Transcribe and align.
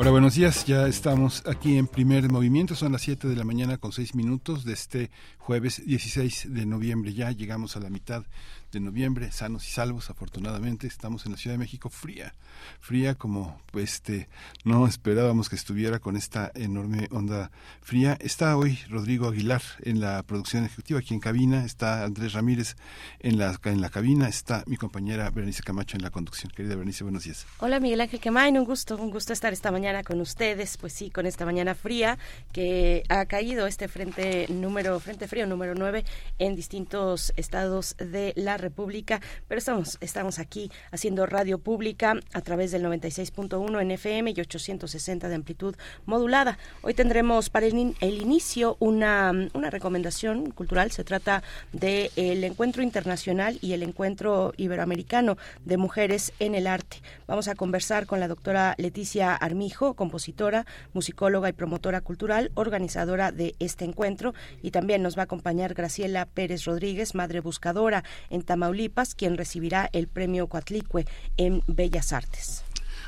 Hola, 0.00 0.12
buenos 0.12 0.34
días. 0.34 0.64
Ya 0.64 0.86
estamos 0.86 1.42
aquí 1.46 1.76
en 1.76 1.86
primer 1.86 2.32
movimiento. 2.32 2.74
Son 2.74 2.90
las 2.90 3.02
7 3.02 3.28
de 3.28 3.36
la 3.36 3.44
mañana 3.44 3.76
con 3.76 3.92
6 3.92 4.14
minutos 4.14 4.64
de 4.64 4.72
este 4.72 5.10
jueves 5.36 5.84
16 5.84 6.54
de 6.54 6.64
noviembre. 6.64 7.12
Ya 7.12 7.30
llegamos 7.32 7.76
a 7.76 7.80
la 7.80 7.90
mitad 7.90 8.24
de 8.72 8.80
noviembre, 8.80 9.32
sanos 9.32 9.66
y 9.66 9.70
salvos, 9.70 10.10
afortunadamente. 10.10 10.86
Estamos 10.86 11.26
en 11.26 11.32
la 11.32 11.38
Ciudad 11.38 11.54
de 11.54 11.58
México 11.58 11.88
fría, 11.88 12.34
fría 12.80 13.14
como 13.14 13.60
pues, 13.72 13.94
este 13.94 14.28
no 14.64 14.86
esperábamos 14.86 15.48
que 15.48 15.56
estuviera 15.56 15.98
con 15.98 16.16
esta 16.16 16.52
enorme 16.54 17.08
onda 17.10 17.50
fría. 17.82 18.16
Está 18.20 18.56
hoy 18.56 18.78
Rodrigo 18.88 19.28
Aguilar 19.28 19.62
en 19.82 20.00
la 20.00 20.22
producción 20.22 20.64
ejecutiva, 20.64 21.00
aquí 21.00 21.14
en 21.14 21.20
cabina, 21.20 21.64
está 21.64 22.04
Andrés 22.04 22.32
Ramírez 22.32 22.76
en 23.18 23.38
la, 23.38 23.58
en 23.64 23.80
la 23.80 23.90
cabina, 23.90 24.28
está 24.28 24.62
mi 24.66 24.76
compañera 24.76 25.30
Berenice 25.30 25.62
Camacho 25.62 25.96
en 25.96 26.02
la 26.02 26.10
conducción. 26.10 26.52
Querida 26.54 26.76
Berenice, 26.76 27.02
buenos 27.02 27.24
días. 27.24 27.46
Hola 27.58 27.80
Miguel 27.80 28.00
Ángel 28.00 28.20
Quemain, 28.20 28.56
un 28.56 28.64
gusto, 28.64 28.96
un 28.96 29.10
gusto 29.10 29.32
estar 29.32 29.52
esta 29.52 29.70
mañana 29.72 30.04
con 30.04 30.20
ustedes, 30.20 30.76
pues 30.76 30.92
sí, 30.92 31.10
con 31.10 31.26
esta 31.26 31.44
mañana 31.44 31.74
fría 31.74 32.18
que 32.52 33.02
ha 33.08 33.26
caído 33.26 33.66
este 33.66 33.88
frente 33.88 34.46
número, 34.48 34.98
frente 35.00 35.26
frío 35.26 35.46
número 35.46 35.74
9 35.74 36.04
en 36.38 36.54
distintos 36.54 37.32
estados 37.36 37.96
de 37.98 38.32
la 38.36 38.59
República, 38.60 39.20
pero 39.48 39.58
estamos, 39.58 39.98
estamos 40.00 40.38
aquí 40.38 40.70
haciendo 40.90 41.26
radio 41.26 41.58
pública 41.58 42.14
a 42.32 42.40
través 42.40 42.70
del 42.70 42.84
96.1 42.84 43.80
en 43.80 43.90
FM 43.90 44.30
y 44.30 44.40
860 44.40 45.28
de 45.28 45.34
amplitud 45.34 45.76
modulada. 46.06 46.58
Hoy 46.82 46.94
tendremos 46.94 47.50
para 47.50 47.66
el, 47.66 47.74
inicio 47.74 48.76
una, 48.80 49.32
una, 49.54 49.70
recomendación 49.70 50.50
cultural. 50.50 50.90
Se 50.90 51.04
trata 51.04 51.42
del 51.72 52.10
el 52.16 52.44
Encuentro 52.44 52.82
Internacional 52.82 53.58
y 53.60 53.72
el 53.72 53.82
Encuentro 53.82 54.52
Iberoamericano 54.56 55.36
de 55.64 55.76
Mujeres 55.76 56.32
en 56.38 56.54
el 56.54 56.66
Arte. 56.66 56.98
Vamos 57.26 57.48
a 57.48 57.54
conversar 57.54 58.06
con 58.06 58.20
la 58.20 58.28
doctora 58.28 58.74
Leticia 58.78 59.34
Armijo, 59.34 59.94
compositora, 59.94 60.66
musicóloga 60.92 61.48
y 61.48 61.52
promotora 61.52 62.00
cultural, 62.00 62.50
organizadora 62.54 63.32
de 63.32 63.54
este 63.58 63.84
encuentro, 63.84 64.34
y 64.62 64.70
también 64.70 65.02
nos 65.02 65.16
va 65.16 65.22
a 65.22 65.24
acompañar 65.24 65.74
Graciela 65.74 66.26
Pérez 66.26 66.64
Rodríguez, 66.64 67.14
madre 67.14 67.40
buscadora 67.40 68.04
en 68.30 68.42
Tamaulipas, 68.50 69.14
quien 69.14 69.36
recibirá 69.36 69.88
el 69.92 70.08
premio 70.08 70.48
Coatlicue 70.48 71.04
en 71.36 71.62
Bellas 71.68 72.12
Artes. 72.12 72.64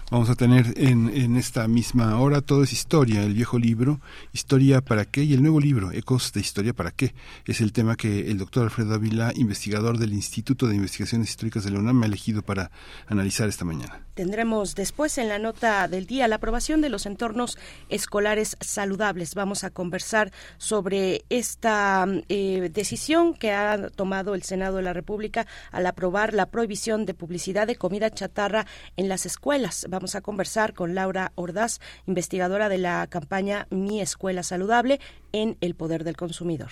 Vamos 0.08 0.30
a 0.30 0.36
tener 0.36 0.74
en, 0.76 1.08
en, 1.12 1.36
esta 1.36 1.66
misma 1.66 2.16
hora 2.20 2.42
todo 2.42 2.62
es 2.62 2.72
historia, 2.72 3.24
el 3.24 3.34
viejo 3.34 3.58
libro, 3.58 4.00
Historia 4.32 4.82
para 4.82 5.04
qué 5.04 5.24
y 5.24 5.34
el 5.34 5.42
nuevo 5.42 5.58
libro, 5.58 5.90
Ecos 5.90 6.32
de 6.32 6.38
Historia 6.38 6.74
para 6.74 6.92
qué. 6.92 7.12
Es 7.44 7.60
el 7.60 7.72
tema 7.72 7.96
que 7.96 8.30
el 8.30 8.38
doctor 8.38 8.62
Alfredo 8.64 8.94
Ávila, 8.94 9.32
investigador 9.34 9.98
del 9.98 10.12
Instituto 10.12 10.68
de 10.68 10.76
Investigaciones 10.76 11.30
Históricas 11.30 11.64
de 11.64 11.72
la 11.72 11.80
UNAM, 11.80 12.04
ha 12.04 12.06
elegido 12.06 12.42
para 12.42 12.70
analizar 13.08 13.48
esta 13.48 13.64
mañana. 13.64 14.06
Tendremos 14.14 14.74
después 14.74 15.16
en 15.16 15.28
la 15.28 15.38
nota 15.38 15.88
del 15.88 16.06
día 16.06 16.28
la 16.28 16.36
aprobación 16.36 16.82
de 16.82 16.90
los 16.90 17.06
entornos 17.06 17.56
escolares 17.88 18.58
saludables. 18.60 19.34
Vamos 19.34 19.64
a 19.64 19.70
conversar 19.70 20.32
sobre 20.58 21.24
esta 21.30 22.06
eh, 22.28 22.70
decisión 22.72 23.32
que 23.32 23.52
ha 23.52 23.88
tomado 23.88 24.34
el 24.34 24.42
Senado 24.42 24.76
de 24.76 24.82
la 24.82 24.92
República 24.92 25.46
al 25.70 25.86
aprobar 25.86 26.34
la 26.34 26.46
prohibición 26.46 27.06
de 27.06 27.14
publicidad 27.14 27.66
de 27.66 27.76
comida 27.76 28.10
chatarra 28.10 28.66
en 28.98 29.08
las 29.08 29.24
escuelas. 29.24 29.86
Vamos 29.88 30.14
a 30.14 30.20
conversar 30.20 30.74
con 30.74 30.94
Laura 30.94 31.32
Ordaz, 31.34 31.80
investigadora 32.06 32.68
de 32.68 32.78
la 32.78 33.06
campaña 33.06 33.66
Mi 33.70 34.02
Escuela 34.02 34.42
Saludable 34.42 35.00
en 35.32 35.56
el 35.62 35.74
Poder 35.74 36.04
del 36.04 36.18
Consumidor. 36.18 36.70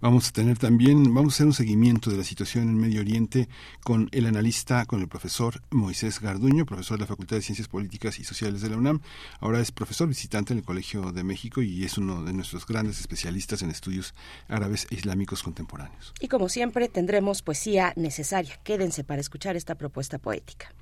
Vamos 0.00 0.28
a 0.28 0.32
tener 0.32 0.58
también, 0.58 1.14
vamos 1.14 1.32
a 1.32 1.36
hacer 1.36 1.46
un 1.46 1.52
seguimiento 1.52 2.10
de 2.10 2.16
la 2.16 2.24
situación 2.24 2.68
en 2.68 2.78
Medio 2.78 3.00
Oriente 3.00 3.48
con 3.84 4.08
el 4.12 4.26
analista, 4.26 4.84
con 4.86 5.00
el 5.00 5.08
profesor 5.08 5.62
Moisés 5.70 6.20
Garduño, 6.20 6.66
profesor 6.66 6.98
de 6.98 7.02
la 7.02 7.06
Facultad 7.06 7.36
de 7.36 7.42
Ciencias 7.42 7.68
Políticas 7.68 8.18
y 8.18 8.24
Sociales 8.24 8.62
de 8.62 8.70
la 8.70 8.76
UNAM. 8.76 9.00
Ahora 9.40 9.60
es 9.60 9.72
profesor 9.72 10.08
visitante 10.08 10.52
en 10.52 10.58
el 10.58 10.64
Colegio 10.64 11.12
de 11.12 11.22
México 11.22 11.62
y 11.62 11.84
es 11.84 11.98
uno 11.98 12.24
de 12.24 12.32
nuestros 12.32 12.66
grandes 12.66 13.00
especialistas 13.00 13.62
en 13.62 13.70
estudios 13.70 14.14
árabes 14.48 14.86
e 14.90 14.96
islámicos 14.96 15.42
contemporáneos. 15.42 16.12
Y 16.20 16.28
como 16.28 16.48
siempre 16.48 16.88
tendremos 16.88 17.42
poesía 17.42 17.92
necesaria. 17.96 18.58
Quédense 18.64 19.04
para 19.04 19.20
escuchar 19.20 19.56
esta 19.56 19.74
propuesta 19.74 20.18
poética. 20.18 20.72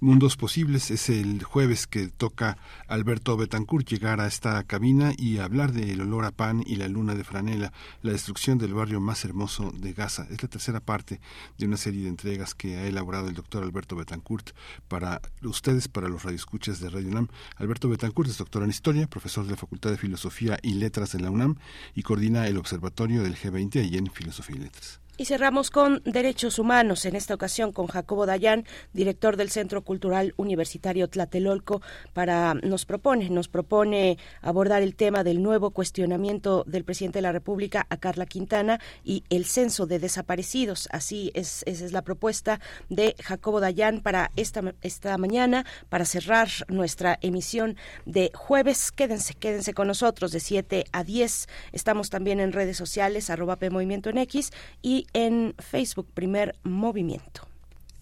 Mundos 0.00 0.36
Posibles 0.36 0.90
es 0.92 1.08
el 1.08 1.42
jueves 1.42 1.86
que 1.86 2.08
toca 2.08 2.56
Alberto 2.86 3.36
Betancourt 3.36 3.88
llegar 3.88 4.20
a 4.20 4.26
esta 4.26 4.62
cabina 4.62 5.12
y 5.16 5.38
hablar 5.38 5.72
del 5.72 6.00
olor 6.00 6.24
a 6.24 6.30
pan 6.30 6.62
y 6.64 6.76
la 6.76 6.86
luna 6.86 7.14
de 7.14 7.24
franela, 7.24 7.72
la 8.02 8.12
destrucción 8.12 8.58
del 8.58 8.74
barrio 8.74 9.00
más 9.00 9.24
hermoso 9.24 9.72
de 9.72 9.92
Gaza. 9.92 10.26
Es 10.30 10.42
la 10.42 10.48
tercera 10.48 10.80
parte 10.80 11.20
de 11.58 11.66
una 11.66 11.76
serie 11.76 12.02
de 12.02 12.10
entregas 12.10 12.54
que 12.54 12.76
ha 12.76 12.86
elaborado 12.86 13.28
el 13.28 13.34
doctor 13.34 13.64
Alberto 13.64 13.96
Betancourt 13.96 14.50
para 14.86 15.20
ustedes, 15.42 15.88
para 15.88 16.08
los 16.08 16.22
radioescuchas 16.22 16.80
de 16.80 16.90
Radio 16.90 17.08
UNAM. 17.08 17.28
Alberto 17.56 17.88
Betancourt 17.88 18.30
es 18.30 18.38
doctor 18.38 18.62
en 18.62 18.70
Historia, 18.70 19.08
profesor 19.08 19.44
de 19.44 19.50
la 19.50 19.56
Facultad 19.56 19.90
de 19.90 19.98
Filosofía 19.98 20.58
y 20.62 20.74
Letras 20.74 21.12
de 21.12 21.20
la 21.20 21.30
UNAM 21.30 21.56
y 21.94 22.02
coordina 22.02 22.46
el 22.46 22.56
Observatorio 22.56 23.22
del 23.22 23.36
G20 23.36 23.80
allí 23.80 23.98
en 23.98 24.10
Filosofía 24.10 24.56
y 24.56 24.60
Letras. 24.60 25.00
Y 25.20 25.24
cerramos 25.24 25.72
con 25.72 26.00
Derechos 26.04 26.60
Humanos, 26.60 27.04
en 27.04 27.16
esta 27.16 27.34
ocasión 27.34 27.72
con 27.72 27.88
Jacobo 27.88 28.24
Dayan, 28.24 28.64
director 28.92 29.36
del 29.36 29.50
Centro 29.50 29.82
Cultural 29.82 30.32
Universitario 30.36 31.08
Tlatelolco, 31.08 31.82
para 32.12 32.54
nos 32.54 32.86
propone, 32.86 33.28
nos 33.28 33.48
propone 33.48 34.16
abordar 34.42 34.80
el 34.80 34.94
tema 34.94 35.24
del 35.24 35.42
nuevo 35.42 35.72
cuestionamiento 35.72 36.62
del 36.68 36.84
presidente 36.84 37.18
de 37.18 37.22
la 37.22 37.32
República 37.32 37.84
a 37.90 37.96
Carla 37.96 38.26
Quintana 38.26 38.78
y 39.02 39.24
el 39.28 39.44
censo 39.46 39.86
de 39.86 39.98
desaparecidos. 39.98 40.88
Así 40.92 41.32
es, 41.34 41.64
esa 41.66 41.84
es 41.84 41.90
la 41.90 42.02
propuesta 42.02 42.60
de 42.88 43.16
Jacobo 43.20 43.58
Dayan 43.58 44.02
para 44.02 44.30
esta, 44.36 44.72
esta 44.82 45.18
mañana, 45.18 45.66
para 45.88 46.04
cerrar 46.04 46.48
nuestra 46.68 47.18
emisión 47.22 47.76
de 48.06 48.30
jueves. 48.36 48.92
Quédense, 48.92 49.34
quédense 49.34 49.74
con 49.74 49.88
nosotros 49.88 50.30
de 50.30 50.38
7 50.38 50.84
a 50.92 51.02
10. 51.02 51.48
Estamos 51.72 52.08
también 52.08 52.38
en 52.38 52.52
redes 52.52 52.76
sociales, 52.76 53.30
arroba 53.30 53.56
P 53.56 53.68
Movimiento 53.68 54.10
en 54.10 54.18
X 54.18 54.52
y 54.80 55.07
en 55.12 55.54
Facebook, 55.58 56.08
Primer 56.12 56.58
Movimiento. 56.62 57.46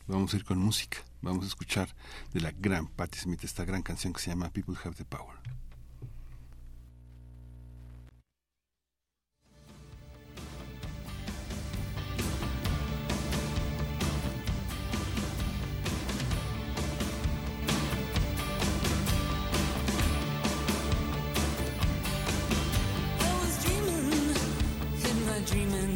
Vamos 0.07 0.33
a 0.33 0.37
ir 0.37 0.45
con 0.45 0.59
música. 0.59 0.99
Vamos 1.21 1.45
a 1.45 1.49
escuchar 1.49 1.89
de 2.33 2.41
la 2.41 2.53
gran 2.53 2.87
Patti 2.87 3.19
Smith 3.19 3.43
esta 3.45 3.65
gran 3.65 3.83
canción 3.83 4.13
que 4.13 4.21
se 4.21 4.31
llama 4.31 4.51
People 4.51 4.77
Have 4.85 4.97
the 4.97 5.05
Power. 5.05 5.37
dreaming 25.47 25.96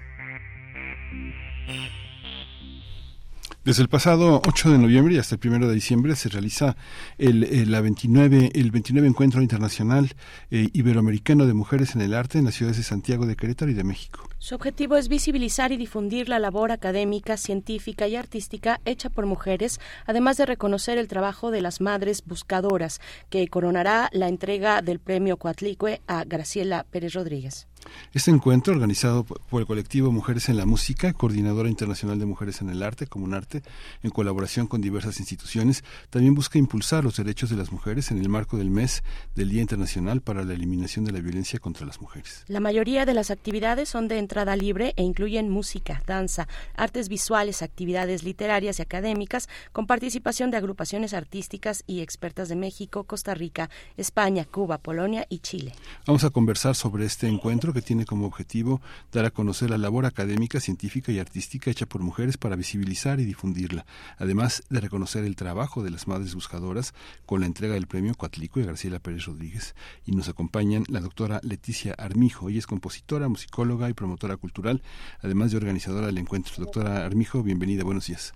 Desde 3.63 3.83
el 3.83 3.89
pasado 3.89 4.41
8 4.47 4.71
de 4.71 4.79
noviembre 4.79 5.13
y 5.13 5.17
hasta 5.19 5.35
el 5.35 5.47
1 5.47 5.67
de 5.67 5.75
diciembre 5.75 6.15
se 6.15 6.29
realiza 6.29 6.75
el, 7.19 7.43
el 7.43 7.71
la 7.71 7.79
29, 7.81 8.53
el 8.55 8.71
29 8.71 9.07
Encuentro 9.07 9.39
Internacional 9.39 10.15
eh, 10.49 10.69
Iberoamericano 10.73 11.45
de 11.45 11.53
Mujeres 11.53 11.93
en 11.93 12.01
el 12.01 12.15
Arte 12.15 12.39
en 12.39 12.45
las 12.45 12.55
ciudades 12.55 12.77
de 12.77 12.83
Santiago 12.83 13.27
de 13.27 13.35
Querétaro 13.35 13.69
y 13.69 13.75
de 13.75 13.83
México. 13.83 14.27
Su 14.39 14.55
objetivo 14.55 14.97
es 14.97 15.09
visibilizar 15.09 15.71
y 15.71 15.77
difundir 15.77 16.27
la 16.27 16.39
labor 16.39 16.71
académica, 16.71 17.37
científica 17.37 18.07
y 18.07 18.15
artística 18.15 18.81
hecha 18.83 19.11
por 19.11 19.27
mujeres, 19.27 19.79
además 20.07 20.37
de 20.37 20.47
reconocer 20.47 20.97
el 20.97 21.07
trabajo 21.07 21.51
de 21.51 21.61
las 21.61 21.81
madres 21.81 22.23
buscadoras, 22.25 22.99
que 23.29 23.47
coronará 23.47 24.09
la 24.11 24.27
entrega 24.27 24.81
del 24.81 24.99
premio 24.99 25.37
Coatlicue 25.37 26.01
a 26.07 26.23
Graciela 26.23 26.87
Pérez 26.89 27.13
Rodríguez. 27.13 27.67
Este 28.13 28.31
encuentro, 28.31 28.73
organizado 28.73 29.23
por 29.23 29.61
el 29.61 29.67
colectivo 29.67 30.11
Mujeres 30.11 30.49
en 30.49 30.57
la 30.57 30.65
Música, 30.65 31.13
Coordinadora 31.13 31.69
Internacional 31.69 32.19
de 32.19 32.25
Mujeres 32.25 32.61
en 32.61 32.69
el 32.69 32.83
Arte, 32.83 33.07
Comunarte, 33.07 33.63
en 34.03 34.11
colaboración 34.11 34.67
con 34.67 34.81
diversas 34.81 35.19
instituciones, 35.19 35.83
también 36.09 36.35
busca 36.35 36.59
impulsar 36.59 37.03
los 37.03 37.17
derechos 37.17 37.49
de 37.49 37.55
las 37.55 37.71
mujeres 37.71 38.11
en 38.11 38.19
el 38.19 38.29
marco 38.29 38.57
del 38.57 38.69
mes 38.69 39.03
del 39.35 39.49
Día 39.49 39.61
Internacional 39.61 40.21
para 40.21 40.43
la 40.43 40.53
Eliminación 40.53 41.05
de 41.05 41.11
la 41.11 41.19
Violencia 41.19 41.59
contra 41.59 41.85
las 41.85 42.01
Mujeres. 42.01 42.43
La 42.47 42.59
mayoría 42.59 43.05
de 43.05 43.13
las 43.13 43.31
actividades 43.31 43.89
son 43.89 44.07
de 44.07 44.17
entrada 44.17 44.55
libre 44.55 44.93
e 44.97 45.03
incluyen 45.03 45.49
música, 45.49 46.03
danza, 46.05 46.47
artes 46.75 47.07
visuales, 47.09 47.61
actividades 47.61 48.23
literarias 48.23 48.79
y 48.79 48.81
académicas, 48.81 49.47
con 49.71 49.87
participación 49.87 50.51
de 50.51 50.57
agrupaciones 50.57 51.13
artísticas 51.13 51.83
y 51.87 52.01
expertas 52.01 52.49
de 52.49 52.55
México, 52.55 53.03
Costa 53.05 53.33
Rica, 53.33 53.69
España, 53.97 54.45
Cuba, 54.45 54.77
Polonia 54.77 55.25
y 55.29 55.39
Chile. 55.39 55.73
Vamos 56.05 56.23
a 56.23 56.29
conversar 56.29 56.75
sobre 56.75 57.05
este 57.05 57.27
encuentro 57.27 57.70
que 57.73 57.81
tiene 57.81 58.05
como 58.05 58.25
objetivo 58.25 58.81
dar 59.11 59.25
a 59.25 59.31
conocer 59.31 59.69
la 59.69 59.77
labor 59.77 60.05
académica, 60.05 60.59
científica 60.59 61.11
y 61.11 61.19
artística 61.19 61.71
hecha 61.71 61.85
por 61.85 62.01
mujeres 62.01 62.37
para 62.37 62.55
visibilizar 62.55 63.19
y 63.19 63.25
difundirla, 63.25 63.85
además 64.17 64.63
de 64.69 64.79
reconocer 64.79 65.23
el 65.23 65.35
trabajo 65.35 65.83
de 65.83 65.91
las 65.91 66.07
madres 66.07 66.35
buscadoras 66.35 66.93
con 67.25 67.41
la 67.41 67.47
entrega 67.47 67.73
del 67.73 67.87
premio 67.87 68.15
Coatlico 68.15 68.59
y 68.59 68.65
García 68.65 68.99
Pérez 68.99 69.25
Rodríguez. 69.25 69.75
Y 70.05 70.11
nos 70.11 70.29
acompañan 70.29 70.83
la 70.89 70.99
doctora 70.99 71.39
Leticia 71.43 71.93
Armijo, 71.93 72.49
ella 72.49 72.59
es 72.59 72.67
compositora, 72.67 73.27
musicóloga 73.27 73.89
y 73.89 73.93
promotora 73.93 74.37
cultural, 74.37 74.81
además 75.21 75.51
de 75.51 75.57
organizadora 75.57 76.07
del 76.07 76.17
encuentro. 76.17 76.53
Doctora 76.57 77.05
Armijo, 77.05 77.43
bienvenida, 77.43 77.83
buenos 77.83 78.07
días. 78.07 78.33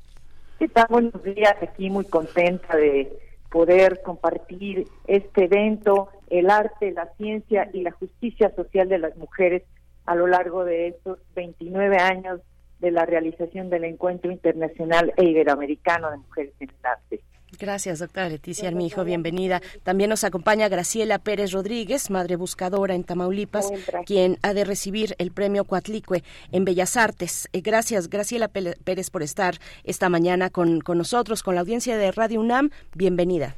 ¿Qué 0.59 0.67
tal? 0.69 0.85
Buenos 0.89 1.21
días, 1.23 1.55
aquí 1.61 1.89
muy 1.89 2.05
contenta 2.05 2.77
de 2.77 3.11
poder 3.55 4.01
compartir 4.01 4.83
este 5.07 5.45
evento, 5.45 6.09
el 6.29 6.49
arte, 6.49 6.91
la 6.91 7.13
ciencia 7.15 7.69
y 7.71 7.83
la 7.83 7.91
justicia 7.91 8.53
social 8.53 8.89
de 8.89 8.99
las 8.99 9.15
mujeres 9.15 9.63
a 10.05 10.13
lo 10.13 10.27
largo 10.27 10.65
de 10.65 10.89
estos 10.89 11.19
29 11.35 11.95
años 11.95 12.41
de 12.79 12.91
la 12.91 13.05
realización 13.05 13.69
del 13.69 13.85
Encuentro 13.85 14.29
Internacional 14.29 15.13
e 15.15 15.23
Iberoamericano 15.23 16.11
de 16.11 16.17
Mujeres 16.17 16.53
en 16.59 16.69
el 16.69 16.85
Arte. 16.85 17.21
Gracias, 17.57 17.99
doctora 17.99 18.29
Leticia 18.29 18.67
Armijo, 18.67 19.03
bienvenida. 19.03 19.61
También 19.83 20.09
nos 20.09 20.23
acompaña 20.23 20.67
Graciela 20.67 21.19
Pérez 21.19 21.51
Rodríguez, 21.51 22.09
madre 22.09 22.35
buscadora 22.35 22.95
en 22.95 23.03
Tamaulipas, 23.03 23.69
quien 24.05 24.37
ha 24.41 24.53
de 24.53 24.63
recibir 24.65 25.15
el 25.19 25.31
premio 25.31 25.63
Coatlicue 25.65 26.23
en 26.51 26.65
Bellas 26.65 26.97
Artes. 26.97 27.47
Eh, 27.53 27.61
gracias, 27.61 28.09
Graciela 28.09 28.47
Pérez, 28.49 29.09
por 29.09 29.23
estar 29.23 29.59
esta 29.83 30.09
mañana 30.09 30.49
con, 30.49 30.81
con 30.81 30.97
nosotros, 30.97 31.43
con 31.43 31.55
la 31.55 31.61
audiencia 31.61 31.97
de 31.97 32.11
Radio 32.11 32.39
UNAM. 32.41 32.71
Bienvenida. 32.93 33.55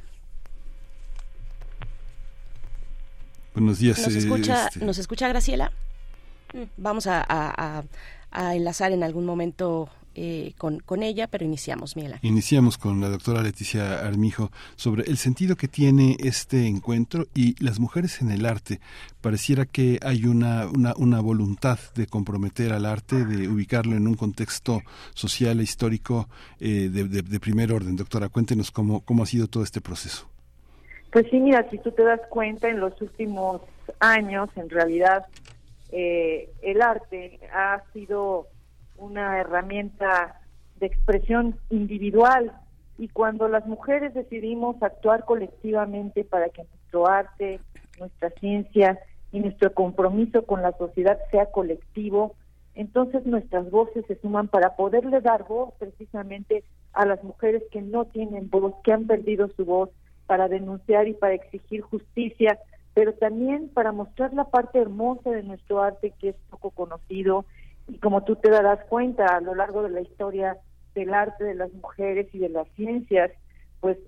Buenos 3.54 3.78
días. 3.78 3.98
¿Nos 3.98 4.14
eh, 4.14 4.18
escucha, 4.18 4.66
este, 4.68 4.84
¿nos 4.84 4.98
escucha 4.98 5.28
Graciela? 5.28 5.72
Mm, 6.54 6.62
Vamos 6.76 7.06
a, 7.06 7.20
a- 7.20 7.78
a- 7.78 7.84
a 8.30 8.54
enlazar 8.54 8.92
en 8.92 9.02
algún 9.02 9.24
momento 9.24 9.88
eh, 10.20 10.52
con, 10.58 10.80
con 10.80 11.02
ella, 11.04 11.28
pero 11.28 11.44
iniciamos, 11.44 11.94
Miguel 11.94 12.14
Ángel. 12.14 12.28
Iniciamos 12.30 12.76
con 12.76 13.00
la 13.00 13.08
doctora 13.08 13.40
Leticia 13.40 14.00
Armijo 14.04 14.50
sobre 14.74 15.04
el 15.04 15.16
sentido 15.16 15.54
que 15.54 15.68
tiene 15.68 16.16
este 16.18 16.66
encuentro 16.66 17.26
y 17.34 17.54
las 17.64 17.78
mujeres 17.78 18.20
en 18.20 18.32
el 18.32 18.44
arte. 18.44 18.80
Pareciera 19.20 19.64
que 19.64 20.00
hay 20.02 20.24
una, 20.24 20.66
una, 20.66 20.94
una 20.96 21.20
voluntad 21.20 21.78
de 21.94 22.06
comprometer 22.08 22.72
al 22.72 22.84
arte, 22.84 23.24
de 23.24 23.48
ubicarlo 23.48 23.96
en 23.96 24.08
un 24.08 24.14
contexto 24.14 24.82
social 25.14 25.60
e 25.60 25.62
histórico 25.62 26.28
eh, 26.58 26.88
de, 26.90 27.04
de- 27.04 27.22
de 27.22 27.40
primer 27.40 27.72
orden. 27.72 27.94
Doctora, 27.96 28.28
cuéntenos 28.28 28.70
cómo, 28.72 29.00
cómo 29.02 29.22
ha 29.22 29.26
sido 29.26 29.46
todo 29.46 29.62
este 29.62 29.80
proceso. 29.80 30.28
Pues 31.12 31.26
sí, 31.30 31.38
mira, 31.38 31.64
si 31.70 31.78
tú 31.78 31.92
te 31.92 32.02
das 32.02 32.20
cuenta, 32.28 32.68
en 32.68 32.80
los 32.80 33.00
últimos 33.00 33.62
años, 34.00 34.50
en 34.56 34.68
realidad, 34.68 35.24
eh, 35.90 36.50
el 36.62 36.82
arte 36.82 37.40
ha 37.54 37.82
sido 37.94 38.46
una 38.98 39.38
herramienta 39.40 40.40
de 40.76 40.86
expresión 40.86 41.56
individual. 41.70 42.52
Y 42.98 43.08
cuando 43.08 43.48
las 43.48 43.66
mujeres 43.66 44.12
decidimos 44.14 44.82
actuar 44.82 45.24
colectivamente 45.24 46.24
para 46.24 46.48
que 46.50 46.64
nuestro 46.64 47.08
arte, 47.08 47.60
nuestra 47.98 48.30
ciencia 48.30 48.98
y 49.32 49.40
nuestro 49.40 49.72
compromiso 49.72 50.44
con 50.44 50.62
la 50.62 50.72
sociedad 50.72 51.18
sea 51.30 51.46
colectivo, 51.46 52.34
entonces 52.74 53.26
nuestras 53.26 53.70
voces 53.70 54.04
se 54.06 54.20
suman 54.20 54.48
para 54.48 54.76
poderle 54.76 55.20
dar 55.20 55.44
voz 55.46 55.74
precisamente 55.78 56.64
a 56.92 57.06
las 57.06 57.22
mujeres 57.24 57.62
que 57.70 57.82
no 57.82 58.04
tienen 58.06 58.50
voz, 58.50 58.74
que 58.84 58.92
han 58.92 59.06
perdido 59.06 59.48
su 59.56 59.64
voz, 59.64 59.90
para 60.26 60.46
denunciar 60.46 61.08
y 61.08 61.14
para 61.14 61.34
exigir 61.34 61.80
justicia, 61.80 62.58
pero 62.94 63.14
también 63.14 63.70
para 63.70 63.92
mostrar 63.92 64.34
la 64.34 64.44
parte 64.44 64.78
hermosa 64.78 65.30
de 65.30 65.42
nuestro 65.42 65.82
arte 65.82 66.12
que 66.20 66.30
es 66.30 66.36
poco 66.50 66.70
conocido 66.70 67.46
y 67.88 67.98
como 67.98 68.24
tú 68.24 68.36
te 68.36 68.50
darás 68.50 68.84
cuenta 68.86 69.24
a 69.36 69.40
lo 69.40 69.54
largo 69.54 69.82
de 69.82 69.90
la 69.90 70.00
historia 70.00 70.58
del 70.94 71.14
arte 71.14 71.44
de 71.44 71.54
las 71.54 71.72
mujeres 71.72 72.26
y 72.32 72.38
de 72.38 72.48
las 72.48 72.68
ciencias, 72.76 73.30
pues 73.80 73.98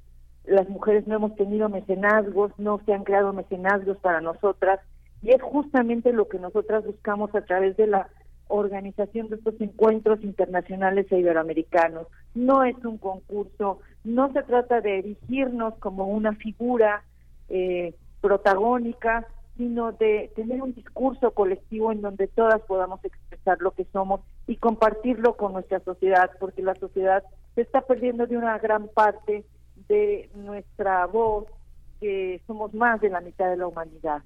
las 0.45 0.69
mujeres 0.69 1.07
no 1.07 1.17
hemos 1.17 1.35
tenido 1.37 1.69
mecenazgos, 1.69 2.53
no 2.59 2.81
se 2.85 2.93
han 2.93 3.05
creado 3.05 3.33
mecenazgos 3.33 3.99
para 3.99 4.21
nosotras 4.21 4.81
y 5.23 5.31
es 5.31 5.43
justamente 5.43 6.13
lo 6.13 6.29
que 6.29 6.39
nosotras 6.39 6.85
buscamos 6.85 7.35
a 7.35 7.43
través 7.43 7.77
de 7.77 7.87
la 7.87 8.09
organización 8.49 9.29
de 9.29 9.37
estos 9.37 9.61
encuentros 9.61 10.23
internacionales 10.23 11.07
e 11.11 11.19
iberoamericanos. 11.19 12.09
No 12.35 12.65
es 12.65 12.77
un 12.85 12.99
concurso, 12.99 13.81
no 14.03 14.33
se 14.33 14.43
trata 14.43 14.81
de 14.81 14.99
erigirnos 14.99 15.75
como 15.79 16.07
una 16.07 16.35
figura 16.35 17.05
eh, 17.49 17.95
protagónica, 18.21 19.27
sino 19.61 19.93
de 19.93 20.33
tener 20.35 20.63
un 20.63 20.73
discurso 20.73 21.33
colectivo 21.33 21.93
en 21.93 22.01
donde 22.01 22.29
todas 22.29 22.63
podamos 22.63 23.05
expresar 23.05 23.59
lo 23.61 23.73
que 23.73 23.85
somos 23.93 24.23
y 24.47 24.57
compartirlo 24.57 25.37
con 25.37 25.53
nuestra 25.53 25.81
sociedad, 25.81 26.31
porque 26.41 26.63
la 26.63 26.75
sociedad 26.77 27.23
se 27.55 27.61
está 27.61 27.83
perdiendo 27.83 28.27
de 28.27 28.39
una 28.39 28.57
gran 28.59 28.89
parte 28.89 29.45
de 29.87 30.31
nuestra 30.35 31.05
voz, 31.05 31.45
que 32.01 32.41
somos 32.47 32.73
más 32.73 33.03
de 33.03 33.11
la 33.11 33.21
mitad 33.21 33.51
de 33.51 33.59
la 33.59 33.67
humanidad. 33.67 34.23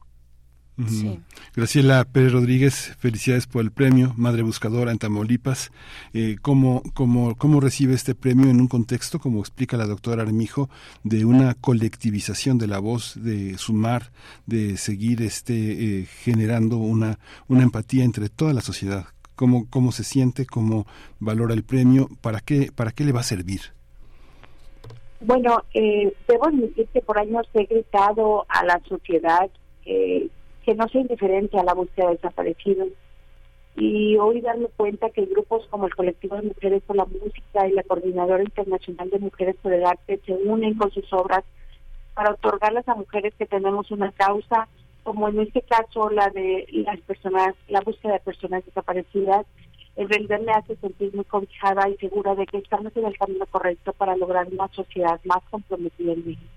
Sí. 0.88 1.20
Graciela 1.54 2.04
Pérez 2.04 2.32
Rodríguez, 2.32 2.96
felicidades 2.98 3.46
por 3.46 3.62
el 3.62 3.70
premio, 3.70 4.12
Madre 4.16 4.42
Buscadora 4.42 4.90
en 4.90 4.98
Tamaulipas. 4.98 5.70
Eh, 6.12 6.36
¿cómo, 6.42 6.82
cómo, 6.94 7.36
¿Cómo 7.36 7.60
recibe 7.60 7.94
este 7.94 8.16
premio 8.16 8.50
en 8.50 8.60
un 8.60 8.66
contexto, 8.66 9.20
como 9.20 9.38
explica 9.38 9.76
la 9.76 9.86
doctora 9.86 10.22
Armijo, 10.22 10.68
de 11.04 11.24
una 11.24 11.54
colectivización 11.54 12.58
de 12.58 12.66
la 12.66 12.80
voz, 12.80 13.14
de 13.22 13.56
sumar, 13.56 14.10
de 14.46 14.76
seguir 14.76 15.22
este, 15.22 16.00
eh, 16.00 16.06
generando 16.06 16.78
una, 16.78 17.20
una 17.46 17.62
empatía 17.62 18.02
entre 18.02 18.28
toda 18.28 18.52
la 18.52 18.60
sociedad? 18.60 19.06
¿Cómo, 19.36 19.68
¿Cómo 19.70 19.92
se 19.92 20.02
siente? 20.02 20.44
¿Cómo 20.44 20.86
valora 21.20 21.54
el 21.54 21.62
premio? 21.62 22.08
¿Para 22.20 22.40
qué, 22.40 22.70
para 22.74 22.90
qué 22.90 23.04
le 23.04 23.12
va 23.12 23.20
a 23.20 23.24
servir? 23.24 23.60
Bueno, 25.20 25.64
eh, 25.72 26.12
debo 26.28 26.46
admitir 26.46 26.86
que 26.92 27.00
por 27.00 27.18
años 27.18 27.46
he 27.54 27.64
gritado 27.64 28.44
a 28.48 28.64
la 28.64 28.80
sociedad 28.88 29.48
eh, 29.86 30.28
que 30.64 30.74
no 30.74 30.88
sea 30.88 31.00
indiferente 31.00 31.58
a 31.58 31.64
la 31.64 31.74
búsqueda 31.74 32.08
de 32.08 32.14
desaparecidos. 32.14 32.88
Y 33.76 34.16
hoy 34.18 34.40
darme 34.40 34.68
cuenta 34.76 35.10
que 35.10 35.26
grupos 35.26 35.66
como 35.68 35.86
el 35.86 35.94
Colectivo 35.94 36.36
de 36.36 36.42
Mujeres 36.42 36.82
por 36.86 36.96
la 36.96 37.06
Música 37.06 37.66
y 37.66 37.72
la 37.72 37.82
Coordinadora 37.82 38.42
Internacional 38.42 39.10
de 39.10 39.18
Mujeres 39.18 39.56
por 39.62 39.72
el 39.72 39.84
Arte 39.84 40.20
se 40.24 40.32
unen 40.32 40.74
con 40.74 40.90
sus 40.92 41.12
obras 41.12 41.44
para 42.14 42.30
otorgarlas 42.30 42.88
a 42.88 42.94
mujeres 42.94 43.34
que 43.36 43.46
tenemos 43.46 43.90
una 43.90 44.12
causa, 44.12 44.68
como 45.02 45.28
en 45.28 45.40
este 45.40 45.62
caso 45.62 46.08
la 46.10 46.30
de 46.30 46.66
las 46.70 47.00
personas, 47.00 47.54
la 47.68 47.80
búsqueda 47.80 48.12
de 48.14 48.20
personas 48.20 48.64
desaparecidas, 48.64 49.44
en 49.96 50.08
realidad 50.08 50.40
me 50.40 50.52
hace 50.52 50.76
sentir 50.76 51.14
muy 51.14 51.24
cobijada 51.24 51.88
y 51.88 51.96
segura 51.96 52.34
de 52.34 52.46
que 52.46 52.58
estamos 52.58 52.96
en 52.96 53.06
el 53.06 53.16
camino 53.16 53.46
correcto 53.46 53.92
para 53.92 54.16
lograr 54.16 54.46
una 54.50 54.68
sociedad 54.68 55.20
más 55.24 55.42
comprometida 55.50 56.12
en 56.12 56.26
México. 56.26 56.50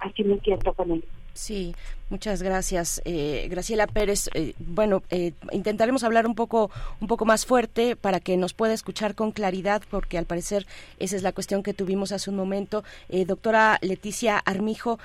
Así 0.00 0.24
me 0.24 0.38
siento 0.40 0.72
con 0.72 0.90
él. 0.90 1.04
Sí, 1.34 1.74
muchas 2.10 2.42
gracias, 2.42 3.00
eh, 3.06 3.46
Graciela 3.50 3.86
Pérez. 3.86 4.28
Eh, 4.34 4.52
bueno, 4.58 5.02
eh, 5.10 5.32
intentaremos 5.50 6.04
hablar 6.04 6.26
un 6.26 6.34
poco, 6.34 6.70
un 7.00 7.08
poco 7.08 7.24
más 7.24 7.46
fuerte 7.46 7.96
para 7.96 8.20
que 8.20 8.36
nos 8.36 8.52
pueda 8.52 8.74
escuchar 8.74 9.14
con 9.14 9.32
claridad, 9.32 9.82
porque 9.90 10.18
al 10.18 10.26
parecer 10.26 10.66
esa 10.98 11.16
es 11.16 11.22
la 11.22 11.32
cuestión 11.32 11.62
que 11.62 11.72
tuvimos 11.72 12.12
hace 12.12 12.28
un 12.28 12.36
momento. 12.36 12.84
doctora 13.26 13.78
Leticia 13.80 14.38
Armijo, 14.38 14.98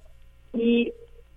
y 0.52 0.92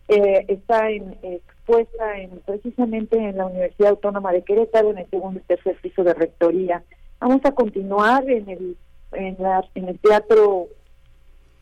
eh, 0.07 0.45
está 0.47 0.89
en, 0.89 1.17
expuesta 1.23 2.17
en, 2.17 2.29
precisamente 2.45 3.17
en 3.17 3.37
la 3.37 3.45
Universidad 3.45 3.91
Autónoma 3.91 4.31
de 4.31 4.43
Querétaro, 4.43 4.91
en 4.91 4.99
el 4.99 5.09
segundo 5.09 5.39
y 5.39 5.43
tercer 5.43 5.77
piso 5.81 6.03
de 6.03 6.13
rectoría. 6.13 6.83
Vamos 7.19 7.41
a 7.45 7.51
continuar 7.51 8.29
en 8.29 8.49
el, 8.49 8.77
en, 9.13 9.37
la, 9.39 9.65
en 9.75 9.87
el 9.87 9.99
teatro, 9.99 10.67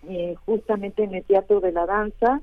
eh, 0.10 0.36
justamente 0.46 1.04
en 1.04 1.16
el 1.16 1.24
Teatro 1.24 1.60
de 1.60 1.72
la 1.72 1.86
Danza, 1.86 2.42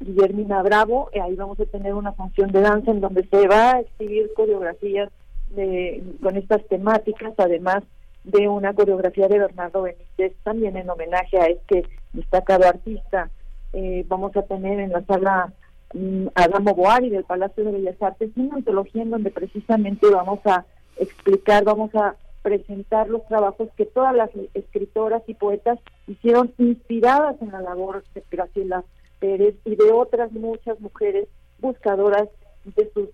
Guillermina 0.00 0.62
Bravo, 0.62 1.10
ahí 1.22 1.34
vamos 1.36 1.60
a 1.60 1.66
tener 1.66 1.94
una 1.94 2.12
función 2.12 2.50
de 2.50 2.62
danza 2.62 2.90
en 2.90 3.00
donde 3.00 3.26
se 3.26 3.46
va 3.46 3.72
a 3.72 3.80
exhibir 3.80 4.30
coreografías 4.34 5.10
de, 5.50 6.02
con 6.22 6.36
estas 6.36 6.66
temáticas, 6.68 7.34
además 7.36 7.84
de 8.24 8.48
una 8.48 8.72
coreografía 8.74 9.28
de 9.28 9.38
Bernardo 9.38 9.82
Benítez, 9.82 10.34
también 10.42 10.76
en 10.76 10.88
homenaje 10.88 11.38
a 11.38 11.46
este 11.46 11.84
destacado 12.12 12.66
artista. 12.66 13.30
Eh, 13.72 14.04
vamos 14.08 14.34
a 14.36 14.42
tener 14.42 14.80
en 14.80 14.90
la 14.90 15.04
sala 15.04 15.52
um, 15.94 16.28
Adamo 16.34 16.74
Boari 16.74 17.10
del 17.10 17.24
Palacio 17.24 17.64
de 17.64 17.72
Bellas 17.72 18.02
Artes 18.02 18.30
una 18.36 18.56
antología 18.56 19.02
en 19.02 19.10
donde 19.10 19.30
precisamente 19.30 20.08
vamos 20.10 20.40
a 20.46 20.64
explicar, 20.98 21.64
vamos 21.64 21.94
a 21.94 22.16
presentar 22.42 23.08
los 23.08 23.26
trabajos 23.26 23.68
que 23.76 23.84
todas 23.84 24.14
las 24.14 24.30
escritoras 24.54 25.22
y 25.26 25.34
poetas 25.34 25.78
hicieron 26.06 26.52
inspiradas 26.58 27.36
en 27.42 27.52
la 27.52 27.60
labor 27.60 28.02
de 28.14 28.24
Graciela 28.30 28.82
Pérez 29.20 29.54
y 29.64 29.76
de 29.76 29.92
otras 29.92 30.32
muchas 30.32 30.80
mujeres 30.80 31.28
buscadoras 31.60 32.28
de 32.64 32.90
sus 32.92 33.08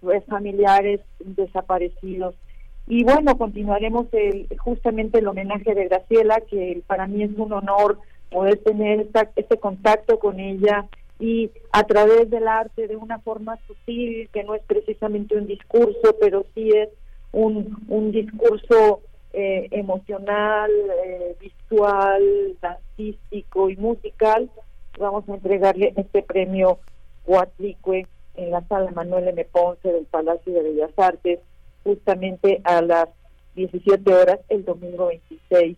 pues, 0.00 0.24
familiares 0.26 1.00
desaparecidos. 1.18 2.34
Y 2.86 3.02
bueno, 3.02 3.36
continuaremos 3.36 4.06
el, 4.12 4.46
justamente 4.58 5.18
el 5.18 5.26
homenaje 5.26 5.74
de 5.74 5.88
Graciela, 5.88 6.40
que 6.48 6.82
para 6.86 7.08
mí 7.08 7.24
es 7.24 7.30
un 7.36 7.52
honor 7.52 7.98
poder 8.30 8.58
tener 8.58 9.08
este 9.34 9.58
contacto 9.58 10.18
con 10.18 10.38
ella 10.38 10.86
y 11.18 11.50
a 11.72 11.84
través 11.84 12.30
del 12.30 12.46
arte 12.46 12.86
de 12.86 12.96
una 12.96 13.18
forma 13.20 13.58
sutil, 13.66 14.28
que 14.32 14.44
no 14.44 14.54
es 14.54 14.62
precisamente 14.66 15.36
un 15.36 15.46
discurso, 15.46 16.16
pero 16.20 16.44
sí 16.54 16.70
es 16.70 16.90
un, 17.32 18.12
discurso 18.12 19.00
eh, 19.32 19.68
emocional, 19.70 20.70
eh, 21.04 21.36
visual, 21.40 22.56
dancístico 22.60 23.70
y 23.70 23.76
musical, 23.76 24.50
vamos 24.98 25.28
a 25.28 25.34
entregarle 25.34 25.92
este 25.96 26.22
premio 26.22 26.78
Cuatlicue 27.24 28.06
en 28.34 28.50
la 28.50 28.62
sala 28.68 28.90
Manuel 28.92 29.28
M. 29.28 29.44
Ponce 29.46 29.92
del 29.92 30.04
Palacio 30.06 30.52
de 30.52 30.62
Bellas 30.62 30.92
Artes, 30.96 31.40
justamente 31.84 32.60
a 32.64 32.82
las 32.82 33.08
17 33.54 34.14
horas 34.14 34.40
el 34.48 34.64
domingo 34.64 35.06
26. 35.06 35.76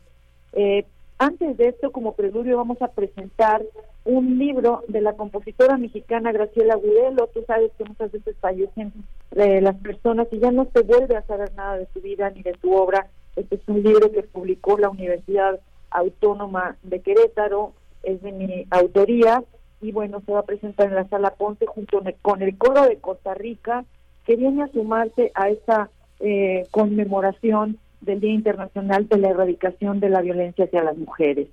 Eh, 0.53 0.85
antes 1.19 1.57
de 1.57 1.69
esto, 1.69 1.91
como 1.91 2.15
preludio, 2.15 2.57
vamos 2.57 2.81
a 2.81 2.89
presentar 2.89 3.63
un 4.05 4.39
libro 4.39 4.85
de 4.89 5.01
la 5.01 5.15
compositora 5.15 5.77
mexicana 5.77 6.33
Graciela 6.33 6.77
Gudelo. 6.77 7.29
Tú 7.35 7.45
sabes 7.47 7.73
que 7.77 7.85
muchas 7.85 8.13
veces 8.13 8.37
fallecen 8.41 8.93
eh, 9.33 9.61
las 9.61 9.77
personas 9.77 10.29
y 10.31 10.39
ya 10.39 10.51
no 10.51 10.69
se 10.73 10.83
vuelve 10.83 11.17
a 11.17 11.27
saber 11.27 11.53
nada 11.55 11.77
de 11.77 11.89
su 11.93 12.01
vida 12.01 12.31
ni 12.31 12.43
de 12.43 12.57
su 12.61 12.73
obra. 12.73 13.09
Este 13.37 13.57
es 13.57 13.63
un 13.67 13.83
libro 13.83 14.11
que 14.13 14.23
publicó 14.23 14.79
la 14.79 14.91
Universidad 14.91 15.61
Autónoma 15.91 16.77
de 16.83 17.01
Querétaro 17.01 17.73
es 18.03 18.23
de 18.23 18.33
mi 18.33 18.67
autoría 18.71 19.43
y 19.81 19.93
bueno, 19.93 20.23
se 20.27 20.33
va 20.33 20.41
a 20.41 20.47
presentar 20.47 20.89
en 20.89 20.95
la 20.95 21.09
sala 21.09 21.35
Ponce 21.35 21.67
junto 21.67 22.03
con 22.23 22.43
el 22.43 22.57
coro 22.57 22.83
de 22.83 22.99
Costa 22.99 23.35
Rica 23.35 23.85
que 24.25 24.37
viene 24.37 24.63
a 24.63 24.69
sumarse 24.69 25.31
a 25.35 25.49
esta 25.49 25.91
eh, 26.21 26.67
conmemoración 26.71 27.79
del 28.01 28.21
Día 28.21 28.33
Internacional 28.33 29.09
de 29.09 29.19
la 29.19 29.31
Erradicación 29.31 30.01
de 30.01 30.11
la 30.11 30.21
Violencia 30.21 30.65
hacia 30.67 30.83
las 30.83 30.97
Mujeres. 30.97 31.49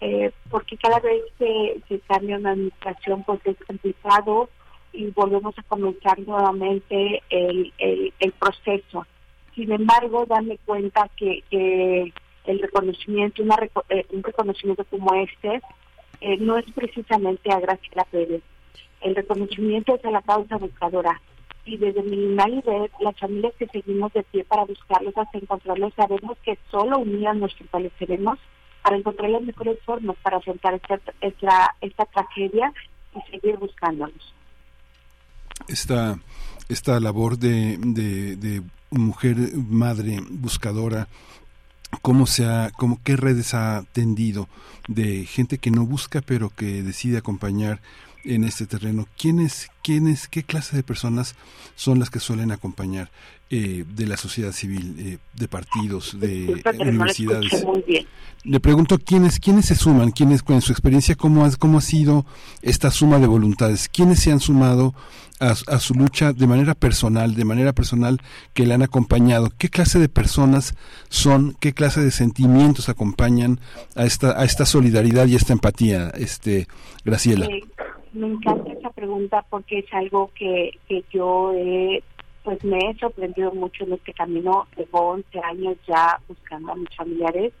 eh, 0.00 0.30
porque 0.50 0.76
cada 0.76 1.00
vez 1.00 1.22
que 1.38 1.80
se 1.88 2.00
cambia 2.00 2.36
una 2.36 2.50
administración 2.50 3.22
pues 3.24 3.40
es 3.44 3.56
complicado 3.66 4.50
y 4.92 5.06
volvemos 5.06 5.58
a 5.58 5.62
comenzar 5.62 6.18
nuevamente 6.20 7.22
el, 7.30 7.72
el, 7.78 8.32
proceso. 8.32 9.06
Sin 9.54 9.72
embargo, 9.72 10.26
darme 10.26 10.58
cuenta 10.64 11.08
que, 11.16 12.12
el 12.44 12.60
reconocimiento, 12.60 13.42
una, 13.42 13.56
eh, 13.88 14.06
un 14.10 14.22
reconocimiento 14.22 14.84
como 14.84 15.14
este, 15.14 15.60
no 16.38 16.56
es 16.56 16.64
precisamente 16.72 17.50
a 17.52 17.58
Graciela 17.58 18.04
Pérez. 18.04 18.42
El 19.00 19.16
reconocimiento 19.16 19.96
es 19.96 20.04
a 20.04 20.10
la 20.12 20.22
causa 20.22 20.56
buscadora 20.56 21.20
y 21.64 21.76
desde 21.76 22.02
mi 22.02 22.16
nivel 22.16 22.62
las 23.00 23.18
familias 23.18 23.54
que 23.58 23.66
seguimos 23.68 24.12
de 24.12 24.22
pie 24.24 24.44
para 24.44 24.64
buscarlos 24.64 25.16
hasta 25.16 25.38
encontrarlos, 25.38 25.92
sabemos 25.94 26.36
que 26.44 26.58
solo 26.70 26.98
unidas 26.98 27.36
nos 27.36 27.54
fortaleceremos 27.54 28.38
para 28.82 28.96
encontrar 28.96 29.30
las 29.30 29.42
mejores 29.42 29.78
formas 29.84 30.16
para 30.22 30.38
afrontar 30.38 30.74
esta, 30.74 31.00
esta, 31.20 31.76
esta 31.80 32.04
tragedia 32.06 32.72
y 33.14 33.30
seguir 33.30 33.56
buscándolos. 33.58 34.34
Esta, 35.68 36.18
esta 36.68 36.98
labor 36.98 37.38
de, 37.38 37.76
de, 37.78 38.36
de 38.36 38.62
mujer, 38.90 39.36
madre, 39.54 40.18
buscadora, 40.28 41.06
cómo 42.00 42.26
se 42.26 42.46
ha, 42.46 42.70
cómo, 42.76 43.00
qué 43.04 43.16
redes 43.16 43.54
ha 43.54 43.84
tendido 43.92 44.48
de 44.88 45.26
gente 45.26 45.58
que 45.58 45.70
no 45.70 45.84
busca 45.84 46.20
pero 46.22 46.50
que 46.50 46.82
decide 46.82 47.18
acompañar 47.18 47.80
en 48.24 48.44
este 48.44 48.66
terreno. 48.66 49.06
¿Quiénes, 49.18 49.68
quiénes, 49.82 50.28
qué 50.28 50.42
clase 50.42 50.76
de 50.76 50.82
personas 50.82 51.34
son 51.74 51.98
las 51.98 52.10
que 52.10 52.20
suelen 52.20 52.52
acompañar 52.52 53.10
eh, 53.50 53.84
de 53.86 54.06
la 54.06 54.16
sociedad 54.16 54.52
civil, 54.52 54.96
eh, 54.98 55.18
de 55.34 55.48
partidos, 55.48 56.18
de 56.18 56.62
universidades? 56.80 57.64
Le 58.44 58.58
pregunto 58.58 58.98
quiénes, 58.98 59.38
quiénes 59.38 59.66
se 59.66 59.76
suman, 59.76 60.10
quiénes, 60.10 60.42
con 60.42 60.60
su 60.62 60.72
experiencia, 60.72 61.14
cómo 61.14 61.44
ha, 61.44 61.50
cómo 61.56 61.78
ha 61.78 61.82
sido 61.82 62.26
esta 62.60 62.90
suma 62.90 63.18
de 63.18 63.28
voluntades, 63.28 63.88
quiénes 63.88 64.18
se 64.18 64.32
han 64.32 64.40
sumado 64.40 64.94
a, 65.38 65.78
su 65.78 65.94
lucha 65.94 66.32
de 66.32 66.46
manera 66.46 66.74
personal, 66.74 67.34
de 67.34 67.44
manera 67.44 67.72
personal 67.72 68.20
que 68.54 68.64
le 68.64 68.74
han 68.74 68.82
acompañado, 68.82 69.50
qué 69.58 69.68
clase 69.68 69.98
de 69.98 70.08
personas 70.08 70.74
son, 71.08 71.56
qué 71.58 71.72
clase 71.72 72.00
de 72.00 72.12
sentimientos 72.12 72.88
acompañan 72.88 73.58
a 73.96 74.04
esta, 74.04 74.40
a 74.40 74.44
esta 74.44 74.66
solidaridad 74.66 75.26
y 75.26 75.34
esta 75.34 75.52
empatía, 75.52 76.10
este, 76.14 76.68
Graciela. 77.04 77.48
Me 78.12 78.26
encanta 78.26 78.72
esa 78.72 78.90
pregunta 78.90 79.44
porque 79.48 79.78
es 79.78 79.94
algo 79.94 80.30
que, 80.34 80.78
que 80.86 81.02
yo 81.10 81.52
he, 81.54 82.02
pues 82.44 82.62
me 82.62 82.78
he 82.78 82.94
sorprendido 82.98 83.52
mucho 83.52 83.84
en 83.84 83.94
este 83.94 84.12
camino. 84.12 84.66
Llevo 84.76 85.12
11 85.12 85.40
años 85.40 85.76
ya 85.86 86.20
buscando 86.28 86.72
a 86.72 86.76
mis 86.76 86.94
familiares 86.94 87.52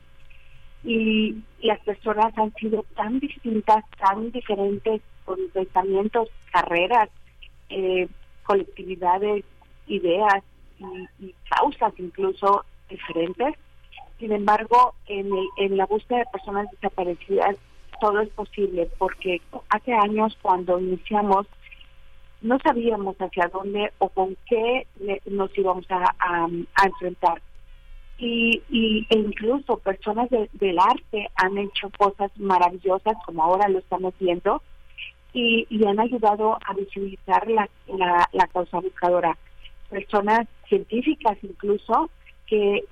y 0.84 1.36
las 1.62 1.80
personas 1.80 2.36
han 2.36 2.52
sido 2.54 2.84
tan 2.94 3.18
distintas, 3.18 3.84
tan 3.98 4.30
diferentes, 4.30 5.00
con 5.24 5.38
pensamientos, 5.54 6.28
carreras, 6.50 7.08
eh, 7.70 8.08
colectividades, 8.42 9.44
ideas 9.86 10.42
y, 11.20 11.34
causas 11.48 11.94
incluso 11.98 12.64
diferentes. 12.90 13.54
Sin 14.18 14.32
embargo, 14.32 14.94
en, 15.06 15.30
en 15.56 15.76
la 15.76 15.86
búsqueda 15.86 16.18
de 16.18 16.26
personas 16.26 16.70
desaparecidas 16.72 17.56
todo 18.02 18.20
es 18.20 18.30
posible, 18.30 18.90
porque 18.98 19.40
hace 19.68 19.92
años 19.92 20.36
cuando 20.42 20.80
iniciamos 20.80 21.46
no 22.40 22.58
sabíamos 22.58 23.14
hacia 23.18 23.46
dónde 23.46 23.92
o 23.98 24.08
con 24.08 24.36
qué 24.46 24.88
nos 25.26 25.56
íbamos 25.56 25.86
a, 25.88 26.48
enfrentar. 26.84 27.40
Y, 28.18 28.60
y, 28.68 29.06
e 29.08 29.18
incluso 29.18 29.78
personas 29.78 30.28
del 30.30 30.78
arte 30.80 31.30
han 31.36 31.56
hecho 31.58 31.90
cosas 31.96 32.32
maravillosas, 32.36 33.14
como 33.24 33.44
ahora 33.44 33.68
lo 33.68 33.78
estamos 33.78 34.14
viendo, 34.18 34.60
y, 35.32 35.68
y 35.70 35.86
han 35.86 36.00
ayudado 36.00 36.58
a 36.66 36.74
visibilizar 36.74 37.48
la, 37.48 37.70
la, 37.86 38.28
la 38.32 38.46
causa 38.48 38.80
buscadora. 38.80 39.38
Personas 39.88 40.48
científicas 40.68 41.38
incluso 41.42 42.10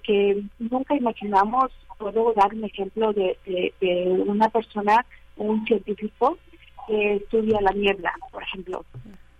que, 0.03 0.43
nunca 0.59 0.95
imaginamos 0.97 1.71
puedo 1.99 2.33
dar 2.33 2.55
un 2.55 2.65
ejemplo 2.65 3.13
de, 3.13 3.37
de, 3.45 4.25
una 4.27 4.49
persona, 4.49 5.05
un 5.37 5.67
científico 5.67 6.39
que 6.87 7.17
estudia 7.17 7.61
la 7.61 7.73
mierda, 7.73 8.13
por 8.33 8.43
ejemplo. 8.43 8.85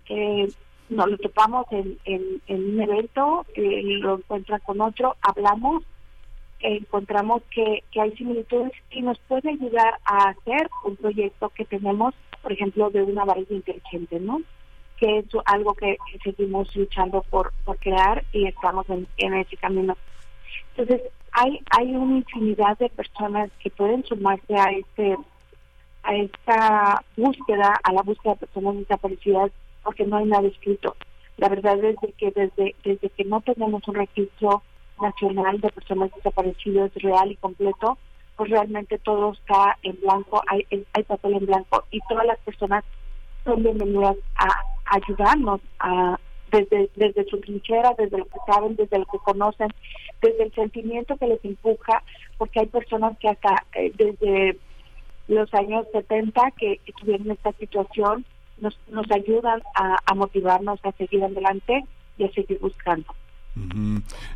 Eh, 0.09 0.47
nos 0.89 1.09
lo 1.09 1.17
topamos 1.17 1.65
en, 1.71 1.97
en, 2.05 2.41
un 2.47 2.81
evento, 2.81 3.45
eh, 3.55 3.81
lo 3.99 4.17
encuentra 4.17 4.59
con 4.59 4.79
otro, 4.81 5.15
hablamos, 5.21 5.83
encontramos 6.59 7.41
que, 7.49 7.83
que 7.91 8.01
hay 8.01 8.15
similitudes 8.15 8.73
y 8.91 9.01
nos 9.01 9.17
puede 9.19 9.49
ayudar 9.49 9.95
a 10.05 10.29
hacer 10.29 10.69
un 10.85 10.97
proyecto 10.97 11.49
que 11.49 11.65
tenemos, 11.65 12.13
por 12.43 12.51
ejemplo, 12.51 12.91
de 12.91 13.01
una 13.01 13.25
varilla 13.25 13.55
inteligente, 13.55 14.19
¿no? 14.19 14.41
Que 14.97 15.19
es 15.19 15.25
algo 15.45 15.73
que, 15.73 15.97
seguimos 16.23 16.75
luchando 16.75 17.23
por, 17.31 17.51
por 17.65 17.77
crear 17.79 18.23
y 18.33 18.45
estamos 18.45 18.87
en, 18.89 19.07
en 19.17 19.33
ese 19.33 19.57
camino. 19.57 19.97
Entonces, 20.75 21.11
hay 21.33 21.59
hay 21.71 21.95
una 21.95 22.17
infinidad 22.17 22.77
de 22.77 22.89
personas 22.89 23.49
que 23.59 23.69
pueden 23.69 24.03
sumarse 24.05 24.55
a 24.55 24.65
este 24.71 25.17
a 26.03 26.15
esta 26.15 27.03
búsqueda, 27.15 27.79
a 27.83 27.93
la 27.93 28.01
búsqueda 28.01 28.33
de 28.33 28.47
personas 28.47 28.77
desaparecidas, 28.77 29.51
porque 29.83 30.05
no 30.05 30.17
hay 30.17 30.25
nada 30.25 30.47
escrito. 30.47 30.95
La 31.37 31.49
verdad 31.49 31.83
es 31.83 31.95
que 32.17 32.31
desde 32.31 32.75
desde 32.83 33.09
que 33.09 33.23
no 33.23 33.41
tenemos 33.41 33.87
un 33.87 33.95
registro 33.95 34.63
nacional 35.01 35.59
de 35.59 35.69
personas 35.69 36.11
desaparecidas 36.15 36.93
real 36.95 37.31
y 37.31 37.35
completo, 37.37 37.97
pues 38.35 38.49
realmente 38.49 38.97
todo 38.99 39.33
está 39.33 39.77
en 39.83 39.99
blanco, 40.01 40.41
hay, 40.47 40.65
hay 40.93 41.03
papel 41.03 41.33
en 41.35 41.45
blanco 41.45 41.83
y 41.91 41.99
todas 42.07 42.25
las 42.25 42.39
personas 42.39 42.83
son 43.43 43.63
bienvenidas 43.63 44.17
a 44.35 44.47
ayudarnos 44.85 45.61
a 45.79 46.19
desde, 46.51 46.89
desde 46.95 47.25
su 47.25 47.39
trinchera, 47.39 47.93
desde 47.97 48.17
lo 48.17 48.25
que 48.25 48.39
saben, 48.45 48.75
desde 48.75 48.99
lo 48.99 49.05
que 49.05 49.17
conocen, 49.19 49.69
desde 50.21 50.43
el 50.43 50.53
sentimiento 50.53 51.17
que 51.17 51.27
les 51.27 51.43
empuja, 51.43 52.03
porque 52.37 52.59
hay 52.59 52.67
personas 52.67 53.17
que 53.19 53.29
hasta 53.29 53.65
eh, 53.75 53.91
desde 53.97 54.57
los 55.27 55.51
años 55.53 55.85
70 55.93 56.51
que, 56.57 56.79
tuvieron 56.99 57.31
esta 57.31 57.51
situación 57.53 58.25
nos, 58.59 58.77
nos 58.89 59.09
ayudan 59.11 59.61
a, 59.75 60.13
motivarnos 60.13 60.79
a 60.83 60.91
seguir 60.93 61.23
adelante 61.23 61.83
y 62.17 62.25
a 62.25 62.31
seguir 62.31 62.59
buscando. 62.59 63.05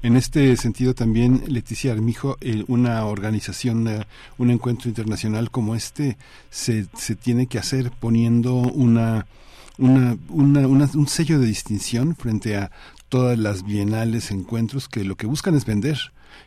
En 0.01 0.17
este 0.17 0.57
sentido 0.57 0.93
también, 0.93 1.43
Leticia 1.47 1.93
Armijo, 1.93 2.35
una 2.67 3.05
organización, 3.05 3.87
eh, 3.87 4.03
un 4.37 4.49
encuentro 4.49 4.89
internacional 4.89 5.51
como 5.51 5.73
este 5.75 6.17
se, 6.49 6.85
se 6.95 7.15
tiene 7.15 7.47
que 7.47 7.57
hacer 7.57 7.91
poniendo 7.99 8.55
una 8.55 9.25
una, 9.77 10.17
una, 10.29 10.67
un 10.67 11.07
sello 11.07 11.39
de 11.39 11.47
distinción 11.47 12.15
frente 12.15 12.55
a 12.57 12.71
todas 13.09 13.37
las 13.37 13.63
bienales, 13.63 14.31
encuentros 14.31 14.89
que 14.89 15.03
lo 15.03 15.15
que 15.15 15.27
buscan 15.27 15.55
es 15.55 15.65
vender 15.65 15.97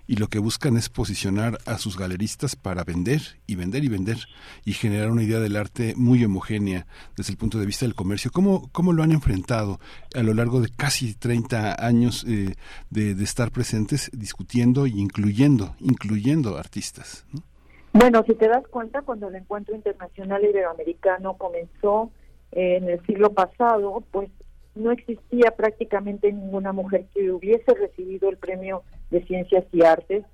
y 0.07 0.17
lo 0.17 0.29
que 0.29 0.39
buscan 0.39 0.77
es 0.77 0.89
posicionar 0.89 1.59
a 1.67 1.79
sus 1.79 1.99
galeristas 1.99 2.57
para 2.57 2.85
vender 2.85 3.21
y 3.47 3.55
vender 3.55 3.85
y 3.85 3.89
vender 3.89 4.17
y 4.65 4.73
generar 4.73 5.11
una 5.11 5.23
idea 5.23 5.39
del 5.39 5.57
arte 5.57 5.95
muy 5.97 6.25
homogénea 6.25 6.87
desde 7.17 7.33
el 7.33 7.39
punto 7.39 7.59
de 7.59 7.67
vista 7.67 7.87
del 7.87 7.95
comercio. 7.95 8.31
¿Cómo, 8.33 8.69
cómo 8.73 8.93
lo 8.93 9.03
han 9.03 9.13
enfrentado 9.13 9.81
a 10.15 10.23
lo 10.23 10.35
largo 10.35 10.61
de 10.61 10.69
casi 10.75 11.15
30 11.15 11.85
años 11.85 12.25
eh, 12.29 12.55
de, 12.91 13.13
estar 13.23 13.51
presentes 13.51 14.11
discutiendo 14.13 14.87
e 14.87 14.91
incluyendo, 14.91 15.75
incluyendo 15.81 16.57
artistas? 16.57 17.27
Bueno, 17.93 18.23
si 18.27 18.35
te 18.35 18.49
das 18.49 18.67
cuenta, 18.69 19.03
cuando 19.03 19.29
el 19.29 19.35
Encuentro 19.35 19.75
Internacional 19.75 20.45
Iberoamericano 20.45 21.35
comenzó, 21.35 22.11
en 22.53 22.89
el 22.89 23.05
siglo 23.07 23.33
pasado, 23.33 24.03
pues 24.11 24.31
no 24.75 24.93
existía 24.93 25.51
prácticamente 25.57 26.33
ninguna 26.33 26.73
mujer 26.73 27.07
que 27.13 27.31
hubiese 27.31 27.75
recibido 27.75 28.31
el 28.31 28.37
premio 28.37 28.83
de 29.11 29.25
Ciencias 29.25 29.65
y 29.73 29.85
Artes, 29.85 30.25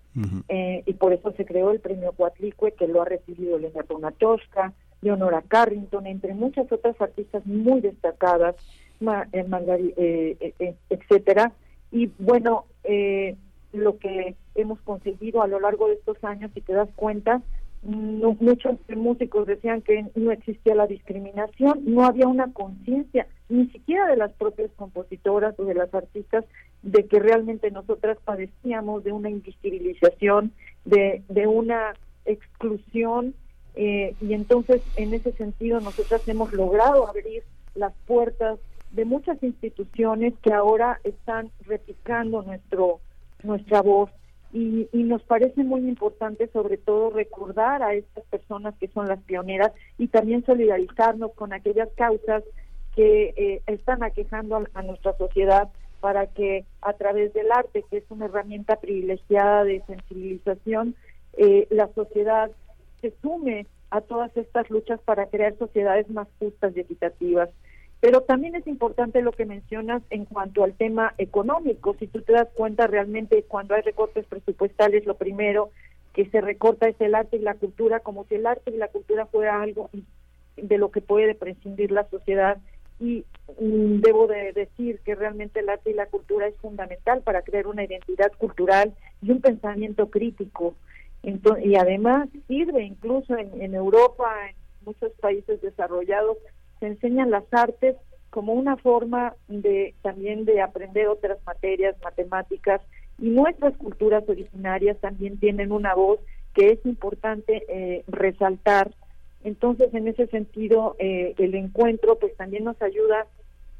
eh, 0.48 0.82
y 0.86 0.92
por 0.92 1.12
eso 1.12 1.32
se 1.32 1.44
creó 1.44 1.72
el 1.72 1.80
premio 1.80 2.12
Cuatlicue, 2.12 2.72
que 2.72 2.86
lo 2.86 3.02
ha 3.02 3.04
recibido 3.04 3.56
Elena 3.56 3.82
Ponatosca, 3.82 4.72
Leonora 5.02 5.42
Carrington, 5.42 6.06
entre 6.06 6.34
muchas 6.34 6.70
otras 6.70 7.00
artistas 7.00 7.44
muy 7.46 7.80
destacadas, 7.80 8.54
eh, 9.00 10.54
eh, 10.58 10.74
etcétera. 10.88 11.52
Y 11.90 12.10
bueno, 12.18 12.66
lo 13.72 13.98
que 13.98 14.36
hemos 14.54 14.80
conseguido 14.82 15.42
a 15.42 15.48
lo 15.48 15.58
largo 15.58 15.88
de 15.88 15.94
estos 15.94 16.22
años, 16.22 16.50
y 16.54 16.60
te 16.60 16.74
das 16.74 16.88
cuenta, 16.94 17.42
muchos 17.84 18.76
músicos 18.94 19.46
decían 19.46 19.82
que 19.82 20.06
no 20.14 20.32
existía 20.32 20.74
la 20.74 20.86
discriminación, 20.86 21.80
no 21.84 22.04
había 22.04 22.26
una 22.26 22.52
conciencia, 22.52 23.26
ni 23.48 23.66
siquiera 23.68 24.06
de 24.06 24.16
las 24.16 24.32
propias 24.32 24.70
compositoras 24.76 25.58
o 25.58 25.64
de 25.64 25.74
las 25.74 25.92
artistas, 25.94 26.44
de 26.82 27.06
que 27.06 27.18
realmente 27.18 27.70
nosotras 27.70 28.18
padecíamos 28.24 29.04
de 29.04 29.12
una 29.12 29.30
invisibilización, 29.30 30.52
de, 30.84 31.22
de 31.28 31.46
una 31.46 31.94
exclusión, 32.24 33.34
eh, 33.74 34.14
y 34.20 34.34
entonces 34.34 34.82
en 34.96 35.14
ese 35.14 35.32
sentido 35.32 35.80
nosotras 35.80 36.26
hemos 36.28 36.52
logrado 36.52 37.08
abrir 37.08 37.42
las 37.74 37.92
puertas 38.06 38.58
de 38.92 39.04
muchas 39.04 39.42
instituciones 39.42 40.34
que 40.42 40.52
ahora 40.52 41.00
están 41.02 41.50
replicando 41.66 42.42
nuestro 42.42 43.00
nuestra 43.42 43.82
voz 43.82 44.10
y, 44.54 44.88
nos 44.92 45.22
parece 45.24 45.64
muy 45.64 45.80
importante 45.80 46.48
sobre 46.52 46.78
todo 46.78 47.10
recordar 47.10 47.82
a 47.82 47.94
estas 47.94 48.24
personas 48.26 48.74
que 48.78 48.86
son 48.86 49.08
las 49.08 49.20
pioneras 49.22 49.72
y 49.98 50.06
también 50.06 50.44
solidarizarnos 50.46 51.32
con 51.34 51.52
aquellas 51.52 51.88
causas 51.96 52.44
que 52.94 53.34
eh, 53.36 53.62
están 53.66 54.04
aquejando 54.04 54.64
a, 54.72 54.82
nuestra 54.82 55.16
sociedad 55.18 55.70
para 56.00 56.28
que 56.28 56.64
a 56.82 56.92
través 56.92 57.34
del 57.34 57.50
arte, 57.50 57.84
que 57.90 57.96
es 57.96 58.04
una 58.10 58.26
herramienta 58.26 58.76
privilegiada 58.76 59.64
de 59.64 59.82
sensibilización, 59.88 60.94
eh, 61.32 61.66
la 61.70 61.88
sociedad 61.92 62.48
se 63.00 63.12
sume 63.22 63.66
a 63.90 64.02
todas 64.02 64.36
estas 64.36 64.70
luchas 64.70 65.00
para 65.04 65.26
crear 65.26 65.58
sociedades 65.58 66.08
más 66.10 66.28
justas 66.38 66.76
y 66.76 66.80
equitativas. 66.80 67.50
Pero 68.04 68.20
también 68.20 68.54
es 68.54 68.66
importante 68.66 69.22
lo 69.22 69.32
que 69.32 69.46
mencionas 69.46 70.02
en 70.10 70.26
cuanto 70.26 70.62
al 70.62 70.74
tema 70.74 71.14
económico. 71.16 71.96
Si 71.98 72.06
tú 72.06 72.20
te 72.20 72.34
das 72.34 72.48
cuenta, 72.52 72.86
realmente 72.86 73.44
cuando 73.44 73.74
hay 73.74 73.80
recortes 73.80 74.26
presupuestales, 74.26 75.06
lo 75.06 75.14
primero 75.14 75.70
que 76.12 76.28
se 76.28 76.42
recorta 76.42 76.86
es 76.86 77.00
el 77.00 77.14
arte 77.14 77.38
y 77.38 77.40
la 77.40 77.54
cultura, 77.54 78.00
como 78.00 78.26
si 78.26 78.34
el 78.34 78.44
arte 78.44 78.72
y 78.72 78.76
la 78.76 78.88
cultura 78.88 79.24
fuera 79.24 79.62
algo 79.62 79.88
de 80.58 80.76
lo 80.76 80.90
que 80.90 81.00
puede 81.00 81.34
prescindir 81.34 81.92
la 81.92 82.06
sociedad. 82.10 82.58
Y 83.00 83.24
mm, 83.58 84.00
debo 84.00 84.26
de 84.26 84.52
decir 84.52 85.00
que 85.02 85.14
realmente 85.14 85.60
el 85.60 85.70
arte 85.70 85.90
y 85.90 85.94
la 85.94 86.04
cultura 86.04 86.46
es 86.46 86.56
fundamental 86.56 87.22
para 87.22 87.40
crear 87.40 87.66
una 87.66 87.84
identidad 87.84 88.32
cultural 88.36 88.92
y 89.22 89.30
un 89.30 89.40
pensamiento 89.40 90.10
crítico. 90.10 90.74
Y 91.22 91.76
además 91.76 92.28
sirve 92.48 92.82
incluso 92.82 93.34
en, 93.38 93.62
en 93.62 93.74
Europa, 93.74 94.30
en 94.50 94.56
muchos 94.84 95.10
países 95.12 95.62
desarrollados, 95.62 96.36
se 96.84 96.88
enseñan 96.88 97.30
las 97.30 97.44
artes 97.50 97.96
como 98.28 98.52
una 98.52 98.76
forma 98.76 99.34
de 99.48 99.94
también 100.02 100.44
de 100.44 100.60
aprender 100.60 101.08
otras 101.08 101.38
materias, 101.46 101.96
matemáticas, 102.04 102.82
y 103.18 103.30
nuestras 103.30 103.74
culturas 103.78 104.22
originarias 104.28 105.00
también 105.00 105.38
tienen 105.38 105.72
una 105.72 105.94
voz 105.94 106.20
que 106.52 106.72
es 106.72 106.84
importante 106.84 107.64
eh, 107.68 108.04
resaltar. 108.06 108.92
Entonces, 109.44 109.94
en 109.94 110.08
ese 110.08 110.26
sentido, 110.26 110.94
eh, 110.98 111.34
el 111.38 111.54
encuentro 111.54 112.18
pues 112.18 112.36
también 112.36 112.64
nos 112.64 112.80
ayuda 112.82 113.26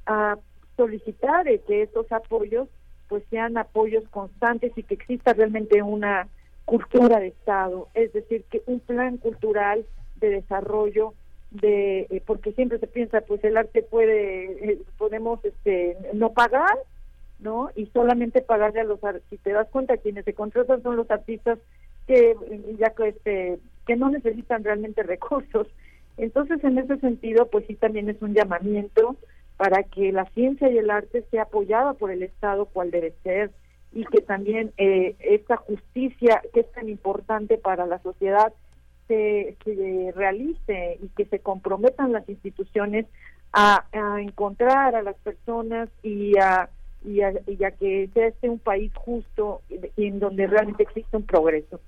a 0.06 0.38
solicitar 0.78 1.44
que 1.66 1.82
estos 1.82 2.10
apoyos 2.10 2.68
pues 3.08 3.22
sean 3.28 3.58
apoyos 3.58 4.08
constantes 4.08 4.72
y 4.76 4.82
que 4.82 4.94
exista 4.94 5.34
realmente 5.34 5.82
una 5.82 6.26
cultura 6.64 7.20
de 7.20 7.28
Estado, 7.28 7.88
es 7.92 8.14
decir, 8.14 8.44
que 8.50 8.62
un 8.64 8.80
plan 8.80 9.18
cultural 9.18 9.84
de 10.16 10.30
desarrollo 10.30 11.12
de 11.54 12.06
eh, 12.10 12.22
porque 12.26 12.52
siempre 12.52 12.78
se 12.78 12.86
piensa 12.86 13.20
pues 13.20 13.42
el 13.44 13.56
arte 13.56 13.82
puede 13.82 14.72
eh, 14.72 14.78
podemos 14.98 15.42
este 15.44 15.96
no 16.12 16.32
pagar 16.32 16.76
no 17.38 17.70
y 17.76 17.86
solamente 17.86 18.42
pagarle 18.42 18.80
a 18.80 18.84
los 18.84 18.98
si 19.30 19.38
te 19.38 19.52
das 19.52 19.68
cuenta 19.68 19.96
quienes 19.96 20.24
se 20.24 20.34
contratan 20.34 20.82
son 20.82 20.96
los 20.96 21.10
artistas 21.10 21.58
que 22.08 22.30
eh, 22.32 22.76
ya 22.78 22.90
que 22.90 23.08
este 23.08 23.58
que 23.86 23.96
no 23.96 24.10
necesitan 24.10 24.64
realmente 24.64 25.02
recursos. 25.04 25.68
Entonces 26.16 26.62
en 26.64 26.78
ese 26.78 26.98
sentido 26.98 27.46
pues 27.46 27.64
sí 27.68 27.76
también 27.76 28.08
es 28.08 28.20
un 28.20 28.34
llamamiento 28.34 29.16
para 29.56 29.84
que 29.84 30.10
la 30.10 30.24
ciencia 30.30 30.68
y 30.68 30.78
el 30.78 30.90
arte 30.90 31.24
sea 31.30 31.42
apoyada 31.42 31.94
por 31.94 32.10
el 32.10 32.24
Estado 32.24 32.66
cual 32.66 32.90
debe 32.90 33.14
ser 33.22 33.52
y 33.92 34.04
que 34.06 34.20
también 34.22 34.72
eh, 34.76 35.14
esta 35.20 35.56
justicia 35.56 36.42
que 36.52 36.60
es 36.60 36.72
tan 36.72 36.88
importante 36.88 37.58
para 37.58 37.86
la 37.86 38.02
sociedad 38.02 38.52
se, 39.08 39.56
realice 40.14 40.98
y 41.02 41.08
que 41.08 41.24
se 41.26 41.38
comprometan 41.38 42.12
las 42.12 42.28
instituciones 42.28 43.06
a, 43.52 43.84
encontrar 44.18 44.96
a 44.96 45.02
las 45.02 45.16
personas 45.16 45.88
y 46.02 46.36
a, 46.38 46.68
y 47.04 47.20
a, 47.20 47.70
que 47.72 48.08
sea 48.12 48.28
este 48.28 48.48
un 48.48 48.58
país 48.58 48.92
justo 48.94 49.62
en 49.96 50.18
donde 50.18 50.46
realmente 50.46 50.82
existe 50.82 51.16
un 51.16 51.24
progreso. 51.24 51.80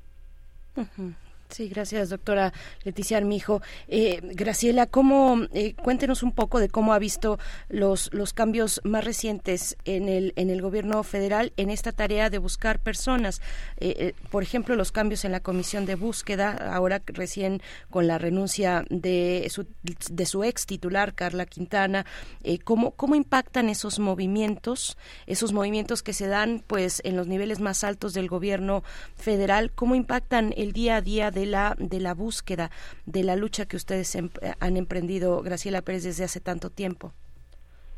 Sí, 1.48 1.68
gracias, 1.68 2.11
doctora 2.11 2.52
Leticia 2.82 3.16
Armijo. 3.18 3.62
Eh, 3.88 4.20
Graciela, 4.22 4.87
¿cómo, 4.87 5.42
eh, 5.52 5.74
cuéntenos 5.74 6.22
un 6.22 6.32
poco 6.32 6.59
de 6.59 6.68
cómo 6.68 6.92
ha 6.92 6.98
visto 6.98 7.38
los, 7.68 8.12
los 8.12 8.32
cambios 8.32 8.80
más 8.85 9.04
recientes 9.04 9.76
en 9.85 10.09
el, 10.09 10.32
en 10.37 10.50
el 10.50 10.61
gobierno 10.61 11.02
federal 11.04 11.52
en 11.56 11.70
esta 11.70 11.92
tarea 11.92 12.30
de 12.30 12.38
buscar 12.38 12.80
personas. 12.80 13.40
Eh, 13.78 13.94
eh, 13.98 14.14
por 14.30 14.42
ejemplo, 14.42 14.74
los 14.74 14.90
cambios 14.90 15.24
en 15.24 15.32
la 15.32 15.40
comisión 15.40 15.87
de 15.87 15.94
búsqueda, 15.94 16.74
ahora 16.74 17.00
recién 17.06 17.62
con 17.90 18.06
la 18.09 18.18
renuncia 18.18 18.85
de 18.90 19.46
su, 19.48 19.66
de 19.82 20.26
su 20.26 20.42
ex 20.42 20.66
titular, 20.66 21.14
Carla 21.14 21.46
Quintana. 21.46 22.06
¿cómo, 22.64 22.92
¿Cómo 22.92 23.14
impactan 23.14 23.68
esos 23.68 23.98
movimientos, 23.98 24.98
esos 25.26 25.52
movimientos 25.52 26.02
que 26.02 26.12
se 26.12 26.26
dan 26.26 26.62
pues 26.66 27.00
en 27.04 27.16
los 27.16 27.28
niveles 27.28 27.61
más 27.61 27.85
altos 27.85 28.14
del 28.14 28.28
gobierno 28.28 28.82
federal? 29.14 29.70
¿Cómo 29.74 29.94
impactan 29.94 30.52
el 30.56 30.72
día 30.72 30.96
a 30.96 31.00
día 31.00 31.30
de 31.37 31.46
la, 31.46 31.77
de 31.79 32.01
la 32.01 32.14
búsqueda, 32.14 32.70
de 33.05 33.22
la 33.22 33.37
lucha 33.37 33.66
que 33.66 33.77
ustedes 33.77 34.14
em, 34.16 34.31
han 34.59 34.77
emprendido, 34.77 35.42
Graciela 35.42 35.83
Pérez, 35.83 36.05
desde 36.05 36.25
hace 36.25 36.40
tanto 36.40 36.70
tiempo? 36.70 37.12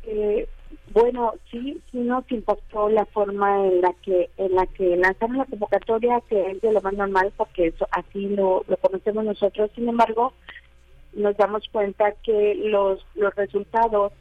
Eh, 0.03 0.47
bueno, 0.93 1.33
sí, 1.49 1.81
sí 1.89 1.99
nos 1.99 2.29
impactó 2.31 2.89
la 2.89 3.05
forma 3.05 3.65
en 3.65 3.81
la 3.81 3.93
que 4.03 4.29
en 4.37 4.53
la 4.55 4.65
que 4.67 4.97
lanzamos 4.97 5.37
la 5.37 5.45
convocatoria, 5.45 6.21
que 6.27 6.51
es 6.51 6.61
de 6.61 6.73
lo 6.73 6.81
más 6.81 6.93
normal, 6.93 7.31
porque 7.37 7.67
eso 7.67 7.87
así 7.91 8.27
lo, 8.27 8.65
lo 8.67 8.77
conocemos 8.77 9.23
nosotros. 9.23 9.71
Sin 9.75 9.87
embargo, 9.87 10.33
nos 11.13 11.37
damos 11.37 11.63
cuenta 11.71 12.11
que 12.23 12.55
los 12.55 13.05
los 13.15 13.33
resultados 13.35 14.11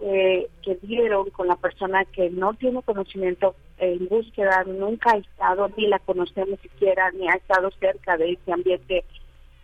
eh, 0.00 0.48
que 0.62 0.76
dieron 0.82 1.30
con 1.30 1.48
la 1.48 1.56
persona 1.56 2.04
que 2.04 2.30
no 2.30 2.54
tiene 2.54 2.82
conocimiento 2.82 3.54
en 3.78 4.08
búsqueda, 4.08 4.64
nunca 4.64 5.12
ha 5.12 5.18
estado, 5.18 5.70
ni 5.76 5.86
la 5.86 5.98
conocemos 5.98 6.60
siquiera, 6.60 7.10
ni 7.12 7.28
ha 7.28 7.34
estado 7.34 7.70
cerca 7.80 8.16
de 8.16 8.32
ese 8.32 8.52
ambiente 8.52 9.04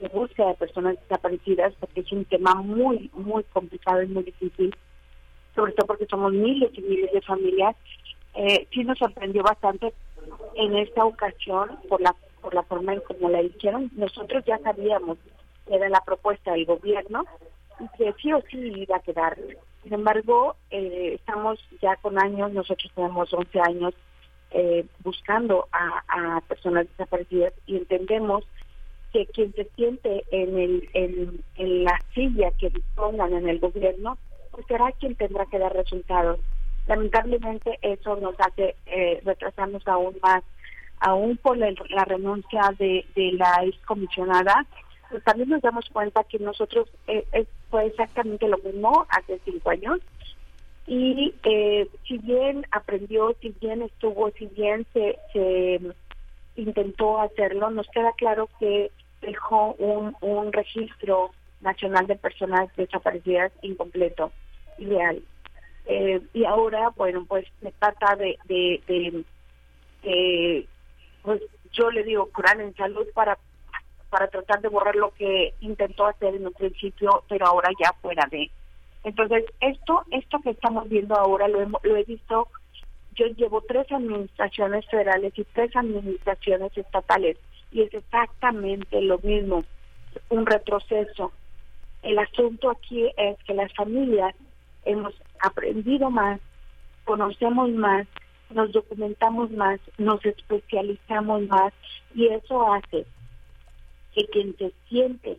de 0.00 0.08
búsqueda 0.08 0.48
de 0.48 0.54
personas 0.54 0.96
desaparecidas, 1.00 1.72
porque 1.78 2.00
es 2.00 2.12
un 2.12 2.24
tema 2.24 2.54
muy, 2.54 3.10
muy 3.14 3.44
complicado 3.44 4.02
y 4.02 4.08
muy 4.08 4.24
difícil, 4.24 4.74
sobre 5.54 5.72
todo 5.72 5.86
porque 5.86 6.06
somos 6.06 6.32
miles 6.32 6.70
y 6.74 6.80
miles 6.82 7.12
de 7.12 7.20
familias. 7.22 7.76
Eh, 8.34 8.66
sí 8.72 8.82
nos 8.82 8.98
sorprendió 8.98 9.42
bastante 9.42 9.92
en 10.56 10.76
esta 10.76 11.04
ocasión 11.04 11.78
por 11.88 12.00
la 12.00 12.14
por 12.44 12.52
la 12.52 12.62
forma 12.62 12.92
en 12.92 13.00
cómo 13.00 13.30
la 13.30 13.40
hicieron. 13.40 13.90
Nosotros 13.96 14.44
ya 14.44 14.58
sabíamos 14.58 15.16
que 15.66 15.74
era 15.74 15.88
la 15.88 16.02
propuesta 16.02 16.52
del 16.52 16.66
gobierno 16.66 17.24
y 17.80 17.88
que 17.96 18.12
sí 18.20 18.32
o 18.34 18.42
sí 18.50 18.58
iba 18.58 18.96
a 18.96 19.00
quedar 19.00 19.38
sin 19.84 19.92
embargo, 19.92 20.56
eh, 20.70 21.12
estamos 21.14 21.58
ya 21.80 21.94
con 21.96 22.18
años, 22.18 22.52
nosotros 22.52 22.90
tenemos 22.94 23.32
11 23.32 23.60
años 23.60 23.94
eh, 24.50 24.86
buscando 25.00 25.68
a, 25.72 26.40
personas 26.48 26.86
desaparecidas 26.88 27.52
y 27.66 27.76
entendemos 27.76 28.44
que 29.12 29.26
quien 29.26 29.52
se 29.52 29.64
siente 29.76 30.24
en, 30.30 30.58
el, 30.58 30.88
en, 30.94 31.84
la 31.84 32.00
silla 32.14 32.50
que 32.58 32.70
dispongan 32.70 33.34
en 33.34 33.48
el 33.48 33.60
gobierno, 33.60 34.16
pues 34.50 34.66
será 34.66 34.90
quien 34.92 35.14
tendrá 35.16 35.46
que 35.46 35.58
dar 35.58 35.72
resultados. 35.72 36.40
Lamentablemente 36.86 37.78
eso 37.82 38.16
nos 38.16 38.34
hace 38.40 38.76
eh, 38.86 39.20
retrasarnos 39.24 39.86
aún 39.86 40.16
más, 40.22 40.42
aún 40.98 41.36
por 41.36 41.58
la, 41.58 42.04
renuncia 42.04 42.74
de, 42.78 43.04
de 43.14 43.32
la 43.32 43.64
excomisionada, 43.64 44.66
pues 45.10 45.22
también 45.24 45.50
nos 45.50 45.62
damos 45.62 45.88
cuenta 45.90 46.24
que 46.24 46.38
nosotros 46.38 46.88
eh, 47.06 47.46
fue 47.74 47.86
exactamente 47.86 48.46
lo 48.46 48.56
mismo 48.58 49.04
hace 49.08 49.40
cinco 49.44 49.70
años 49.70 49.98
y 50.86 51.34
eh, 51.42 51.88
si 52.06 52.18
bien 52.18 52.64
aprendió, 52.70 53.34
si 53.40 53.52
bien 53.60 53.82
estuvo, 53.82 54.30
si 54.30 54.46
bien 54.46 54.86
se, 54.92 55.18
se 55.32 55.80
intentó 56.54 57.18
hacerlo, 57.18 57.70
nos 57.70 57.88
queda 57.88 58.12
claro 58.12 58.48
que 58.60 58.92
dejó 59.22 59.74
un, 59.80 60.14
un 60.20 60.52
registro 60.52 61.32
nacional 61.62 62.06
de 62.06 62.14
personas 62.14 62.68
desaparecidas 62.76 63.50
incompleto, 63.62 64.30
ideal. 64.78 65.20
Eh, 65.86 66.20
y 66.32 66.44
ahora, 66.44 66.90
bueno, 66.90 67.24
pues 67.26 67.44
se 67.60 67.72
trata 67.72 68.14
de, 68.14 68.38
de, 68.46 69.24
pues 71.22 71.42
yo 71.72 71.90
le 71.90 72.04
digo, 72.04 72.30
curar 72.32 72.60
en 72.60 72.72
salud 72.76 73.08
para 73.14 73.36
para 74.14 74.28
tratar 74.28 74.60
de 74.60 74.68
borrar 74.68 74.94
lo 74.94 75.10
que 75.10 75.54
intentó 75.60 76.06
hacer 76.06 76.36
en 76.36 76.46
un 76.46 76.52
principio, 76.52 77.24
pero 77.28 77.48
ahora 77.48 77.68
ya 77.80 77.92
fuera 78.00 78.28
de. 78.30 78.48
Entonces, 79.02 79.44
esto 79.58 80.04
esto 80.12 80.38
que 80.38 80.50
estamos 80.50 80.88
viendo 80.88 81.16
ahora 81.16 81.48
lo, 81.48 81.58
lo 81.82 81.96
he 81.96 82.04
visto 82.04 82.46
yo 83.16 83.26
llevo 83.26 83.60
tres 83.62 83.90
administraciones 83.90 84.86
federales 84.86 85.36
y 85.36 85.42
tres 85.52 85.74
administraciones 85.74 86.78
estatales 86.78 87.36
y 87.72 87.82
es 87.82 87.92
exactamente 87.92 89.00
lo 89.00 89.18
mismo, 89.18 89.64
un 90.28 90.46
retroceso. 90.46 91.32
El 92.04 92.16
asunto 92.20 92.70
aquí 92.70 93.10
es 93.16 93.36
que 93.48 93.54
las 93.54 93.72
familias 93.74 94.32
hemos 94.84 95.12
aprendido 95.40 96.08
más, 96.08 96.38
conocemos 97.04 97.68
más, 97.70 98.06
nos 98.50 98.70
documentamos 98.70 99.50
más, 99.50 99.80
nos 99.98 100.24
especializamos 100.24 101.42
más 101.48 101.72
y 102.14 102.28
eso 102.28 102.72
hace 102.72 103.06
que 104.14 104.26
quien 104.26 104.56
se 104.56 104.72
siente 104.88 105.38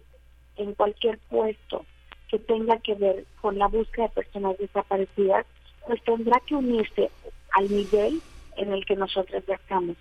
en 0.57 0.73
cualquier 0.73 1.19
puesto 1.29 1.85
que 2.29 2.39
tenga 2.39 2.77
que 2.79 2.95
ver 2.95 3.25
con 3.41 3.57
la 3.57 3.67
búsqueda 3.67 4.07
de 4.07 4.13
personas 4.13 4.57
desaparecidas, 4.57 5.45
pues 5.85 6.01
tendrá 6.03 6.39
que 6.45 6.55
unirse 6.55 7.11
al 7.51 7.69
nivel 7.69 8.21
en 8.57 8.73
el 8.73 8.85
que 8.85 8.95
nosotros 8.95 9.43
estamos. 9.47 9.95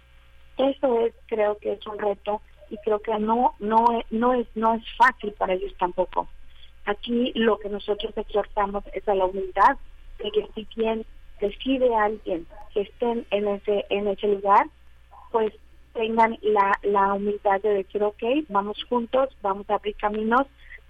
Eso 0.57 1.01
es, 1.01 1.15
creo 1.27 1.59
que 1.59 1.73
es 1.73 1.87
un 1.87 1.99
reto 1.99 2.41
y 2.71 2.77
creo 2.79 3.01
que 3.01 3.19
no, 3.19 3.55
no, 3.59 4.03
no 4.11 4.35
es, 4.35 4.47
no 4.55 4.75
es 4.75 4.83
fácil 4.97 5.33
para 5.33 5.55
ellos 5.55 5.75
tampoco. 5.79 6.29
Aquí 6.87 7.33
lo 7.35 7.59
que 7.59 7.69
nosotros 7.69 8.17
exhortamos 8.17 8.85
es 8.93 9.07
a 9.09 9.15
la 9.15 9.27
humildad 9.27 9.77
de 10.19 10.31
que 10.31 10.47
si 10.55 10.65
quien 10.67 11.05
decide 11.41 11.95
alguien 11.95 12.47
que 12.73 12.83
estén 12.83 13.27
en 13.31 13.49
ese, 13.49 13.85
en 13.91 14.09
ese 14.09 14.29
lugar, 14.29 14.67
pues 15.31 15.53
tengan 15.95 16.37
la, 16.43 16.79
la 16.83 17.15
humildad 17.15 17.61
de 17.63 17.71
decir, 17.71 18.03
ok, 18.03 18.23
vamos 18.49 18.83
juntos, 18.89 19.31
vamos 19.41 19.69
a 19.71 19.77
abrir 19.77 19.97
caminos, 19.97 20.47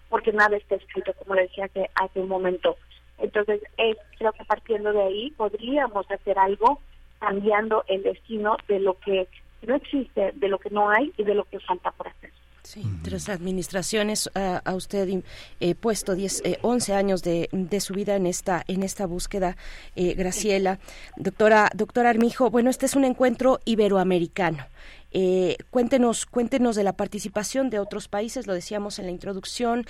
porque 0.08 0.32
nada 0.32 0.56
está 0.56 0.74
escrito, 0.74 1.12
como 1.14 1.34
le 1.34 1.42
decía 1.42 1.66
hace, 1.66 1.90
hace 1.94 2.20
un 2.20 2.28
momento. 2.28 2.76
Entonces, 3.18 3.62
es, 3.76 3.96
creo 4.18 4.32
que 4.32 4.44
partiendo 4.44 4.92
de 4.92 5.02
ahí 5.02 5.30
podríamos 5.32 6.10
hacer 6.10 6.38
algo 6.38 6.80
cambiando 7.20 7.84
el 7.86 8.02
destino 8.02 8.56
de 8.66 8.80
lo 8.80 8.98
que 8.98 9.28
no 9.62 9.76
existe, 9.76 10.32
de 10.34 10.48
lo 10.48 10.58
que 10.58 10.70
no 10.70 10.90
hay 10.90 11.12
y 11.16 11.22
de 11.22 11.34
lo 11.34 11.44
que 11.44 11.60
falta 11.60 11.90
por 11.92 12.08
hacer. 12.08 12.30
Sí, 12.64 12.82
tres 13.02 13.28
administraciones 13.28 14.26
uh, 14.28 14.58
a 14.64 14.74
usted 14.74 15.22
eh, 15.60 15.74
puesto 15.74 16.14
10, 16.14 16.42
eh, 16.46 16.58
11 16.62 16.94
años 16.94 17.22
de, 17.22 17.50
de, 17.52 17.80
su 17.80 17.92
vida 17.92 18.16
en 18.16 18.24
esta 18.24 18.64
en 18.66 18.82
esta 18.82 19.04
búsqueda, 19.04 19.58
eh, 19.96 20.14
Graciela. 20.14 20.78
Doctora, 21.18 21.70
doctora 21.74 22.08
Armijo, 22.08 22.48
bueno, 22.48 22.70
este 22.70 22.86
es 22.86 22.96
un 22.96 23.04
encuentro 23.04 23.60
iberoamericano. 23.66 24.66
Eh, 25.12 25.58
cuéntenos, 25.70 26.24
cuéntenos 26.24 26.74
de 26.74 26.84
la 26.84 26.94
participación 26.94 27.68
de 27.68 27.80
otros 27.80 28.08
países, 28.08 28.46
lo 28.46 28.54
decíamos 28.54 28.98
en 28.98 29.04
la 29.04 29.12
introducción, 29.12 29.84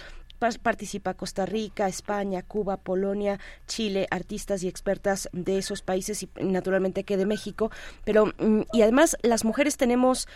participa 0.62 1.14
Costa 1.14 1.46
Rica, 1.46 1.88
España, 1.88 2.42
Cuba, 2.42 2.76
Polonia, 2.76 3.40
Chile, 3.66 4.06
artistas 4.10 4.62
y 4.62 4.68
expertas 4.68 5.28
de 5.32 5.58
esos 5.58 5.82
países 5.82 6.22
y 6.22 6.28
naturalmente 6.40 7.04
que 7.04 7.16
de 7.16 7.26
México, 7.26 7.70
pero 8.04 8.26
mm, 8.26 8.62
y 8.72 8.82
además 8.82 9.16
las 9.22 9.44
mujeres 9.44 9.76
tenemos 9.76 10.28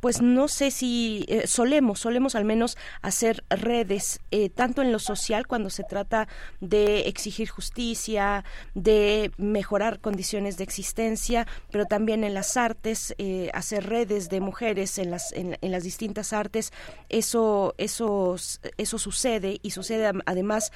pues 0.00 0.20
no 0.20 0.46
sé 0.46 0.70
si 0.70 1.24
eh, 1.28 1.46
solemos, 1.46 2.00
solemos 2.00 2.34
al 2.34 2.44
menos 2.44 2.76
hacer 3.00 3.44
redes, 3.48 4.20
eh, 4.30 4.50
tanto 4.50 4.82
en 4.82 4.92
lo 4.92 4.98
social 4.98 5.46
cuando 5.46 5.70
se 5.70 5.84
trata 5.84 6.28
de 6.60 7.08
exigir 7.08 7.48
justicia, 7.48 8.44
de 8.74 9.30
mejorar 9.38 10.00
condiciones 10.00 10.58
de 10.58 10.64
existencia, 10.64 11.46
pero 11.70 11.86
también 11.86 12.24
en 12.24 12.34
las 12.34 12.58
artes, 12.58 13.14
eh, 13.16 13.50
hacer 13.54 13.88
redes 13.88 14.28
de 14.28 14.40
mujeres 14.40 14.98
en 14.98 15.10
las, 15.10 15.32
en, 15.32 15.56
en, 15.62 15.72
las 15.72 15.84
distintas 15.84 16.34
artes, 16.34 16.70
eso, 17.08 17.74
eso, 17.78 18.36
eso 18.76 18.98
sucede 18.98 19.60
y 19.62 19.70
sucede 19.70 20.12
además 20.26 20.72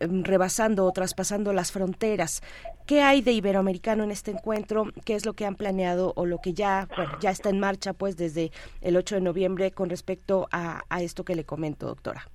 rebasando 0.00 0.86
o 0.86 0.92
traspasando 0.92 1.52
las 1.52 1.72
fronteras. 1.72 2.40
¿Qué 2.86 3.02
hay 3.02 3.22
de 3.22 3.32
iberoamericano 3.32 4.02
en 4.04 4.10
este 4.10 4.32
encuentro? 4.32 4.86
¿Qué 5.04 5.14
es 5.14 5.24
lo 5.24 5.34
que 5.34 5.46
han 5.46 5.54
planeado 5.54 6.12
o 6.16 6.26
lo 6.26 6.38
que 6.38 6.52
ya, 6.52 6.88
bueno, 6.96 7.12
ya 7.20 7.30
está 7.30 7.48
en 7.48 7.60
marcha 7.60 7.92
pues 7.92 8.16
desde 8.16 8.50
el 8.80 8.96
8 8.96 9.16
de 9.16 9.20
noviembre 9.20 9.70
con 9.70 9.88
respecto 9.88 10.48
a, 10.50 10.82
a 10.88 11.02
esto 11.02 11.24
que 11.24 11.34
le 11.34 11.44
comento, 11.44 11.86
doctora? 11.86 12.26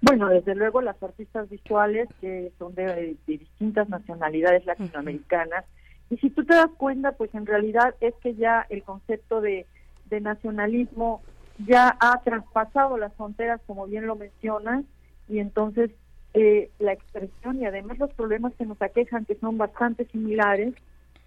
Bueno, 0.00 0.28
desde 0.28 0.54
luego 0.54 0.82
las 0.82 1.02
artistas 1.02 1.48
visuales 1.48 2.08
que 2.20 2.52
son 2.58 2.74
de, 2.74 3.16
de 3.26 3.38
distintas 3.38 3.88
nacionalidades 3.88 4.66
latinoamericanas. 4.66 5.64
Y 6.10 6.18
si 6.18 6.28
tú 6.30 6.44
te 6.44 6.54
das 6.54 6.70
cuenta, 6.76 7.12
pues 7.12 7.34
en 7.34 7.46
realidad 7.46 7.94
es 8.00 8.14
que 8.22 8.34
ya 8.34 8.66
el 8.68 8.82
concepto 8.82 9.40
de, 9.40 9.66
de 10.06 10.20
nacionalismo 10.20 11.22
ya 11.66 11.96
ha 12.00 12.20
traspasado 12.22 12.98
las 12.98 13.14
fronteras, 13.14 13.60
como 13.66 13.86
bien 13.86 14.06
lo 14.06 14.16
mencionas, 14.16 14.84
y 15.28 15.38
entonces 15.38 15.90
eh, 16.34 16.70
la 16.80 16.92
expresión 16.92 17.60
y 17.60 17.66
además 17.66 17.98
los 17.98 18.12
problemas 18.12 18.52
que 18.56 18.66
nos 18.66 18.80
aquejan, 18.82 19.24
que 19.24 19.36
son 19.36 19.56
bastante 19.56 20.04
similares, 20.06 20.74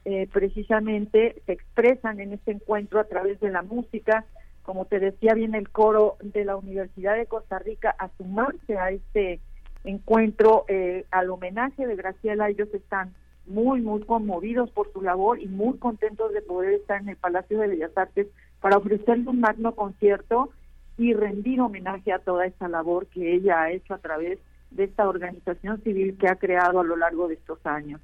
eh, 0.03 0.27
precisamente 0.31 1.41
se 1.45 1.53
expresan 1.53 2.19
en 2.19 2.33
este 2.33 2.51
encuentro 2.51 2.99
a 2.99 3.05
través 3.05 3.39
de 3.39 3.49
la 3.49 3.61
música. 3.61 4.25
Como 4.63 4.85
te 4.85 4.99
decía 4.99 5.33
bien 5.33 5.55
el 5.55 5.69
coro 5.69 6.17
de 6.21 6.43
la 6.43 6.57
Universidad 6.57 7.15
de 7.15 7.25
Costa 7.25 7.57
Rica, 7.59 7.95
a 7.97 8.09
sumarse 8.17 8.77
a 8.77 8.91
este 8.91 9.39
encuentro, 9.85 10.65
eh, 10.67 11.05
al 11.11 11.29
homenaje 11.29 11.87
de 11.87 11.95
Graciela, 11.95 12.49
ellos 12.49 12.67
están 12.73 13.13
muy, 13.45 13.81
muy 13.81 14.01
conmovidos 14.01 14.69
por 14.71 14.91
su 14.91 15.01
labor 15.01 15.39
y 15.39 15.47
muy 15.47 15.77
contentos 15.77 16.33
de 16.33 16.41
poder 16.41 16.73
estar 16.73 17.01
en 17.01 17.09
el 17.09 17.15
Palacio 17.15 17.59
de 17.59 17.67
Bellas 17.67 17.97
Artes 17.97 18.27
para 18.59 18.77
ofrecerle 18.77 19.29
un 19.29 19.39
magno 19.39 19.73
concierto 19.73 20.49
y 20.97 21.13
rendir 21.13 21.61
homenaje 21.61 22.11
a 22.11 22.19
toda 22.19 22.45
esa 22.45 22.67
labor 22.67 23.07
que 23.07 23.35
ella 23.35 23.61
ha 23.61 23.71
hecho 23.71 23.93
a 23.93 23.99
través 23.99 24.31
de 24.37 24.56
esta 24.75 25.07
organización 25.07 25.81
civil 25.83 26.17
que 26.17 26.27
ha 26.27 26.35
creado 26.35 26.79
a 26.79 26.83
lo 26.83 26.95
largo 26.95 27.27
de 27.27 27.35
estos 27.35 27.63
años. 27.65 28.01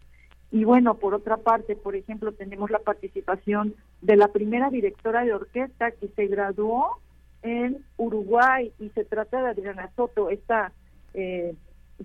Y 0.52 0.65
bueno, 0.65 0.95
por 0.95 1.15
otra 1.15 1.38
parte, 1.38 1.76
por 1.76 1.95
ejemplo, 1.95 2.32
tenemos 2.32 2.69
la 2.69 2.80
participación 2.80 3.73
de 4.02 4.15
la 4.15 4.28
primera 4.28 4.69
directora 4.69 5.23
de 5.23 5.34
orquesta 5.34 5.91
que 5.91 6.10
se 6.10 6.28
graduó 6.28 6.99
en 7.41 7.84
Uruguay 7.97 8.71
y 8.80 8.89
se 8.89 9.04
trata 9.04 9.41
de 9.41 9.49
Adriana 9.49 9.89
Soto. 9.95 10.30
Esta, 10.30 10.71
eh, 11.15 11.56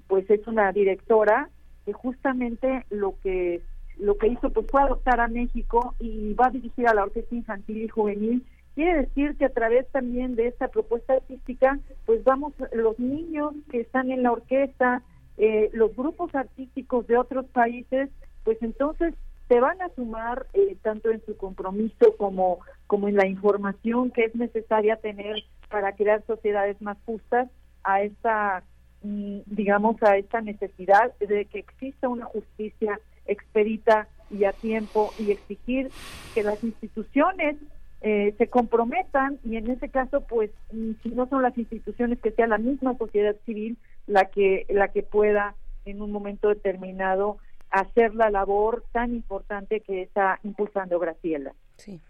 pues 0.06 0.28
es 0.30 0.46
una 0.46 0.72
directora 0.72 1.50
que 1.84 1.92
justamente 1.92 2.84
lo 2.90 3.14
que 3.22 3.60
lo 3.98 4.16
que 4.16 4.28
hizo 4.28 4.50
pues 4.50 4.66
fue 4.70 4.80
adoptar 4.80 5.20
a 5.20 5.28
México 5.28 5.94
y 5.98 6.32
va 6.34 6.46
a 6.46 6.50
dirigir 6.50 6.86
a 6.86 6.94
la 6.94 7.02
orquesta 7.02 7.34
infantil 7.34 7.82
y 7.82 7.88
juvenil 7.88 8.46
Quiere 8.78 9.06
decir 9.06 9.36
que 9.36 9.46
a 9.46 9.48
través 9.48 9.88
también 9.88 10.36
de 10.36 10.46
esta 10.46 10.68
propuesta 10.68 11.14
artística, 11.14 11.80
pues 12.06 12.22
vamos, 12.22 12.52
los 12.72 12.96
niños 13.00 13.52
que 13.72 13.80
están 13.80 14.12
en 14.12 14.22
la 14.22 14.30
orquesta, 14.30 15.02
eh, 15.36 15.68
los 15.72 15.96
grupos 15.96 16.32
artísticos 16.32 17.04
de 17.08 17.16
otros 17.16 17.46
países, 17.46 18.08
pues 18.44 18.56
entonces 18.62 19.14
se 19.48 19.58
van 19.58 19.82
a 19.82 19.88
sumar 19.96 20.46
eh, 20.52 20.76
tanto 20.80 21.10
en 21.10 21.20
su 21.26 21.36
compromiso 21.36 22.16
como, 22.16 22.60
como 22.86 23.08
en 23.08 23.16
la 23.16 23.26
información 23.26 24.12
que 24.12 24.26
es 24.26 24.36
necesaria 24.36 24.94
tener 24.94 25.42
para 25.68 25.96
crear 25.96 26.24
sociedades 26.24 26.80
más 26.80 26.98
justas 27.04 27.48
a 27.82 28.02
esta, 28.02 28.62
mm, 29.02 29.38
digamos, 29.46 30.00
a 30.04 30.18
esta 30.18 30.40
necesidad 30.40 31.12
de 31.18 31.46
que 31.46 31.58
exista 31.58 32.08
una 32.08 32.26
justicia 32.26 33.00
expedita 33.26 34.06
y 34.30 34.44
a 34.44 34.52
tiempo 34.52 35.10
y 35.18 35.32
exigir 35.32 35.90
que 36.32 36.44
las 36.44 36.62
instituciones 36.62 37.56
eh, 38.00 38.34
se 38.38 38.48
comprometan 38.48 39.38
y 39.44 39.56
en 39.56 39.70
ese 39.70 39.88
caso 39.88 40.20
pues 40.20 40.50
mm, 40.72 40.92
si 41.02 41.08
no 41.10 41.28
son 41.28 41.42
las 41.42 41.56
instituciones 41.58 42.20
que 42.20 42.30
sea 42.30 42.46
la 42.46 42.58
misma 42.58 42.96
sociedad 42.96 43.34
civil 43.44 43.76
la 44.06 44.26
que 44.26 44.66
la 44.68 44.88
que 44.88 45.02
pueda 45.02 45.56
en 45.84 46.02
un 46.02 46.12
momento 46.12 46.48
determinado 46.48 47.38
hacer 47.70 48.14
la 48.14 48.30
labor 48.30 48.84
tan 48.92 49.14
importante 49.14 49.80
que 49.80 50.02
está 50.02 50.38
impulsando 50.42 50.98
Graciela. 50.98 51.54
Sí. 51.76 52.00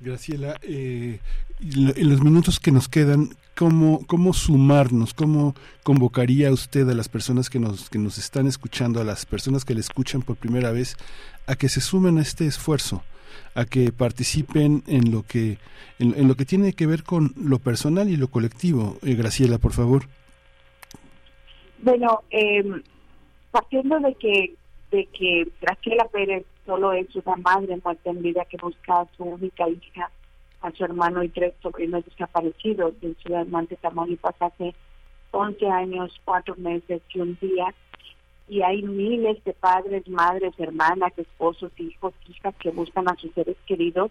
Graciela, 0.00 0.56
eh, 0.62 1.20
en 1.60 2.10
los 2.10 2.22
minutos 2.22 2.60
que 2.60 2.70
nos 2.70 2.88
quedan, 2.88 3.30
¿cómo, 3.56 4.04
¿cómo 4.06 4.34
sumarnos? 4.34 5.14
¿Cómo 5.14 5.54
convocaría 5.82 6.52
usted 6.52 6.88
a 6.88 6.94
las 6.94 7.08
personas 7.08 7.48
que 7.48 7.58
nos, 7.58 7.88
que 7.88 7.98
nos 7.98 8.18
están 8.18 8.46
escuchando, 8.46 9.00
a 9.00 9.04
las 9.04 9.24
personas 9.24 9.64
que 9.64 9.74
le 9.74 9.80
escuchan 9.80 10.22
por 10.22 10.36
primera 10.36 10.70
vez, 10.70 10.96
a 11.46 11.56
que 11.56 11.68
se 11.68 11.80
sumen 11.80 12.18
a 12.18 12.22
este 12.22 12.46
esfuerzo? 12.46 13.02
a 13.54 13.64
que 13.64 13.90
participen 13.90 14.82
en 14.86 15.10
lo 15.10 15.22
que 15.22 15.58
en, 15.98 16.28
lo 16.28 16.34
que 16.34 16.44
tiene 16.44 16.74
que 16.74 16.86
ver 16.86 17.02
con 17.02 17.32
lo 17.36 17.58
personal 17.58 18.08
y 18.10 18.16
lo 18.16 18.28
colectivo. 18.28 18.98
Eh, 19.02 19.14
Graciela, 19.14 19.58
por 19.58 19.72
favor. 19.72 20.04
Bueno, 21.78 22.22
eh, 22.30 22.62
partiendo 23.50 23.98
de 24.00 24.14
que 24.14 24.54
de 24.90 25.06
que 25.06 25.48
Graciela 25.60 26.06
Pérez 26.08 26.44
solo 26.66 26.92
es 26.92 27.14
una 27.14 27.36
madre 27.36 27.78
muerta 27.82 28.10
en 28.10 28.22
vida 28.22 28.44
que 28.44 28.58
busca 28.58 29.00
a 29.00 29.08
su 29.16 29.24
única 29.24 29.68
hija, 29.68 30.10
a 30.60 30.70
su 30.72 30.84
hermano 30.84 31.22
y 31.22 31.28
tres 31.28 31.54
sobrinos 31.62 32.04
desaparecidos 32.04 32.94
en 33.02 33.14
Ciudad 33.16 33.46
Mante, 33.46 33.76
Tamaulipas 33.76 34.34
hace 34.40 34.74
11 35.30 35.66
años, 35.68 36.20
cuatro 36.24 36.56
meses 36.56 37.02
y 37.14 37.20
un 37.20 37.38
día 37.40 37.74
y 38.48 38.62
hay 38.62 38.82
miles 38.82 39.42
de 39.44 39.52
padres, 39.54 40.06
madres, 40.08 40.54
hermanas, 40.58 41.12
esposos, 41.16 41.72
hijos, 41.78 42.14
hijas 42.28 42.54
que 42.60 42.70
buscan 42.70 43.08
a 43.08 43.16
sus 43.16 43.32
seres 43.32 43.56
queridos, 43.66 44.10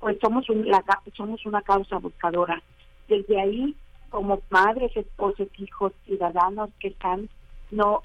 pues 0.00 0.16
somos, 0.20 0.48
un, 0.48 0.66
la, 0.68 0.82
somos 1.14 1.44
una 1.44 1.62
causa 1.62 1.98
buscadora. 1.98 2.62
Desde 3.08 3.40
ahí, 3.40 3.76
como 4.08 4.40
madres, 4.50 4.96
esposos, 4.96 5.48
hijos, 5.58 5.92
ciudadanos 6.06 6.70
que 6.80 6.88
están, 6.88 7.28
no 7.70 8.02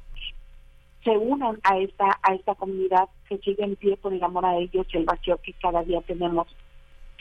se 1.08 1.18
unan 1.18 1.58
a 1.64 1.78
esta 1.78 2.20
a 2.22 2.34
esta 2.34 2.54
comunidad 2.56 3.08
que 3.30 3.38
sigue 3.38 3.64
en 3.64 3.78
pie 3.78 3.96
por 3.96 4.14
el 4.14 4.22
amor 4.22 4.46
a 4.46 4.58
ellos 4.58 4.86
el 4.92 5.06
vacío 5.06 5.38
que 5.42 5.54
cada 5.54 5.82
día 5.84 6.02
tenemos. 6.02 6.48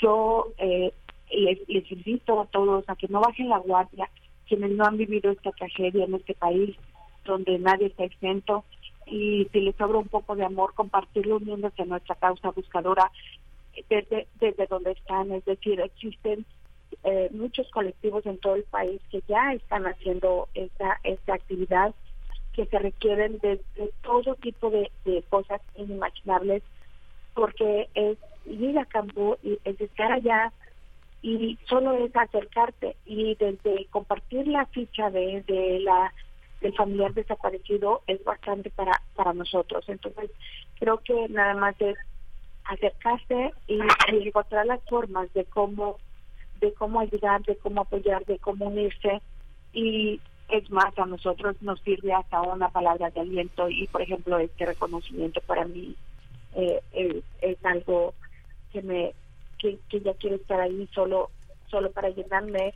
Yo 0.03 0.49
eh, 0.59 0.93
les, 1.31 1.69
les 1.69 1.93
invito 1.93 2.41
a 2.41 2.47
todos 2.47 2.85
a 2.89 2.97
que 2.97 3.07
no 3.07 3.21
bajen 3.21 3.49
la 3.49 3.59
guardia, 3.59 4.11
quienes 4.49 4.73
no 4.73 4.85
han 4.85 4.97
vivido 4.97 5.31
esta 5.31 5.53
tragedia 5.53 6.05
en 6.05 6.15
este 6.15 6.35
país, 6.35 6.77
donde 7.25 7.61
nadie 7.61 7.87
está 7.87 8.03
exento, 8.03 8.65
y 9.07 9.49
si 9.53 9.61
les 9.61 9.77
sobra 9.77 9.99
un 9.99 10.09
poco 10.09 10.35
de 10.35 10.45
amor, 10.45 10.75
compartirlo 10.75 11.37
uniéndose 11.37 11.83
a 11.83 11.87
nuestra 11.87 12.17
causa 12.17 12.51
buscadora 12.51 13.13
desde, 13.89 14.27
desde 14.41 14.67
donde 14.67 14.93
están. 14.93 15.31
Es 15.31 15.45
decir, 15.45 15.81
existen 15.81 16.45
eh, 17.05 17.29
muchos 17.33 17.71
colectivos 17.71 18.27
en 18.27 18.39
todo 18.39 18.57
el 18.57 18.65
país 18.65 19.01
que 19.13 19.23
ya 19.29 19.53
están 19.53 19.87
haciendo 19.87 20.49
esta, 20.55 20.99
esta 21.05 21.35
actividad 21.35 21.95
que 22.57 22.65
se 22.67 22.79
requieren 22.79 23.39
de, 23.39 23.61
todo 24.03 24.35
tipo 24.37 24.71
de, 24.71 24.91
cosas 25.29 25.61
inimaginables 25.77 26.63
porque 27.35 27.89
es 27.95 28.17
ir 28.47 28.79
a 28.79 28.87
campo 28.87 29.37
y 29.43 29.59
es 29.65 29.79
estar 29.79 30.11
allá 30.11 30.53
y 31.21 31.59
solo 31.69 31.93
es 31.93 32.17
acercarte 32.17 32.97
y 33.05 33.35
desde 33.35 33.87
compartir 33.91 34.49
la 34.49 34.65
ficha 34.67 35.11
de, 35.11 35.43
de 35.47 35.81
la 35.81 36.13
del 36.63 36.75
familiar 36.75 37.13
desaparecido 37.13 38.01
es 38.07 38.25
bastante 38.25 38.71
para 38.71 39.03
para 39.15 39.35
nosotros. 39.35 39.85
Entonces 39.89 40.31
creo 40.79 40.99
que 40.99 41.29
nada 41.29 41.53
más 41.55 41.79
es 41.81 41.99
acercarse 42.65 43.53
y, 43.67 43.79
y 44.13 44.29
encontrar 44.29 44.65
las 44.65 44.83
formas 44.85 45.31
de 45.35 45.45
cómo 45.45 45.99
de 46.61 46.73
cómo 46.73 47.01
ayudar 47.01 47.43
de 47.43 47.57
cómo 47.57 47.83
apoyar 47.83 48.25
de 48.25 48.39
cómo 48.39 48.69
unirse 48.69 49.21
y 49.75 50.21
es 50.49 50.71
más, 50.71 50.97
a 50.99 51.07
nosotros 51.07 51.57
nos 51.61 51.81
sirve 51.81 52.13
hasta 52.13 52.41
una 52.41 52.69
palabra 52.69 53.11
de 53.11 53.21
aliento 53.21 53.69
y, 53.69 53.87
por 53.89 54.03
ejemplo, 54.03 54.39
este 54.39 54.67
reconocimiento 54.67 55.41
para 55.41 55.65
mí 55.65 55.97
eh, 56.55 56.81
es, 57.43 57.65
algo 57.65 58.15
que 58.73 58.83
me 58.83 59.15
que, 59.59 59.79
ya 59.91 60.15
quiero 60.15 60.37
estar 60.37 60.61
ahí 60.61 60.89
solo 60.95 61.31
solo 61.69 61.91
para 61.91 62.11
llenarme 62.11 62.75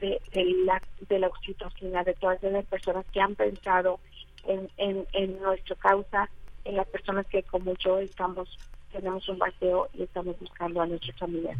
de, 0.00 0.20
la 0.64 0.80
de 1.08 1.18
la 1.18 1.26
oxitocina 1.26 2.02
de 2.04 2.14
todas 2.14 2.42
las 2.42 2.64
personas 2.64 3.04
que 3.12 3.20
han 3.20 3.34
pensado 3.34 4.00
en, 4.46 4.70
en, 4.78 5.06
en 5.12 5.40
nuestra 5.42 5.76
causa 5.76 6.30
en 6.64 6.76
las 6.76 6.88
personas 6.88 7.26
que 7.26 7.42
como 7.42 7.74
yo 7.74 7.98
estamos 7.98 8.48
tenemos 8.92 9.28
un 9.28 9.38
vacío 9.38 9.88
y 9.94 10.02
estamos 10.02 10.38
buscando 10.40 10.80
a 10.80 10.86
nuestras 10.86 11.16
familias. 11.16 11.58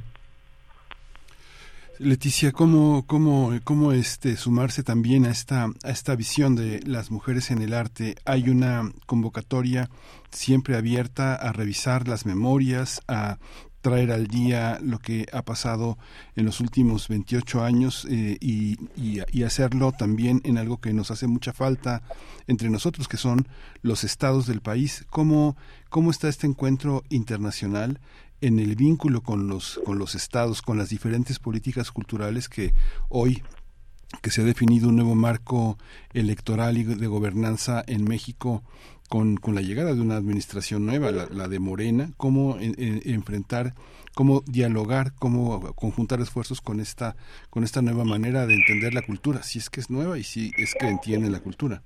Leticia, 2.03 2.51
¿cómo, 2.51 3.05
cómo, 3.07 3.53
cómo 3.63 3.93
este, 3.93 4.39
sumarse 4.39 4.83
también 4.83 5.27
a 5.27 5.31
esta, 5.31 5.67
a 5.85 5.91
esta 5.91 6.17
visión 6.17 6.57
de 6.57 6.81
las 6.87 7.11
mujeres 7.11 7.51
en 7.51 7.61
el 7.61 7.75
arte? 7.75 8.15
Hay 8.25 8.49
una 8.49 8.91
convocatoria 9.05 9.91
siempre 10.31 10.79
abierta 10.79 11.35
a 11.35 11.53
revisar 11.53 12.09
las 12.09 12.25
memorias, 12.25 13.03
a 13.07 13.37
traer 13.83 14.13
al 14.13 14.29
día 14.29 14.79
lo 14.81 14.99
que 14.99 15.27
ha 15.31 15.43
pasado 15.43 15.99
en 16.37 16.47
los 16.47 16.61
últimos 16.61 17.09
28 17.09 17.63
años 17.63 18.07
eh, 18.09 18.39
y, 18.41 18.79
y, 18.97 19.43
hacerlo 19.43 19.93
también 19.93 20.41
en 20.45 20.57
algo 20.57 20.81
que 20.81 20.95
nos 20.95 21.11
hace 21.11 21.27
mucha 21.27 21.53
falta 21.53 22.03
entre 22.47 22.71
nosotros, 22.71 23.09
que 23.09 23.19
son 23.19 23.47
los 23.83 24.05
estados 24.05 24.47
del 24.47 24.63
país. 24.63 25.05
¿Cómo, 25.11 25.55
cómo 25.91 26.11
está 26.11 26.31
este 26.31 26.47
encuentro 26.47 27.05
internacional? 27.11 28.01
En 28.41 28.59
el 28.59 28.77
vínculo 28.77 29.23
con 29.23 29.49
los, 29.49 29.81
con 29.85 29.99
los 29.99 30.15
estados, 30.15 30.63
con 30.63 30.79
las 30.79 30.89
diferentes 30.89 31.39
políticas 31.39 31.91
culturales 31.91 32.49
que 32.49 32.73
hoy 33.09 33.43
que 34.23 34.31
se 34.31 34.43
ha 34.43 34.45
definido 34.45 34.89
un 34.89 34.97
nuevo 34.97 35.15
marco 35.15 35.79
electoral 36.13 36.77
y 36.79 36.85
de 36.85 37.07
gobernanza 37.07 37.85
en 37.87 38.05
México 38.05 38.65
con, 39.09 39.37
con 39.37 39.55
la 39.55 39.61
llegada 39.61 39.95
de 39.95 40.01
una 40.01 40.17
administración 40.17 40.87
nueva, 40.87 41.11
la, 41.11 41.49
de 41.49 41.59
Morena, 41.59 42.11
cómo 42.17 42.57
enfrentar, 42.61 43.75
cómo 44.15 44.43
dialogar, 44.47 45.13
cómo 45.19 45.75
conjuntar 45.75 46.21
esfuerzos 46.21 46.61
con 46.61 46.81
esta, 46.81 47.17
con 47.51 47.65
esta 47.65 47.83
nueva 47.83 48.05
manera 48.05 48.47
de 48.47 48.55
entender 48.55 48.95
la 48.95 49.03
cultura, 49.03 49.43
si 49.43 49.59
es 49.59 49.71
que 49.71 49.81
es 49.81 49.91
nueva 49.91 50.19
y 50.19 50.23
si 50.23 50.53
es 50.57 50.75
que 50.79 50.87
entiende 50.87 51.29
la 51.31 51.41
cultura. 51.41 51.83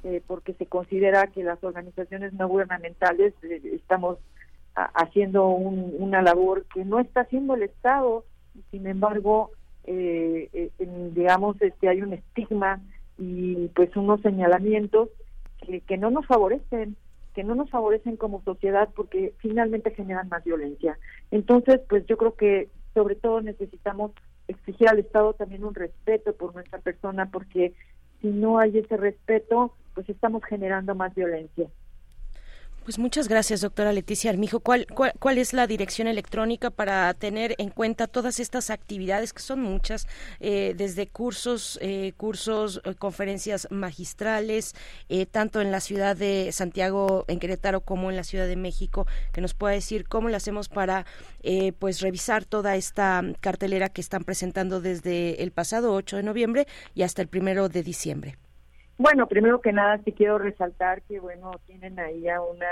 eh, 0.05 0.23
porque 0.27 0.55
se 0.55 0.67
considera 0.67 1.27
que 1.27 1.45
las 1.45 1.63
organizaciones 1.63 2.33
no 2.33 2.49
gubernamentales 2.49 3.35
eh, 3.43 3.61
estamos 3.75 4.19
haciendo 4.75 5.49
una 5.49 6.23
labor 6.23 6.65
que 6.73 6.83
no 6.87 6.99
está 6.99 7.21
haciendo 7.21 7.55
el 7.55 7.63
Estado. 7.63 8.25
Sin 8.71 8.87
embargo 8.87 9.51
eh, 9.85 10.71
digamos 11.15 11.61
este 11.61 11.89
hay 11.91 12.01
un 12.01 12.15
estigma 12.15 12.81
y 13.19 13.69
pues 13.75 13.95
unos 13.97 14.23
señalamientos 14.23 15.11
que, 15.61 15.83
que 15.83 15.99
no 15.99 16.11
nos 16.11 16.27
favorecen 16.27 16.97
que 17.35 17.45
no 17.45 17.55
nos 17.55 17.71
favorecen 17.71 18.17
como 18.17 18.43
sociedad 18.43 18.89
porque 18.95 19.35
finalmente 19.39 19.91
generan 19.93 20.29
más 20.29 20.45
violencia. 20.45 20.99
Entonces, 21.31 21.81
pues 21.89 22.07
yo 22.07 22.17
creo 22.17 22.35
que 22.35 22.69
sobre 22.95 23.15
todo 23.17 23.41
necesitamos 23.41 24.13
exigir 24.49 24.89
al 24.89 24.99
Estado 24.99 25.33
también 25.35 25.65
un 25.65 25.75
respeto 25.75 26.35
por 26.35 26.55
nuestra 26.55 26.79
persona 26.79 27.31
porque 27.31 27.75
si 28.21 28.29
no 28.29 28.59
hay 28.59 28.79
ese 28.79 28.97
respeto, 28.97 29.75
pues 29.95 30.09
estamos 30.09 30.45
generando 30.45 30.95
más 30.95 31.15
violencia. 31.15 31.69
Pues 32.85 32.99
muchas 32.99 33.29
gracias, 33.29 33.61
doctora 33.61 33.93
Leticia 33.93 34.29
Armijo. 34.33 34.59
¿Cuál, 34.59 34.89
cuál, 34.89 35.39
es 35.39 35.53
la 35.53 35.69
dirección 35.69 36.09
electrónica 36.09 36.71
para 36.71 37.15
tener 37.15 37.55
en 37.59 37.71
cuenta 37.71 38.09
todas 38.09 38.41
estas 38.41 38.71
actividades, 38.71 39.33
que 39.33 39.41
son 39.41 39.61
muchas, 39.61 40.09
eh, 40.41 40.75
desde 40.77 41.07
cursos, 41.07 41.79
eh, 41.81 42.13
cursos, 42.17 42.81
eh, 42.85 42.97
conferencias 42.97 43.69
magistrales, 43.71 44.75
tanto 45.31 45.61
en 45.61 45.71
la 45.71 45.79
ciudad 45.79 46.17
de 46.17 46.51
Santiago, 46.51 47.25
en 47.29 47.39
Querétaro, 47.39 47.83
como 47.83 48.11
en 48.11 48.17
la 48.17 48.25
Ciudad 48.25 48.49
de 48.49 48.57
México, 48.57 49.07
que 49.33 49.41
nos 49.41 49.55
pueda 49.55 49.75
decir 49.75 50.09
cómo 50.09 50.29
lo 50.29 50.37
hacemos 50.37 50.69
para 50.69 51.07
pues 51.79 52.01
revisar 52.01 52.45
toda 52.45 52.75
esta 52.75 53.23
cartelera 53.41 53.91
que 53.91 54.01
están 54.01 54.25
presentando 54.25 54.81
desde 54.81 55.43
el 55.43 55.53
pasado 55.53 55.93
8 55.95 56.17
de 56.17 56.23
noviembre 56.25 56.67
y 56.95 57.03
hasta 57.03 57.23
el 57.23 57.29
primero 57.29 57.69
de 57.69 57.83
diciembre? 57.85 58.39
Bueno, 58.99 59.27
primero 59.27 59.61
que 59.61 59.73
nada 59.73 60.01
sí 60.05 60.13
quiero 60.13 60.39
resaltar 60.39 61.03
que, 61.03 61.19
bueno, 61.19 61.51
tienen 61.67 61.99
ahí 61.99 62.29
a 62.29 62.41
una 62.41 62.69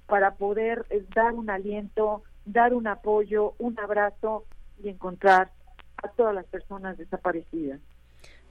para 0.08 0.36
poder 0.36 0.86
eh, 0.90 1.06
dar 1.16 1.34
un 1.34 1.50
aliento, 1.50 2.24
dar 2.46 2.74
un 2.74 2.88
apoyo, 2.88 3.54
un 3.60 3.80
abrazo 3.80 4.46
y 4.84 4.90
encontrar 4.90 5.52
a 6.04 6.10
todas 6.10 6.34
las 6.34 6.46
personas 6.46 6.98
desaparecidas. 6.98 7.80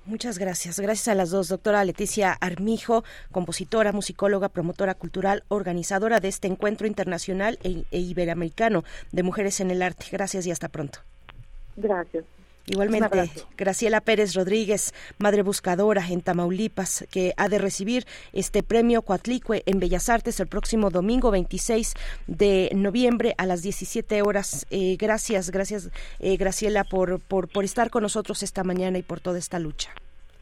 Muchas 0.09 0.39
gracias. 0.39 0.81
Gracias 0.81 1.09
a 1.09 1.15
las 1.15 1.29
dos, 1.29 1.49
doctora 1.49 1.85
Leticia 1.85 2.33
Armijo, 2.33 3.05
compositora, 3.31 3.93
musicóloga, 3.93 4.49
promotora 4.49 4.95
cultural, 4.95 5.45
organizadora 5.49 6.19
de 6.19 6.29
este 6.29 6.49
encuentro 6.49 6.87
internacional 6.87 7.59
e, 7.63 7.85
e 7.91 7.99
iberoamericano 7.99 8.85
de 9.13 9.23
mujeres 9.23 9.61
en 9.61 9.71
el 9.71 9.83
arte. 9.83 10.07
Gracias 10.11 10.47
y 10.47 10.51
hasta 10.51 10.69
pronto. 10.69 11.01
Gracias. 11.77 12.25
Igualmente, 12.69 13.31
Graciela 13.57 14.03
Pérez 14.03 14.35
Rodríguez, 14.35 14.93
madre 15.19 15.43
buscadora 15.43 16.07
en 16.09 16.21
Tamaulipas, 16.21 17.07
que 17.11 17.33
ha 17.39 17.49
de 17.49 17.59
recibir 17.59 18.05
este 18.35 18.62
premio 18.62 19.01
Coatlicue 19.03 19.62
en 19.64 19.81
Bellas 19.81 20.11
Artes 20.11 20.39
el 20.39 20.49
próximo 20.49 20.91
domingo 20.91 21.31
26 21.31 21.95
de 22.27 22.71
noviembre 22.75 23.35
a 23.39 23.47
las 23.47 23.62
17 23.62 24.21
horas. 24.21 24.66
Eh, 24.71 24.97
gracias, 24.99 25.51
gracias 25.51 25.91
eh, 26.21 26.37
Graciela 26.37 26.85
por, 26.85 27.21
por, 27.21 27.49
por 27.49 27.64
estar 27.64 27.89
con 27.89 28.03
nosotros 28.03 28.43
esta 28.43 28.64
mañana 28.64 28.99
y 28.99 29.03
por 29.03 29.21
toda 29.21 29.39
esta 29.39 29.59
lucha. 29.59 29.91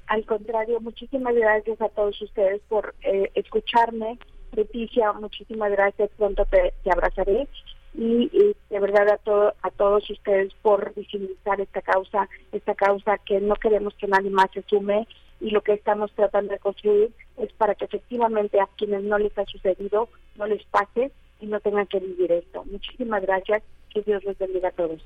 Al 0.09 0.24
contrario, 0.24 0.81
muchísimas 0.81 1.35
gracias 1.35 1.81
a 1.81 1.89
todos 1.91 2.20
ustedes 2.20 2.61
por 2.68 2.95
eh, 3.03 3.31
escucharme. 3.35 4.18
Leticia, 4.53 5.12
muchísimas 5.12 5.70
gracias. 5.70 6.11
Pronto 6.16 6.45
te, 6.47 6.72
te 6.83 6.91
abrazaré 6.91 7.49
y, 7.97 8.55
de 8.68 8.80
verdad 8.80 9.09
a, 9.09 9.16
todo, 9.16 9.55
a 9.62 9.70
todos 9.70 10.09
ustedes 10.11 10.53
por 10.61 10.94
visibilizar 10.94 11.61
esta 11.61 11.80
causa, 11.80 12.28
esta 12.53 12.74
causa 12.74 13.18
que 13.18 13.40
no 13.40 13.57
queremos 13.57 13.94
que 13.94 14.07
nadie 14.07 14.30
más 14.30 14.51
se 14.53 14.62
sume 14.62 15.09
y 15.40 15.51
lo 15.51 15.62
que 15.62 15.72
estamos 15.72 16.12
tratando 16.12 16.53
de 16.53 16.59
construir 16.59 17.11
es 17.38 17.53
para 17.55 17.74
que 17.74 17.86
efectivamente 17.86 18.61
a 18.61 18.68
quienes 18.76 19.03
no 19.03 19.18
les 19.18 19.36
ha 19.38 19.47
sucedido 19.47 20.09
no 20.36 20.47
les 20.47 20.62
pase 20.64 21.11
y 21.40 21.47
no 21.47 21.61
tengan 21.61 21.86
que 21.86 22.01
vivir 22.01 22.32
esto. 22.32 22.64
Muchísimas 22.64 23.22
gracias, 23.22 23.62
que 23.92 24.03
Dios 24.03 24.24
les 24.24 24.36
bendiga 24.38 24.68
a 24.68 24.72
todos. 24.72 25.03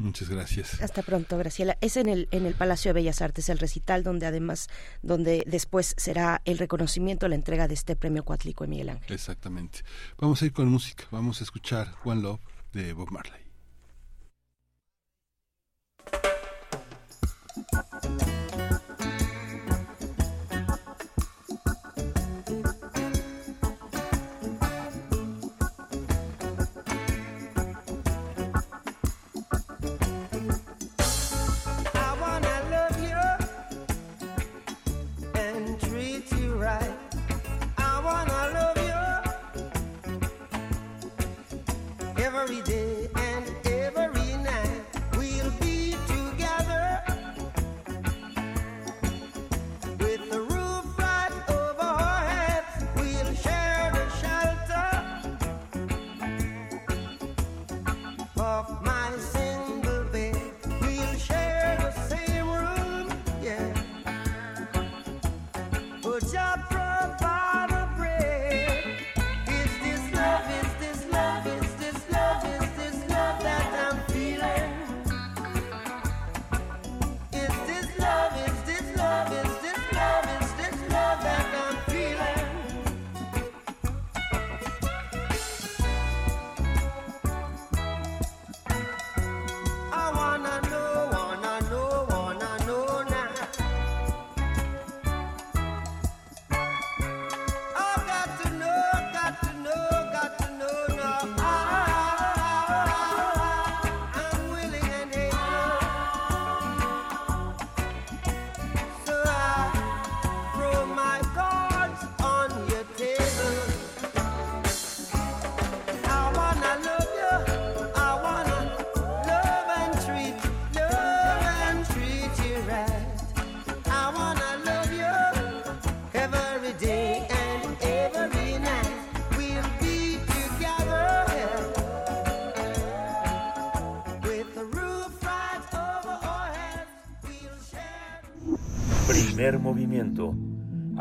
Muchas 0.00 0.30
gracias. 0.30 0.80
Hasta 0.80 1.02
pronto, 1.02 1.36
Graciela. 1.36 1.76
Es 1.82 1.98
en 1.98 2.08
el, 2.08 2.26
en 2.30 2.46
el 2.46 2.54
Palacio 2.54 2.88
de 2.88 2.94
Bellas 2.94 3.20
Artes, 3.20 3.50
el 3.50 3.58
recital, 3.58 4.02
donde 4.02 4.24
además, 4.24 4.68
donde 5.02 5.44
después 5.46 5.94
será 5.98 6.40
el 6.46 6.56
reconocimiento, 6.56 7.28
la 7.28 7.34
entrega 7.34 7.68
de 7.68 7.74
este 7.74 7.96
premio 7.96 8.24
Cuatlico 8.24 8.64
de 8.64 8.68
Miguel 8.68 8.88
Ángel. 8.88 9.12
Exactamente. 9.12 9.80
Vamos 10.16 10.40
a 10.40 10.46
ir 10.46 10.54
con 10.54 10.68
música. 10.68 11.04
Vamos 11.10 11.42
a 11.42 11.44
escuchar 11.44 11.94
One 12.02 12.22
Love 12.22 12.40
de 12.72 12.94
Bob 12.94 13.10
Marley. 13.10 13.40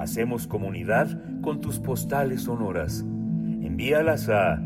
Hacemos 0.10 0.48
comunidad 0.48 1.08
con 1.44 1.62
tus 1.62 1.78
postales 1.78 2.42
sonoras. 2.42 3.06
Envíalas 3.62 4.28
a 4.28 4.60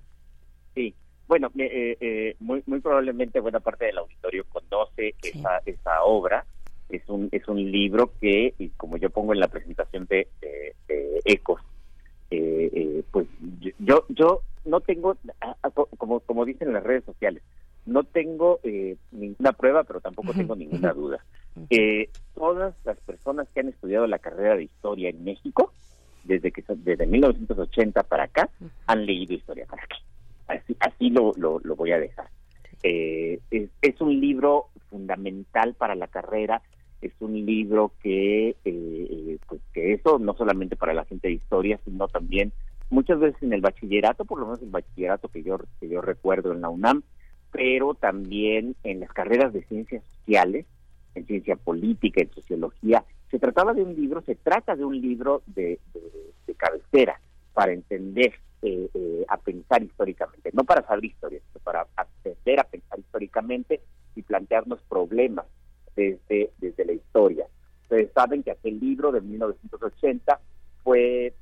Sí. 0.74 0.94
Bueno, 1.26 1.50
eh, 1.58 1.96
eh, 2.00 2.36
muy, 2.38 2.62
muy 2.66 2.80
probablemente 2.80 3.40
buena 3.40 3.58
parte 3.60 3.86
del 3.86 3.98
auditorio 3.98 4.44
conoce 4.48 5.14
Sí. 5.22 5.30
esa, 5.38 5.60
esa 5.64 6.02
obra. 6.04 6.44
Es 6.88 7.02
un, 7.08 7.28
es 7.32 7.46
un 7.48 7.70
libro 7.70 8.12
que, 8.20 8.54
y 8.58 8.68
como 8.70 8.96
yo 8.96 9.10
pongo 9.10 9.32
en 9.32 9.40
la 9.40 9.48
presentación 9.48 10.06
de, 10.06 10.28
de- 10.40 10.74
de 10.88 11.20
Ecos, 11.24 11.60
eh, 12.30 12.70
eh, 12.72 13.02
pues 13.10 13.26
yo, 13.78 14.04
yo 14.08 14.42
no 14.64 14.80
tengo, 14.80 15.16
ah, 15.40 15.56
ah, 15.62 15.70
co- 15.70 15.88
como, 15.98 16.20
como 16.20 16.44
dicen 16.44 16.68
en 16.68 16.74
las 16.74 16.84
redes 16.84 17.04
sociales, 17.04 17.42
no 17.84 18.04
tengo 18.04 18.60
eh, 18.64 18.96
ninguna 19.12 19.52
prueba, 19.52 19.84
pero 19.84 20.00
tampoco 20.00 20.32
tengo 20.38 20.56
ninguna 20.56 20.92
duda. 20.92 21.24
Eh, 21.70 22.08
todas 22.34 22.74
las 22.84 22.98
personas 23.00 23.48
que 23.54 23.60
han 23.60 23.68
estudiado 23.68 24.06
la 24.06 24.18
carrera 24.18 24.56
de 24.56 24.64
historia 24.64 25.08
en 25.08 25.24
México, 25.24 25.72
desde 26.24 26.50
que 26.52 26.64
desde 26.68 27.06
1980 27.06 28.02
para 28.04 28.24
acá, 28.24 28.50
han 28.86 29.06
leído 29.06 29.34
historia 29.34 29.66
para 29.66 29.82
acá. 29.84 29.96
Así, 30.48 30.76
así 30.80 31.10
lo, 31.10 31.32
lo, 31.36 31.60
lo 31.60 31.76
voy 31.76 31.92
a 31.92 31.98
dejar. 32.00 32.28
Eh, 32.82 33.40
es, 33.50 33.70
es 33.82 34.00
un 34.00 34.20
libro 34.20 34.66
fundamental 34.90 35.74
para 35.74 35.94
la 35.94 36.06
carrera, 36.08 36.62
es 37.00 37.12
un 37.20 37.34
libro 37.46 37.92
que, 38.02 38.50
eh, 38.50 38.56
eh, 38.64 39.38
pues 39.48 39.60
que 39.72 39.92
eso 39.92 40.18
no 40.18 40.34
solamente 40.34 40.76
para 40.76 40.94
la 40.94 41.04
gente 41.04 41.28
de 41.28 41.34
historia, 41.34 41.78
sino 41.84 42.08
también 42.08 42.52
muchas 42.90 43.18
veces 43.18 43.42
en 43.42 43.52
el 43.52 43.60
bachillerato, 43.60 44.24
por 44.24 44.38
lo 44.40 44.46
menos 44.46 44.62
el 44.62 44.70
bachillerato 44.70 45.28
que 45.28 45.42
yo, 45.42 45.58
que 45.80 45.88
yo 45.88 46.00
recuerdo 46.00 46.52
en 46.52 46.60
la 46.60 46.68
UNAM, 46.68 47.02
pero 47.52 47.94
también 47.94 48.76
en 48.84 49.00
las 49.00 49.12
carreras 49.12 49.52
de 49.52 49.62
ciencias 49.64 50.02
sociales, 50.18 50.66
en 51.14 51.26
ciencia 51.26 51.56
política, 51.56 52.20
en 52.20 52.30
sociología. 52.32 53.04
Se 53.30 53.38
trataba 53.38 53.74
de 53.74 53.82
un 53.82 53.94
libro, 53.94 54.22
se 54.22 54.34
trata 54.34 54.76
de 54.76 54.84
un 54.84 55.00
libro 55.00 55.42
de, 55.46 55.78
de- 55.94 56.54
cabecera 56.54 57.20
para 57.52 57.72
entender 57.72 58.32
eh, 58.62 58.88
eh, 58.94 59.24
a 59.28 59.36
pensar 59.36 59.82
históricamente, 59.82 60.50
no 60.54 60.64
para 60.64 60.86
saber 60.86 61.04
historia, 61.04 61.40
sino 61.48 61.62
para 61.62 61.86
aprender 61.96 62.60
a 62.60 62.64
pensar 62.64 62.98
históricamente 62.98 63.80
y 64.14 64.22
plantearnos 64.22 64.80
problemas 64.88 65.44
desde, 65.96 66.50
desde 66.58 66.84
la 66.84 66.92
historia. 66.92 67.46
Ustedes 67.82 68.12
saben 68.12 68.42
que 68.42 68.50
aquel 68.50 68.78
libro 68.78 69.10
de 69.12 69.20
1980 69.20 70.40
fue 70.84 71.32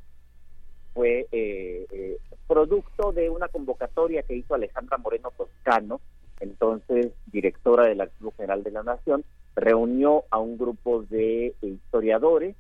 fue 0.94 1.26
eh, 1.32 1.86
eh, 1.90 2.18
producto 2.46 3.12
de 3.12 3.28
una 3.28 3.48
convocatoria 3.48 4.22
que 4.22 4.36
hizo 4.36 4.54
Alejandra 4.54 4.96
Moreno 4.98 5.32
Toscano, 5.36 6.00
entonces 6.38 7.12
directora 7.26 7.86
del 7.86 8.00
Archivo 8.00 8.32
General 8.36 8.62
de 8.62 8.70
la 8.70 8.84
Nación, 8.84 9.24
reunió 9.56 10.24
a 10.30 10.38
un 10.38 10.56
grupo 10.56 11.02
de 11.02 11.54
historiadores, 11.62 12.54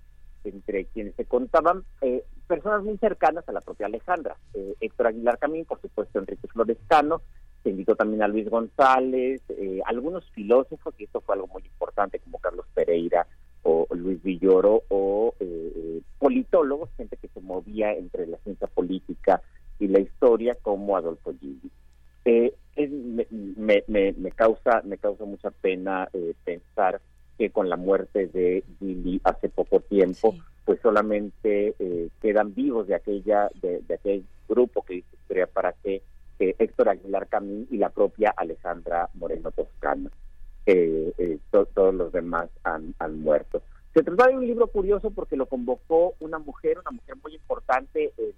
entre 0.44 0.84
quienes 0.86 1.14
se 1.14 1.24
contaban 1.24 1.84
eh, 2.02 2.22
personas 2.46 2.82
muy 2.82 2.98
cercanas 2.98 3.48
a 3.48 3.52
la 3.52 3.60
propia 3.60 3.86
Alejandra, 3.86 4.36
eh, 4.52 4.74
Héctor 4.80 5.08
Aguilar 5.08 5.38
Camín, 5.38 5.64
por 5.64 5.80
supuesto 5.80 6.18
Enrique 6.18 6.48
Florescano, 6.48 7.22
se 7.64 7.70
invitó 7.70 7.96
también 7.96 8.22
a 8.22 8.28
Luis 8.28 8.48
González, 8.48 9.42
eh, 9.48 9.80
algunos 9.86 10.30
filósofos, 10.30 10.94
y 10.98 11.04
esto 11.04 11.20
fue 11.22 11.34
algo 11.34 11.48
muy 11.48 11.62
importante, 11.64 12.20
como 12.20 12.38
Carlos 12.38 12.66
Pereira 12.74 13.26
o 13.64 13.88
Luis 13.92 14.22
Villoro, 14.22 14.82
o 14.90 15.34
eh, 15.40 16.00
politólogos, 16.18 16.90
gente 16.96 17.16
que 17.16 17.28
se 17.28 17.40
movía 17.40 17.92
entre 17.94 18.26
la 18.26 18.36
ciencia 18.38 18.66
política 18.68 19.42
y 19.80 19.88
la 19.88 19.98
historia, 20.00 20.54
como 20.62 20.96
Adolfo 20.96 21.32
Gili. 21.40 21.70
Eh, 22.26 22.54
es- 22.76 22.90
me, 22.90 23.26
me- 23.30 23.84
me- 23.86 24.12
me 24.12 24.30
causa 24.32 24.82
me 24.84 24.98
causa 24.98 25.24
mucha 25.24 25.50
pena 25.50 26.08
eh, 26.12 26.34
pensar 26.44 27.00
que 27.38 27.50
con 27.50 27.68
la 27.68 27.76
muerte 27.76 28.26
de 28.28 28.62
Gili 28.78 29.20
hace 29.24 29.48
poco 29.48 29.80
tiempo, 29.80 30.34
pues 30.64 30.80
solamente 30.82 31.74
eh, 31.78 32.08
quedan 32.22 32.54
vivos 32.54 32.86
de 32.86 32.94
aquella 32.94 33.50
de, 33.62 33.80
de 33.80 33.94
aquel 33.94 34.24
grupo 34.48 34.82
que 34.82 34.96
hizo 34.96 35.08
Historia 35.16 35.46
para 35.46 35.72
que 35.82 36.02
eh, 36.38 36.54
Héctor 36.58 36.88
Aguilar 36.88 37.28
Camín 37.28 37.66
y 37.70 37.78
la 37.78 37.90
propia 37.90 38.34
Alejandra 38.36 39.08
Moreno 39.14 39.50
Toscano. 39.50 40.10
Eh, 40.66 41.38
to- 41.50 41.66
todos 41.66 41.94
los 41.94 42.12
demás 42.12 42.48
han, 42.62 42.94
muerto. 43.20 43.62
Se 43.92 44.02
trata 44.02 44.28
de 44.28 44.36
un 44.36 44.46
libro 44.46 44.66
curioso 44.68 45.10
porque 45.10 45.36
lo 45.36 45.46
convocó 45.46 46.14
una 46.20 46.38
mujer, 46.38 46.78
una 46.78 46.90
mujer 46.90 47.16
muy 47.22 47.34
importante, 47.34 48.12
eh, 48.16 48.32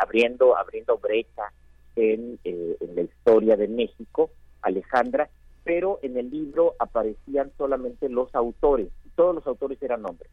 abriendo, 0.00 0.56
abriendo 0.56 0.98
brecha 0.98 1.52
en, 1.96 2.38
eh, 2.44 2.76
en 2.80 2.94
la 2.94 3.02
historia 3.02 3.56
de 3.56 3.68
México, 3.68 4.30
Alejandra, 4.62 5.28
pero 5.64 5.98
en 6.02 6.16
el 6.16 6.30
libro 6.30 6.74
aparecían 6.78 7.50
solamente 7.58 8.08
los 8.08 8.32
autores, 8.34 8.88
todos 9.16 9.34
los 9.34 9.46
autores 9.46 9.82
eran 9.82 10.04
hombres. 10.06 10.30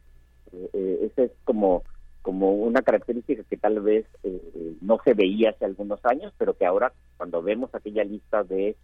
Eh, 0.52 0.70
eh, 0.72 0.98
esa 1.10 1.24
es 1.24 1.32
como, 1.44 1.82
como 2.24 2.54
una 2.54 2.80
característica 2.80 3.42
que 3.44 3.58
tal 3.58 3.80
vez 3.80 4.06
eh, 4.22 4.40
eh, 4.54 4.72
no 4.80 4.98
se 5.04 5.12
veía 5.12 5.50
hace 5.50 5.66
algunos 5.66 6.00
años, 6.06 6.32
pero 6.38 6.54
que 6.56 6.64
ahora 6.64 6.90
cuando 7.18 7.42
vemos 7.42 7.68
aquella 7.74 8.02
lista 8.02 8.42
de, 8.44 8.68
eh, 8.68 8.76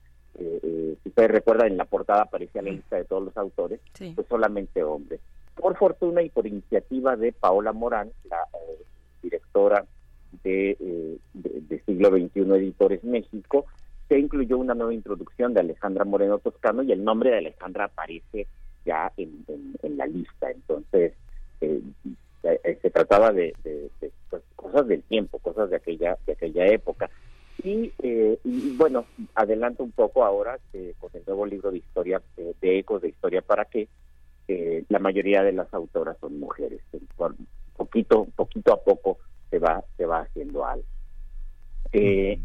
eh, 0.62 0.96
si 1.02 1.08
ustedes 1.08 1.30
recuerdan, 1.30 1.68
en 1.68 1.78
la 1.78 1.86
portada 1.86 2.20
aparecía 2.24 2.60
la 2.60 2.70
lista 2.72 2.96
de 2.96 3.04
todos 3.06 3.24
los 3.24 3.36
autores, 3.38 3.80
Sí. 3.94 4.12
pues 4.14 4.26
solamente 4.28 4.82
hombres. 4.84 5.20
Por 5.54 5.74
fortuna 5.78 6.20
y 6.20 6.28
por 6.28 6.46
iniciativa 6.46 7.16
de 7.16 7.32
Paola 7.32 7.72
Morán, 7.72 8.10
la 8.28 8.36
eh, 8.52 8.82
directora 9.22 9.86
de, 10.44 11.16
de, 11.32 11.60
de 11.62 11.82
Siglo 11.86 12.10
XXI 12.10 12.40
Editores 12.42 13.02
México, 13.04 13.64
se 14.10 14.18
incluyó 14.18 14.58
una 14.58 14.74
nueva 14.74 14.92
introducción 14.92 15.54
de 15.54 15.60
Alejandra 15.60 16.04
Moreno 16.04 16.38
Toscano 16.40 16.82
y 16.82 16.92
el 16.92 17.02
nombre 17.02 17.30
de 17.30 17.38
Alejandra 17.38 17.86
aparece 17.86 18.46
ya 18.84 19.10
en, 19.16 19.44
en- 19.48 19.74
en 19.82 19.96
la 19.96 20.06
lista. 20.06 20.50
Entonces, 20.50 21.14
eh, 21.62 21.80
eh, 22.42 22.78
se 22.80 22.90
trataba 22.90 23.32
de, 23.32 23.52
de- 23.64 23.90
de, 24.00 24.10
pues, 24.28 24.42
cosas 24.56 24.86
del 24.88 25.02
tiempo, 25.02 25.38
cosas 25.38 25.70
de 25.70 25.76
aquella, 25.76 26.18
de 26.26 26.32
aquella 26.32 26.66
época. 26.66 27.10
Y, 27.62 27.92
eh, 28.02 28.38
y, 28.44 28.74
bueno, 28.76 29.04
adelanto 29.34 29.82
un 29.82 29.92
poco 29.92 30.24
ahora 30.24 30.58
que 30.72 30.94
con 30.98 31.10
el 31.14 31.22
nuevo 31.26 31.44
libro 31.46 31.70
de 31.70 31.78
historia, 31.78 32.22
eh, 32.38 32.54
de 32.60 32.78
ecos 32.78 33.02
de 33.02 33.08
historia 33.08 33.42
para 33.42 33.66
qué, 33.66 33.88
eh, 34.48 34.84
la 34.88 34.98
mayoría 34.98 35.42
de 35.42 35.52
las 35.52 35.72
autoras 35.74 36.16
son 36.20 36.40
mujeres. 36.40 36.80
Poquito, 37.76 38.26
poquito 38.36 38.72
a 38.72 38.82
poco 38.82 39.18
se 39.50 39.58
va, 39.58 39.84
se 39.96 40.06
va 40.06 40.20
haciendo 40.20 40.64
algo. 40.64 40.84
Eh, 41.92 42.38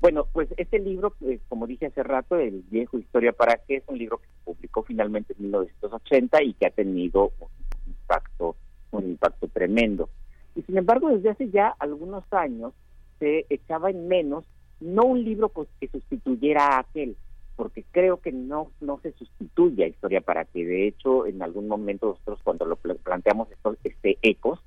bueno, 0.00 0.26
pues 0.32 0.48
este 0.56 0.78
libro, 0.78 1.14
pues, 1.18 1.40
como 1.48 1.66
dije 1.66 1.86
hace 1.86 2.02
rato, 2.02 2.36
El 2.36 2.62
viejo 2.70 2.98
Historia 2.98 3.32
para 3.32 3.56
qué, 3.66 3.76
es 3.76 3.84
un 3.86 3.98
libro 3.98 4.18
que 4.18 4.26
se 4.26 4.44
publicó 4.44 4.82
finalmente 4.82 5.32
en 5.34 5.44
1980 5.44 6.42
y 6.42 6.54
que 6.54 6.66
ha 6.66 6.70
tenido 6.70 7.32
un 7.40 7.48
impacto, 7.86 8.56
un 8.90 9.04
impacto 9.10 9.48
tremendo. 9.48 10.08
Y 10.54 10.62
sin 10.62 10.78
embargo, 10.78 11.08
desde 11.10 11.30
hace 11.30 11.50
ya 11.50 11.68
algunos 11.78 12.24
años 12.32 12.72
se 13.18 13.46
echaba 13.50 13.90
en 13.90 14.08
menos 14.08 14.44
no 14.80 15.04
un 15.04 15.24
libro 15.24 15.48
co- 15.50 15.66
que 15.80 15.88
sustituyera 15.88 16.66
a 16.76 16.80
aquel, 16.80 17.16
porque 17.56 17.84
creo 17.90 18.20
que 18.20 18.32
no 18.32 18.70
no 18.80 19.00
se 19.02 19.12
sustituye 19.12 19.84
a 19.84 19.88
Historia 19.88 20.20
para 20.20 20.44
qué. 20.44 20.64
De 20.64 20.86
hecho, 20.86 21.26
en 21.26 21.42
algún 21.42 21.68
momento 21.68 22.06
nosotros 22.08 22.40
cuando 22.42 22.64
lo 22.66 22.76
pla- 22.76 22.94
planteamos 22.94 23.50
esto, 23.50 23.76
este 23.84 24.18
ecos, 24.22 24.60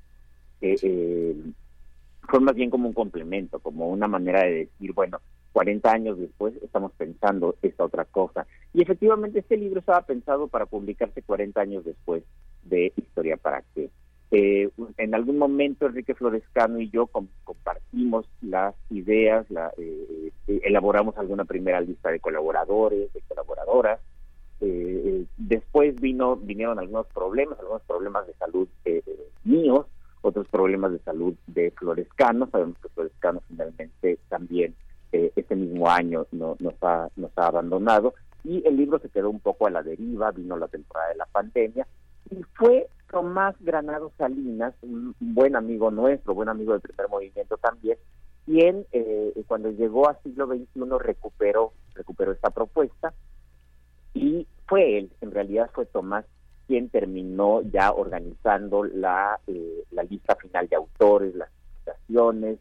eh, 0.61 0.75
eh, 0.81 1.35
fue 2.29 2.39
más 2.39 2.55
bien 2.55 2.69
como 2.69 2.87
un 2.87 2.93
complemento, 2.93 3.59
como 3.59 3.89
una 3.89 4.07
manera 4.07 4.43
de 4.43 4.51
decir, 4.65 4.93
bueno, 4.93 5.19
40 5.51 5.91
años 5.91 6.19
después 6.19 6.53
estamos 6.61 6.91
pensando 6.93 7.55
esta 7.61 7.85
otra 7.85 8.05
cosa. 8.05 8.45
Y 8.73 8.81
efectivamente 8.81 9.39
este 9.39 9.57
libro 9.57 9.79
estaba 9.79 10.01
pensado 10.05 10.47
para 10.47 10.65
publicarse 10.67 11.23
40 11.23 11.61
años 11.61 11.85
después 11.85 12.23
de 12.63 12.93
Historia 12.97 13.37
para 13.37 13.63
qué. 13.73 13.89
Eh, 14.31 14.69
en 14.97 15.15
algún 15.15 15.39
momento 15.39 15.87
Enrique 15.87 16.13
Florescano 16.13 16.79
y 16.79 16.89
yo 16.89 17.07
com- 17.07 17.29
compartimos 17.43 18.27
las 18.41 18.75
ideas, 18.91 19.49
la, 19.49 19.71
eh, 19.77 20.31
eh, 20.47 20.61
elaboramos 20.63 21.17
alguna 21.17 21.45
primera 21.45 21.81
lista 21.81 22.11
de 22.11 22.19
colaboradores, 22.19 23.11
de 23.11 23.21
colaboradoras. 23.27 23.99
Eh, 24.61 25.01
eh, 25.05 25.25
después 25.37 25.99
vino 25.99 26.35
vinieron 26.35 26.77
algunos 26.77 27.07
problemas, 27.07 27.57
algunos 27.59 27.81
problemas 27.83 28.27
de 28.27 28.33
salud 28.33 28.67
eh, 28.85 29.01
míos, 29.45 29.87
otros 30.21 30.47
problemas 30.49 30.91
de 30.91 30.99
salud 30.99 31.33
de 31.47 31.71
Florescano. 31.71 32.47
Sabemos 32.51 32.77
que 32.83 32.89
Florescano 32.89 33.41
finalmente 33.47 34.19
también 34.29 34.75
este 35.11 35.55
mismo 35.55 35.89
año 35.89 36.27
no, 36.31 36.55
nos, 36.59 36.75
ha, 36.83 37.09
nos 37.15 37.35
ha 37.35 37.47
abandonado 37.47 38.13
y 38.43 38.61
el 38.67 38.77
libro 38.77 38.99
se 38.99 39.09
quedó 39.09 39.31
un 39.31 39.39
poco 39.39 39.65
a 39.65 39.71
la 39.71 39.81
deriva, 39.81 40.29
vino 40.29 40.55
la 40.55 40.67
temporada 40.67 41.09
de 41.09 41.15
la 41.15 41.25
pandemia 41.25 41.87
y 42.29 42.43
fue 42.53 42.87
Tomás 43.11 43.55
Granado 43.59 44.11
Salinas, 44.17 44.73
un 44.81 45.15
buen 45.19 45.55
amigo 45.55 45.91
nuestro, 45.91 46.35
buen 46.35 46.49
amigo 46.49 46.73
del 46.73 46.81
primer 46.81 47.09
movimiento 47.09 47.57
también, 47.57 47.97
quien 48.45 48.85
eh, 48.91 49.33
cuando 49.47 49.71
llegó 49.71 50.09
a 50.09 50.19
siglo 50.21 50.47
XXI 50.47 50.67
recuperó, 50.99 51.73
recuperó 51.95 52.31
esta 52.31 52.49
propuesta 52.49 53.13
y 54.13 54.47
fue 54.67 54.97
él, 54.97 55.11
en 55.21 55.31
realidad 55.31 55.69
fue 55.73 55.85
Tomás 55.85 56.25
quien 56.69 56.89
terminó 56.89 57.63
ya 57.63 57.91
organizando 57.91 58.83
la, 58.83 59.39
eh, 59.47 59.83
la 59.89 60.03
lista 60.03 60.35
final 60.35 60.67
de 60.67 60.75
autores, 60.75 61.33
las 61.33 61.49
citaciones, 61.79 62.59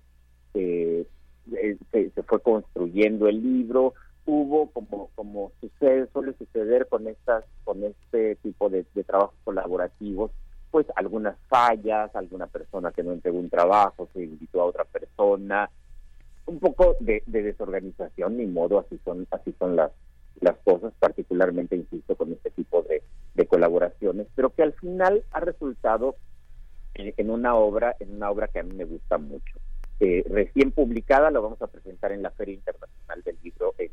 eh, 0.54 1.06
eh, 1.52 1.76
se, 1.92 2.10
se 2.10 2.22
fue 2.22 2.40
construyendo 2.40 3.28
el 3.28 3.42
libro, 3.42 3.92
hubo 4.30 4.70
como 4.72 5.08
como 5.14 5.52
sucede 5.58 6.06
suele 6.12 6.34
suceder 6.34 6.86
con 6.86 7.08
estas 7.08 7.44
con 7.64 7.82
este 7.82 8.36
tipo 8.36 8.68
de, 8.68 8.84
de 8.94 9.02
trabajos 9.02 9.34
colaborativos 9.42 10.30
pues 10.70 10.86
algunas 10.96 11.38
fallas 11.48 12.14
alguna 12.14 12.46
persona 12.46 12.92
que 12.92 13.02
no 13.02 13.12
entregó 13.12 13.38
un 13.38 13.48
trabajo 13.48 14.06
se 14.12 14.24
invitó 14.24 14.60
a 14.60 14.66
otra 14.66 14.84
persona 14.84 15.70
un 16.44 16.58
poco 16.58 16.96
de, 17.00 17.22
de 17.26 17.42
desorganización 17.42 18.36
ni 18.36 18.44
modo 18.44 18.78
así 18.78 19.00
son 19.02 19.26
así 19.30 19.54
son 19.58 19.76
las 19.76 19.92
las 20.40 20.58
cosas 20.58 20.92
particularmente 20.98 21.74
insisto 21.74 22.14
con 22.14 22.30
este 22.30 22.50
tipo 22.50 22.82
de, 22.82 23.02
de 23.34 23.46
colaboraciones 23.46 24.26
pero 24.34 24.50
que 24.50 24.62
al 24.62 24.74
final 24.74 25.24
ha 25.30 25.40
resultado 25.40 26.16
en, 26.92 27.14
en 27.16 27.30
una 27.30 27.54
obra 27.54 27.96
en 27.98 28.14
una 28.14 28.30
obra 28.30 28.48
que 28.48 28.58
a 28.58 28.62
mí 28.62 28.74
me 28.74 28.84
gusta 28.84 29.16
mucho. 29.16 29.58
Eh, 30.00 30.24
recién 30.28 30.70
publicada, 30.70 31.30
lo 31.30 31.42
vamos 31.42 31.60
a 31.60 31.66
presentar 31.66 32.12
en 32.12 32.22
la 32.22 32.30
Feria 32.30 32.54
Internacional 32.54 33.22
del 33.24 33.36
Libro 33.42 33.74
en 33.78 33.90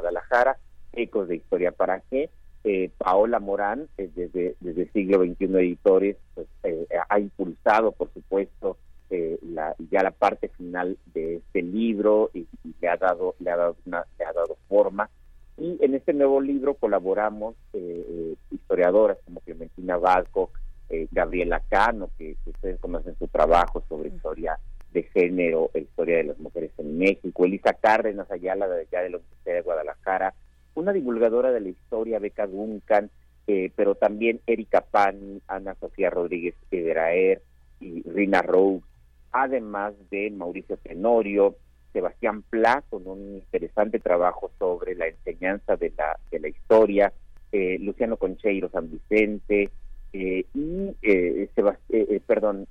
Guadalajara, 0.00 0.58
Ecos 0.92 1.28
de 1.28 1.36
Historia. 1.36 1.72
Para 1.72 2.00
qué. 2.10 2.30
Eh, 2.64 2.90
Paola 2.98 3.38
Morán, 3.38 3.88
eh, 3.96 4.10
desde 4.14 4.56
desde, 4.60 4.82
el 4.82 4.92
siglo 4.92 5.24
XXI 5.24 5.44
Editores 5.44 6.16
pues, 6.34 6.48
eh, 6.64 6.86
ha 7.08 7.18
impulsado, 7.20 7.92
por 7.92 8.12
supuesto, 8.12 8.76
eh, 9.10 9.38
la, 9.42 9.74
ya 9.90 10.02
la 10.02 10.10
parte 10.10 10.48
final 10.48 10.98
de 11.14 11.36
este 11.36 11.62
libro 11.62 12.30
y, 12.34 12.40
y 12.64 12.74
le 12.80 12.88
ha 12.88 12.96
dado 12.96 13.36
le 13.38 13.50
ha 13.50 13.56
dado 13.56 13.76
una, 13.86 14.04
le 14.18 14.24
ha 14.24 14.32
dado 14.32 14.56
forma. 14.68 15.08
Y 15.56 15.76
en 15.80 15.94
este 15.94 16.12
nuevo 16.12 16.40
libro 16.40 16.74
colaboramos 16.74 17.54
eh, 17.72 18.04
eh, 18.08 18.34
historiadoras 18.50 19.18
como 19.24 19.40
Clementina 19.40 19.96
Balco, 19.96 20.50
eh, 20.88 21.08
Gabriela 21.10 21.62
Cano, 21.68 22.10
que, 22.16 22.36
que 22.44 22.50
ustedes 22.50 22.78
conocen 22.80 23.16
su 23.18 23.26
trabajo 23.28 23.82
sobre 23.88 24.10
historia 24.10 24.58
de 24.92 25.02
género, 25.04 25.70
e 25.74 25.80
historia 25.80 26.18
de 26.18 26.24
las 26.24 26.38
mujeres 26.38 26.70
en 26.78 26.98
México, 26.98 27.44
Elisa 27.44 27.72
Cárdenas 27.74 28.30
Ayala 28.30 28.68
de 28.68 28.82
allá 28.82 29.02
de 29.02 29.10
la 29.10 29.16
Universidad 29.18 29.54
de 29.54 29.62
Guadalajara, 29.62 30.34
una 30.74 30.92
divulgadora 30.92 31.50
de 31.52 31.60
la 31.60 31.68
historia, 31.68 32.18
Beca 32.18 32.46
Duncan, 32.46 33.10
eh, 33.46 33.70
pero 33.74 33.94
también 33.94 34.40
Erika 34.46 34.82
Pan, 34.82 35.40
Ana 35.48 35.74
Sofía 35.80 36.10
Rodríguez 36.10 36.54
Pederaer 36.70 37.42
y 37.80 38.02
Rina 38.08 38.42
Rose, 38.42 38.84
además 39.32 39.94
de 40.10 40.30
Mauricio 40.30 40.76
Tenorio, 40.76 41.56
Sebastián 41.92 42.42
Pla, 42.42 42.82
con 42.88 43.06
un 43.06 43.36
interesante 43.36 43.98
trabajo 43.98 44.50
sobre 44.58 44.94
la 44.94 45.08
enseñanza 45.08 45.76
de 45.76 45.92
la, 45.96 46.18
de 46.30 46.40
la 46.40 46.48
historia, 46.48 47.12
eh, 47.52 47.78
Luciano 47.80 48.16
Concheiro 48.16 48.68
San 48.68 48.90
Vicente, 48.90 49.70
eh, 50.12 50.44
y 50.54 50.96
eh, 51.02 51.48
eh, 51.56 51.74
eh, 51.90 52.20
perdón, 52.26 52.66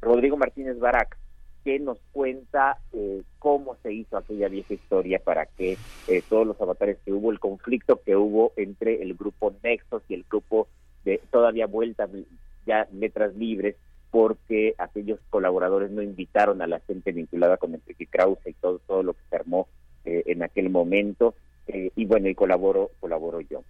Rodrigo 0.00 0.36
Martínez 0.36 0.78
Barac, 0.78 1.16
que 1.64 1.78
nos 1.80 1.98
cuenta 2.12 2.78
eh, 2.92 3.22
cómo 3.38 3.76
se 3.82 3.92
hizo 3.92 4.16
aquella 4.16 4.48
vieja 4.48 4.74
historia 4.74 5.18
para 5.18 5.46
que 5.46 5.78
eh, 6.08 6.22
todos 6.28 6.46
los 6.46 6.60
avatares 6.60 6.98
que 7.04 7.12
hubo, 7.12 7.32
el 7.32 7.40
conflicto 7.40 8.00
que 8.04 8.16
hubo 8.16 8.52
entre 8.56 9.02
el 9.02 9.14
grupo 9.14 9.54
Nexos 9.62 10.02
y 10.08 10.14
el 10.14 10.24
grupo 10.28 10.68
de 11.04 11.20
todavía 11.30 11.66
vuelta 11.66 12.08
ya 12.66 12.86
letras 12.92 13.34
libres, 13.34 13.76
porque 14.10 14.74
aquellos 14.78 15.18
colaboradores 15.30 15.90
no 15.90 16.02
invitaron 16.02 16.62
a 16.62 16.66
la 16.66 16.80
gente 16.80 17.12
vinculada 17.12 17.56
con 17.56 17.74
Enrique 17.74 18.06
Krause 18.06 18.46
y 18.46 18.52
todo, 18.54 18.78
todo 18.86 19.02
lo 19.02 19.14
que 19.14 19.22
se 19.28 19.36
armó 19.36 19.66
eh, 20.04 20.22
en 20.26 20.42
aquel 20.42 20.70
momento, 20.70 21.34
eh, 21.66 21.90
y 21.96 22.04
bueno, 22.04 22.28
y 22.28 22.34
colaboro, 22.34 22.90
colaboro 23.00 23.40
yo. 23.40 23.62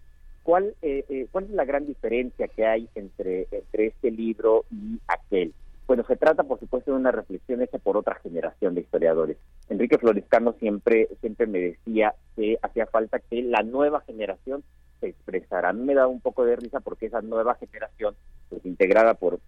¿Cuál, 0.42 0.74
eh, 0.82 1.26
¿Cuál 1.32 1.44
es 1.44 1.50
la 1.50 1.64
gran 1.64 1.86
diferencia 1.86 2.48
que 2.48 2.66
hay 2.66 2.88
entre, 2.94 3.46
entre 3.50 3.86
este 3.86 4.10
libro 4.10 4.66
y 4.70 5.00
aquel? 5.06 5.54
Bueno, 5.86 6.02
se 6.06 6.16
trata, 6.16 6.44
por 6.44 6.58
supuesto, 6.58 6.92
de 6.92 6.96
una 6.96 7.10
reflexión 7.10 7.60
hecha 7.60 7.78
por 7.78 7.98
otra 7.98 8.14
generación 8.16 8.74
de 8.74 8.80
historiadores. 8.80 9.36
Enrique 9.68 9.98
Florescano 9.98 10.54
siempre, 10.54 11.08
siempre 11.20 11.46
me 11.46 11.58
decía 11.58 12.14
que 12.36 12.58
hacía 12.62 12.86
falta 12.86 13.18
que 13.18 13.42
la 13.42 13.62
nueva 13.62 14.00
generación 14.00 14.64
se 15.00 15.08
expresara. 15.08 15.68
A 15.68 15.72
mí 15.74 15.82
me 15.84 15.94
da 15.94 16.06
un 16.06 16.22
poco 16.22 16.46
de 16.46 16.56
risa 16.56 16.80
porque 16.80 17.06
esa 17.06 17.20
nueva 17.20 17.56
generación, 17.56 18.14
pues 18.48 18.64
integrada 18.64 19.12
por, 19.12 19.40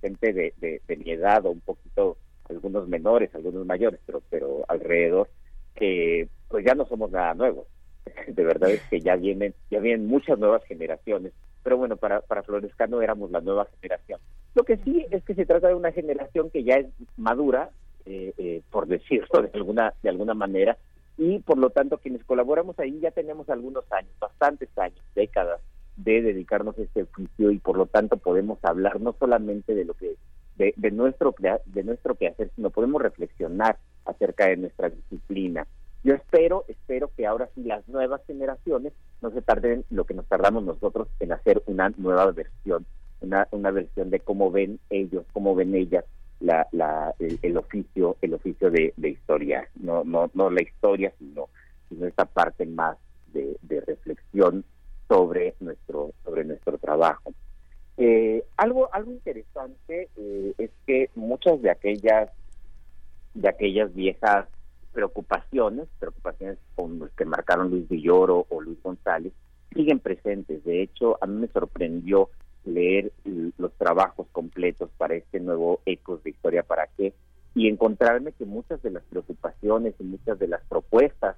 gente 0.00 0.32
de, 0.32 0.80
mi 0.88 1.10
edad 1.10 1.44
o 1.46 1.50
un 1.50 1.60
poquito, 1.60 2.16
algunos 2.48 2.86
menores, 2.86 3.34
algunos 3.34 3.66
mayores, 3.66 3.98
pero, 4.06 4.22
pero 4.30 4.64
alrededor, 4.68 5.30
que 5.74 6.28
pues 6.48 6.64
ya 6.64 6.76
no 6.76 6.86
somos 6.86 7.10
nada 7.10 7.34
nuevos. 7.34 7.66
De 8.28 8.44
verdad 8.44 8.70
es 8.70 8.82
que 8.88 9.00
ya 9.00 9.16
vienen, 9.16 9.52
ya 9.68 9.80
vienen 9.80 10.06
muchas 10.06 10.38
nuevas 10.38 10.62
generaciones. 10.64 11.32
Pero 11.64 11.76
bueno, 11.76 11.96
para 11.96 12.22
Florescano 12.44 13.02
éramos 13.02 13.32
la 13.32 13.40
nueva 13.40 13.66
generación. 13.80 14.20
Lo 14.54 14.64
que 14.64 14.76
sí 14.78 15.06
es 15.10 15.24
que 15.24 15.34
se 15.34 15.46
trata 15.46 15.68
de 15.68 15.74
una 15.74 15.92
generación 15.92 16.50
que 16.50 16.64
ya 16.64 16.74
es 16.74 16.86
madura, 17.16 17.70
eh, 18.04 18.34
eh, 18.36 18.62
por 18.70 18.86
decirlo 18.86 19.42
de 19.42 19.50
alguna, 19.54 19.94
de 20.02 20.08
alguna 20.08 20.34
manera, 20.34 20.76
y 21.16 21.38
por 21.40 21.58
lo 21.58 21.70
tanto 21.70 21.98
quienes 21.98 22.24
colaboramos 22.24 22.78
ahí 22.78 22.98
ya 23.00 23.10
tenemos 23.10 23.48
algunos 23.48 23.90
años, 23.92 24.12
bastantes 24.18 24.68
años, 24.76 25.00
décadas 25.14 25.60
de 25.96 26.22
dedicarnos 26.22 26.78
a 26.78 26.82
este 26.82 27.02
oficio 27.02 27.50
y 27.50 27.58
por 27.58 27.76
lo 27.76 27.86
tanto 27.86 28.16
podemos 28.16 28.58
hablar 28.62 29.00
no 29.00 29.14
solamente 29.18 29.74
de 29.74 29.84
lo 29.84 29.94
que 29.94 30.16
de, 30.56 30.74
de 30.76 30.90
nuestro 30.90 31.34
de 31.66 31.84
nuestro 31.84 32.14
quehacer, 32.14 32.50
sino 32.56 32.70
podemos 32.70 33.00
reflexionar 33.00 33.78
acerca 34.04 34.48
de 34.48 34.56
nuestra 34.56 34.90
disciplina. 34.90 35.66
Yo 36.04 36.14
espero, 36.14 36.64
espero 36.66 37.10
que 37.16 37.26
ahora 37.26 37.48
sí 37.54 37.62
las 37.62 37.86
nuevas 37.88 38.20
generaciones 38.26 38.92
no 39.20 39.30
se 39.30 39.40
tarden 39.40 39.84
lo 39.90 40.04
que 40.04 40.14
nos 40.14 40.26
tardamos 40.26 40.64
nosotros 40.64 41.08
en 41.20 41.32
hacer 41.32 41.62
una 41.66 41.90
nueva 41.96 42.30
versión, 42.32 42.84
una, 43.22 43.48
una 43.50 43.70
versión 43.70 44.10
de 44.10 44.20
cómo 44.20 44.50
ven 44.50 44.78
ellos, 44.90 45.24
cómo 45.32 45.54
ven 45.54 45.74
ellas 45.74 46.04
la, 46.40 46.66
la, 46.72 47.14
el, 47.18 47.38
el 47.42 47.56
oficio, 47.56 48.16
el 48.20 48.34
oficio 48.34 48.70
de, 48.70 48.92
de 48.96 49.08
historia, 49.10 49.68
no, 49.76 50.04
no, 50.04 50.30
no 50.34 50.50
la 50.50 50.62
historia, 50.62 51.12
sino, 51.18 51.48
sino 51.88 52.06
esta 52.06 52.24
parte 52.24 52.66
más 52.66 52.96
de, 53.32 53.56
reflexión 53.86 54.64
sobre 55.08 55.54
nuestro, 55.60 56.12
sobre 56.24 56.44
nuestro 56.44 56.78
trabajo. 56.78 57.32
Eh, 57.96 58.44
algo, 58.56 58.92
algo 58.92 59.12
interesante 59.12 60.08
eh, 60.16 60.54
es 60.58 60.70
que 60.86 61.10
muchas 61.14 61.60
de 61.62 61.70
aquellas, 61.70 62.30
de 63.34 63.48
aquellas 63.48 63.94
viejas 63.94 64.46
preocupaciones, 64.92 65.88
preocupaciones 65.98 66.58
con 66.74 66.98
los 66.98 67.10
que 67.12 67.24
marcaron 67.24 67.70
Luis 67.70 67.88
Villoro 67.88 68.46
o 68.48 68.60
Luis 68.60 68.80
González, 68.82 69.32
siguen 69.74 70.00
presentes. 70.00 70.64
De 70.64 70.82
hecho, 70.82 71.18
a 71.20 71.26
mí 71.26 71.40
me 71.40 71.48
sorprendió 71.48 72.28
leer 72.64 73.12
los 73.58 73.72
trabajos 73.74 74.26
completos 74.32 74.90
para 74.96 75.14
este 75.14 75.40
nuevo 75.40 75.80
Ecos 75.86 76.22
de 76.22 76.30
Historia 76.30 76.62
para 76.62 76.88
qué 76.96 77.12
y 77.54 77.68
encontrarme 77.68 78.32
que 78.32 78.44
muchas 78.44 78.82
de 78.82 78.90
las 78.90 79.02
preocupaciones 79.04 79.94
y 79.98 80.04
muchas 80.04 80.38
de 80.38 80.48
las 80.48 80.62
propuestas 80.62 81.36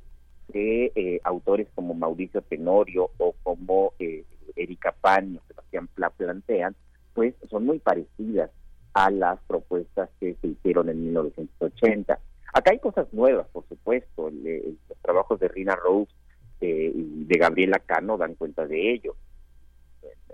de 0.48 0.92
eh, 0.94 1.20
autores 1.24 1.68
como 1.74 1.94
Mauricio 1.94 2.42
Tenorio 2.42 3.10
o 3.18 3.34
como 3.42 3.94
eh, 3.98 4.24
Erika 4.56 4.92
Pan 4.92 5.36
o 5.36 5.46
Sebastián 5.48 5.88
Pla 5.88 6.10
plantean, 6.10 6.76
pues 7.14 7.34
son 7.50 7.64
muy 7.64 7.78
parecidas 7.78 8.50
a 8.92 9.10
las 9.10 9.40
propuestas 9.46 10.08
que 10.20 10.36
se 10.40 10.48
hicieron 10.48 10.88
en 10.88 11.04
1980. 11.04 12.18
Acá 12.52 12.70
hay 12.70 12.78
cosas 12.78 13.12
nuevas, 13.12 13.48
por 13.48 13.66
supuesto. 13.68 14.30
Los 14.30 14.98
trabajos 15.02 15.40
de 15.40 15.48
Rina 15.48 15.74
Rose 15.74 16.12
eh, 16.60 16.92
y 16.94 17.24
de 17.24 17.38
Gabriela 17.38 17.80
Cano 17.80 18.16
dan 18.16 18.36
cuenta 18.36 18.66
de 18.66 18.92
ello. 18.92 19.16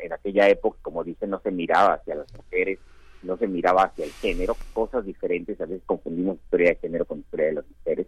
En 0.02 0.12
aquella 0.12 0.48
época, 0.48 0.78
como 0.82 1.04
dicen, 1.04 1.30
no 1.30 1.40
se 1.40 1.50
miraba 1.50 1.94
hacia 1.94 2.14
las 2.14 2.32
mujeres, 2.34 2.78
no 3.22 3.36
se 3.36 3.46
miraba 3.46 3.84
hacia 3.84 4.04
el 4.04 4.12
género, 4.12 4.56
cosas 4.72 5.04
diferentes, 5.04 5.60
a 5.60 5.66
veces 5.66 5.82
confundimos 5.86 6.36
historia 6.36 6.70
de 6.70 6.76
género 6.76 7.04
con 7.04 7.20
historia 7.20 7.46
de 7.46 7.52
las 7.54 7.64
mujeres, 7.68 8.06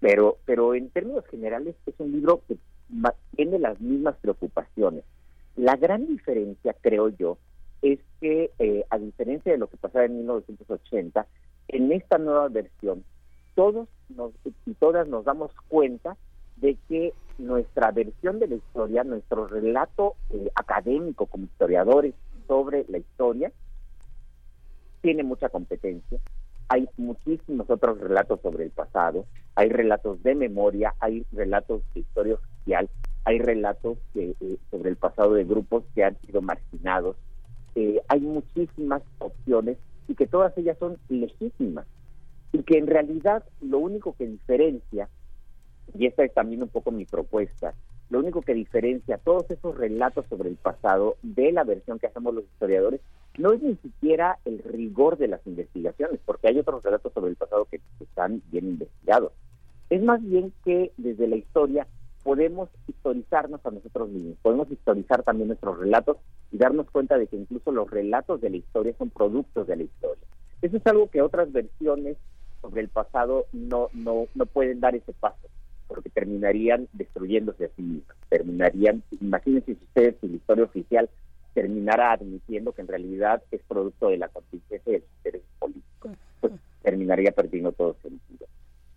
pero, 0.00 0.38
pero 0.44 0.74
en 0.74 0.90
términos 0.90 1.26
generales 1.26 1.74
es 1.86 1.94
un 1.98 2.12
libro 2.12 2.42
que 2.46 2.56
tiene 3.36 3.58
las 3.58 3.80
mismas 3.80 4.16
preocupaciones. 4.20 5.04
La 5.56 5.76
gran 5.76 6.06
diferencia, 6.06 6.74
creo 6.80 7.08
yo, 7.08 7.38
es 7.80 7.98
que 8.20 8.50
eh, 8.58 8.84
a 8.90 8.98
diferencia 8.98 9.52
de 9.52 9.58
lo 9.58 9.68
que 9.68 9.76
pasaba 9.76 10.04
en 10.04 10.18
1980, 10.18 11.26
en 11.68 11.92
esta 11.92 12.18
nueva 12.18 12.48
versión, 12.48 13.04
todos 13.54 13.88
nos, 14.08 14.32
y 14.66 14.74
todas 14.74 15.08
nos 15.08 15.24
damos 15.24 15.52
cuenta 15.68 16.16
de 16.56 16.76
que 16.88 17.12
nuestra 17.38 17.90
versión 17.90 18.38
de 18.38 18.48
la 18.48 18.54
historia, 18.56 19.04
nuestro 19.04 19.46
relato 19.46 20.14
eh, 20.30 20.50
académico 20.54 21.26
como 21.26 21.44
historiadores 21.44 22.14
sobre 22.46 22.84
la 22.88 22.98
historia, 22.98 23.52
tiene 25.00 25.22
mucha 25.22 25.48
competencia. 25.48 26.18
Hay 26.68 26.88
muchísimos 26.96 27.68
otros 27.68 28.00
relatos 28.00 28.40
sobre 28.40 28.64
el 28.64 28.70
pasado, 28.70 29.26
hay 29.54 29.68
relatos 29.68 30.22
de 30.22 30.34
memoria, 30.34 30.94
hay 30.98 31.26
relatos 31.32 31.82
de 31.92 32.00
historia 32.00 32.34
oficial, 32.34 32.88
hay 33.24 33.38
relatos 33.38 33.98
eh, 34.14 34.34
eh, 34.40 34.56
sobre 34.70 34.90
el 34.90 34.96
pasado 34.96 35.34
de 35.34 35.44
grupos 35.44 35.84
que 35.94 36.04
han 36.04 36.18
sido 36.20 36.42
marginados. 36.42 37.16
Eh, 37.74 38.00
hay 38.08 38.20
muchísimas 38.20 39.02
opciones 39.18 39.78
y 40.08 40.14
que 40.14 40.26
todas 40.26 40.56
ellas 40.58 40.76
son 40.78 40.98
legítimas 41.08 41.86
y 42.52 42.62
que 42.62 42.78
en 42.78 42.86
realidad 42.86 43.44
lo 43.60 43.78
único 43.78 44.14
que 44.16 44.26
diferencia, 44.26 45.08
y 45.96 46.06
esta 46.06 46.24
es 46.24 46.32
también 46.32 46.62
un 46.62 46.68
poco 46.68 46.90
mi 46.90 47.04
propuesta, 47.04 47.74
lo 48.10 48.20
único 48.20 48.42
que 48.42 48.54
diferencia 48.54 49.18
todos 49.18 49.50
esos 49.50 49.76
relatos 49.76 50.26
sobre 50.28 50.48
el 50.48 50.56
pasado 50.56 51.16
de 51.22 51.52
la 51.52 51.64
versión 51.64 51.98
que 51.98 52.06
hacemos 52.06 52.34
los 52.34 52.44
historiadores 52.44 53.00
no 53.38 53.52
es 53.52 53.62
ni 53.62 53.76
siquiera 53.76 54.38
el 54.44 54.62
rigor 54.62 55.18
de 55.18 55.28
las 55.28 55.44
investigaciones, 55.46 56.20
porque 56.24 56.48
hay 56.48 56.58
otros 56.58 56.82
relatos 56.82 57.12
sobre 57.12 57.30
el 57.30 57.36
pasado 57.36 57.64
que 57.64 57.80
están 58.00 58.42
bien 58.50 58.66
investigados. 58.66 59.32
Es 59.90 60.02
más 60.02 60.22
bien 60.22 60.52
que 60.64 60.92
desde 60.96 61.26
la 61.28 61.36
historia 61.36 61.86
podemos 62.22 62.68
historizarnos 62.86 63.64
a 63.66 63.70
nosotros 63.70 64.08
mismos, 64.08 64.36
podemos 64.42 64.70
historizar 64.70 65.22
también 65.22 65.48
nuestros 65.48 65.78
relatos 65.78 66.16
y 66.52 66.58
darnos 66.58 66.90
cuenta 66.90 67.18
de 67.18 67.26
que 67.26 67.36
incluso 67.36 67.70
los 67.72 67.90
relatos 67.90 68.40
de 68.40 68.50
la 68.50 68.56
historia 68.56 68.94
son 68.96 69.10
productos 69.10 69.66
de 69.66 69.76
la 69.76 69.82
historia. 69.82 70.24
Eso 70.62 70.76
es 70.76 70.86
algo 70.86 71.10
que 71.10 71.20
otras 71.20 71.52
versiones 71.52 72.16
sobre 72.62 72.80
el 72.80 72.88
pasado 72.88 73.46
no, 73.52 73.88
no, 73.92 74.26
no 74.34 74.46
pueden 74.46 74.80
dar 74.80 74.94
ese 74.94 75.12
paso, 75.12 75.48
porque 75.86 76.10
terminarían 76.10 76.88
destruyéndose 76.92 77.66
a 77.66 77.68
sí 77.76 77.82
mismas, 77.82 78.16
terminarían, 78.28 79.02
imagínense 79.20 79.74
si 79.74 79.84
ustedes 79.84 80.16
si 80.20 80.28
la 80.28 80.36
historia 80.36 80.64
oficial 80.64 81.08
terminara 81.52 82.12
admitiendo 82.12 82.72
que 82.72 82.82
en 82.82 82.88
realidad 82.88 83.42
es 83.50 83.60
producto 83.62 84.08
de 84.08 84.18
la 84.18 84.28
contingencia 84.28 84.92
de 84.92 84.98
los 84.98 85.08
intereses 85.18 85.48
políticos, 85.58 86.12
pues 86.40 86.52
terminaría 86.82 87.32
perdiendo 87.32 87.72
todo 87.72 87.96
sentido. 88.02 88.46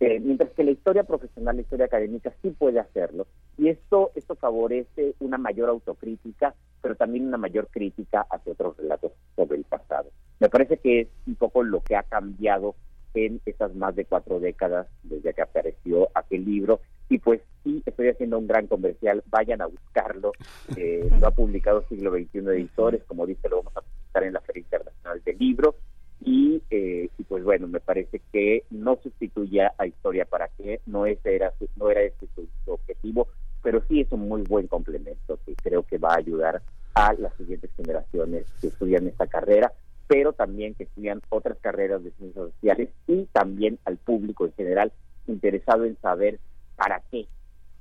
Eh, 0.00 0.20
mientras 0.20 0.50
que 0.50 0.64
la 0.64 0.70
historia 0.70 1.04
profesional, 1.04 1.56
la 1.56 1.62
historia 1.62 1.86
académica 1.86 2.32
sí 2.42 2.50
puede 2.50 2.80
hacerlo, 2.80 3.26
y 3.56 3.68
esto, 3.68 4.12
esto 4.14 4.34
favorece 4.36 5.14
una 5.20 5.38
mayor 5.38 5.68
autocrítica 5.68 6.54
pero 6.80 6.94
también 6.94 7.26
una 7.26 7.36
mayor 7.36 7.68
crítica 7.70 8.26
hacia 8.30 8.52
otros 8.52 8.76
relatos 8.76 9.12
sobre 9.36 9.58
el 9.58 9.64
pasado. 9.64 10.10
Me 10.40 10.48
parece 10.48 10.78
que 10.78 11.00
es 11.00 11.08
un 11.26 11.34
poco 11.34 11.62
lo 11.62 11.80
que 11.80 11.96
ha 11.96 12.02
cambiado 12.02 12.76
en 13.14 13.40
estas 13.46 13.74
más 13.74 13.94
de 13.96 14.04
cuatro 14.04 14.40
décadas 14.40 14.86
desde 15.02 15.32
que 15.32 15.42
apareció 15.42 16.08
aquel 16.14 16.44
libro. 16.44 16.80
Y 17.08 17.18
pues 17.18 17.40
sí 17.64 17.82
estoy 17.86 18.08
haciendo 18.08 18.38
un 18.38 18.46
gran 18.46 18.66
comercial 18.66 19.22
vayan 19.26 19.62
a 19.62 19.66
buscarlo. 19.66 20.32
Eh, 20.76 21.08
lo 21.20 21.26
ha 21.26 21.30
publicado 21.30 21.84
siglo 21.88 22.10
XXI 22.10 22.38
editores 22.38 23.02
como 23.04 23.26
dice 23.26 23.48
lo 23.48 23.58
vamos 23.58 23.76
a 23.76 23.82
presentar 23.82 24.24
en 24.24 24.32
la 24.34 24.40
feria 24.40 24.60
internacional 24.60 25.22
del 25.24 25.38
libro. 25.38 25.74
Y, 26.20 26.60
eh, 26.70 27.08
y 27.16 27.22
pues 27.22 27.44
bueno 27.44 27.68
me 27.68 27.78
parece 27.78 28.20
que 28.32 28.64
no 28.70 28.98
sustituye 29.00 29.62
a 29.62 29.86
historia 29.86 30.24
para 30.24 30.48
qué 30.58 30.80
no 30.86 31.06
ese 31.06 31.36
era 31.36 31.52
no 31.76 31.90
era 31.90 32.02
ese 32.02 32.26
su, 32.34 32.48
su 32.64 32.72
objetivo 32.72 33.28
pero 33.62 33.82
sí 33.88 34.00
es 34.00 34.10
un 34.12 34.28
muy 34.28 34.42
buen 34.42 34.66
complemento 34.66 35.38
que 35.44 35.54
creo 35.54 35.82
que 35.84 35.98
va 35.98 36.14
a 36.14 36.18
ayudar 36.18 36.62
a 36.94 37.12
las 37.14 37.34
siguientes 37.36 37.70
generaciones 37.76 38.46
que 38.60 38.68
estudian 38.68 39.06
esta 39.06 39.26
carrera 39.26 39.72
pero 40.08 40.32
también 40.32 40.74
que 40.74 40.84
estudian 40.84 41.20
otras 41.28 41.58
carreras 41.60 42.02
de 42.02 42.10
ciencias 42.12 42.50
sociales 42.52 42.88
y 43.06 43.26
también 43.26 43.78
al 43.84 43.98
público 43.98 44.46
en 44.46 44.52
general 44.54 44.92
interesado 45.26 45.84
en 45.84 45.96
saber 46.00 46.40
para 46.76 47.02
qué, 47.10 47.28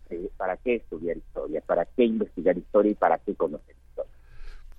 eh, 0.09 0.29
para 0.37 0.57
qué 0.57 0.75
estudiar 0.75 1.17
historia, 1.17 1.61
para 1.61 1.85
qué 1.85 2.03
investigar 2.03 2.57
historia 2.57 2.91
y 2.91 2.95
para 2.95 3.17
qué 3.19 3.33
conocer 3.33 3.75
historia. 3.87 4.11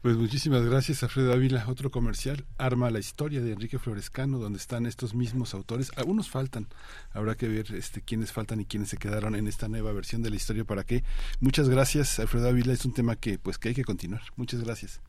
Pues 0.03 0.17
muchísimas 0.17 0.65
gracias, 0.65 1.03
Alfredo 1.03 1.33
Ávila. 1.33 1.65
Otro 1.67 1.91
comercial, 1.91 2.45
Arma 2.57 2.91
la 2.91 3.01
historia 3.01 3.41
de 3.41 3.53
Enrique 3.53 3.81
Florescano, 3.81 4.39
donde 4.39 4.59
están 4.59 4.87
estos 4.87 5.13
mismos 5.13 5.55
autores. 5.55 5.91
Algunos 5.97 6.31
faltan. 6.31 6.69
Habrá 7.11 7.35
que 7.35 7.49
ver 7.49 7.67
este, 7.75 8.01
quiénes 8.03 8.31
faltan 8.31 8.61
y 8.61 8.65
quiénes 8.65 8.91
se 8.91 8.97
quedaron 8.97 9.35
en 9.35 9.49
esta 9.49 9.67
nueva 9.67 9.93
versión 9.93 10.23
de 10.23 10.31
la 10.31 10.37
historia. 10.37 10.65
¿Para 10.65 10.85
qué? 10.85 11.03
Muchas 11.41 11.69
gracias, 11.69 12.21
Alfredo 12.21 12.49
Ávila. 12.49 12.75
Es 12.75 12.85
un 12.85 12.95
tema 12.95 13.17
que, 13.17 13.39
pues, 13.39 13.59
que 13.59 13.71
hay 13.71 13.75
que 13.75 13.85
continuar. 13.85 14.23
Muchas 14.37 14.63
gracias. 14.63 15.01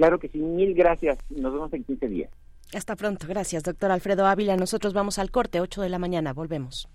Claro 0.00 0.18
que 0.18 0.30
sí, 0.30 0.38
mil 0.38 0.72
gracias. 0.72 1.18
Nos 1.28 1.52
vemos 1.52 1.70
en 1.74 1.84
15 1.84 2.08
días. 2.08 2.30
Hasta 2.72 2.96
pronto. 2.96 3.26
Gracias, 3.28 3.62
doctor 3.62 3.90
Alfredo 3.90 4.24
Ávila. 4.24 4.56
Nosotros 4.56 4.94
vamos 4.94 5.18
al 5.18 5.30
corte, 5.30 5.60
8 5.60 5.82
de 5.82 5.90
la 5.90 5.98
mañana. 5.98 6.32
Volvemos. 6.32 6.88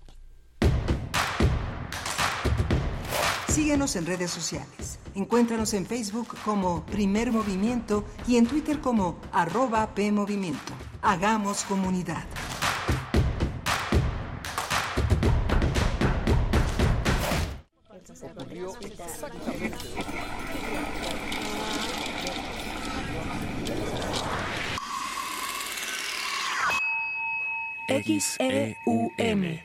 Síguenos 3.46 3.94
en 3.94 4.06
redes 4.06 4.32
sociales. 4.32 4.98
Encuéntranos 5.14 5.72
en 5.74 5.86
Facebook 5.86 6.34
como 6.44 6.84
Primer 6.86 7.30
Movimiento 7.30 8.02
y 8.26 8.38
en 8.38 8.48
Twitter 8.48 8.80
como 8.80 9.20
arroba 9.30 9.94
PMovimiento. 9.94 10.72
Hagamos 11.00 11.62
comunidad. 11.62 12.24
XEUM. 27.88 29.60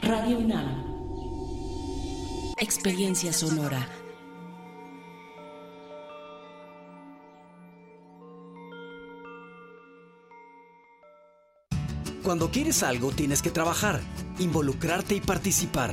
Radio 0.00 0.38
UNAM. 0.38 0.84
Experiencia 2.56 3.32
sonora. 3.32 3.88
Cuando 12.22 12.52
quieres 12.52 12.84
algo 12.84 13.10
tienes 13.10 13.42
que 13.42 13.50
trabajar, 13.50 14.00
involucrarte 14.38 15.16
y 15.16 15.20
participar. 15.20 15.92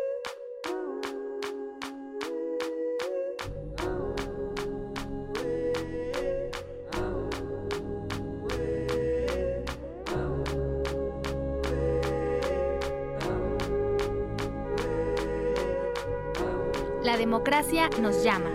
Democracia 17.31 17.89
nos 18.01 18.25
llama. 18.25 18.49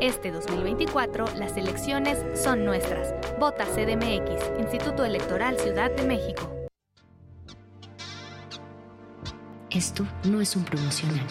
Este 0.00 0.30
2024 0.30 1.34
las 1.34 1.56
elecciones 1.56 2.16
son 2.40 2.64
nuestras. 2.64 3.12
Vota 3.40 3.64
CDMX, 3.64 4.60
Instituto 4.60 5.04
Electoral 5.04 5.58
Ciudad 5.58 5.90
de 5.90 6.04
México. 6.04 6.48
Esto 9.68 10.06
no 10.22 10.40
es 10.40 10.54
un 10.54 10.62
promocional. 10.62 11.26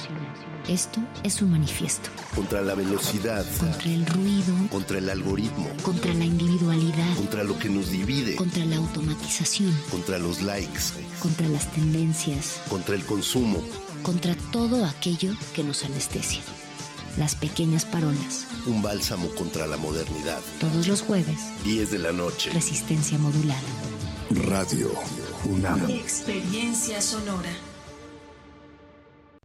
Esto 0.67 0.99
es 1.23 1.41
un 1.41 1.51
manifiesto. 1.51 2.09
Contra 2.35 2.61
la 2.61 2.75
velocidad. 2.75 3.45
Contra 3.57 3.89
el 3.89 4.05
ruido. 4.05 4.53
Contra 4.69 4.97
el 4.97 5.09
algoritmo. 5.09 5.69
Contra 5.81 6.13
la 6.13 6.25
individualidad. 6.25 7.15
Contra 7.15 7.45
lo 7.45 7.57
que 7.57 7.69
nos 7.69 7.91
divide. 7.91 8.35
Contra 8.35 8.65
la 8.65 8.75
automatización. 8.75 9.73
Contra 9.89 10.19
los 10.19 10.41
likes. 10.41 10.81
Contra 11.21 11.47
las 11.47 11.71
tendencias. 11.71 12.61
Contra 12.69 12.95
el 12.95 13.05
consumo. 13.05 13.63
Contra 14.03 14.35
todo 14.51 14.83
aquello 14.83 15.31
que 15.55 15.63
nos 15.63 15.85
anestesia. 15.85 16.41
Las 17.17 17.35
pequeñas 17.35 17.85
parolas. 17.85 18.47
Un 18.65 18.81
bálsamo 18.81 19.29
contra 19.35 19.67
la 19.67 19.77
modernidad. 19.77 20.39
Todos 20.59 20.87
los 20.87 21.01
jueves. 21.01 21.39
10 21.63 21.91
de 21.91 21.99
la 21.99 22.11
noche. 22.11 22.49
Resistencia 22.51 23.17
modulada. 23.17 23.59
Radio 24.29 24.91
UNAM. 25.45 25.89
Experiencia 25.89 27.01
sonora. 27.01 27.49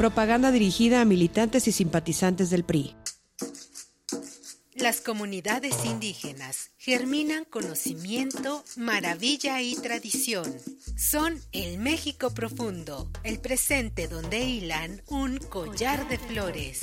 Propaganda 0.00 0.50
dirigida 0.50 1.02
a 1.02 1.04
militantes 1.04 1.68
y 1.68 1.72
simpatizantes 1.72 2.48
del 2.48 2.64
PRI. 2.64 2.96
Las 4.72 5.02
comunidades 5.02 5.84
indígenas 5.84 6.70
germinan 6.78 7.44
conocimiento, 7.44 8.64
maravilla 8.78 9.60
y 9.60 9.74
tradición. 9.74 10.56
Son 10.96 11.38
el 11.52 11.76
México 11.76 12.30
profundo, 12.30 13.10
el 13.24 13.40
presente 13.40 14.08
donde 14.08 14.40
hilan 14.40 15.02
un 15.06 15.36
collar 15.36 16.08
de 16.08 16.16
flores. 16.16 16.80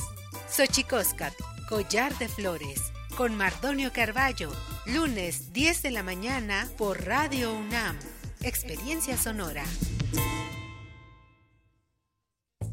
Xochicóscat, 0.56 1.34
collar 1.68 2.16
de 2.20 2.28
flores, 2.28 2.80
con 3.16 3.34
Mardonio 3.34 3.92
Carballo, 3.92 4.52
lunes 4.86 5.54
10 5.54 5.82
de 5.82 5.90
la 5.90 6.04
mañana 6.04 6.70
por 6.78 7.04
Radio 7.04 7.52
UNAM. 7.52 7.98
Experiencia 8.44 9.18
sonora. 9.18 9.64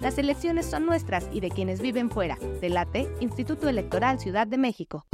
Las 0.00 0.16
elecciones 0.16 0.64
son 0.64 0.86
nuestras 0.86 1.26
y 1.30 1.40
de 1.40 1.50
quienes 1.50 1.82
viven 1.82 2.10
fuera. 2.10 2.38
Delate, 2.62 3.10
Instituto 3.20 3.68
Electoral 3.68 4.18
Ciudad 4.18 4.46
de 4.46 4.56
México. 4.56 5.04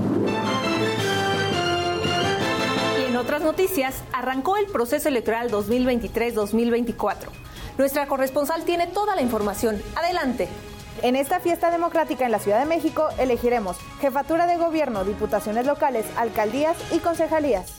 Y 3.00 3.10
en 3.10 3.16
otras 3.16 3.42
noticias, 3.42 4.04
arrancó 4.12 4.56
el 4.56 4.66
proceso 4.66 5.08
electoral 5.08 5.50
2023-2024. 5.50 7.16
Nuestra 7.78 8.06
corresponsal 8.06 8.64
tiene 8.64 8.86
toda 8.86 9.16
la 9.16 9.22
información. 9.22 9.82
Adelante. 9.96 10.46
En 11.02 11.16
esta 11.16 11.40
fiesta 11.40 11.72
democrática 11.72 12.24
en 12.24 12.30
la 12.30 12.38
Ciudad 12.38 12.60
de 12.60 12.66
México 12.66 13.08
elegiremos 13.18 13.76
jefatura 14.00 14.46
de 14.46 14.56
gobierno, 14.56 15.04
diputaciones 15.04 15.66
locales, 15.66 16.06
alcaldías 16.16 16.76
y 16.94 17.00
concejalías. 17.00 17.74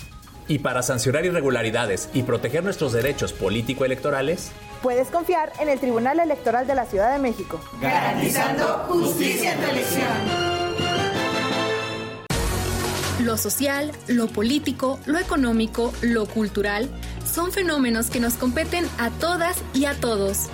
Y 0.50 0.60
para 0.60 0.84
sancionar 0.84 1.26
irregularidades 1.26 2.10
y 2.14 2.24
proteger 2.24 2.64
nuestros 2.64 2.92
derechos 2.94 3.34
político-electorales, 3.34 4.52
Puedes 4.82 5.10
confiar 5.10 5.52
en 5.60 5.70
el 5.70 5.80
Tribunal 5.80 6.20
Electoral 6.20 6.68
de 6.68 6.76
la 6.76 6.86
Ciudad 6.86 7.12
de 7.14 7.20
México. 7.20 7.60
Garantizando 7.82 8.66
justicia 8.88 9.54
en 9.54 9.60
tu 9.60 9.70
elección. 9.70 10.08
Lo 13.24 13.38
social, 13.38 13.92
lo 14.08 14.28
político, 14.28 15.00
lo 15.06 15.18
económico, 15.18 15.92
lo 16.02 16.28
cultural 16.28 16.90
son 17.26 17.52
fenómenos 17.52 18.10
que 18.10 18.20
nos 18.20 18.36
competen 18.36 18.86
a 19.00 19.10
todas 19.10 19.64
y 19.74 19.86
a 19.86 19.94
todos. 20.00 20.50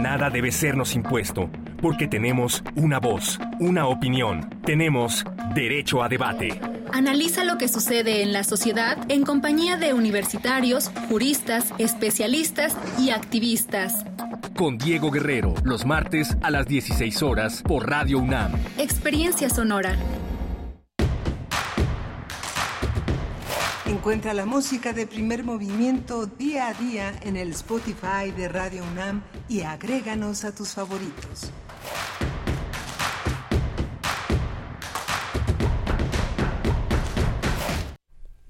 Nada 0.00 0.28
debe 0.30 0.50
sernos 0.50 0.94
impuesto, 0.94 1.48
porque 1.84 2.08
tenemos 2.08 2.64
una 2.76 2.98
voz, 2.98 3.38
una 3.60 3.88
opinión, 3.88 4.48
tenemos 4.64 5.22
derecho 5.54 6.02
a 6.02 6.08
debate. 6.08 6.58
Analiza 6.94 7.44
lo 7.44 7.58
que 7.58 7.68
sucede 7.68 8.22
en 8.22 8.32
la 8.32 8.42
sociedad 8.42 8.96
en 9.10 9.22
compañía 9.22 9.76
de 9.76 9.92
universitarios, 9.92 10.90
juristas, 11.10 11.74
especialistas 11.76 12.74
y 12.98 13.10
activistas. 13.10 14.06
Con 14.56 14.78
Diego 14.78 15.10
Guerrero, 15.10 15.52
los 15.62 15.84
martes 15.84 16.34
a 16.40 16.50
las 16.50 16.66
16 16.66 17.22
horas 17.22 17.60
por 17.60 17.86
Radio 17.86 18.18
UNAM. 18.18 18.52
Experiencia 18.78 19.50
sonora. 19.50 19.94
Encuentra 23.84 24.32
la 24.32 24.46
música 24.46 24.94
de 24.94 25.06
primer 25.06 25.44
movimiento 25.44 26.24
día 26.24 26.68
a 26.68 26.72
día 26.72 27.12
en 27.24 27.36
el 27.36 27.50
Spotify 27.50 28.30
de 28.34 28.48
Radio 28.48 28.82
UNAM 28.90 29.22
y 29.50 29.60
agréganos 29.60 30.46
a 30.46 30.54
tus 30.54 30.70
favoritos. 30.70 31.52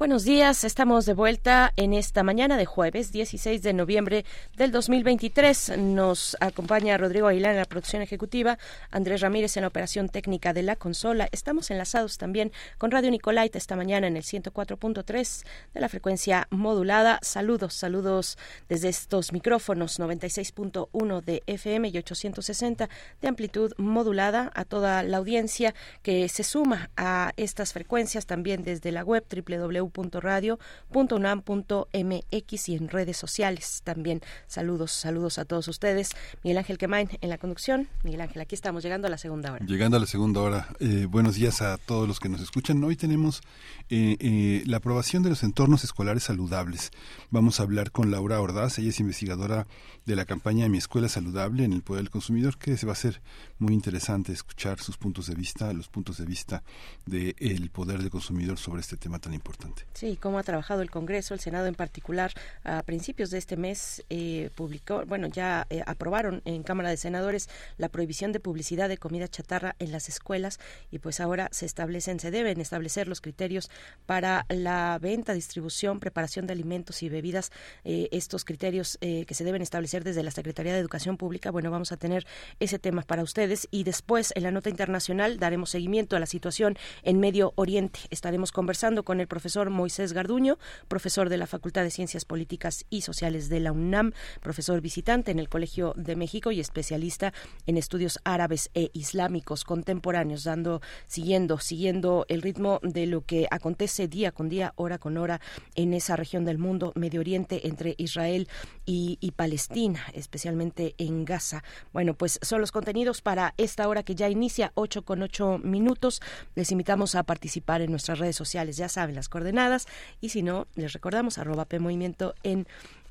Buenos 0.05 0.25
días, 0.25 0.65
estamos 0.65 1.07
de 1.07 1.15
vuelta 1.15 1.73
en 1.77 1.95
esta 1.95 2.23
mañana 2.23 2.59
de 2.59 2.67
jueves 2.67 3.11
16 3.11 3.63
de 3.63 3.73
noviembre 3.73 4.27
del 4.55 4.71
2023. 4.71 5.79
Nos 5.79 6.37
acompaña 6.41 6.99
Rodrigo 6.99 7.27
Aguilar 7.27 7.53
en 7.53 7.57
la 7.57 7.65
producción 7.65 8.03
ejecutiva, 8.03 8.59
Andrés 8.91 9.23
Ramírez 9.23 9.57
en 9.57 9.63
la 9.63 9.69
operación 9.69 10.11
técnica 10.11 10.53
de 10.53 10.63
la 10.63 10.77
consola. 10.77 11.31
Estamos 11.33 11.71
enlazados 11.71 12.19
también 12.19 12.53
con 12.77 12.91
Radio 12.91 13.11
Nicolaita 13.11 13.57
esta 13.57 13.77
mañana 13.77 14.07
en 14.07 14.19
el 14.19 14.25
104.3 14.25 15.47
de 15.73 15.81
la 15.81 15.89
frecuencia 15.89 16.49
modulada. 16.51 17.19
Saludos, 17.23 17.73
saludos 17.73 18.37
desde 18.69 18.91
estos 18.91 19.33
micrófonos 19.33 19.99
96.1 19.99 21.25
de 21.25 21.43
FM 21.47 21.89
y 21.89 21.97
860 21.97 22.91
de 23.23 23.29
amplitud 23.29 23.73
modulada 23.79 24.53
a 24.55 24.67
toda 24.67 25.03
la 25.03 25.17
audiencia 25.17 25.75
que 26.03 26.29
se 26.29 26.45
suma 26.45 26.91
a 26.95 27.33
estas 27.39 27.73
frecuencias 27.73 28.27
también 28.27 28.65
desde 28.65 28.93
la 28.93 29.03
web 29.03 29.25
www 29.35 29.94
www.radio.unam.mx 29.95 32.69
y 32.69 32.75
en 32.75 32.89
redes 32.89 33.17
sociales 33.17 33.83
también. 33.85 34.21
Saludos, 34.47 34.93
saludos 34.93 35.39
a 35.39 35.45
todos 35.45 35.69
ustedes. 35.69 36.11
Miguel 36.43 36.59
Ángel 36.59 36.79
Quemain 36.79 37.09
en 37.21 37.29
la 37.29 37.39
conducción. 37.39 37.87
Miguel 38.03 38.23
Ángel, 38.23 38.43
aquí 38.43 38.55
estamos 38.55 38.83
llegando 38.83 39.07
a 39.07 39.11
la 39.11 39.19
segunda 39.19 39.53
hora. 39.53 39.65
Llegando 39.65 39.97
a 39.97 40.01
la 40.01 40.07
segunda 40.07 40.41
hora. 40.41 40.69
Eh, 40.81 41.07
buenos 41.09 41.37
días 41.37 41.63
a 41.63 41.79
todos 41.79 42.09
los 42.09 42.19
que 42.21 42.29
nos 42.29 42.41
escuchan. 42.41 42.83
Hoy 42.85 42.97
tenemos 42.97 43.43
eh, 43.89 44.17
eh, 44.19 44.65
la 44.67 44.79
aprobación 44.79 45.23
de 45.23 45.31
los 45.31 45.43
entornos 45.43 45.85
escolares 45.85 46.25
saludables. 46.25 46.91
Vamos 47.31 47.61
a 47.61 47.63
hablar 47.63 47.93
con 47.93 48.11
Laura 48.11 48.41
Ordaz. 48.41 48.79
Ella 48.79 48.91
es 48.91 49.01
investigadora 49.01 49.67
de 50.07 50.17
la 50.17 50.27
campaña 50.27 50.69
Mi 50.69 50.79
Escuela 50.79 51.09
Saludable 51.09 51.65
en 51.65 51.73
el 51.73 51.83
Poder 51.83 52.03
del 52.03 52.11
Consumidor, 52.11 52.59
que 52.59 52.77
se 52.77 52.87
va 52.87 52.93
a 52.93 52.97
ser 52.97 53.23
muy 53.59 53.73
interesante 53.73 54.33
escuchar 54.33 54.79
sus 54.79 54.99
puntos 54.99 55.27
de 55.27 55.35
vista, 55.35 55.73
los 55.73 55.89
puntos 55.89 56.19
de 56.19 56.27
vista 56.27 56.63
del 57.07 57.71
poder 57.71 58.01
del 58.01 58.11
consumidor 58.11 58.59
sobre 58.59 58.81
este 58.81 58.97
tema 58.99 59.19
tan 59.19 59.33
importante. 59.33 59.87
Sí, 59.95 60.19
cómo 60.21 60.39
ha 60.39 60.43
trabajado 60.43 60.83
el 60.83 60.91
Congreso, 60.91 61.33
el 61.33 61.41
Senado 61.41 61.67
en 61.67 61.75
particular. 61.75 62.33
A 62.65 62.83
principios 62.83 63.31
de 63.31 63.39
este 63.39 63.57
mes 63.57 64.05
eh, 64.11 64.51
publicó, 64.55 65.07
bueno, 65.07 65.27
ya 65.29 65.67
eh, 65.71 65.83
aprobaron 65.87 66.43
en 66.45 66.63
Cámara 66.63 66.91
de 66.91 66.99
Senadores 66.99 67.49
la 67.79 67.89
prohibición 67.89 68.33
de 68.33 68.41
publicidad 68.41 68.91
de 68.91 68.99
comida 68.99 69.29
chatarra 69.29 69.75
en 69.79 69.91
las 69.91 70.11
escuelas 70.11 70.61
y 70.91 70.99
pues 70.99 71.21
ahora 71.21 71.49
se 71.51 71.65
establecen, 71.65 72.21
se 72.21 72.31
deben 72.31 72.61
establecer 72.61 73.09
los 73.09 73.23
criterios 73.23 73.71
para 74.05 74.45
la 74.51 74.99
venta, 75.01 75.33
distribución, 75.33 75.99
preparación 75.99 76.47
de 76.47 76.53
alimentos 76.53 77.03
y 77.03 77.09
bebidas. 77.09 77.53
Eh, 77.85 78.09
estos 78.13 78.45
criterios 78.45 78.99
que 79.01 79.35
se 79.35 79.45
deben 79.45 79.63
establecer 79.63 79.94
desde 80.03 80.23
la 80.23 80.31
Secretaría 80.31 80.73
de 80.73 80.81
Educación 80.81 81.17
Pública. 81.17 81.51
Bueno, 81.51 81.71
vamos 81.71 81.93
a 81.93 81.97
tener 81.97 82.27
ese 82.59 82.79
tema 82.79 83.03
para 83.03 83.23
ustedes 83.23 83.69
y 83.71 83.85
después 83.85 84.33
en 84.35 84.43
la 84.43 84.51
nota 84.51 84.71
internacional 84.71 85.39
daremos 85.39 85.71
seguimiento 85.71 86.17
a 86.17 86.21
la 86.21 86.27
situación 86.27 86.77
en 87.03 87.21
Medio 87.21 87.53
Oriente. 87.57 88.01
Estaremos 88.11 88.51
conversando 88.51 89.05
con 89.05 89.21
el 89.21 89.29
profesor 89.29 89.71
Moisés 89.71 90.13
Garduño, 90.13 90.59
profesor 90.89 91.29
de 91.29 91.37
la 91.37 91.47
Facultad 91.47 91.83
de 91.83 91.91
Ciencias 91.91 92.25
Políticas 92.25 92.87
y 92.91 93.03
Sociales 93.03 93.49
de 93.49 93.61
la 93.61 93.73
UNAM, 93.73 94.13
profesor 94.41 94.81
visitante 94.81 95.31
en 95.31 95.39
el 95.39 95.49
Colegio 95.49 95.93
de 95.97 96.17
México 96.17 96.51
y 96.51 96.61
especialista 96.61 97.33
en 97.67 97.77
estudios 97.77 98.19
árabes 98.25 98.71
e 98.75 98.91
islámicos 98.95 99.65
contemporáneos, 99.65 100.45
dando, 100.45 100.81
siguiendo, 101.07 101.59
siguiendo 101.59 102.25
el 102.29 102.43
ritmo 102.43 102.81
de 102.83 103.07
lo 103.07 103.21
que 103.21 103.47
acontece 103.51 104.09
día 104.09 104.33
con 104.33 104.49
día, 104.49 104.73
hora 104.77 104.99
con 104.99 105.17
hora 105.19 105.41
en 105.75 105.95
esa 105.95 106.17
región 106.17 106.45
del 106.45 106.59
mundo, 106.59 106.93
Medio 106.95 107.21
Oriente, 107.21 107.67
entre 107.67 107.95
Israel 107.99 108.49
y, 108.87 109.19
Palestina 109.37 109.84
especialmente 110.15 110.95
en 110.99 111.25
Gaza. 111.25 111.63
Bueno, 111.93 112.15
pues 112.15 112.39
son 112.43 112.61
los 112.61 112.73
contenidos 112.73 113.21
para 113.21 113.55
esta 113.57 113.87
hora 113.89 114.03
que 114.03 114.15
ya 114.15 114.29
inicia, 114.29 114.73
8 114.75 115.05
con 115.05 115.23
8 115.23 115.59
minutos. 115.63 116.23
Les 116.55 116.73
invitamos 116.73 117.15
a 117.15 117.23
participar 117.23 117.83
en 117.83 117.91
nuestras 117.91 118.19
redes 118.19 118.37
sociales, 118.37 118.77
ya 118.77 118.89
saben 118.89 119.15
las 119.15 119.29
coordenadas, 119.29 119.87
y 120.21 120.31
si 120.31 120.43
no, 120.43 120.67
les 120.75 120.93
recordamos 120.93 121.39
arroba 121.39 121.67
P 121.67 121.79
Movimiento 121.79 122.35
en 122.43 122.67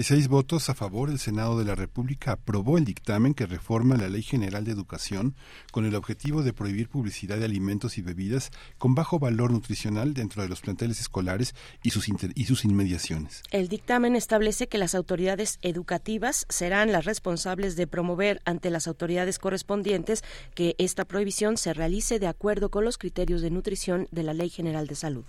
De 0.00 0.04
seis 0.04 0.28
votos 0.28 0.70
a 0.70 0.74
favor, 0.74 1.10
el 1.10 1.18
Senado 1.18 1.58
de 1.58 1.66
la 1.66 1.74
República 1.74 2.32
aprobó 2.32 2.78
el 2.78 2.86
dictamen 2.86 3.34
que 3.34 3.44
reforma 3.44 3.98
la 3.98 4.08
Ley 4.08 4.22
General 4.22 4.64
de 4.64 4.72
Educación 4.72 5.34
con 5.72 5.84
el 5.84 5.94
objetivo 5.94 6.42
de 6.42 6.54
prohibir 6.54 6.88
publicidad 6.88 7.36
de 7.36 7.44
alimentos 7.44 7.98
y 7.98 8.00
bebidas 8.00 8.50
con 8.78 8.94
bajo 8.94 9.18
valor 9.18 9.52
nutricional 9.52 10.14
dentro 10.14 10.40
de 10.40 10.48
los 10.48 10.62
planteles 10.62 11.00
escolares 11.00 11.54
y 11.82 11.90
sus, 11.90 12.06
y 12.34 12.44
sus 12.46 12.64
inmediaciones. 12.64 13.42
El 13.50 13.68
dictamen 13.68 14.16
establece 14.16 14.68
que 14.68 14.78
las 14.78 14.94
autoridades 14.94 15.58
educativas 15.60 16.46
serán 16.48 16.92
las 16.92 17.04
responsables 17.04 17.76
de 17.76 17.86
promover 17.86 18.40
ante 18.46 18.70
las 18.70 18.88
autoridades 18.88 19.38
correspondientes 19.38 20.24
que 20.54 20.76
esta 20.78 21.04
prohibición 21.04 21.58
se 21.58 21.74
realice 21.74 22.18
de 22.18 22.26
acuerdo 22.26 22.70
con 22.70 22.86
los 22.86 22.96
criterios 22.96 23.42
de 23.42 23.50
nutrición 23.50 24.08
de 24.12 24.22
la 24.22 24.32
Ley 24.32 24.48
General 24.48 24.86
de 24.86 24.94
Salud. 24.94 25.26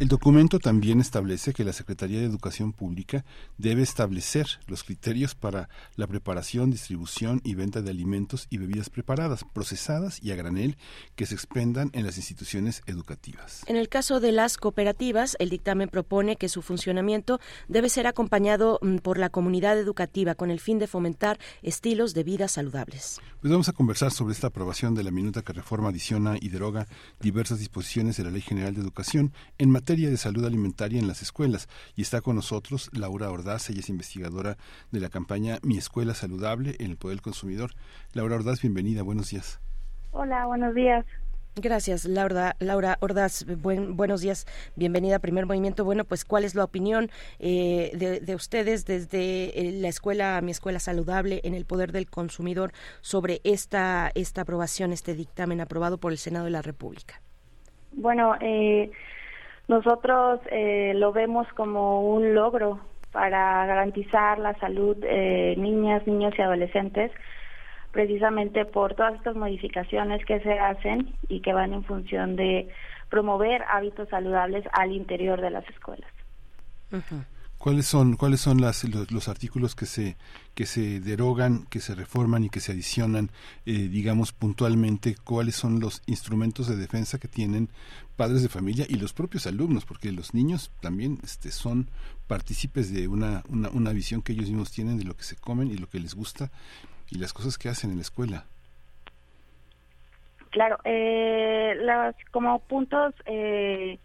El 0.00 0.08
documento 0.08 0.58
también 0.58 1.00
establece 1.00 1.52
que 1.52 1.62
la 1.62 1.72
Secretaría 1.72 2.18
de 2.18 2.24
Educación 2.24 2.72
Pública 2.72 3.24
debe 3.58 3.82
establecer 3.82 4.48
los 4.66 4.82
criterios 4.82 5.36
para 5.36 5.68
la 5.94 6.08
preparación, 6.08 6.72
distribución 6.72 7.40
y 7.44 7.54
venta 7.54 7.80
de 7.80 7.92
alimentos 7.92 8.48
y 8.50 8.58
bebidas 8.58 8.90
preparadas, 8.90 9.44
procesadas 9.44 10.20
y 10.20 10.32
a 10.32 10.34
granel 10.34 10.78
que 11.14 11.26
se 11.26 11.36
expendan 11.36 11.90
en 11.92 12.04
las 12.04 12.16
instituciones 12.16 12.82
educativas. 12.86 13.62
En 13.68 13.76
el 13.76 13.88
caso 13.88 14.18
de 14.18 14.32
las 14.32 14.56
cooperativas, 14.56 15.36
el 15.38 15.48
dictamen 15.48 15.88
propone 15.88 16.34
que 16.34 16.48
su 16.48 16.60
funcionamiento 16.60 17.38
debe 17.68 17.88
ser 17.88 18.08
acompañado 18.08 18.80
mm, 18.82 18.96
por 18.96 19.16
la 19.16 19.30
comunidad 19.30 19.78
educativa 19.78 20.34
con 20.34 20.50
el 20.50 20.58
fin 20.58 20.80
de 20.80 20.88
fomentar 20.88 21.38
estilos 21.62 22.14
de 22.14 22.24
vida 22.24 22.48
saludables. 22.48 23.20
Pues 23.40 23.52
vamos 23.52 23.68
a 23.68 23.72
conversar 23.72 24.10
sobre 24.10 24.34
esta 24.34 24.48
aprobación 24.48 24.96
de 24.96 25.04
la 25.04 25.12
minuta 25.12 25.42
que 25.42 25.52
reforma, 25.52 25.90
adiciona 25.90 26.36
y 26.40 26.48
deroga 26.48 26.88
diversas 27.20 27.60
disposiciones 27.60 28.16
de 28.16 28.24
la 28.24 28.30
Ley 28.30 28.40
General 28.42 28.74
de 28.74 28.80
Educación 28.80 29.32
en 29.56 29.70
materia 29.70 29.83
de 29.84 30.16
salud 30.16 30.44
alimentaria 30.44 30.98
en 30.98 31.06
las 31.06 31.22
escuelas. 31.22 31.68
Y 31.94 32.02
está 32.02 32.22
con 32.22 32.36
nosotros 32.36 32.90
Laura 32.92 33.30
Ordaz, 33.30 33.68
ella 33.68 33.80
es 33.80 33.88
investigadora 33.90 34.56
de 34.90 35.00
la 35.00 35.10
campaña 35.10 35.58
Mi 35.62 35.76
Escuela 35.76 36.14
Saludable 36.14 36.76
en 36.78 36.90
el 36.90 36.96
Poder 36.96 37.16
del 37.16 37.22
Consumidor. 37.22 37.72
Laura 38.14 38.36
Ordaz, 38.36 38.62
bienvenida, 38.62 39.02
buenos 39.02 39.30
días. 39.30 39.60
Hola, 40.12 40.46
buenos 40.46 40.74
días. 40.74 41.04
Gracias, 41.56 42.04
Laura, 42.06 42.56
Laura 42.58 42.96
Ordaz. 43.00 43.44
buenos 43.46 44.22
días, 44.22 44.46
bienvenida 44.74 45.16
a 45.16 45.18
Primer 45.20 45.46
Movimiento. 45.46 45.84
Bueno, 45.84 46.04
pues, 46.04 46.24
¿cuál 46.24 46.44
es 46.44 46.56
la 46.56 46.64
opinión 46.64 47.10
eh, 47.38 48.20
de, 48.22 48.34
ustedes 48.34 48.86
desde 48.86 49.60
eh, 49.60 49.72
la 49.72 49.88
escuela, 49.88 50.40
mi 50.40 50.50
escuela 50.50 50.80
saludable, 50.80 51.42
en 51.44 51.54
el 51.54 51.64
poder 51.64 51.92
del 51.92 52.10
consumidor 52.10 52.72
sobre 53.02 53.40
esta, 53.44 54.10
esta 54.14 54.40
aprobación, 54.40 54.92
este 54.92 55.14
dictamen 55.14 55.60
aprobado 55.60 55.98
por 55.98 56.10
el 56.10 56.18
Senado 56.18 56.46
de 56.46 56.50
la 56.50 56.62
República? 56.62 57.20
Bueno, 57.92 58.34
eh, 58.40 58.90
nosotros 59.68 60.40
lo 60.50 61.12
vemos 61.12 61.46
como 61.54 62.08
un 62.08 62.34
logro 62.34 62.80
para 63.12 63.64
garantizar 63.66 64.38
la 64.38 64.58
salud 64.58 64.96
de 64.96 65.54
niñas, 65.56 66.06
niños 66.06 66.34
y 66.36 66.42
adolescentes 66.42 67.10
precisamente 67.94 68.64
por 68.64 68.94
todas 68.94 69.14
estas 69.14 69.36
modificaciones 69.36 70.24
que 70.26 70.40
se 70.40 70.58
hacen 70.58 71.14
y 71.28 71.40
que 71.40 71.54
van 71.54 71.72
en 71.72 71.84
función 71.84 72.34
de 72.34 72.68
promover 73.08 73.62
hábitos 73.70 74.08
saludables 74.08 74.64
al 74.72 74.90
interior 74.90 75.40
de 75.40 75.50
las 75.50 75.66
escuelas. 75.70 76.10
¿Cuáles 77.64 77.86
son 77.86 78.16
cuáles 78.16 78.42
son 78.42 78.60
las, 78.60 78.84
los, 78.84 79.26
artículos 79.26 79.74
que 79.74 79.86
se 79.86 80.18
que 80.54 80.66
se 80.66 81.00
derogan, 81.00 81.64
que 81.70 81.80
se 81.80 81.94
reforman 81.94 82.44
y 82.44 82.50
que 82.50 82.60
se 82.60 82.72
adicionan, 82.72 83.30
eh, 83.64 83.88
digamos 83.88 84.32
puntualmente, 84.32 85.16
cuáles 85.24 85.54
son 85.54 85.80
los 85.80 86.02
instrumentos 86.04 86.68
de 86.68 86.76
defensa 86.76 87.18
que 87.18 87.26
tienen 87.26 87.70
padres 88.18 88.42
de 88.42 88.50
familia 88.50 88.84
y 88.86 88.96
los 88.96 89.14
propios 89.14 89.46
alumnos, 89.46 89.86
porque 89.86 90.12
los 90.12 90.34
niños 90.34 90.72
también 90.82 91.20
este, 91.24 91.50
son 91.50 91.88
partícipes 92.26 92.92
de 92.92 93.08
una, 93.08 93.42
una, 93.48 93.70
una 93.70 93.94
visión 93.94 94.20
que 94.20 94.34
ellos 94.34 94.50
mismos 94.50 94.70
tienen 94.70 94.98
de 94.98 95.04
lo 95.04 95.16
que 95.16 95.24
se 95.24 95.36
comen 95.36 95.70
y 95.70 95.78
lo 95.78 95.88
que 95.88 96.00
les 96.00 96.14
gusta 96.14 96.50
y 97.08 97.16
las 97.16 97.32
cosas 97.32 97.56
que 97.56 97.70
hacen 97.70 97.88
en 97.90 97.96
la 97.96 98.02
escuela. 98.02 98.44
Claro, 100.50 100.76
eh, 100.84 101.76
los, 101.80 102.14
como 102.30 102.58
puntos 102.58 103.14
eh, 103.24 103.98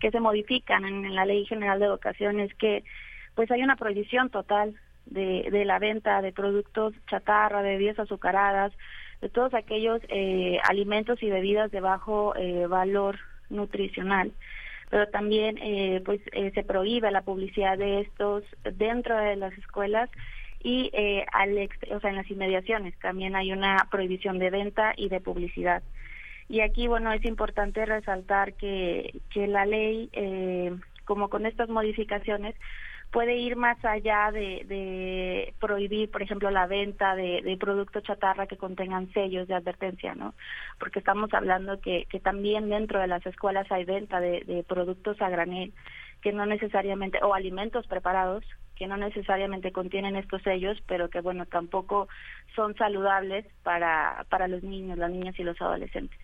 que 0.00 0.10
se 0.10 0.20
modifican 0.20 0.84
en, 0.84 1.14
la 1.14 1.24
Ley 1.24 1.46
General 1.46 1.78
de 1.78 1.86
Educación 1.86 2.40
es 2.40 2.54
que 2.54 2.84
pues 3.34 3.50
hay 3.50 3.62
una 3.62 3.76
prohibición 3.76 4.30
total 4.30 4.74
de, 5.06 5.48
de 5.50 5.64
la 5.64 5.78
venta 5.78 6.20
de 6.22 6.32
productos 6.32 6.94
chatarra, 7.08 7.62
de 7.62 7.70
bebidas 7.70 7.98
azucaradas, 7.98 8.72
de 9.20 9.28
todos 9.28 9.54
aquellos 9.54 10.00
eh, 10.08 10.58
alimentos 10.68 11.22
y 11.22 11.30
bebidas 11.30 11.70
de 11.70 11.80
bajo 11.80 12.34
eh, 12.36 12.66
valor 12.66 13.18
nutricional 13.50 14.32
pero 14.90 15.08
también 15.08 15.56
eh, 15.58 16.02
pues 16.04 16.20
eh, 16.32 16.50
se 16.52 16.64
prohíbe 16.64 17.10
la 17.10 17.22
publicidad 17.22 17.78
de 17.78 18.00
estos 18.00 18.42
dentro 18.74 19.16
de 19.16 19.36
las 19.36 19.56
escuelas 19.56 20.10
y 20.62 20.90
eh, 20.92 21.24
al 21.32 21.56
o 21.94 22.00
sea, 22.00 22.10
en 22.10 22.16
las 22.16 22.30
inmediaciones 22.30 22.98
también 22.98 23.36
hay 23.36 23.52
una 23.52 23.88
prohibición 23.90 24.38
de 24.38 24.50
venta 24.50 24.92
y 24.96 25.08
de 25.08 25.20
publicidad. 25.20 25.82
Y 26.50 26.62
aquí, 26.62 26.88
bueno, 26.88 27.12
es 27.12 27.24
importante 27.24 27.86
resaltar 27.86 28.54
que, 28.54 29.20
que 29.30 29.46
la 29.46 29.66
ley, 29.66 30.10
eh, 30.12 30.74
como 31.04 31.30
con 31.30 31.46
estas 31.46 31.68
modificaciones, 31.68 32.56
puede 33.12 33.36
ir 33.36 33.54
más 33.54 33.78
allá 33.84 34.32
de, 34.32 35.54
prohibir, 35.60 36.10
por 36.10 36.22
ejemplo, 36.22 36.50
la 36.50 36.66
venta 36.66 37.14
de, 37.14 37.40
de, 37.42 37.56
productos 37.56 38.02
chatarra 38.02 38.48
que 38.48 38.56
contengan 38.56 39.12
sellos 39.12 39.46
de 39.46 39.54
advertencia, 39.54 40.16
¿no? 40.16 40.34
Porque 40.80 40.98
estamos 40.98 41.32
hablando 41.34 41.80
que, 41.80 42.06
que 42.10 42.18
también 42.18 42.68
dentro 42.68 42.98
de 42.98 43.06
las 43.06 43.24
escuelas 43.26 43.70
hay 43.70 43.84
venta 43.84 44.18
de, 44.18 44.40
de 44.40 44.64
productos 44.64 45.22
a 45.22 45.30
granel 45.30 45.72
que 46.20 46.32
no 46.32 46.46
necesariamente, 46.46 47.20
o 47.22 47.32
alimentos 47.32 47.86
preparados 47.86 48.44
que 48.74 48.88
no 48.88 48.96
necesariamente 48.96 49.70
contienen 49.70 50.16
estos 50.16 50.42
sellos, 50.42 50.82
pero 50.88 51.10
que 51.10 51.20
bueno, 51.20 51.46
tampoco 51.46 52.08
son 52.56 52.74
saludables 52.74 53.46
para, 53.62 54.26
para 54.30 54.48
los 54.48 54.64
niños, 54.64 54.98
las 54.98 55.12
niñas 55.12 55.38
y 55.38 55.44
los 55.44 55.60
adolescentes. 55.60 56.18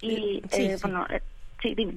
Y 0.00 0.42
sí, 0.50 0.64
eh, 0.66 0.78
bueno, 0.80 1.06
eh, 1.10 1.22
sí, 1.60 1.74
dime. 1.74 1.94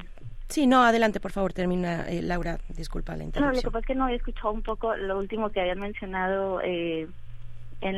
Sí, 0.49 0.67
no, 0.67 0.83
adelante, 0.83 1.19
por 1.19 1.31
favor, 1.31 1.53
termina, 1.53 2.09
eh, 2.09 2.21
Laura, 2.21 2.59
disculpa 2.69 3.15
la 3.15 3.23
interrupción. 3.23 3.51
No, 3.51 3.55
lo 3.55 3.61
que 3.61 3.71
pasa 3.71 3.79
es 3.79 3.85
que 3.85 3.95
no 3.95 4.07
he 4.09 4.15
escuchado 4.15 4.51
un 4.51 4.63
poco 4.63 4.95
lo 4.95 5.17
último 5.17 5.49
que 5.49 5.61
habían 5.61 5.79
mencionado 5.79 6.61
en 6.61 7.11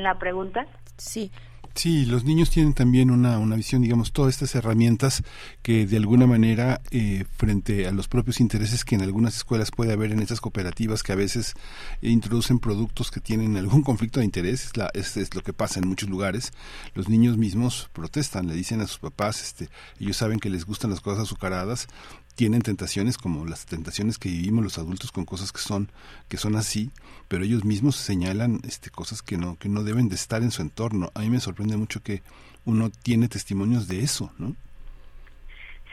la 0.04 0.20
pregunta. 0.20 0.68
Sí, 0.97 1.32
Sí, 1.76 2.06
los 2.06 2.24
niños 2.24 2.52
tienen 2.52 2.74
también 2.74 3.10
una, 3.10 3.40
una 3.40 3.56
visión, 3.56 3.82
digamos, 3.82 4.14
todas 4.14 4.36
estas 4.36 4.54
herramientas 4.54 5.24
que 5.64 5.88
de 5.88 5.98
alguna 5.98 6.28
manera, 6.28 6.82
eh, 6.92 7.26
frente 7.36 7.88
a 7.88 7.92
los 7.92 8.08
propios 8.08 8.40
intereses 8.40 8.86
que 8.86 8.94
en 8.94 9.02
algunas 9.02 9.36
escuelas 9.36 9.72
puede 9.72 9.92
haber 9.92 10.12
en 10.12 10.20
estas 10.20 10.40
cooperativas 10.40 11.02
que 11.02 11.14
a 11.14 11.16
veces 11.16 11.56
introducen 12.02 12.60
productos 12.60 13.10
que 13.10 13.20
tienen 13.22 13.58
algún 13.58 13.82
conflicto 13.82 14.20
de 14.20 14.26
interés, 14.26 14.66
es, 14.66 14.78
la, 14.78 14.92
es, 14.94 15.34
lo 15.34 15.42
que 15.42 15.52
pasa 15.52 15.80
en 15.80 15.88
muchos 15.88 16.10
lugares, 16.10 16.54
los 16.94 17.10
niños 17.10 17.38
mismos 17.38 17.90
protestan, 17.92 18.46
le 18.46 18.54
dicen 18.54 18.80
a 18.80 18.88
sus 18.88 19.00
papás, 19.00 19.42
este, 19.42 19.70
ellos 20.00 20.16
saben 20.16 20.40
que 20.40 20.52
les 20.52 20.66
gustan 20.66 20.92
las 20.92 21.02
cosas 21.02 21.24
azucaradas, 21.24 21.88
tienen 22.36 22.62
tentaciones 22.62 23.18
como 23.18 23.46
las 23.46 23.66
tentaciones 23.66 24.18
que 24.18 24.30
vivimos 24.30 24.64
los 24.64 24.78
adultos 24.78 25.12
con 25.12 25.26
cosas 25.26 25.52
que 25.52 25.60
son 25.60 25.90
que 26.28 26.38
son 26.38 26.56
así 26.56 26.92
pero 27.28 27.44
ellos 27.44 27.64
mismos 27.64 27.96
señalan 27.96 28.60
este 28.68 28.90
cosas 28.90 29.22
que 29.22 29.38
no 29.38 29.58
que 29.58 29.70
no 29.70 29.84
deben 29.84 30.10
de 30.10 30.16
estar 30.16 30.42
en 30.42 30.52
su 30.52 30.62
entorno 30.62 31.12
a 31.14 31.20
mí 31.22 31.30
me 31.30 31.40
sorprende 31.40 31.78
mucho 31.78 32.02
que 32.02 32.22
uno 32.66 32.90
tiene 32.90 33.28
testimonios 33.28 33.88
de 33.88 34.02
eso 34.02 34.32
no 34.38 34.56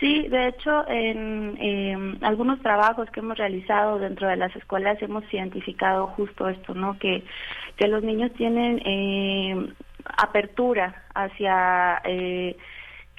Sí, 0.00 0.28
de 0.28 0.48
hecho, 0.48 0.88
en 0.88 1.58
eh, 1.60 2.18
algunos 2.22 2.58
trabajos 2.62 3.10
que 3.10 3.20
hemos 3.20 3.36
realizado 3.36 3.98
dentro 3.98 4.28
de 4.28 4.36
las 4.36 4.56
escuelas 4.56 5.00
hemos 5.02 5.22
identificado 5.30 6.06
justo 6.06 6.48
esto, 6.48 6.72
¿no? 6.72 6.98
Que, 6.98 7.22
que 7.76 7.86
los 7.86 8.02
niños 8.02 8.32
tienen 8.32 8.80
eh, 8.86 9.74
apertura 10.04 11.04
hacia 11.14 12.00
eh, 12.04 12.56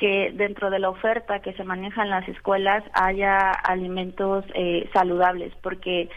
que 0.02 0.32
dentro 0.34 0.72
de 0.72 0.80
la 0.80 0.90
oferta 0.90 1.42
que 1.42 1.54
se 1.54 1.64
maneja 1.64 2.02
en 2.02 2.10
las 2.10 2.28
escuelas 2.28 2.84
haya 2.94 3.52
alimentos 3.52 4.44
eh, 4.56 4.90
saludables, 4.94 5.54
porque 5.62 6.10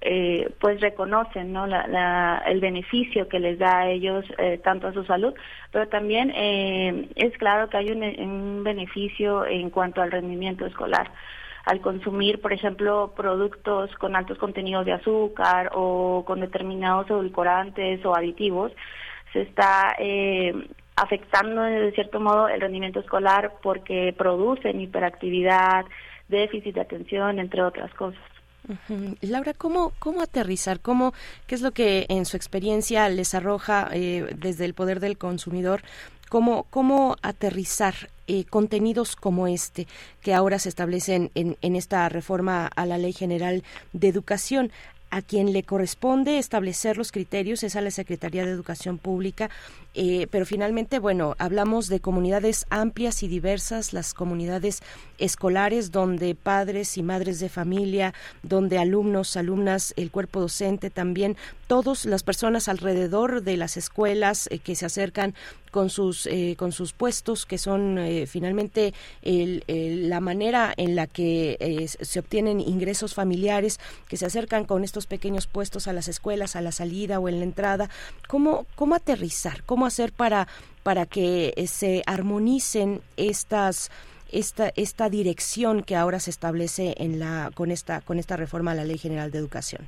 eh, 0.00 0.50
pues 0.60 0.80
reconocen 0.80 1.52
¿no? 1.52 1.68
La, 1.68 2.42
el 2.46 2.58
beneficio 2.58 3.28
que 3.28 3.38
les 3.38 3.56
da 3.60 3.78
a 3.78 3.90
ellos 3.90 4.24
eh, 4.38 4.58
tanto 4.64 4.88
a 4.88 4.92
su 4.92 5.04
salud, 5.04 5.34
pero 5.70 5.86
también 5.86 6.32
eh, 6.34 7.10
es 7.14 7.38
claro 7.38 7.68
que 7.68 7.76
hay 7.76 7.92
un, 7.92 8.02
un 8.02 8.64
beneficio 8.64 9.46
en 9.46 9.70
cuanto 9.70 10.02
al 10.02 10.10
rendimiento 10.10 10.66
escolar 10.66 11.08
al 11.64 11.80
consumir, 11.80 12.40
por 12.40 12.54
ejemplo, 12.54 13.12
productos 13.14 13.94
con 13.96 14.16
altos 14.16 14.38
contenidos 14.38 14.86
de 14.86 14.94
azúcar 14.94 15.70
o 15.74 16.24
con 16.26 16.40
determinados 16.40 17.10
edulcorantes 17.10 18.02
o 18.06 18.16
aditivos, 18.16 18.72
se 19.34 19.42
está 19.42 19.94
eh, 19.98 20.54
afectando 21.00 21.62
de 21.62 21.92
cierto 21.92 22.20
modo 22.20 22.48
el 22.48 22.60
rendimiento 22.60 23.00
escolar 23.00 23.54
porque 23.62 24.14
producen 24.16 24.80
hiperactividad, 24.80 25.84
déficit 26.28 26.74
de 26.74 26.80
atención, 26.80 27.38
entre 27.38 27.62
otras 27.62 27.92
cosas. 27.94 28.20
Laura, 29.22 29.54
¿cómo, 29.54 29.92
¿cómo 29.98 30.20
aterrizar? 30.20 30.80
¿Cómo, 30.80 31.14
¿Qué 31.46 31.54
es 31.54 31.62
lo 31.62 31.72
que 31.72 32.06
en 32.08 32.26
su 32.26 32.36
experiencia 32.36 33.08
les 33.08 33.34
arroja 33.34 33.88
eh, 33.92 34.26
desde 34.36 34.66
el 34.66 34.74
poder 34.74 35.00
del 35.00 35.16
consumidor? 35.16 35.82
¿Cómo, 36.28 36.64
cómo 36.64 37.16
aterrizar 37.22 37.94
eh, 38.26 38.44
contenidos 38.44 39.16
como 39.16 39.46
este 39.46 39.86
que 40.20 40.34
ahora 40.34 40.58
se 40.58 40.68
establecen 40.68 41.30
en, 41.34 41.56
en 41.62 41.76
esta 41.76 42.06
reforma 42.10 42.66
a 42.66 42.84
la 42.84 42.98
Ley 42.98 43.14
General 43.14 43.62
de 43.92 44.08
Educación? 44.08 44.70
a 45.10 45.22
quien 45.22 45.52
le 45.52 45.62
corresponde 45.62 46.38
establecer 46.38 46.96
los 46.96 47.12
criterios 47.12 47.62
es 47.62 47.76
a 47.76 47.80
la 47.80 47.90
Secretaría 47.90 48.44
de 48.44 48.50
Educación 48.50 48.98
Pública. 48.98 49.50
Eh, 50.00 50.28
pero 50.30 50.46
finalmente, 50.46 51.00
bueno, 51.00 51.34
hablamos 51.38 51.88
de 51.88 51.98
comunidades 51.98 52.66
amplias 52.70 53.24
y 53.24 53.28
diversas, 53.28 53.92
las 53.92 54.14
comunidades 54.14 54.80
escolares 55.18 55.90
donde 55.90 56.36
padres 56.36 56.96
y 56.96 57.02
madres 57.02 57.40
de 57.40 57.48
familia, 57.48 58.14
donde 58.44 58.78
alumnos, 58.78 59.36
alumnas, 59.36 59.94
el 59.96 60.12
cuerpo 60.12 60.38
docente 60.38 60.88
también, 60.88 61.36
todas 61.68 62.06
las 62.06 62.24
personas 62.24 62.66
alrededor 62.66 63.42
de 63.42 63.56
las 63.56 63.76
escuelas 63.76 64.48
eh, 64.50 64.58
que 64.58 64.74
se 64.74 64.86
acercan 64.86 65.34
con 65.70 65.90
sus 65.90 66.26
eh, 66.26 66.54
con 66.58 66.72
sus 66.72 66.94
puestos 66.94 67.44
que 67.44 67.58
son 67.58 67.98
eh, 67.98 68.26
finalmente 68.26 68.94
la 69.22 70.20
manera 70.20 70.72
en 70.78 70.96
la 70.96 71.06
que 71.06 71.86
se 72.00 72.18
obtienen 72.18 72.58
ingresos 72.58 73.12
familiares 73.12 73.78
que 74.08 74.16
se 74.16 74.24
acercan 74.24 74.64
con 74.64 74.82
estos 74.82 75.06
pequeños 75.06 75.46
puestos 75.46 75.86
a 75.86 75.92
las 75.92 76.08
escuelas 76.08 76.56
a 76.56 76.62
la 76.62 76.72
salida 76.72 77.20
o 77.20 77.28
en 77.28 77.38
la 77.38 77.44
entrada. 77.44 77.90
Cómo 78.28 78.64
cómo 78.76 78.94
aterrizar 78.94 79.62
cómo 79.64 79.84
hacer 79.88 80.12
para 80.12 80.46
para 80.82 81.04
que 81.04 81.52
se 81.66 82.02
armonicen 82.06 83.02
estas 83.16 83.90
esta, 84.32 84.70
esta 84.76 85.08
dirección 85.08 85.82
que 85.82 85.96
ahora 85.96 86.20
se 86.20 86.30
establece 86.30 86.94
en 86.98 87.18
la, 87.18 87.50
con, 87.54 87.70
esta, 87.70 88.00
con 88.00 88.18
esta 88.18 88.36
reforma 88.36 88.72
a 88.72 88.74
la 88.74 88.84
Ley 88.84 88.98
General 88.98 89.30
de 89.30 89.38
Educación? 89.38 89.86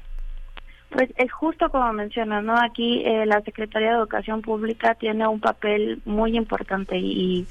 Pues 0.90 1.08
es 1.16 1.30
justo 1.30 1.70
como 1.70 1.92
mencionas, 1.92 2.42
¿no? 2.42 2.54
Aquí 2.60 3.02
eh, 3.04 3.24
la 3.24 3.40
Secretaría 3.42 3.90
de 3.90 3.98
Educación 3.98 4.42
Pública 4.42 4.96
tiene 4.96 5.26
un 5.28 5.38
papel 5.38 6.02
muy 6.04 6.36
importante 6.36 6.98
y, 6.98 7.46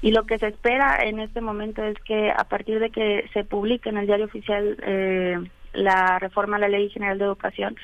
y 0.00 0.12
lo 0.12 0.24
que 0.26 0.38
se 0.38 0.46
espera 0.46 1.02
en 1.02 1.18
este 1.18 1.40
momento 1.40 1.82
es 1.82 1.98
que 2.04 2.30
a 2.30 2.44
partir 2.44 2.78
de 2.78 2.90
que 2.90 3.28
se 3.32 3.42
publique 3.42 3.88
en 3.88 3.96
el 3.96 4.06
diario 4.06 4.26
oficial 4.26 4.76
eh, 4.82 5.38
la 5.72 6.20
reforma 6.20 6.56
a 6.56 6.60
la 6.60 6.68
Ley 6.68 6.88
General 6.88 7.18
de 7.18 7.24
Educación, 7.24 7.76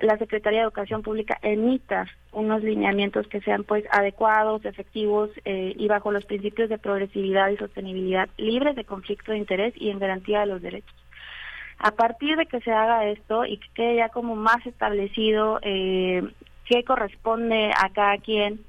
la 0.00 0.18
Secretaría 0.18 0.60
de 0.60 0.64
Educación 0.64 1.02
Pública 1.02 1.38
emita 1.42 2.06
unos 2.32 2.62
lineamientos 2.62 3.26
que 3.28 3.40
sean 3.40 3.64
pues 3.64 3.84
adecuados, 3.90 4.64
efectivos 4.64 5.30
eh, 5.44 5.74
y 5.76 5.88
bajo 5.88 6.12
los 6.12 6.26
principios 6.26 6.68
de 6.68 6.78
progresividad 6.78 7.48
y 7.48 7.56
sostenibilidad, 7.56 8.28
libres 8.36 8.76
de 8.76 8.84
conflicto 8.84 9.32
de 9.32 9.38
interés 9.38 9.74
y 9.76 9.90
en 9.90 9.98
garantía 9.98 10.40
de 10.40 10.46
los 10.46 10.60
derechos. 10.60 10.94
A 11.78 11.92
partir 11.92 12.36
de 12.36 12.46
que 12.46 12.60
se 12.60 12.72
haga 12.72 13.06
esto 13.06 13.44
y 13.44 13.58
que 13.58 13.68
quede 13.74 13.96
ya 13.96 14.08
como 14.10 14.34
más 14.34 14.64
establecido 14.66 15.60
eh, 15.62 16.22
qué 16.66 16.84
corresponde 16.84 17.70
a 17.76 17.90
cada 17.90 18.18
quien 18.18 18.60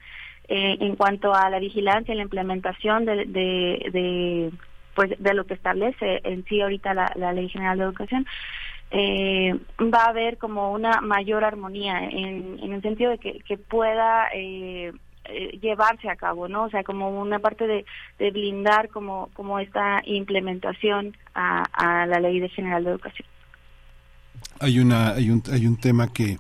eh, 0.48 0.78
en 0.80 0.96
cuanto 0.96 1.34
a 1.34 1.50
la 1.50 1.60
vigilancia 1.60 2.14
y 2.14 2.18
la 2.18 2.24
implementación 2.24 3.06
de, 3.06 3.26
de, 3.26 4.52
pues 4.96 5.12
de 5.20 5.34
lo 5.34 5.46
que 5.46 5.56
establece 5.56 6.22
en 6.24 6.46
sí 6.46 6.62
ahorita 6.62 6.94
la 6.94 7.34
Ley 7.34 7.50
General 7.50 7.78
de 7.78 7.84
Educación, 7.84 8.26
eh, 8.92 9.54
va 9.82 10.06
a 10.06 10.10
haber 10.10 10.38
como 10.38 10.72
una 10.72 11.02
mayor 11.02 11.44
armonía 11.44 12.06
en, 12.06 12.60
en 12.62 12.74
el 12.74 12.82
sentido 12.82 13.12
de 13.12 13.18
que, 13.18 13.40
que 13.40 13.58
pueda 13.58 14.28
eh, 14.34 14.94
eh, 15.26 15.60
llevarse 15.62 16.10
a 16.10 16.16
cabo, 16.16 16.48
¿no? 16.48 16.64
O 16.64 16.70
sea, 16.70 16.84
como 16.84 17.10
una 17.22 17.40
parte 17.40 17.68
de, 17.68 17.86
blindar 18.32 18.90
como, 18.90 19.30
como 19.34 19.60
esta 19.60 20.02
implementación 20.06 21.18
a, 21.34 21.64
a 21.74 22.06
la 22.06 22.20
Ley 22.20 22.40
de 22.40 22.50
General 22.50 22.84
de 22.84 22.92
Educación. 22.92 23.28
Hay, 24.60 24.80
una, 24.80 25.14
hay, 25.14 25.30
un, 25.30 25.44
hay 25.52 25.68
un 25.68 25.78
tema 25.78 26.08
que 26.14 26.38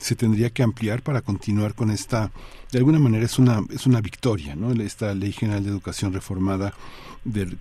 se 0.00 0.16
tendría 0.16 0.50
que 0.50 0.62
ampliar 0.62 1.02
para 1.02 1.20
continuar 1.20 1.74
con 1.74 1.90
esta, 1.90 2.30
de 2.72 2.78
alguna 2.78 2.98
manera 2.98 3.24
es 3.24 3.38
una, 3.38 3.60
es 3.70 3.86
una 3.86 4.00
victoria, 4.00 4.56
¿no? 4.56 4.72
Esta 4.72 5.14
Ley 5.14 5.32
General 5.32 5.62
de 5.62 5.70
Educación 5.70 6.12
reformada 6.12 6.72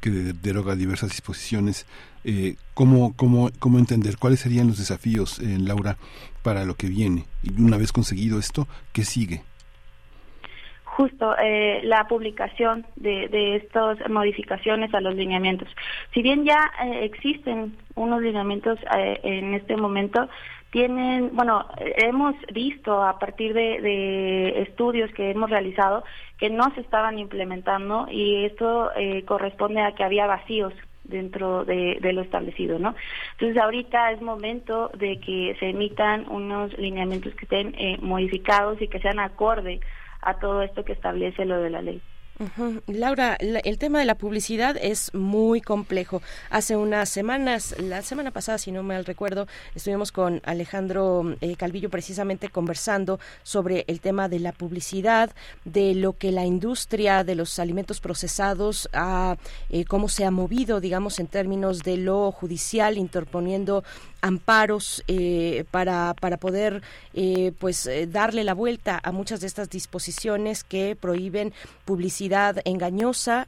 que 0.02 0.10
deroga 0.10 0.76
diversas 0.76 1.10
disposiciones. 1.10 1.86
Eh, 2.24 2.56
¿cómo, 2.74 3.14
cómo, 3.18 3.49
¿Cómo 3.60 3.78
entender 3.78 4.18
cuáles 4.18 4.40
serían 4.40 4.68
los 4.68 4.78
desafíos, 4.78 5.40
eh, 5.40 5.57
Laura, 5.60 5.98
para 6.41 6.64
lo 6.64 6.76
que 6.76 6.88
viene? 6.88 7.26
Y 7.44 7.61
una 7.61 7.78
vez 7.78 7.91
conseguido 7.91 8.40
esto, 8.40 8.68
¿qué 8.94 9.03
sigue? 9.03 9.44
justo 10.99 11.34
eh, 11.41 11.80
la 11.84 12.10
publicación 12.10 12.86
de, 12.98 13.30
de 13.30 13.56
estas 13.56 13.98
modificaciones 14.10 14.94
a 14.94 14.99
los 14.99 15.16
lineamientos. 15.16 15.70
Si 16.14 16.22
bien 16.22 16.44
ya 16.44 16.60
eh, 16.84 17.06
existen 17.06 17.78
unos 17.95 18.22
lineamientos 18.22 18.78
eh, 18.98 19.18
en 19.24 19.53
este 19.53 19.78
momento, 19.78 20.28
tienen, 20.71 21.35
bueno, 21.35 21.65
hemos 21.77 22.35
visto 22.53 23.03
a 23.03 23.17
partir 23.17 23.53
de, 23.53 23.81
de, 23.81 24.61
estudios 24.61 25.11
que 25.13 25.31
hemos 25.31 25.49
realizado 25.49 26.03
que 26.37 26.49
no 26.49 26.73
se 26.75 26.81
estaban 26.81 27.17
implementando 27.19 28.07
y 28.09 28.45
esto 28.45 28.91
corresponde 29.25 29.81
a 29.81 29.93
que 29.93 30.03
había 30.03 30.25
vacíos 30.27 30.73
dentro 31.03 31.65
de, 31.65 31.99
lo 32.13 32.21
establecido, 32.21 32.79
¿no? 32.79 32.95
Entonces 33.31 33.61
ahorita 33.61 34.11
es 34.11 34.21
momento 34.21 34.89
de 34.97 35.19
que 35.19 35.55
se 35.59 35.69
emitan 35.69 36.29
unos 36.29 36.77
lineamientos 36.77 37.33
que 37.35 37.45
estén 37.45 37.75
modificados 38.01 38.81
y 38.81 38.87
que 38.87 38.99
sean 38.99 39.19
acorde 39.19 39.81
a 40.21 40.35
todo 40.35 40.61
esto 40.61 40.85
que 40.85 40.93
establece 40.93 41.45
lo 41.45 41.59
de 41.59 41.69
la 41.69 41.81
ley. 41.81 42.01
Laura, 42.88 43.36
el 43.36 43.78
tema 43.78 43.99
de 43.99 44.06
la 44.06 44.16
publicidad 44.16 44.78
es 44.78 45.14
muy 45.14 45.60
complejo. 45.60 46.22
Hace 46.49 46.78
unas 46.78 47.10
semanas, 47.10 47.76
la 47.80 48.02
semana 48.02 48.32
pasada, 48.32 48.57
si 48.57 48.72
no 48.72 48.82
mal 48.82 49.03
recuerdo, 49.03 49.45
estuvimos 49.76 50.14
con 50.14 50.41
Alejandro 50.45 51.36
eh, 51.41 51.57
Calvillo 51.57 51.90
precisamente 51.90 52.48
conversando 52.48 53.20
sobre 53.44 53.84
el 53.88 53.99
tema 53.99 54.30
de 54.30 54.40
la 54.40 54.53
publicidad, 54.53 55.32
de 55.66 55.94
lo 55.95 56.14
que 56.14 56.32
la 56.32 56.45
industria 56.45 57.26
de 57.26 57.36
los 57.36 57.60
alimentos 57.60 57.99
procesados 57.99 58.88
ha, 58.94 59.36
eh, 59.70 59.84
cómo 59.84 60.07
se 60.07 60.24
ha 60.24 60.32
movido, 60.32 60.80
digamos, 60.80 61.20
en 61.20 61.28
términos 61.28 61.80
de 61.84 61.98
lo 61.98 62.32
judicial, 62.32 62.98
interponiendo 62.98 63.84
amparos 64.21 65.03
eh, 65.07 65.65
para, 65.71 66.13
para 66.19 66.37
poder 66.37 66.81
eh, 67.13 67.51
pues 67.59 67.85
eh, 67.85 68.07
darle 68.07 68.43
la 68.43 68.53
vuelta 68.53 68.99
a 69.01 69.11
muchas 69.11 69.41
de 69.41 69.47
estas 69.47 69.69
disposiciones 69.69 70.63
que 70.63 70.95
prohíben 70.95 71.53
publicidad 71.85 72.61
engañosa, 72.65 73.47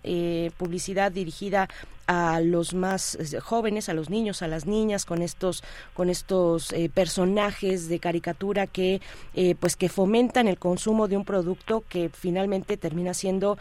publicidad 0.58 1.12
dirigida 1.12 1.68
a 2.12 2.42
los 2.42 2.74
más 2.74 3.16
eh, 3.16 3.40
jóvenes, 3.40 3.88
a 3.88 3.94
los 3.94 4.10
niños, 4.10 4.42
a 4.42 4.48
las 4.50 4.66
niñas, 4.66 5.06
con 5.06 5.22
estos, 5.22 5.64
con 5.94 6.10
estos 6.10 6.74
eh, 6.74 6.92
personajes 6.94 7.88
de 7.88 8.00
caricatura 8.00 8.68
que, 8.68 9.00
eh, 9.34 9.56
pues, 9.58 9.78
que 9.78 9.88
fomentan 9.88 10.50
el 10.50 10.60
consumo 10.60 11.08
de 11.08 11.16
un 11.16 11.24
producto 11.24 11.86
que 11.88 12.10
finalmente 12.10 12.76
termina 12.76 13.14
siendo, 13.14 13.58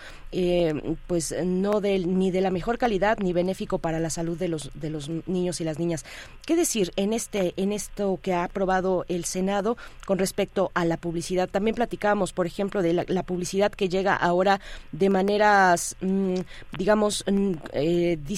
pues, 1.06 1.32
no 1.44 1.81
de, 1.81 2.01
ni 2.01 2.32
de 2.32 2.40
la 2.40 2.51
mejor 2.51 2.77
calidad 2.77 3.18
ni 3.20 3.32
benéfico 3.32 3.78
para 3.78 4.01
la 4.01 4.10
salud 4.10 4.36
de 4.36 4.48
los, 4.48 4.72
de 4.74 4.90
los 4.90 5.09
niños 5.28 5.60
y 5.60 5.64
las 5.64 5.78
niñas. 5.78 6.05
¿Qué 6.44 6.56
decir 6.56 6.93
en 6.97 7.12
este, 7.12 7.55
en 7.56 7.70
esto 7.70 8.18
que 8.20 8.35
ha 8.35 8.43
aprobado 8.43 9.05
el 9.09 9.27
Senado 9.27 9.77
con 10.06 10.18
respecto 10.18 10.72
a 10.74 10.85
la 10.85 10.97
publicidad? 10.97 11.48
También 11.48 11.77
platicamos, 11.77 12.32
por 12.32 12.47
ejemplo, 12.47 12.82
de 12.82 12.94
la, 12.94 13.22
publicidad 13.22 13.70
que 13.70 13.89
llega 13.89 14.16
ahora 14.16 14.60
de 14.90 15.09
maneras, 15.09 15.94
mm, 16.01 16.35
digamos, 16.77 17.22
mm, 17.31 17.52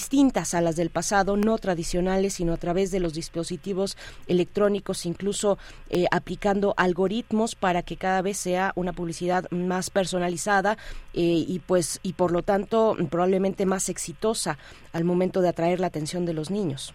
distintas 0.03 0.53
a 0.53 0.59
las 0.59 0.75
del 0.75 0.89
pasado, 0.89 1.37
no 1.37 1.57
tradicionales, 1.57 2.33
sino 2.33 2.51
a 2.51 2.57
través 2.57 2.91
de 2.91 2.99
los 2.99 3.13
dispositivos 3.13 3.95
electrónicos, 4.27 5.05
incluso 5.05 5.57
eh, 5.89 6.07
aplicando 6.11 6.73
algoritmos 6.75 7.55
para 7.55 7.83
que 7.83 7.95
cada 7.95 8.21
vez 8.21 8.35
sea 8.35 8.73
una 8.75 8.91
publicidad 8.91 9.49
más 9.49 9.89
personalizada 9.89 10.77
eh, 11.13 11.45
y 11.47 11.59
pues 11.65 12.01
y 12.03 12.13
por 12.13 12.33
lo 12.33 12.43
tanto 12.43 12.97
probablemente 13.09 13.65
más 13.65 13.87
exitosa 13.87 14.57
al 14.91 15.05
momento 15.05 15.39
de 15.39 15.47
atraer 15.47 15.79
la 15.79 15.87
atención 15.87 16.25
de 16.25 16.33
los 16.33 16.51
niños. 16.51 16.93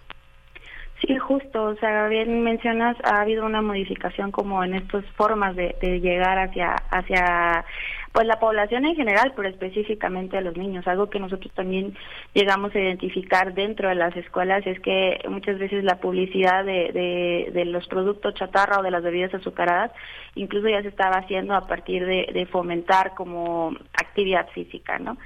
Sí, 1.01 1.17
justo, 1.17 1.63
o 1.63 1.77
sea, 1.77 2.09
bien 2.09 2.43
mencionas, 2.43 2.97
ha 3.05 3.21
habido 3.21 3.47
una 3.47 3.63
modificación 3.63 4.33
como 4.33 4.65
en 4.65 4.75
estas 4.75 5.05
formas 5.13 5.55
de, 5.55 5.77
de 5.81 6.01
llegar 6.01 6.39
hacia 6.39 6.75
hacia 6.91 7.65
pues 8.13 8.27
la 8.27 8.41
población 8.41 8.85
en 8.85 8.97
general, 8.97 9.33
pero 9.37 9.49
específicamente 9.49 10.37
a 10.37 10.41
los 10.41 10.57
niños. 10.57 10.89
Algo 10.89 11.09
que 11.09 11.21
nosotros 11.21 11.53
también 11.55 11.97
llegamos 12.35 12.75
a 12.75 12.81
identificar 12.81 13.55
dentro 13.55 13.89
de 13.89 13.95
las 13.95 14.17
escuelas 14.17 14.67
es 14.67 14.81
que 14.81 15.21
muchas 15.29 15.59
veces 15.59 15.85
la 15.85 16.01
publicidad 16.01 16.65
de, 16.65 17.53
los 17.67 17.87
productos 17.87 18.35
chatarra 18.35 18.81
o 18.81 18.83
de 18.83 18.91
las 18.91 19.03
bebidas 19.03 19.35
azucaradas 19.35 19.93
incluso 20.35 20.69
ya 20.69 20.83
se 20.83 20.89
estaba 20.89 21.17
haciendo 21.17 21.55
a 21.55 21.67
partir 21.67 22.07
de 22.07 22.49
fomentar 22.51 23.15
como 23.15 23.73
actividad 23.93 24.49
física, 24.51 24.99
¿no? 24.99 25.17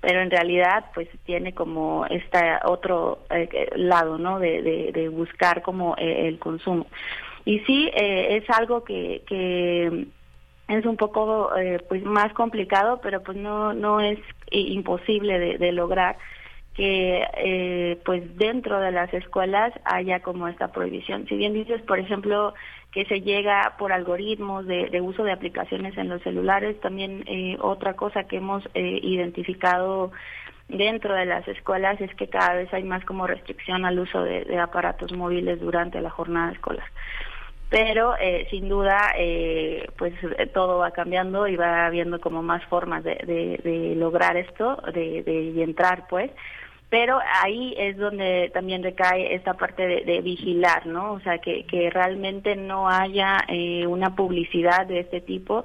Pero 0.00 0.20
en 0.20 0.30
realidad 0.30 0.86
pues 0.94 1.08
tiene 1.24 1.52
como 1.54 2.06
este 2.06 2.38
otro 2.64 3.20
eh, 3.30 3.70
lado 3.76 4.18
no 4.18 4.38
de, 4.38 4.92
de, 4.92 5.08
buscar 5.08 5.62
como 5.62 5.94
eh, 5.98 6.28
el 6.28 6.38
consumo. 6.38 6.86
Y 7.44 7.60
sí 7.60 7.90
eh, 7.94 8.36
es 8.36 8.50
algo 8.50 8.84
que, 8.84 9.22
que 9.26 10.06
es 10.68 10.86
un 10.86 10.96
poco 10.96 11.56
eh, 11.56 11.80
pues 11.88 12.02
más 12.04 12.32
complicado 12.32 13.00
pero 13.02 13.22
pues 13.22 13.36
no 13.36 13.72
no 13.72 14.00
es 14.00 14.18
imposible 14.50 15.58
de 15.58 15.72
lograr 15.72 16.16
que 16.80 17.26
eh, 17.36 17.98
pues 18.06 18.38
dentro 18.38 18.80
de 18.80 18.90
las 18.90 19.12
escuelas 19.12 19.70
haya 19.84 20.20
como 20.20 20.48
esta 20.48 20.68
prohibición. 20.68 21.26
Si 21.28 21.36
bien 21.36 21.52
dices 21.52 21.82
por 21.82 21.98
ejemplo 21.98 22.54
que 22.90 23.04
se 23.04 23.20
llega 23.20 23.74
por 23.78 23.92
algoritmos 23.92 24.66
de, 24.66 24.88
de 24.88 25.00
uso 25.02 25.22
de 25.22 25.32
aplicaciones 25.32 25.98
en 25.98 26.08
los 26.08 26.22
celulares 26.22 26.80
también 26.80 27.22
eh, 27.26 27.58
otra 27.60 27.96
cosa 27.96 28.24
que 28.24 28.38
hemos 28.38 28.64
eh, 28.72 28.98
identificado 29.02 30.10
dentro 30.68 31.14
de 31.14 31.26
las 31.26 31.46
escuelas 31.48 32.00
es 32.00 32.14
que 32.14 32.28
cada 32.28 32.54
vez 32.54 32.72
hay 32.72 32.84
más 32.84 33.04
como 33.04 33.26
restricción 33.26 33.84
al 33.84 33.98
uso 33.98 34.22
de, 34.22 34.58
aparatos 34.58 35.12
móviles 35.12 35.60
durante 35.60 36.00
la 36.00 36.08
jornada 36.08 36.50
escolar. 36.52 36.86
Pero 37.68 38.16
eh, 38.18 38.46
sin 38.50 38.70
duda 38.70 39.12
eh, 39.18 39.86
pues 39.98 40.14
todo 40.54 40.78
va 40.78 40.92
cambiando 40.92 41.46
y 41.46 41.56
va 41.56 41.84
habiendo 41.84 42.20
como 42.22 42.42
más 42.42 42.64
formas 42.64 43.04
de, 43.04 43.16
de, 43.62 43.94
lograr 43.96 44.38
esto 44.38 44.82
de, 44.94 45.22
de 45.22 45.62
entrar 45.62 46.06
pues 46.08 46.30
pero 46.90 47.20
ahí 47.42 47.72
es 47.78 47.96
donde 47.96 48.50
también 48.52 48.82
recae 48.82 49.34
esta 49.34 49.54
parte 49.54 49.86
de, 50.04 50.20
vigilar, 50.20 50.86
¿no? 50.86 51.12
O 51.12 51.20
sea, 51.20 51.38
que, 51.38 51.64
realmente 51.92 52.56
no 52.56 52.88
haya 52.88 53.38
eh, 53.48 53.86
una 53.86 54.16
publicidad 54.16 54.86
de 54.86 55.00
este 55.00 55.20
tipo 55.20 55.64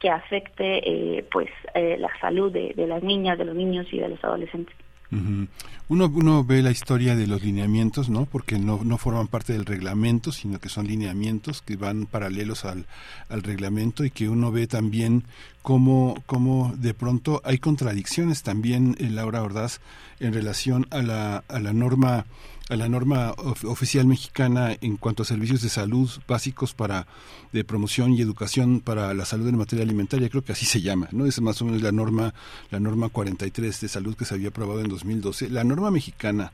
que 0.00 0.08
afecte, 0.08 1.18
eh, 1.18 1.24
pues, 1.30 1.50
eh, 1.74 1.96
la 1.98 2.10
salud 2.20 2.50
de 2.50 2.86
las 2.86 3.02
niñas, 3.02 3.38
de 3.38 3.44
los 3.44 3.54
niños 3.54 3.86
y 3.92 3.98
de 3.98 4.08
los 4.08 4.24
adolescentes. 4.24 4.74
Uno, 5.10 6.10
uno 6.12 6.44
ve 6.44 6.62
la 6.62 6.72
historia 6.72 7.14
de 7.14 7.26
los 7.26 7.42
lineamientos, 7.42 8.08
¿no? 8.08 8.24
Porque 8.26 8.58
no, 8.58 8.80
no 8.82 8.98
forman 8.98 9.28
parte 9.28 9.52
del 9.52 9.64
reglamento, 9.64 10.32
sino 10.32 10.58
que 10.58 10.68
son 10.68 10.86
lineamientos 10.86 11.62
que 11.62 11.76
van 11.76 12.06
paralelos 12.06 12.64
al, 12.64 12.86
al 13.28 13.42
reglamento 13.42 14.04
y 14.04 14.10
que 14.10 14.28
uno 14.28 14.50
ve 14.50 14.66
también 14.66 15.22
cómo, 15.62 16.22
cómo 16.26 16.74
de 16.76 16.94
pronto 16.94 17.40
hay 17.44 17.58
contradicciones 17.58 18.42
también, 18.42 18.96
en 18.98 19.14
Laura 19.14 19.42
Ordaz, 19.42 19.80
en 20.18 20.32
relación 20.32 20.86
a 20.90 21.02
la, 21.02 21.44
a 21.48 21.60
la 21.60 21.72
norma 21.72 22.26
a 22.68 22.76
la 22.76 22.88
norma 22.88 23.32
oficial 23.64 24.06
mexicana 24.06 24.76
en 24.80 24.96
cuanto 24.96 25.22
a 25.22 25.26
servicios 25.26 25.62
de 25.62 25.68
salud 25.68 26.10
básicos 26.26 26.74
para 26.74 27.06
de 27.52 27.64
promoción 27.64 28.12
y 28.12 28.20
educación 28.20 28.80
para 28.80 29.14
la 29.14 29.24
salud 29.24 29.46
en 29.48 29.56
materia 29.56 29.84
alimentaria, 29.84 30.28
creo 30.28 30.42
que 30.42 30.52
así 30.52 30.66
se 30.66 30.80
llama, 30.80 31.08
¿no? 31.12 31.26
Es 31.26 31.40
más 31.40 31.62
o 31.62 31.64
menos 31.64 31.82
la 31.82 31.92
norma 31.92 32.34
la 32.70 32.80
norma 32.80 33.08
43 33.08 33.80
de 33.80 33.88
salud 33.88 34.16
que 34.16 34.24
se 34.24 34.34
había 34.34 34.48
aprobado 34.48 34.80
en 34.80 34.88
2012. 34.88 35.50
La 35.50 35.62
norma 35.62 35.90
mexicana 35.90 36.52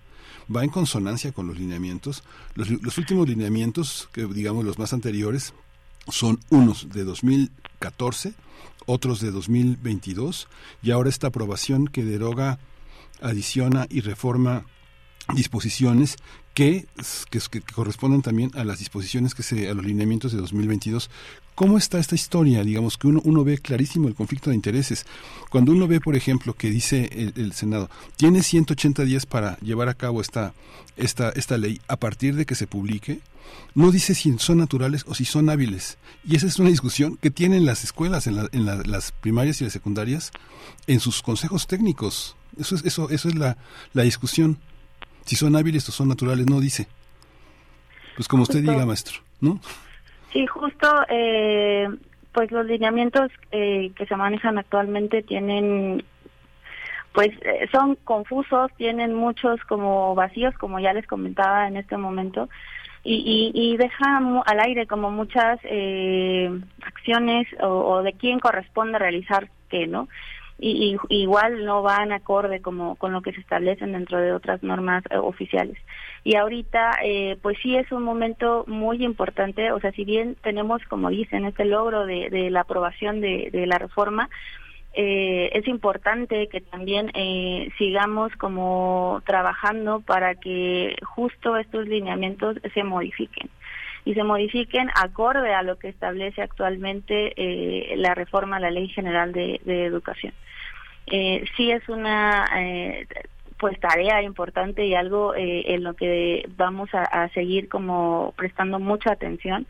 va 0.55 0.65
en 0.65 0.71
consonancia 0.71 1.33
con 1.33 1.47
los 1.47 1.59
lineamientos. 1.59 2.25
Los, 2.55 2.69
los 2.69 2.99
últimos 2.99 3.29
lineamientos, 3.29 4.09
que 4.13 4.27
digamos 4.27 4.65
los 4.65 4.79
más 4.79 4.93
anteriores, 4.93 5.55
son 6.09 6.41
unos 6.51 6.89
de 6.91 7.05
2014, 7.05 8.35
otros 8.87 9.21
de 9.21 9.31
2022 9.31 10.49
y 10.83 10.91
ahora 10.91 11.09
esta 11.09 11.29
aprobación 11.29 11.87
que 11.87 12.05
deroga, 12.05 12.59
adiciona 13.21 13.87
y 13.89 14.01
reforma 14.01 14.65
disposiciones 15.35 16.17
que, 16.55 16.87
que, 17.31 17.61
corresponden 17.75 18.23
también 18.23 18.51
a 18.55 18.65
las 18.65 18.79
disposiciones 18.79 19.35
que 19.35 19.43
se 19.43 19.69
a 19.69 19.75
los 19.75 19.85
lineamientos 19.85 20.33
de 20.33 20.39
2022 20.39 21.11
¿Cómo 21.55 21.77
está 21.77 21.99
esta 21.99 22.15
historia? 22.15 22.65
Digamos 22.65 22.97
que 22.97 23.09
uno, 23.09 23.21
uno 23.25 23.45
ve 23.45 23.59
clarísimo 23.59 24.09
el 24.09 24.15
conflicto 24.15 24.49
de 24.49 24.57
intereses. 24.57 25.05
Cuando 25.51 25.73
uno 25.73 25.87
ve, 25.87 26.01
por 26.01 26.17
ejemplo, 26.17 26.55
que 26.55 26.71
dice 26.71 27.33
el, 27.37 27.53
Senado, 27.53 27.91
tiene 28.17 28.43
180 28.43 29.05
días 29.05 29.27
para 29.27 29.59
llevar 29.59 29.91
a 29.91 29.95
cabo 29.95 30.23
esta, 30.23 30.55
esta, 30.97 31.29
esta 31.31 31.59
ley 31.59 31.79
a 31.89 31.97
partir 31.97 32.37
de 32.37 32.47
que 32.47 32.55
se 32.55 32.67
publique, 32.67 33.21
no 33.75 33.91
dice 33.91 34.15
si 34.15 34.35
son 34.39 34.59
naturales 34.59 35.05
o 35.07 35.15
si 35.15 35.27
son 35.27 35.51
hábiles. 35.51 35.99
Y 36.25 36.37
esa 36.37 36.47
es 36.47 36.59
una 36.59 36.71
discusión 36.71 37.19
que 37.21 37.31
tienen 37.31 37.67
las 37.67 37.85
escuelas, 37.85 38.27
en, 38.27 38.49
en 38.53 38.65
las 38.65 39.13
primarias 39.13 39.61
y 39.61 39.65
las 39.65 39.75
secundarias, 39.75 40.31
en 40.87 41.01
sus 41.01 41.21
consejos 41.21 41.67
técnicos. 41.67 42.35
Eso 42.59 42.77
es, 42.77 42.85
eso, 42.87 43.11
eso 43.11 43.29
es 43.29 43.35
la, 43.35 43.59
la 43.93 44.05
discusión. 44.05 44.59
Si 45.25 45.37
son 45.37 45.57
hábiles 45.57 45.89
o 45.89 45.93
son 45.93 46.09
naturales, 46.09 46.47
no 46.47 46.61
dice. 46.61 46.87
Pues 48.17 48.29
como 48.29 48.43
usted 48.43 48.61
diga, 48.61 48.85
maestro, 48.85 49.21
¿no? 49.41 49.61
Sí, 50.33 50.47
justo, 50.47 50.89
eh, 51.09 51.89
pues 52.33 52.51
los 52.51 52.67
lineamientos 52.67 53.31
eh, 53.51 53.93
que 53.97 54.07
se 54.07 54.17
manejan 54.17 54.59
actualmente 54.59 55.23
tienen, 55.23 56.05
pues 57.13 57.31
eh, 57.43 57.69
son 57.71 57.97
confusos, 58.05 58.71
tienen 58.77 59.15
muchos 59.15 59.61
como 59.65 60.15
vacíos, 60.15 60.55
como 60.59 60.81
ya 60.81 60.93
les 60.93 61.07
comentaba 61.07 61.69
en 61.69 61.77
este 61.77 61.97
momento, 61.97 62.49
y, 63.05 63.53
y, 63.55 63.73
y 63.73 63.77
deja 63.77 64.19
al 64.47 64.61
aire 64.61 64.87
como 64.87 65.11
muchas 65.11 65.59
acciones 66.83 67.47
o, 67.61 67.67
o 67.67 68.03
de 68.03 68.13
quién 68.13 68.39
corresponde 68.39 68.99
realizar 68.99 69.49
qué, 69.69 69.87
¿no? 69.87 70.09
Y, 70.63 70.97
igual 71.09 71.65
no 71.65 71.83
van 71.83 72.13
acorde 72.13 72.63
como 72.63 72.95
con 72.97 73.13
lo 73.13 73.21
que 73.21 73.33
se 73.33 73.41
establecen 73.41 73.93
dentro 73.93 74.19
de 74.19 74.33
otras 74.33 74.63
normas 74.63 75.03
eh, 75.11 75.17
oficiales. 75.17 75.77
Y 76.25 76.37
ahorita, 76.37 76.99
eh, 77.05 77.37
pues 77.43 77.59
sí 77.63 77.77
es 77.77 77.91
un 77.91 78.05
momento 78.05 78.65
muy 78.69 79.05
importante, 79.05 79.73
o 79.73 79.81
sea, 79.81 79.91
si 79.93 80.05
bien 80.05 80.37
tenemos, 80.43 80.81
como 80.89 81.11
dicen, 81.11 81.47
este 81.47 81.65
logro 81.65 82.07
de, 82.07 82.49
la 82.51 82.61
aprobación 82.61 83.21
de, 83.21 83.51
de 83.51 83.67
la 83.67 83.79
reforma, 83.79 84.29
eh, 84.95 85.51
es 85.55 85.67
importante 85.69 86.49
que 86.49 86.61
también 86.61 87.11
eh, 87.15 87.71
sigamos 87.79 88.31
como 88.37 89.23
trabajando 89.25 90.01
para 90.01 90.35
que 90.35 90.95
justo 91.03 91.57
estos 91.57 91.89
lineamientos 91.89 92.59
se 92.75 92.85
modifiquen 92.85 93.49
y 94.05 94.15
se 94.15 94.25
modifiquen 94.25 94.91
acorde 94.95 95.55
a 95.55 95.63
lo 95.63 95.79
que 95.79 95.89
establece 95.89 96.43
actualmente 96.43 97.33
eh, 97.37 97.97
la 97.97 98.15
reforma 98.15 98.57
a 98.57 98.61
la 98.61 98.71
Ley 98.71 98.89
General 98.89 99.33
de, 99.33 99.61
Educación. 99.65 100.35
Eh, 101.07 101.45
sí 101.57 101.71
es 101.71 101.89
una 101.89 102.47
eh, 102.57 103.07
pues 103.63 103.79
tarea 103.79 104.21
importante 104.23 104.85
y 104.87 104.97
algo 104.97 105.37
eh, 105.37 105.75
en 105.75 105.85
lo 105.85 105.95
que 105.95 106.49
vamos 106.57 106.91
a, 106.95 107.29
seguir 107.29 107.69
como 107.69 108.35
prestando 108.37 108.81
mucha 108.81 109.13
atención 109.13 109.69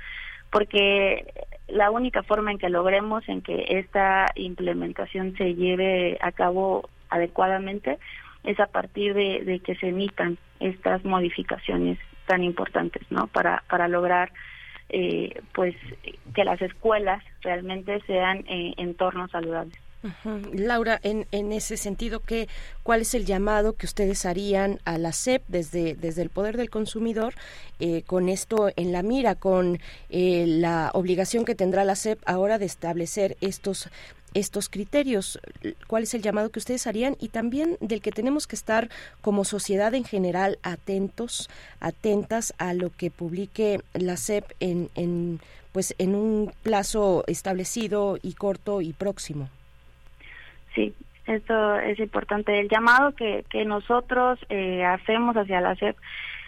porque 0.50 1.26
la 1.68 1.90
única 1.90 2.22
forma 2.22 2.52
en 2.52 2.58
que 2.58 2.70
logremos 2.70 3.28
en 3.28 3.42
que 3.42 3.66
esta 3.68 4.32
implementación 4.34 5.36
se 5.36 5.54
lleve 5.54 6.16
a 6.22 6.32
cabo 6.32 6.88
adecuadamente 7.10 7.98
es 8.44 8.58
a 8.60 8.66
partir 8.66 9.12
de, 9.12 9.60
que 9.62 9.74
se 9.74 9.88
emitan 9.88 10.38
estas 10.58 11.04
modificaciones 11.04 11.98
tan 12.26 12.42
importantes 12.42 13.02
no 13.10 13.26
para 13.26 13.62
para 13.68 13.88
lograr 13.88 14.32
eh, 14.88 15.40
pues 15.54 15.74
que 16.34 16.44
las 16.44 16.60
escuelas 16.60 17.22
realmente 17.40 18.00
sean 18.06 18.44
eh, 18.48 18.74
entornos 18.76 19.30
saludables 19.30 19.78
Laura, 20.52 20.98
en, 21.02 21.26
en 21.30 21.52
ese 21.52 21.76
sentido, 21.76 22.20
¿qué, 22.20 22.48
¿cuál 22.82 23.02
es 23.02 23.14
el 23.14 23.24
llamado 23.24 23.74
que 23.74 23.86
ustedes 23.86 24.26
harían 24.26 24.80
a 24.84 24.98
la 24.98 25.12
SEP 25.12 25.42
desde, 25.48 25.96
el 26.00 26.30
Poder 26.30 26.56
del 26.56 26.70
Consumidor 26.70 27.34
eh, 27.78 28.02
con 28.02 28.28
esto 28.28 28.70
en 28.76 28.92
la 28.92 29.02
mira, 29.02 29.34
con 29.34 29.78
eh, 30.10 30.44
la 30.46 30.90
obligación 30.94 31.44
que 31.44 31.54
tendrá 31.54 31.84
la 31.84 31.96
SEP 31.96 32.20
ahora 32.26 32.58
de 32.58 32.66
establecer 32.66 33.36
estos 33.40 33.88
criterios, 34.70 35.38
cuál 35.86 36.02
es 36.02 36.14
el 36.14 36.22
llamado 36.22 36.50
que 36.50 36.58
ustedes 36.58 36.86
harían 36.86 37.16
y 37.20 37.28
también 37.28 37.76
del 37.80 38.00
que 38.00 38.10
tenemos 38.10 38.46
que 38.46 38.56
estar 38.56 38.90
como 39.20 39.44
sociedad 39.44 39.94
en 39.94 40.04
general 40.04 40.58
atentos, 40.62 41.48
atentas 41.80 42.54
a 42.58 42.74
lo 42.74 42.90
que 42.90 43.10
publique 43.10 43.80
la 43.94 44.16
SEP 44.16 44.44
en 44.60 45.40
pues 45.72 45.94
en 45.98 46.14
un 46.14 46.52
plazo 46.62 47.24
establecido 47.26 48.18
y 48.22 48.34
corto 48.34 48.82
y 48.82 48.92
próximo. 48.92 49.48
Sí, 50.74 50.94
esto 51.26 51.76
es 51.76 51.98
importante. 51.98 52.58
El 52.58 52.68
llamado 52.68 53.12
que, 53.14 53.44
que 53.50 53.64
nosotros 53.64 54.38
eh, 54.48 54.84
hacemos 54.84 55.36
hacia 55.36 55.60
la 55.60 55.76
SEP 55.76 55.96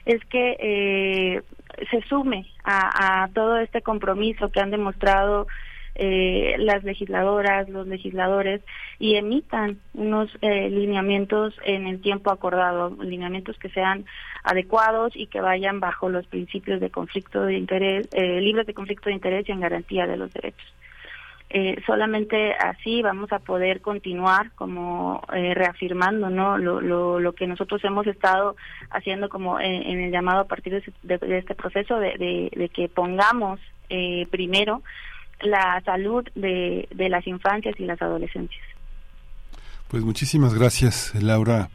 es 0.07 0.25
que 0.27 0.57
eh, 0.59 1.43
se 1.91 2.03
sume 2.03 2.47
a, 2.65 3.29
todo 3.33 3.59
este 3.59 3.83
compromiso 3.83 4.51
que 4.51 4.61
han 4.61 4.71
demostrado 4.71 5.47
eh, 5.95 6.57
las 6.59 6.83
legisladoras, 6.83 7.69
los 7.69 7.87
legisladores 7.87 8.63
y 8.99 9.15
emitan 9.15 9.79
unos 9.95 10.29
eh, 10.41 10.69
lineamientos 10.69 11.55
en 11.65 11.87
el 11.87 12.01
tiempo 12.01 12.31
acordado, 12.31 12.97
lineamientos 13.01 13.57
que 13.59 13.69
sean 13.71 14.05
adecuados 14.43 15.13
y 15.15 15.29
que 15.29 15.41
vayan 15.41 15.81
bajo 15.81 16.09
los 16.09 16.27
principios 16.27 16.81
de 16.81 16.91
conflicto 16.91 17.43
de 17.45 17.57
interés, 17.57 18.09
eh, 18.13 18.41
libres 18.41 18.67
de 18.67 18.75
conflicto 18.75 19.09
de 19.09 19.15
interés 19.15 19.49
y 19.49 19.53
en 19.53 19.61
garantía 19.61 20.07
de 20.07 20.17
los 20.17 20.33
derechos. 20.33 20.67
Eh, 21.51 21.81
solamente 21.87 22.55
así 22.55 23.03
vamos 23.03 23.31
a 23.33 23.39
poder 23.39 23.81
continuar 23.81 24.51
como 24.53 25.23
eh, 25.33 25.55
reafirmando 25.55 26.29
no 26.29 26.59
lo, 26.59 26.81
lo, 26.81 27.21
lo, 27.21 27.33
que 27.33 27.47
nosotros 27.47 27.85
hemos 27.85 28.07
estado 28.09 28.57
haciendo 28.91 29.29
como 29.29 29.61
en, 29.61 30.01
el 30.01 30.11
llamado 30.11 30.41
a 30.41 30.45
partir 30.47 30.83
de, 31.03 31.19
de, 31.19 31.39
este 31.39 31.55
proceso 31.55 32.01
de, 32.01 32.51
de, 32.53 32.69
que 32.71 32.89
pongamos 32.89 33.61
eh, 33.89 34.27
primero 34.31 34.83
la 35.43 35.81
salud 35.85 36.27
de, 36.35 36.89
de 36.93 37.09
las 37.09 37.27
infancias 37.27 37.79
y 37.79 37.85
las 37.85 38.03
adolescencias. 38.03 38.65
Pues 39.89 40.03
muchísimas 40.03 40.55
gracias, 40.55 41.15
Laura. 41.15 41.69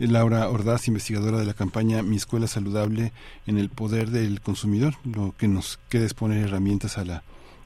Laura 0.00 0.48
Ordaz, 0.48 0.88
investigadora 0.88 1.38
de 1.38 1.44
la 1.44 1.52
campaña 1.52 2.02
Mi 2.02 2.16
Escuela 2.16 2.46
Saludable 2.46 3.12
en 3.46 3.58
el 3.58 3.68
Poder 3.68 4.08
del 4.08 4.40
Consumidor, 4.40 4.94
lo 5.04 5.34
que 5.36 5.46
nos 5.46 5.78
queda 5.90 6.06
es 6.06 6.14
poner 6.14 6.42
herramientas 6.42 6.96
a 6.96 7.04
la 7.04 7.22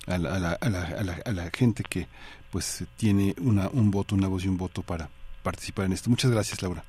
a 0.07 0.19
la, 0.19 0.35
a 0.35 0.39
la, 0.39 0.53
a 0.53 0.69
la, 1.03 1.13
a 1.25 1.33
la, 1.33 1.51
gente 1.53 1.83
que 1.89 2.07
pues 2.51 2.85
tiene 2.97 3.35
una, 3.41 3.69
un 3.69 3.91
voto, 3.91 4.15
una 4.15 4.29
voz 4.29 4.45
y 4.45 4.49
un 4.49 4.57
voto 4.57 4.83
para 4.83 5.09
participar 5.43 5.87
en 5.87 5.93
esto. 5.93 6.11
Muchas 6.11 6.31
gracias, 6.31 6.63
Laura. 6.63 6.85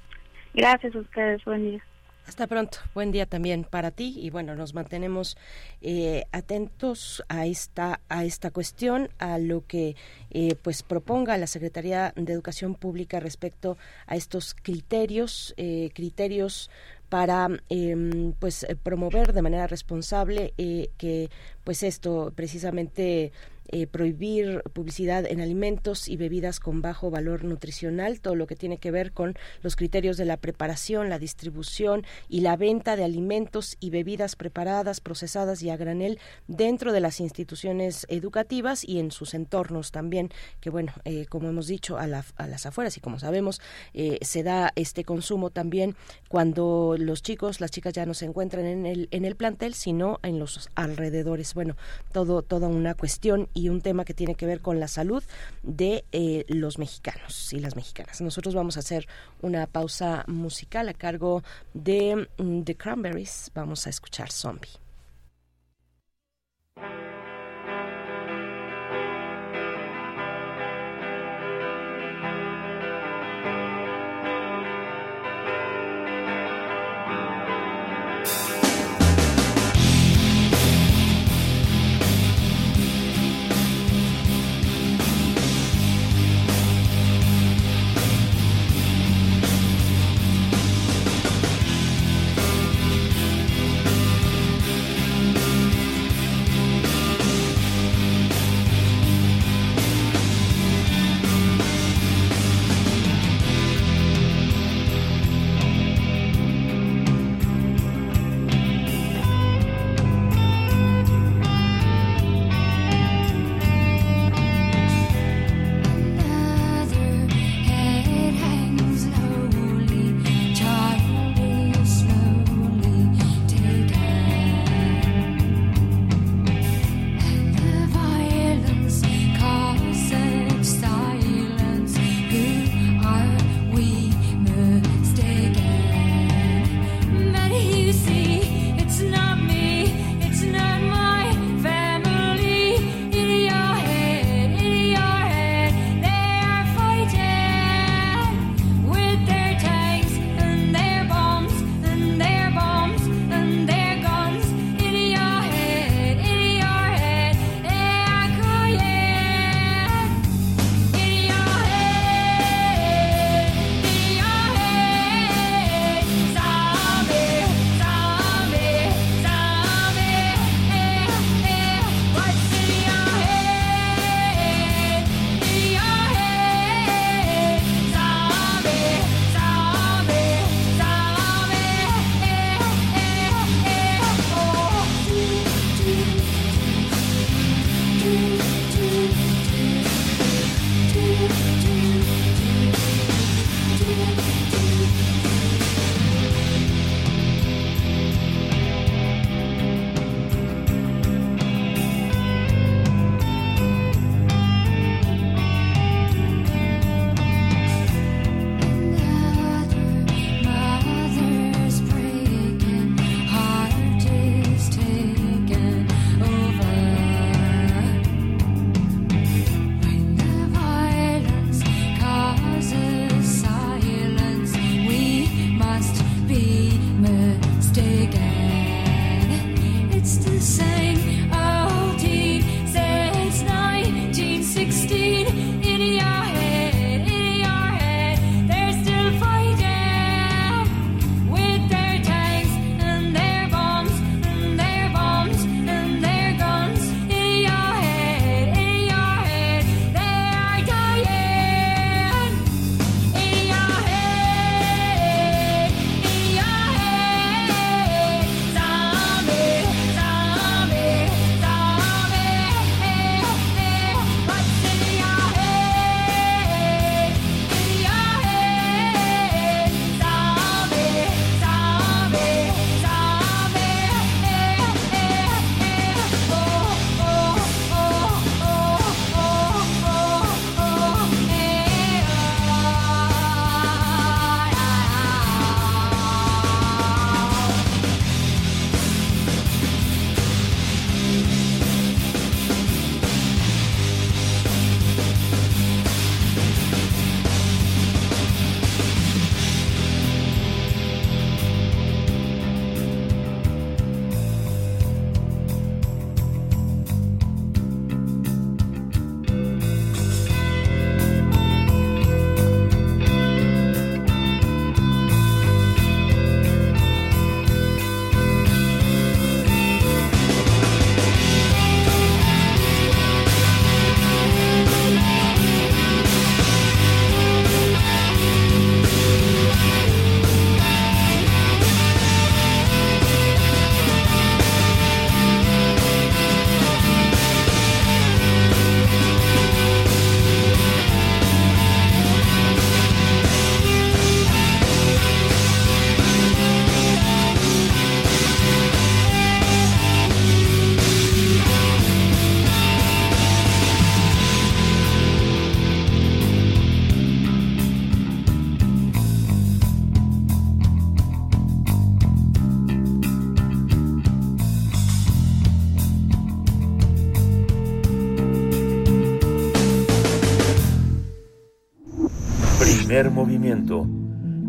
Gracias 0.54 0.96
a 0.96 1.00
ustedes, 1.00 1.44
buen 1.44 1.72
día. 1.72 1.84
Hasta 2.28 2.48
pronto. 2.48 2.80
Buen 2.96 3.12
día 3.12 3.28
también 3.28 3.64
para 3.64 3.92
ti 3.92 4.16
y 4.20 4.32
bueno, 4.32 4.56
nos 4.56 4.74
mantenemos 4.74 5.38
eh, 5.82 6.24
atentos 6.32 7.24
a 7.30 7.46
esta 7.46 8.02
a 8.10 8.26
esta 8.26 8.50
cuestión, 8.50 9.10
a 9.20 9.38
lo 9.38 9.66
que 9.68 9.96
eh, 10.32 10.56
pues 10.64 10.82
proponga 10.82 11.38
la 11.38 11.46
Secretaría 11.46 12.14
de 12.16 12.34
Educación 12.34 12.74
Pública 12.74 13.20
respecto 13.20 13.78
a 14.08 14.16
estos 14.16 14.56
criterios, 14.56 15.54
eh, 15.58 15.92
criterios 15.94 16.72
para 17.16 17.48
em, 17.70 18.34
pues 18.34 18.68
promover 18.84 19.32
de 19.32 19.42
manera 19.42 19.68
responsable 19.68 20.54
que 20.98 21.30
pues 21.64 21.82
esto 21.82 22.34
precisamente 22.36 23.32
eh, 23.78 23.88
prohibir 23.88 24.64
publicidad 24.72 25.26
en 25.26 25.42
alimentos 25.42 26.08
y 26.08 26.16
bebidas 26.16 26.62
con 26.62 26.82
bajo 26.82 27.10
valor 27.10 27.44
nutricional, 27.44 28.22
todo 28.22 28.34
lo 28.34 28.48
que 28.48 28.56
tiene 28.56 28.78
que 28.78 28.90
ver 28.90 29.12
con 29.12 29.36
los 29.64 29.76
criterios 29.76 30.16
de 30.16 30.24
la 30.24 30.38
preparación, 30.38 31.10
la 31.10 31.20
distribución 31.20 32.06
y 32.30 32.40
la 32.40 32.56
venta 32.56 32.96
de 32.96 33.04
alimentos 33.04 33.76
y 33.82 33.90
bebidas 33.90 34.38
preparadas, 34.38 35.02
procesadas 35.02 35.62
y 35.62 35.72
a 35.72 35.76
granel 35.76 36.20
dentro 36.48 36.94
de 36.94 37.02
las 37.02 37.20
instituciones 37.20 38.06
educativas 38.08 38.88
y 38.88 39.00
en 39.00 39.12
sus 39.12 39.34
entornos 39.34 39.92
también, 39.92 40.30
que 40.62 40.70
bueno, 40.70 40.94
eh, 41.04 41.26
como 41.26 41.50
hemos 41.50 41.68
dicho, 41.68 41.98
a, 41.98 42.08
las 42.08 42.66
afueras 42.66 42.96
y 42.96 43.02
como 43.02 43.20
sabemos, 43.20 43.60
eh, 43.94 44.20
se 44.22 44.44
da 44.44 44.72
este 44.78 45.04
consumo 45.04 45.50
también 45.50 45.98
cuando 46.30 46.96
los 46.98 47.22
chicos, 47.22 47.60
las 47.60 47.72
chicas 47.72 47.92
ya 47.92 48.06
no 48.06 48.14
se 48.14 48.24
encuentran 48.24 48.66
en 48.66 48.86
el, 48.86 49.10
en 49.12 49.26
el 49.26 49.36
plantel, 49.36 49.74
sino 49.74 50.22
en 50.24 50.40
los 50.40 50.70
alrededores. 50.76 51.54
Bueno, 51.54 51.76
todo, 52.14 52.42
toda 52.42 52.70
una 52.70 52.94
cuestión 52.94 53.50
y 53.54 53.65
un 53.70 53.82
tema 53.82 54.06
que 54.06 54.14
tiene 54.14 54.36
que 54.36 54.46
ver 54.46 54.62
con 54.62 54.80
la 54.80 54.88
salud 54.88 55.24
de 55.64 56.06
eh, 56.12 56.46
los 56.48 56.78
mexicanos 56.78 57.54
y 57.54 57.60
las 57.60 57.76
mexicanas. 57.76 58.22
Nosotros 58.22 58.56
vamos 58.56 58.78
a 58.78 58.80
hacer 58.80 59.08
una 59.42 59.68
pausa 59.68 60.24
musical 60.28 60.90
a 60.90 60.94
cargo 60.94 61.44
de 61.74 62.28
mm, 62.38 62.64
The 62.64 62.76
Cranberries. 62.76 63.52
Vamos 63.54 63.88
a 63.88 63.90
escuchar 63.90 64.32
Zombie. 64.32 64.85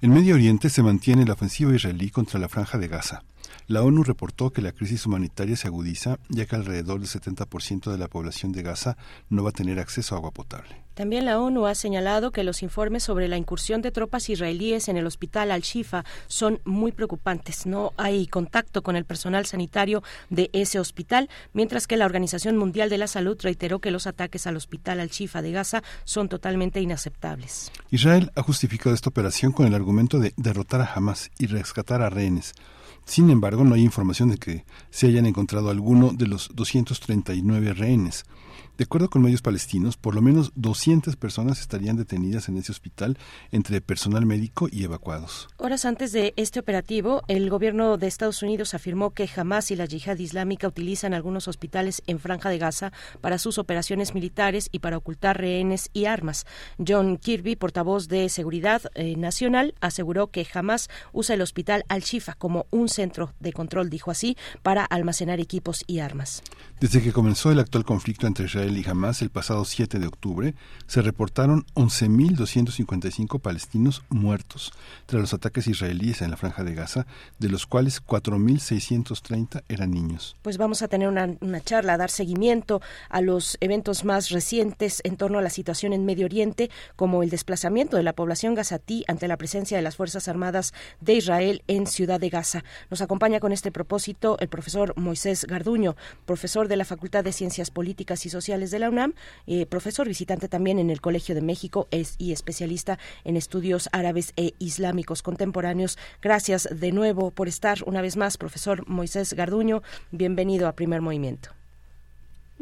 En 0.01 0.13
Medio 0.13 0.35
Oriente 0.35 0.69
se 0.69 0.83
mantiene 0.83 1.23
la 1.23 1.31
ofensiva 1.33 1.73
israelí 1.73 2.09
contra 2.09 2.37
la 2.37 2.49
franja 2.49 2.77
de 2.77 2.89
Gaza. 2.89 3.23
La 3.69 3.83
ONU 3.83 4.01
reportó 4.01 4.49
que 4.49 4.63
la 4.63 4.71
crisis 4.71 5.05
humanitaria 5.05 5.55
se 5.55 5.67
agudiza 5.67 6.17
ya 6.27 6.47
que 6.47 6.55
alrededor 6.55 6.99
del 6.99 7.07
70% 7.07 7.91
de 7.91 7.99
la 7.99 8.07
población 8.07 8.51
de 8.51 8.63
Gaza 8.63 8.97
no 9.29 9.43
va 9.43 9.51
a 9.51 9.53
tener 9.53 9.79
acceso 9.79 10.15
a 10.15 10.17
agua 10.17 10.31
potable. 10.31 10.81
También 10.95 11.25
la 11.25 11.39
ONU 11.39 11.67
ha 11.67 11.75
señalado 11.75 12.31
que 12.31 12.43
los 12.43 12.63
informes 12.63 13.03
sobre 13.03 13.27
la 13.27 13.37
incursión 13.37 13.83
de 13.83 13.91
tropas 13.91 14.27
israelíes 14.31 14.89
en 14.89 14.97
el 14.97 15.05
hospital 15.05 15.51
Al-Shifa 15.51 16.03
son 16.25 16.59
muy 16.65 16.91
preocupantes. 16.91 17.67
No 17.67 17.93
hay 17.95 18.25
contacto 18.25 18.81
con 18.81 18.95
el 18.95 19.05
personal 19.05 19.45
sanitario 19.45 20.01
de 20.31 20.49
ese 20.51 20.79
hospital, 20.79 21.29
mientras 21.53 21.85
que 21.85 21.95
la 21.95 22.05
Organización 22.05 22.57
Mundial 22.57 22.89
de 22.89 22.97
la 22.97 23.05
Salud 23.05 23.37
reiteró 23.39 23.77
que 23.77 23.91
los 23.91 24.07
ataques 24.07 24.47
al 24.47 24.57
hospital 24.57 24.99
Al-Shifa 24.99 25.43
de 25.43 25.51
Gaza 25.51 25.83
son 26.05 26.27
totalmente 26.27 26.81
inaceptables. 26.81 27.71
Israel 27.91 28.31
ha 28.35 28.41
justificado 28.41 28.95
esta 28.95 29.09
operación 29.09 29.51
con 29.51 29.67
el 29.67 29.75
argumento 29.75 30.17
de 30.17 30.33
derrotar 30.37 30.81
a 30.81 30.91
Hamas 30.91 31.29
y 31.37 31.45
rescatar 31.45 32.01
a 32.01 32.09
rehenes. 32.09 32.55
Sin 33.09 33.31
embargo, 33.31 33.63
no 33.63 33.73
hay 33.73 33.81
información 33.81 34.29
de 34.29 34.37
que 34.37 34.65
se 34.91 35.07
hayan 35.07 35.25
encontrado 35.25 35.71
alguno 35.71 36.11
de 36.11 36.27
los 36.27 36.51
239 36.53 37.73
rehenes. 37.73 38.23
De 38.79 38.85
acuerdo 38.85 39.09
con 39.09 39.21
medios 39.21 39.41
palestinos, 39.41 39.97
por 39.97 40.15
lo 40.15 40.21
menos 40.21 40.53
200 40.55 41.17
personas 41.17 41.59
estarían 41.59 41.97
detenidas 41.97 42.47
en 42.47 42.55
ese 42.55 42.71
hospital 42.71 43.17
entre 43.51 43.81
personal 43.81 44.25
médico 44.25 44.69
y 44.71 44.85
evacuados. 44.85 45.49
Horas 45.57 45.83
antes 45.83 46.13
de 46.13 46.33
este 46.37 46.61
operativo, 46.61 47.21
el 47.27 47.49
gobierno 47.49 47.97
de 47.97 48.07
Estados 48.07 48.41
Unidos 48.41 48.73
afirmó 48.73 49.09
que 49.09 49.29
Hamas 49.35 49.71
y 49.71 49.75
la 49.75 49.83
yihad 49.83 50.17
islámica 50.17 50.65
utilizan 50.65 51.13
algunos 51.13 51.49
hospitales 51.49 52.01
en 52.07 52.19
Franja 52.19 52.49
de 52.49 52.57
Gaza 52.57 52.93
para 53.19 53.37
sus 53.37 53.57
operaciones 53.57 54.13
militares 54.13 54.69
y 54.71 54.79
para 54.79 54.95
ocultar 54.95 55.37
rehenes 55.37 55.89
y 55.91 56.05
armas. 56.05 56.45
John 56.77 57.17
Kirby, 57.17 57.57
portavoz 57.57 58.07
de 58.07 58.29
Seguridad 58.29 58.83
eh, 58.95 59.17
Nacional, 59.17 59.75
aseguró 59.81 60.27
que 60.27 60.47
Hamas 60.53 60.87
usa 61.11 61.35
el 61.35 61.41
hospital 61.41 61.83
Al-Shifa 61.89 62.35
como 62.35 62.65
un 62.71 62.87
centro 62.87 63.33
de 63.41 63.51
control, 63.51 63.89
dijo 63.89 64.09
así, 64.09 64.37
para 64.63 64.85
almacenar 64.85 65.41
equipos 65.41 65.83
y 65.85 65.99
armas. 65.99 66.43
Desde 66.79 67.01
que 67.01 67.11
comenzó 67.11 67.51
el 67.51 67.59
actual 67.59 67.83
conflicto 67.83 68.25
entre 68.25 68.45
Israel 68.45 68.68
y 68.77 68.87
Hamas 68.87 69.21
el 69.21 69.29
pasado 69.29 69.65
7 69.65 69.99
de 69.99 70.07
octubre, 70.07 70.53
se 70.87 71.01
reportaron 71.01 71.65
11.255 71.75 73.39
palestinos 73.39 74.03
muertos 74.09 74.73
tras 75.05 75.21
los 75.21 75.33
ataques 75.33 75.67
israelíes 75.67 76.21
en 76.21 76.31
la 76.31 76.37
franja 76.37 76.63
de 76.63 76.75
Gaza, 76.75 77.05
de 77.39 77.49
los 77.49 77.65
cuales 77.65 78.03
4.630 78.05 79.63
eran 79.69 79.91
niños. 79.91 80.35
Pues 80.41 80.57
vamos 80.57 80.81
a 80.81 80.87
tener 80.87 81.07
una, 81.07 81.35
una, 81.41 81.61
charla, 81.61 81.93
a 81.93 81.97
dar 81.97 82.09
seguimiento 82.09 82.81
a 83.09 83.21
los 83.21 83.57
eventos 83.61 84.05
más 84.05 84.29
recientes 84.29 85.01
en 85.03 85.17
torno 85.17 85.39
a 85.39 85.41
la 85.41 85.49
situación 85.49 85.93
en 85.93 86.05
Medio 86.05 86.25
Oriente, 86.25 86.69
como 86.95 87.23
el 87.23 87.29
desplazamiento 87.29 87.97
de 87.97 88.03
la 88.03 88.13
población 88.13 88.55
gazatí 88.55 89.03
ante 89.07 89.27
la 89.27 89.37
presencia 89.37 89.77
de 89.77 89.83
las 89.83 89.95
Fuerzas 89.95 90.27
Armadas 90.27 90.73
de 91.01 91.13
Israel 91.13 91.63
en 91.67 91.87
Ciudad 91.87 92.19
de 92.19 92.29
Gaza. 92.29 92.63
Nos 92.89 93.01
acompaña 93.01 93.39
con 93.39 93.51
este 93.51 93.71
propósito 93.71 94.37
el 94.39 94.49
profesor 94.49 94.93
Moisés 94.97 95.45
Garduño, 95.45 95.95
profesor 96.25 96.67
de 96.67 96.77
la 96.77 96.85
Facultad 96.85 97.23
de 97.23 97.31
Ciencias 97.31 97.71
Políticas 97.71 98.25
y 98.25 98.29
Sociales 98.29 98.58
de 98.59 98.79
la 98.79 98.89
UNAM, 98.89 99.13
eh, 99.47 99.65
profesor 99.65 100.07
visitante 100.07 100.49
también 100.49 100.79
en 100.79 100.89
el 100.89 101.01
Colegio 101.01 101.35
de 101.35 101.41
México 101.41 101.87
es, 101.91 102.15
y 102.17 102.31
especialista 102.31 102.99
en 103.23 103.37
estudios 103.37 103.89
árabes 103.91 104.33
e 104.35 104.53
islámicos 104.59 105.21
contemporáneos. 105.21 105.97
Gracias 106.21 106.67
de 106.71 106.91
nuevo 106.91 107.31
por 107.31 107.47
estar 107.47 107.79
una 107.85 108.01
vez 108.01 108.17
más, 108.17 108.37
profesor 108.37 108.87
Moisés 108.87 109.33
Garduño. 109.33 109.81
Bienvenido 110.11 110.67
a 110.67 110.73
Primer 110.73 111.01
Movimiento. 111.01 111.49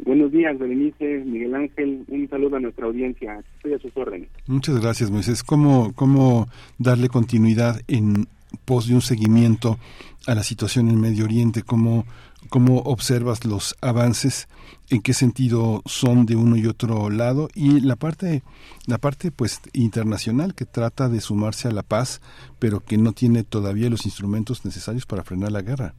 Buenos 0.04 0.30
días, 0.30 0.56
Berenice, 0.58 1.24
Miguel 1.26 1.54
Ángel. 1.54 2.04
Un 2.08 2.28
saludo 2.30 2.56
a 2.56 2.60
nuestra 2.60 2.86
audiencia. 2.86 3.42
Estoy 3.56 3.74
a 3.74 3.78
sus 3.78 3.96
órdenes. 3.96 4.28
Muchas 4.46 4.80
gracias, 4.80 5.10
Moisés. 5.10 5.42
¿Cómo, 5.42 5.92
cómo 5.94 6.46
darle 6.78 7.08
continuidad 7.08 7.80
en 7.88 8.28
pos 8.64 8.86
de 8.88 8.94
un 8.94 9.00
seguimiento 9.00 9.78
a 10.26 10.34
la 10.34 10.44
situación 10.44 10.88
en 10.88 11.00
Medio 11.00 11.24
Oriente? 11.24 11.62
¿Cómo, 11.62 12.04
cómo 12.48 12.78
observas 12.78 13.44
los 13.44 13.76
avances? 13.80 14.48
¿En 14.90 15.02
qué 15.02 15.12
sentido 15.12 15.82
son 15.84 16.24
de 16.24 16.34
uno 16.34 16.56
y 16.56 16.66
otro 16.66 17.10
lado? 17.10 17.50
Y 17.54 17.80
la 17.80 17.96
parte, 17.96 18.42
la 18.86 18.96
parte 18.96 19.30
pues 19.30 19.60
internacional 19.74 20.54
que 20.54 20.64
trata 20.64 21.10
de 21.10 21.20
sumarse 21.20 21.68
a 21.68 21.72
la 21.72 21.82
paz, 21.82 22.22
pero 22.58 22.80
que 22.80 22.96
no 22.96 23.12
tiene 23.12 23.44
todavía 23.44 23.90
los 23.90 24.06
instrumentos 24.06 24.64
necesarios 24.64 25.04
para 25.04 25.24
frenar 25.24 25.52
la 25.52 25.60
guerra. 25.60 25.94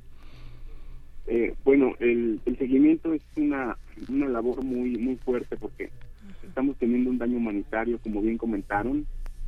Eh, 1.28 1.53
bueno, 1.64 1.94
el, 1.99 2.41
el, 2.48 2.57
seguimiento 2.57 3.14
es 3.14 3.22
una, 3.36 3.78
una 4.07 4.28
labor 4.28 4.64
muy 4.64 4.98
muy 4.98 5.16
fuerte 5.18 5.56
porque 5.56 5.91
estamos 6.41 6.76
teniendo 6.78 7.11
un 7.11 7.20
daño 7.20 7.38
humanitario, 7.38 7.99
como 7.99 8.22
bien 8.22 8.40
comentaron, 8.40 9.06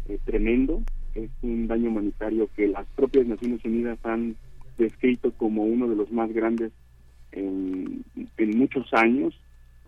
eh, 0.08 0.20
tremendo. 0.24 0.84
Es 1.16 1.32
un 1.42 1.66
daño 1.66 1.90
humanitario 1.90 2.48
que 2.56 2.68
las 2.68 2.86
propias 2.96 3.26
Naciones 3.26 3.66
Unidas 3.66 3.98
han 4.04 4.36
descrito 4.78 5.32
como 5.32 5.64
uno 5.64 5.88
de 5.88 5.96
los 5.96 6.12
más 6.12 6.32
grandes 6.32 6.72
en, 7.32 8.03
muchos 8.56 8.94
años. 8.94 9.34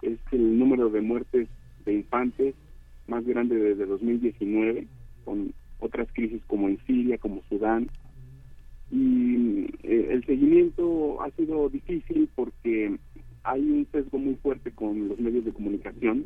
Es 0.01 0.19
el 0.31 0.57
número 0.59 0.89
de 0.89 1.01
muertes 1.01 1.47
de 1.85 1.93
infantes 1.93 2.55
más 3.07 3.25
grande 3.25 3.55
desde 3.55 3.85
2019, 3.85 4.87
con 5.25 5.53
otras 5.79 6.07
crisis 6.13 6.41
como 6.47 6.69
en 6.69 6.77
Siria, 6.85 7.17
como 7.17 7.41
Sudán, 7.49 7.89
y 8.91 9.65
eh, 9.83 10.09
el 10.11 10.23
seguimiento 10.25 11.21
ha 11.21 11.31
sido 11.31 11.67
difícil 11.69 12.29
porque 12.35 12.95
hay 13.43 13.61
un 13.61 13.87
sesgo 13.91 14.19
muy 14.19 14.35
fuerte 14.35 14.71
con 14.71 15.07
los 15.07 15.19
medios 15.19 15.45
de 15.45 15.51
comunicación. 15.51 16.25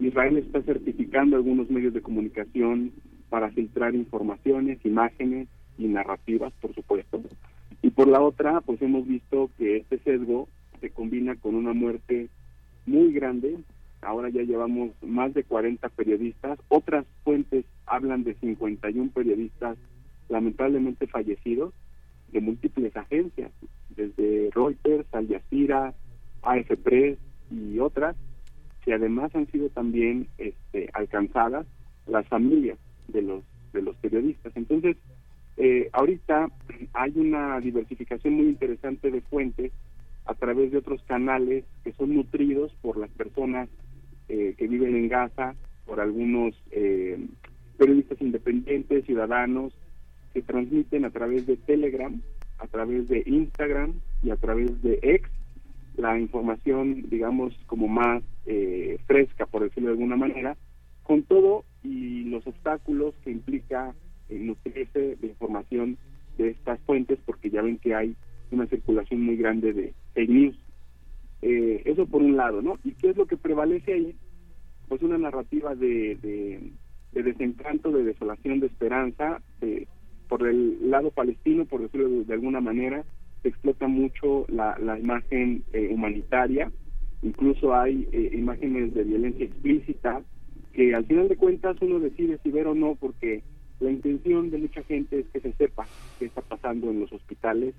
Israel 0.00 0.38
está 0.38 0.62
certificando 0.62 1.36
algunos 1.36 1.70
medios 1.70 1.92
de 1.92 2.00
comunicación 2.00 2.92
para 3.28 3.50
filtrar 3.50 3.94
informaciones, 3.94 4.78
imágenes 4.84 5.48
y 5.76 5.86
narrativas, 5.86 6.52
por 6.62 6.74
supuesto. 6.74 7.22
Por 7.94 8.08
la 8.08 8.20
otra, 8.20 8.60
pues 8.60 8.82
hemos 8.82 9.06
visto 9.06 9.50
que 9.56 9.76
este 9.76 9.98
sesgo 9.98 10.48
se 10.80 10.90
combina 10.90 11.36
con 11.36 11.54
una 11.54 11.72
muerte 11.72 12.28
muy 12.86 13.12
grande. 13.12 13.58
Ahora 14.02 14.28
ya 14.30 14.42
llevamos 14.42 14.90
más 15.02 15.32
de 15.32 15.44
40 15.44 15.88
periodistas. 15.90 16.58
Otras 16.68 17.06
fuentes 17.22 17.64
hablan 17.86 18.24
de 18.24 18.34
51 18.34 19.10
periodistas 19.12 19.78
lamentablemente 20.28 21.06
fallecidos 21.06 21.72
de 22.32 22.40
múltiples 22.40 22.96
agencias, 22.96 23.52
desde 23.90 24.50
Reuters, 24.52 25.06
Al 25.14 25.28
Jazeera, 25.28 25.94
AF 26.42 26.66
Press 26.82 27.18
y 27.50 27.78
otras, 27.78 28.16
que 28.84 28.92
además 28.92 29.34
han 29.34 29.46
sido 29.52 29.68
también 29.68 30.26
este, 30.38 30.90
alcanzadas 30.94 31.66
las 32.06 32.26
familias 32.26 32.78
de 33.08 33.22
los 33.22 33.44
de 33.72 33.82
los 33.82 33.96
periodistas. 33.96 34.56
Entonces, 34.56 34.96
eh, 35.56 35.88
ahorita 35.92 36.48
hay 36.92 37.12
una 37.16 37.60
diversificación 37.60 38.34
muy 38.34 38.46
interesante 38.46 39.10
de 39.10 39.20
fuentes 39.22 39.72
a 40.24 40.34
través 40.34 40.72
de 40.72 40.78
otros 40.78 41.02
canales 41.04 41.64
que 41.82 41.92
son 41.92 42.14
nutridos 42.14 42.72
por 42.82 42.96
las 42.96 43.10
personas 43.10 43.68
eh, 44.28 44.54
que 44.56 44.66
viven 44.66 44.96
en 44.96 45.08
Gaza, 45.08 45.54
por 45.86 46.00
algunos 46.00 46.54
eh, 46.70 47.18
periodistas 47.76 48.20
independientes, 48.20 49.04
ciudadanos, 49.04 49.74
que 50.32 50.42
transmiten 50.42 51.04
a 51.04 51.10
través 51.10 51.46
de 51.46 51.56
Telegram, 51.56 52.20
a 52.58 52.66
través 52.66 53.08
de 53.08 53.22
Instagram 53.26 53.94
y 54.22 54.30
a 54.30 54.36
través 54.36 54.82
de 54.82 54.98
X 55.02 55.30
la 55.96 56.18
información, 56.18 57.08
digamos, 57.08 57.54
como 57.66 57.86
más 57.86 58.22
eh, 58.46 58.98
fresca, 59.06 59.46
por 59.46 59.62
decirlo 59.62 59.90
de 59.90 59.94
alguna 59.94 60.16
manera, 60.16 60.56
con 61.04 61.22
todo 61.22 61.64
y 61.82 62.24
los 62.24 62.46
obstáculos 62.46 63.14
que 63.22 63.30
implica 63.30 63.94
nutrirse 64.28 65.16
de 65.16 65.26
información 65.26 65.96
de 66.38 66.50
estas 66.50 66.80
fuentes, 66.80 67.18
porque 67.24 67.50
ya 67.50 67.62
ven 67.62 67.78
que 67.78 67.94
hay 67.94 68.14
una 68.50 68.66
circulación 68.66 69.22
muy 69.22 69.36
grande 69.36 69.72
de 69.72 69.94
fake 70.14 70.30
news. 70.30 70.56
Eh, 71.42 71.82
eso 71.84 72.06
por 72.06 72.22
un 72.22 72.36
lado, 72.36 72.62
¿no? 72.62 72.78
¿Y 72.84 72.92
qué 72.92 73.10
es 73.10 73.16
lo 73.16 73.26
que 73.26 73.36
prevalece 73.36 73.92
ahí? 73.92 74.16
Pues 74.88 75.02
una 75.02 75.18
narrativa 75.18 75.74
de, 75.74 76.16
de, 76.22 76.70
de 77.12 77.22
desencanto, 77.22 77.90
de 77.90 78.04
desolación, 78.04 78.60
de 78.60 78.66
esperanza, 78.66 79.42
por 80.28 80.46
el 80.46 80.90
lado 80.90 81.10
palestino, 81.10 81.64
por 81.64 81.82
decirlo 81.82 82.08
de, 82.08 82.24
de 82.24 82.34
alguna 82.34 82.60
manera, 82.60 83.04
se 83.42 83.48
explota 83.48 83.86
mucho 83.88 84.46
la, 84.48 84.78
la 84.78 84.98
imagen 84.98 85.62
eh, 85.72 85.88
humanitaria, 85.90 86.72
incluso 87.22 87.74
hay 87.74 88.08
eh, 88.12 88.30
imágenes 88.32 88.94
de 88.94 89.04
violencia 89.04 89.44
explícita, 89.44 90.22
que 90.72 90.94
al 90.94 91.04
final 91.04 91.28
de 91.28 91.36
cuentas 91.36 91.76
uno 91.80 92.00
decide 92.00 92.38
si 92.42 92.50
ver 92.50 92.66
o 92.66 92.74
no, 92.74 92.94
porque 92.96 93.42
la 93.80 93.90
intención 93.90 94.50
de 94.50 94.58
mucha 94.58 94.82
gente 94.84 95.20
es 95.20 95.26
que 95.28 95.40
se 95.40 95.52
sepa 95.54 95.86
qué 96.18 96.26
está 96.26 96.42
pasando 96.42 96.90
en 96.90 97.00
los 97.00 97.12
hospitales, 97.12 97.74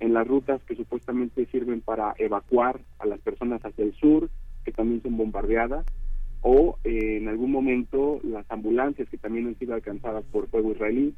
en 0.00 0.14
las 0.14 0.26
rutas 0.26 0.62
que 0.64 0.76
supuestamente 0.76 1.46
sirven 1.46 1.80
para 1.80 2.14
evacuar 2.18 2.80
a 2.98 3.06
las 3.06 3.20
personas 3.20 3.64
hacia 3.64 3.84
el 3.84 3.94
sur, 3.94 4.30
que 4.64 4.72
también 4.72 5.02
son 5.02 5.16
bombardeadas, 5.16 5.84
o 6.40 6.78
eh, 6.84 7.18
en 7.18 7.28
algún 7.28 7.52
momento 7.52 8.20
las 8.24 8.48
ambulancias 8.50 9.08
que 9.08 9.18
también 9.18 9.46
han 9.46 9.58
sido 9.58 9.74
alcanzadas 9.74 10.24
por 10.24 10.48
fuego 10.48 10.72
israelí. 10.72 11.14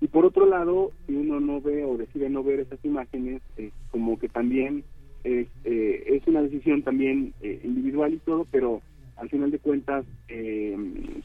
Y 0.00 0.08
por 0.08 0.24
otro 0.24 0.46
lado, 0.46 0.92
si 1.06 1.14
uno 1.14 1.40
no 1.40 1.60
ve 1.60 1.84
o 1.84 1.96
decide 1.96 2.30
no 2.30 2.42
ver 2.44 2.60
esas 2.60 2.82
imágenes, 2.84 3.42
como 3.90 4.18
que 4.18 4.28
también 4.28 4.84
es, 5.24 5.48
eh, 5.64 6.04
es 6.06 6.26
una 6.26 6.42
decisión 6.42 6.82
también 6.82 7.34
eh, 7.42 7.60
individual 7.64 8.14
y 8.14 8.18
todo, 8.18 8.46
pero 8.50 8.80
al 9.16 9.28
final 9.28 9.50
de 9.50 9.58
cuentas 9.58 10.04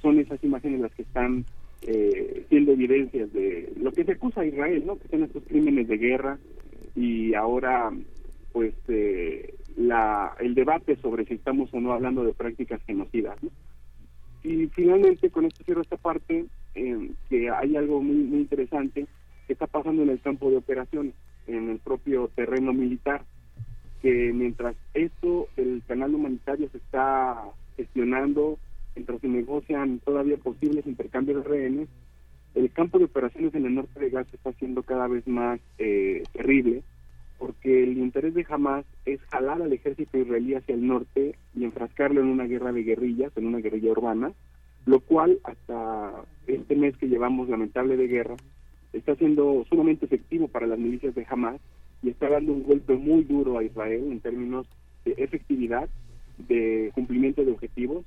son 0.02 0.20
esas 0.20 0.44
imágenes 0.44 0.82
las 0.82 0.91
que 0.95 1.03
están 1.03 1.45
siendo 2.49 2.72
evidencias 2.72 3.31
de 3.34 3.73
lo 3.77 3.91
que 3.91 4.05
se 4.05 4.14
acusa 4.14 4.41
a 4.41 4.45
Israel, 4.45 4.84
¿no? 4.85 4.97
Que 4.97 5.07
son 5.10 5.23
estos 5.23 5.43
crímenes 5.43 5.88
de 5.88 5.97
guerra 5.97 6.38
y 6.95 7.34
ahora, 7.34 7.91
pues, 8.51 8.73
la, 9.76 10.35
el 10.39 10.55
debate 10.55 10.95
sobre 10.97 11.26
si 11.26 11.34
estamos 11.34 11.73
o 11.73 11.80
no 11.80 11.93
hablando 11.93 12.23
de 12.23 12.34
prácticas 12.34 12.81
genocidas. 12.85 13.38
Y 14.43 14.68
finalmente, 14.68 15.30
con 15.30 15.45
esto 15.45 15.64
cierro 15.64 15.81
esta 15.81 15.97
parte, 15.97 16.45
eh, 16.76 17.11
que 17.30 17.49
hay 17.49 17.76
algo 17.77 18.01
muy, 18.01 18.15
muy 18.15 18.39
interesante 18.39 19.05
que 19.47 19.53
está 19.53 19.68
pasando 19.68 20.03
en 20.03 20.10
el 20.10 20.19
campo 20.19 20.49
de 20.49 20.57
operaciones, 20.57 21.14
en 21.47 21.69
el 21.69 21.80
propio 21.80 22.30
terreno 22.35 22.73
militar, 22.73 23.23
que 24.01 24.31
mientras 24.34 24.76
esto, 24.93 25.47
el 25.55 25.81
canal 25.88 26.14
humanitario 26.14 26.69
se 26.69 26.77
está 26.77 27.41
gestionando, 27.77 28.57
mientras 28.95 29.22
se 29.22 29.28
negocian 29.28 29.99
todavía 29.99 30.38
posibles 30.38 30.88
intercambios 30.88 31.44
de 31.44 31.49
rehenes, 31.49 31.90
el 32.56 32.72
campo 32.72 32.99
de 32.99 33.06
operaciones 33.06 33.53
en 33.56 33.65
el 33.65 33.76
norte 33.76 33.99
de 33.99 34.10
Gaza 34.10 34.30
está 34.34 34.52
siendo 34.53 34.84
cada 34.84 35.07
vez 35.07 35.28
más 35.28 35.60
eh, 35.80 36.24
terrible 36.34 36.84
porque 37.44 37.84
el 37.84 37.98
interés 37.98 38.34
de 38.34 38.45
Hamas 38.48 38.86
es 39.06 39.20
jalar 39.24 39.61
al 39.61 39.74
ejército 39.74 40.18
israelí 40.18 40.53
hacia 40.53 40.76
el 40.76 40.88
norte 40.88 41.36
y 41.53 41.65
enfrascarlo 41.65 42.22
en 42.22 42.28
una 42.28 42.45
guerra 42.45 42.72
de 42.72 42.84
guerrillas, 42.84 43.34
en 43.36 43.48
una 43.48 43.57
guerrilla 43.57 43.91
urbana, 43.91 44.32
lo 44.86 45.02
cual 45.02 45.40
hasta 45.44 46.24
este 46.48 46.78
mes 46.78 46.95
que 46.95 47.10
llevamos 47.10 47.49
lamentable 47.49 47.98
de 47.98 48.07
guerra 48.07 48.38
está 48.94 49.14
siendo 49.15 49.65
sumamente 49.70 50.06
efectivo 50.06 50.48
para 50.48 50.68
las 50.68 50.80
milicias 50.80 51.15
de 51.15 51.26
Hamas 51.30 51.60
y 52.02 52.11
está 52.11 52.30
dando 52.30 52.53
un 52.53 52.64
golpe 52.64 52.94
muy 52.94 53.26
duro 53.26 53.57
a 53.57 53.64
Israel 53.65 54.07
en 54.10 54.22
términos 54.22 54.65
de 55.03 55.14
efectividad, 55.18 55.90
de 56.48 56.91
cumplimiento 56.95 57.44
de 57.44 57.52
objetivos. 57.52 58.06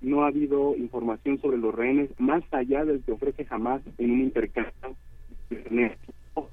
No 0.00 0.24
ha 0.24 0.28
habido 0.28 0.76
información 0.76 1.38
sobre 1.40 1.58
los 1.58 1.74
rehenes 1.74 2.10
más 2.18 2.42
allá 2.52 2.84
del 2.84 3.02
que 3.02 3.12
ofrece 3.12 3.46
Hamas 3.50 3.82
en 3.98 4.10
un 4.10 4.20
intercambio, 4.20 4.72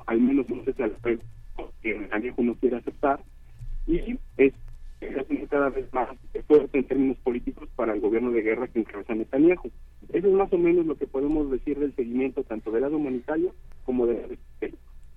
al 0.05 0.21
menos 0.21 0.49
no 0.49 0.63
sé 0.65 0.73
si 0.73 0.83
al 0.83 0.95
que 1.81 1.97
Netanyahu 1.97 2.43
no 2.43 2.55
quiere 2.55 2.77
aceptar 2.77 3.19
y 3.85 4.17
es 4.37 4.53
cada 5.49 5.69
vez 5.69 5.91
más 5.93 6.09
fuerte 6.45 6.79
en 6.79 6.83
términos 6.83 7.17
políticos 7.19 7.69
para 7.75 7.93
el 7.93 8.01
gobierno 8.01 8.31
de 8.31 8.41
guerra 8.41 8.67
que 8.67 8.79
encabeza 8.79 9.15
Netanyahu. 9.15 9.71
Eso 10.11 10.27
es 10.27 10.33
más 10.33 10.51
o 10.51 10.57
menos 10.57 10.85
lo 10.85 10.95
que 10.97 11.07
podemos 11.07 11.49
decir 11.49 11.79
del 11.79 11.95
seguimiento 11.95 12.43
tanto 12.43 12.71
del 12.71 12.81
lado 12.81 12.97
humanitario 12.97 13.53
como 13.85 14.07
del 14.07 14.37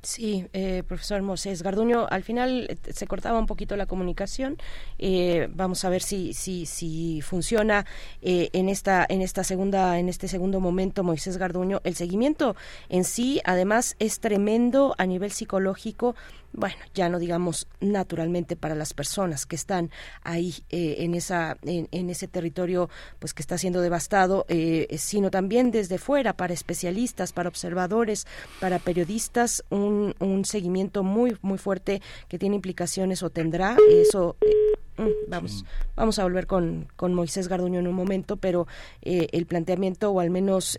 Sí, 0.03 0.47
eh, 0.55 0.83
profesor 0.89 1.21
Mosés 1.21 1.63
Garduño, 1.63 2.07
al 2.09 2.23
final 2.23 2.67
eh, 2.71 2.79
se 2.91 3.07
cortaba 3.07 3.39
un 3.39 3.45
poquito 3.45 3.77
la 3.77 3.85
comunicación. 3.85 4.57
Eh, 4.99 5.49
vamos 5.55 5.85
a 5.85 5.91
ver 5.91 6.01
si 6.01 6.33
si, 6.33 6.65
si 6.65 7.21
funciona 7.21 7.85
en 8.23 8.71
esta 8.71 9.05
en 9.07 9.21
esta 9.21 9.45
segunda 9.45 9.99
en 9.99 10.09
este 10.09 10.27
segundo 10.27 10.59
momento, 10.59 11.05
Moisés 11.05 11.37
Garduño. 11.37 11.83
El 11.85 11.97
seguimiento 11.97 12.57
en 12.89 13.05
sí, 13.05 13.43
además, 13.45 13.97
es 13.99 14.21
tremendo 14.21 14.95
a 14.97 15.05
nivel 15.05 15.33
psicológico 15.33 16.15
bueno, 16.53 16.77
ya 16.95 17.09
no 17.09 17.19
digamos 17.19 17.69
naturalmente 17.81 18.57
para 18.57 18.75
las 18.75 18.93
personas 18.93 19.47
que 19.47 19.57
están 19.57 19.91
ahí 20.23 20.55
eh, 20.71 20.97
en 20.99 21.15
esa 21.15 21.57
en, 21.63 22.11
ese 22.11 22.27
territorio 22.27 22.91
pues 23.19 23.35
que 23.35 23.43
está 23.43 23.57
siendo 23.57 23.81
devastado, 23.81 24.47
eh, 24.49 24.89
sino 24.99 25.31
también 25.31 25.71
desde 25.71 25.99
fuera 25.99 26.37
para 26.37 26.53
especialistas, 26.53 27.33
para 27.33 27.49
observadores, 27.49 28.27
para 28.59 28.79
periodistas, 28.79 29.65
un, 29.71 30.15
un 30.19 30.45
seguimiento 30.45 31.03
muy 31.03 31.37
muy 31.43 31.59
fuerte 31.59 32.03
que 32.29 32.39
tiene 32.39 32.57
implicaciones 32.57 33.23
o 33.23 33.31
tendrá 33.31 33.77
eso. 33.89 34.37
Eh, 34.41 35.03
mm, 35.03 35.31
vamos, 35.31 35.65
vamos 35.95 36.19
a 36.19 36.25
volver 36.25 36.49
con, 36.49 36.89
con 36.97 37.15
Moisés 37.15 37.47
Garduño 37.47 37.79
en 37.79 37.87
un 37.87 37.95
momento, 37.95 38.37
pero 38.37 38.67
el 39.03 39.47
planteamiento 39.47 40.11
o 40.11 40.21
al 40.21 40.31
menos 40.31 40.79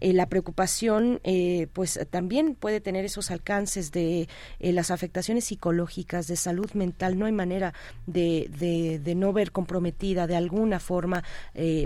eh, 0.00 0.12
la 0.12 0.28
preocupación 0.28 1.20
eh, 1.24 1.68
pues 1.72 1.98
también 2.10 2.54
puede 2.54 2.80
tener 2.80 3.04
esos 3.04 3.30
alcances 3.30 3.92
de 3.92 4.28
eh, 4.58 4.72
las 4.72 4.90
afectaciones 4.90 5.44
psicológicas 5.44 6.26
de 6.26 6.36
salud 6.36 6.70
mental. 6.72 7.18
No 7.18 7.26
hay 7.26 7.32
manera 7.32 7.74
de, 8.06 8.50
de, 9.02 9.14
no 9.14 9.32
ver 9.32 9.52
comprometida 9.52 10.26
de 10.26 10.36
alguna 10.36 10.78
forma 10.78 11.24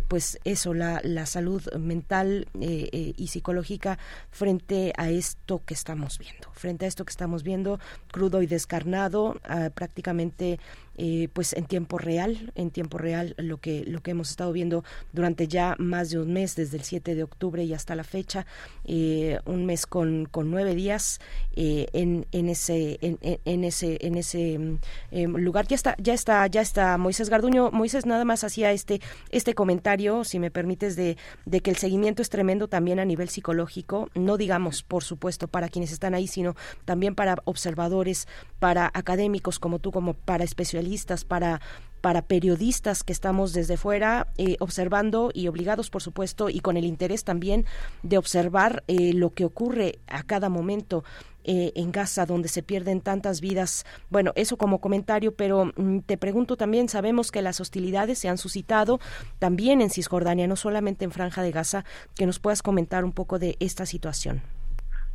pues 0.08 0.38
eso 0.44 0.74
la, 0.74 1.00
la 1.02 1.26
salud 1.26 1.62
mental 1.78 2.46
y 2.54 3.26
psicológica 3.28 3.98
frente 4.30 4.92
a 4.96 5.10
esto 5.10 5.62
que 5.64 5.74
estamos 5.74 6.18
viendo. 6.18 6.50
Frente 6.52 6.84
a 6.84 6.88
esto 6.88 7.04
que 7.04 7.10
estamos 7.10 7.42
viendo 7.42 7.80
crudo 8.12 8.42
y 8.42 8.46
descarnado 8.46 9.40
ah, 9.44 9.70
prácticamente 9.74 10.60
eh, 10.96 11.28
pues 11.32 11.52
en 11.54 11.64
tiempo 11.66 11.98
real, 11.98 12.52
en 12.54 12.70
tiempo 12.70 12.98
real 12.98 13.34
lo 13.36 13.58
que 13.58 13.84
lo 13.84 14.00
que 14.00 14.12
hemos 14.12 14.30
estado 14.30 14.52
viendo 14.52 14.84
durante 15.12 15.48
ya 15.48 15.74
más 15.78 16.10
de 16.10 16.20
un 16.20 16.32
mes, 16.32 16.54
desde 16.54 16.76
el 16.76 16.84
7 16.84 17.14
de 17.14 17.22
octubre 17.24 17.64
y 17.64 17.74
hasta 17.74 17.96
la 17.96 18.04
fecha, 18.04 18.46
eh, 18.84 19.40
un 19.44 19.66
mes 19.66 19.86
con, 19.86 20.26
con 20.26 20.50
nueve 20.50 20.74
días 20.74 21.20
eh, 21.56 21.86
en, 21.92 22.26
en 22.30 22.48
ese 22.48 22.98
en, 23.00 23.64
ese 23.64 23.98
en 24.00 24.16
ese 24.16 24.58
mm, 24.58 25.36
lugar. 25.36 25.66
Ya 25.66 25.74
está 25.74 25.96
ya 25.98 26.14
está 26.14 26.46
ya 26.46 26.60
está 26.60 26.96
Moisés 26.98 27.28
Garduño. 27.28 27.70
Moisés 27.72 28.06
nada 28.06 28.24
más 28.24 28.44
hacía 28.44 28.70
este 28.70 29.00
este 29.30 29.54
comentario, 29.54 30.22
si 30.22 30.38
me 30.38 30.50
permites, 30.50 30.94
de, 30.94 31.16
de 31.44 31.60
que 31.60 31.70
el 31.70 31.76
seguimiento 31.76 32.22
es 32.22 32.28
tremendo 32.28 32.68
también 32.68 33.00
a 33.00 33.04
nivel 33.04 33.28
psicológico, 33.28 34.10
no 34.14 34.36
digamos 34.36 34.82
por 34.82 35.02
supuesto 35.02 35.48
para 35.48 35.68
quienes 35.68 35.90
están 35.90 36.14
ahí, 36.14 36.28
sino 36.28 36.54
también 36.84 37.16
para 37.16 37.36
observadores, 37.44 38.28
para 38.60 38.90
académicos 38.94 39.58
como 39.58 39.80
tú, 39.80 39.90
como 39.90 40.14
para 40.14 40.44
especialistas 40.44 40.83
para 41.24 41.60
para 42.04 42.20
periodistas 42.20 43.02
que 43.02 43.14
estamos 43.14 43.54
desde 43.54 43.78
fuera 43.78 44.26
eh, 44.36 44.56
observando 44.60 45.30
y 45.32 45.48
obligados, 45.48 45.88
por 45.88 46.02
supuesto, 46.02 46.50
y 46.50 46.60
con 46.60 46.76
el 46.76 46.84
interés 46.84 47.24
también 47.24 47.64
de 48.02 48.18
observar 48.18 48.84
eh, 48.88 49.14
lo 49.14 49.32
que 49.32 49.46
ocurre 49.46 50.00
a 50.06 50.22
cada 50.22 50.50
momento 50.50 51.02
eh, 51.44 51.72
en 51.76 51.92
Gaza, 51.92 52.26
donde 52.26 52.48
se 52.48 52.62
pierden 52.62 53.00
tantas 53.00 53.40
vidas. 53.40 53.86
Bueno, 54.10 54.32
eso 54.34 54.58
como 54.58 54.82
comentario, 54.82 55.34
pero 55.34 55.72
mm, 55.76 56.00
te 56.00 56.18
pregunto 56.18 56.58
también, 56.58 56.90
sabemos 56.90 57.32
que 57.32 57.40
las 57.40 57.58
hostilidades 57.62 58.18
se 58.18 58.28
han 58.28 58.36
suscitado 58.36 59.00
también 59.38 59.80
en 59.80 59.88
Cisjordania, 59.88 60.46
no 60.46 60.56
solamente 60.56 61.06
en 61.06 61.10
Franja 61.10 61.42
de 61.42 61.52
Gaza, 61.52 61.86
que 62.16 62.26
nos 62.26 62.38
puedas 62.38 62.60
comentar 62.60 63.06
un 63.06 63.12
poco 63.12 63.38
de 63.38 63.56
esta 63.60 63.86
situación. 63.86 64.42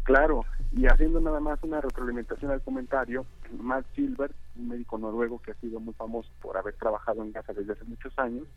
Claro, 0.10 0.44
y 0.72 0.88
haciendo 0.88 1.22
nada 1.22 1.40
más 1.40 1.62
una 1.62 1.82
retroalimentación 1.82 2.50
al 2.50 2.64
comentario, 2.64 3.28
Matt 3.60 3.86
Silver, 3.94 4.32
un 4.56 4.70
médico 4.70 4.98
noruego 4.98 5.40
que 5.40 5.52
ha 5.52 5.56
sido 5.62 5.80
muy 5.80 5.94
famoso 5.94 6.32
por 6.42 6.58
haber 6.58 6.74
trabajado 6.78 7.22
en 7.22 7.32
Gaza 7.32 7.54
desde 7.54 7.74
hace 7.74 7.84
muchos 7.84 8.18
años, 8.18 8.48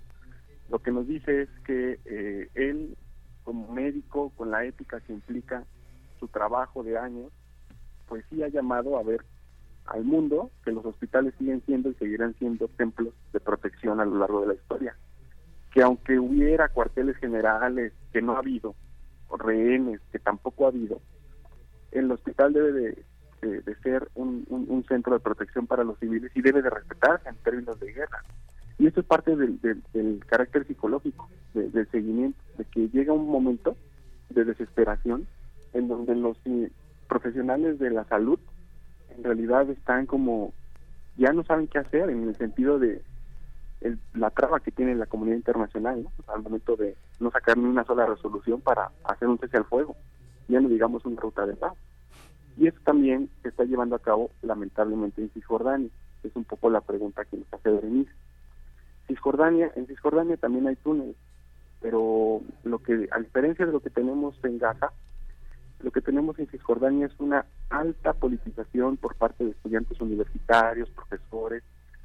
lo 0.70 0.78
que 0.78 0.90
nos 0.90 1.06
dice 1.06 1.42
es 1.42 1.50
que 1.66 2.00
eh, 2.06 2.48
él, 2.54 2.96
como 3.44 3.70
médico, 3.70 4.32
con 4.34 4.50
la 4.50 4.64
ética 4.64 5.02
que 5.02 5.12
implica 5.12 5.64
su 6.18 6.26
trabajo 6.26 6.82
de 6.82 6.96
años, 6.96 7.30
pues 8.08 8.24
sí 8.30 8.42
ha 8.42 8.48
llamado 8.48 8.96
a 8.96 9.02
ver 9.02 9.22
al 9.84 10.04
mundo 10.04 10.50
que 10.64 10.72
los 10.72 10.86
hospitales 10.86 11.34
siguen 11.36 11.62
siendo 11.66 11.90
y 11.90 11.94
seguirán 11.96 12.34
siendo 12.38 12.66
templos 12.68 13.12
de 13.34 13.40
protección 13.40 14.00
a 14.00 14.06
lo 14.06 14.16
largo 14.16 14.40
de 14.40 14.46
la 14.46 14.54
historia. 14.54 14.96
Que 15.70 15.82
aunque 15.82 16.18
hubiera 16.18 16.70
cuarteles 16.70 17.18
generales, 17.18 17.92
que 18.10 18.22
no 18.22 18.36
ha 18.36 18.38
habido, 18.38 18.74
rehenes, 19.38 20.00
que 20.10 20.18
tampoco 20.18 20.64
ha 20.64 20.68
habido, 20.68 21.02
el 21.93 22.10
hospital 22.10 22.52
debe 22.52 22.73
de, 23.43 23.74
ser 23.82 24.09
un, 24.14 24.85
centro 24.89 25.14
de 25.14 25.20
protección 25.20 25.66
para 25.66 25.85
los 25.85 25.98
civiles 25.98 26.31
y 26.35 26.43
debe 26.43 26.62
de 26.62 26.70
respetarse 26.70 27.28
en 27.28 27.36
términos 27.36 27.78
de 27.81 27.93
guerra. 27.93 28.23
Y 28.78 28.86
esto 28.86 29.01
es 29.01 29.06
parte 29.06 29.36
del, 29.36 29.60
carácter 30.27 30.66
psicológico, 30.66 31.28
del 31.55 31.89
seguimiento, 31.90 32.40
de 32.59 32.64
que 32.64 32.89
llega 32.89 33.12
un 33.12 33.28
momento 33.28 33.77
de 34.31 34.44
desesperación 34.44 35.27
en 35.73 35.89
donde 35.89 36.14
los 36.14 36.36
eh, 36.44 36.70
profesionales 37.09 37.78
de 37.78 37.90
la 37.90 38.05
salud 38.05 38.39
en 39.16 39.24
realidad 39.24 39.69
están 39.69 40.06
como 40.06 40.52
ya 41.16 41.32
no 41.32 41.44
saben 41.44 41.69
qué 41.69 41.78
hacer 41.78 42.09
en 42.09 42.28
el 42.28 42.36
sentido 42.36 42.78
de 42.78 43.02
la 44.14 44.31
traba 44.31 44.60
que 44.60 44.70
tiene 44.70 44.94
la 44.94 45.06
comunidad 45.06 45.36
internacional 45.36 46.06
al 46.28 46.43
momento 46.43 46.77
de 46.77 46.97
no 47.20 47.31
sacar 47.31 47.59
ni 47.59 47.64
una 47.64 47.85
sola 47.85 48.06
resolución 48.06 48.60
para 48.60 48.90
hacer 49.05 49.28
un 49.28 49.39
cese 49.39 49.56
al 49.56 49.64
fuego 49.64 49.97
ya 50.48 50.60
no 50.60 50.69
digamos 50.69 51.05
una 51.05 51.20
ruta 51.20 51.47
de 51.47 51.55
paz. 51.55 51.74
Y 52.56 52.66
eso 52.66 52.78
también 52.85 53.31
se 53.43 53.48
está 53.48 53.64
llevando 53.64 53.97
a 53.97 54.01
cabo 54.01 54.31
lamentablemente 54.43 55.23
en 55.23 55.31
Cisjordania. 55.31 55.90
Es 56.23 56.35
un 56.36 56.44
poco 56.44 56.70
la 56.70 56.81
pregunta 56.81 57.24
que 57.24 57.39
nos 57.39 57.52
hace 57.52 57.70
Berenice. 57.70 58.12
Cisjordania, 59.09 59.73
en 59.74 59.86
Cisjordania 59.86 60.36
también 60.36 60.66
hay 60.66 60.77
túneles, 60.77 61.16
pero 61.81 62.40
lo 62.64 62.78
que, 62.78 63.09
a 63.10 63.19
diferencia 63.19 63.66
de 63.66 63.73
lo 63.73 63.81
que 63.81 63.90
tenemos 63.90 64.35
en 64.44 64.59
Gaza, 64.59 64.93
lo 65.82 65.90
que 65.90 66.01
tenemos 66.01 66.39
en 66.39 66.47
Cisjordania 66.47 67.06
es 67.06 67.19
una 67.19 67.44
alta 67.70 68.12
politización 68.12 68.97
por 68.97 69.16
parte 69.16 69.44
de 69.44 69.51
estudiantes 69.51 70.01
universitarios, 70.01 70.89
profesores, 70.90 71.64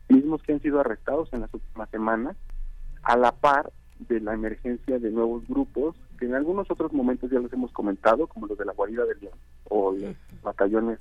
mismos 0.09 0.41
que 0.41 0.53
han 0.53 0.61
sido 0.61 0.80
arrestados 0.80 1.30
en 1.34 1.41
las 1.41 1.53
últimas 1.53 1.89
semanas, 1.89 2.35
a 3.03 3.15
la 3.18 3.34
par 3.34 3.72
de 3.99 4.19
la 4.19 4.34
emergencia 4.34 4.99
de 4.99 5.11
nuevos 5.11 5.47
grupos 5.47 5.95
que 6.18 6.26
en 6.26 6.35
algunos 6.35 6.69
otros 6.69 6.91
momentos 6.94 7.30
ya 7.30 7.39
los 7.39 7.52
hemos 7.53 7.72
comentado, 7.72 8.27
como 8.27 8.48
los 8.48 8.57
de 8.57 8.65
la 8.65 8.73
Guarida 8.73 9.06
del 9.06 9.19
León 9.19 9.38
o 9.69 9.91
los 9.91 10.15
batallones 10.44 10.99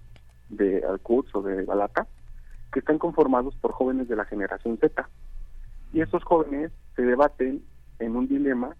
de 0.49 0.85
Alcuts 0.85 1.35
o 1.35 1.43
de 1.43 1.65
Balata, 1.65 2.07
que 2.73 2.81
están 2.81 2.99
conformados 2.99 3.55
por 3.57 3.73
jóvenes 3.73 4.09
de 4.09 4.17
la 4.17 4.25
generación 4.25 4.79
Z. 4.79 5.09
Y 5.93 6.01
estos 6.01 6.23
jóvenes 6.25 6.73
se 6.95 7.03
debaten 7.03 7.65
en 7.99 8.17
un 8.17 8.29
dilema, 8.29 8.77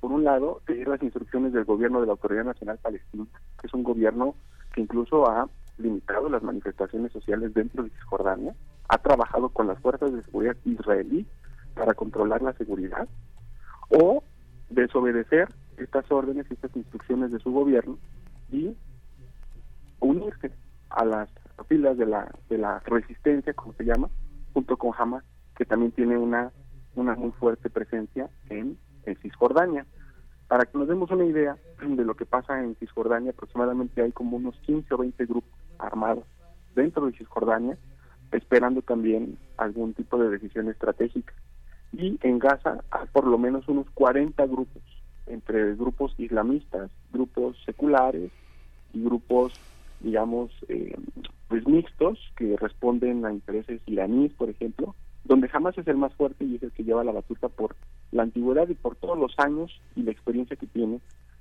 por 0.00 0.12
un 0.12 0.24
lado, 0.24 0.62
seguir 0.66 0.88
las 0.88 1.02
instrucciones 1.02 1.52
del 1.52 1.64
gobierno 1.64 2.00
de 2.00 2.06
la 2.06 2.12
Autoridad 2.12 2.44
Nacional 2.44 2.78
Palestina, 2.78 3.26
que 3.60 3.66
es 3.66 3.74
un 3.74 3.82
gobierno 3.82 4.34
que 4.74 4.80
incluso 4.80 5.28
ha 5.28 5.48
limitado 5.78 6.28
las 6.28 6.42
manifestaciones 6.42 7.12
sociales 7.12 7.52
dentro 7.54 7.82
de 7.82 7.90
Cisjordania, 7.90 8.54
ha 8.88 8.98
trabajado 8.98 9.48
con 9.48 9.66
las 9.66 9.78
fuerzas 9.80 10.12
de 10.12 10.22
seguridad 10.22 10.56
israelí 10.64 11.26
para 11.74 11.94
controlar 11.94 12.42
la 12.42 12.52
seguridad, 12.52 13.08
o 13.88 14.22
desobedecer 14.70 15.48
estas 15.78 16.10
órdenes 16.10 16.46
y 16.50 16.54
estas 16.54 16.74
instrucciones 16.76 17.32
de 17.32 17.38
su 17.38 17.52
gobierno 17.52 17.98
y 18.50 18.76
unirse 20.00 20.52
a 20.90 21.04
las 21.04 21.28
filas 21.68 21.96
de 21.96 22.06
la 22.06 22.30
de 22.48 22.58
la 22.58 22.80
resistencia, 22.80 23.54
como 23.54 23.72
se 23.74 23.84
llama, 23.84 24.08
junto 24.52 24.76
con 24.76 24.92
Hamas, 24.96 25.24
que 25.56 25.64
también 25.64 25.92
tiene 25.92 26.18
una 26.18 26.52
una 26.94 27.14
muy 27.14 27.32
fuerte 27.32 27.70
presencia 27.70 28.28
en, 28.48 28.78
en 29.04 29.16
Cisjordania. 29.16 29.86
Para 30.48 30.66
que 30.66 30.78
nos 30.78 30.88
demos 30.88 31.10
una 31.10 31.24
idea 31.24 31.56
de 31.80 32.04
lo 32.04 32.14
que 32.14 32.26
pasa 32.26 32.62
en 32.62 32.76
Cisjordania, 32.76 33.30
aproximadamente 33.30 34.02
hay 34.02 34.12
como 34.12 34.36
unos 34.36 34.56
15 34.60 34.94
o 34.94 34.98
20 34.98 35.26
grupos 35.26 35.58
armados 35.78 36.24
dentro 36.74 37.06
de 37.06 37.16
Cisjordania, 37.16 37.78
esperando 38.30 38.82
también 38.82 39.38
algún 39.56 39.94
tipo 39.94 40.18
de 40.18 40.28
decisión 40.28 40.68
estratégica. 40.68 41.32
Y 41.92 42.18
en 42.22 42.38
Gaza 42.38 42.84
hay 42.90 43.06
por 43.12 43.26
lo 43.26 43.38
menos 43.38 43.66
unos 43.68 43.88
40 43.94 44.44
grupos, 44.46 44.82
entre 45.26 45.74
grupos 45.74 46.14
islamistas, 46.18 46.90
grupos 47.12 47.56
seculares 47.64 48.30
y 48.92 49.02
grupos, 49.02 49.52
digamos, 50.00 50.50
eh, 50.68 50.96
pues 51.48 51.66
mixtos, 51.66 52.18
que 52.36 52.56
responden 52.56 53.24
a 53.24 53.32
intereses 53.32 53.80
iraníes, 53.86 54.32
por 54.32 54.50
ejemplo, 54.50 54.94
donde 55.24 55.48
jamás 55.48 55.76
es 55.78 55.86
el 55.86 55.96
más 55.96 56.14
fuerte 56.14 56.44
y 56.44 56.56
es 56.56 56.62
el 56.62 56.72
que 56.72 56.84
lleva 56.84 57.04
la 57.04 57.12
batuta 57.12 57.48
por 57.48 57.76
la 58.12 58.22
antigüedad 58.22 58.68
y 58.68 58.74
por 58.74 58.96
todos 58.96 59.18
los 59.18 59.38
años 59.38 59.80
y 59.96 60.02
la 60.02 60.12
experiencia 60.12 60.56
que 60.56 60.66
tiene 60.66 61.00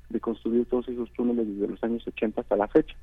de 0.09 0.19
construir 0.19 0.65
todos 0.65 0.87
esos 0.87 1.11
túneles 1.13 1.47
desde 1.47 1.67
los 1.67 1.83
años 1.83 2.07
80 2.07 2.41
hasta 2.41 2.55
la 2.55 2.67
fecha. 2.67 2.95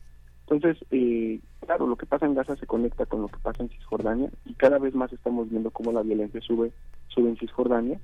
Entonces, 0.49 0.85
eh, 0.91 1.39
claro, 1.65 1.87
lo 1.87 1.97
que 1.97 2.07
pasa 2.07 2.27
en 2.27 2.35
Gaza 2.35 2.57
se 2.57 2.67
conecta 2.67 3.07
con 3.07 3.23
lo 3.23 3.29
que 3.29 3.39
pasa 3.39 3.63
en 3.63 3.69
Cisjordania 3.69 4.31
y 4.45 4.55
cada 4.55 4.79
vez 4.79 4.95
más 4.95 5.13
estamos 5.13 5.49
viendo 5.49 5.71
cómo 5.71 5.93
la 5.93 6.03
violencia 6.03 6.41
sube, 6.41 6.73
sube 7.09 7.29
en 7.29 7.37
Cisjordania 7.37 8.01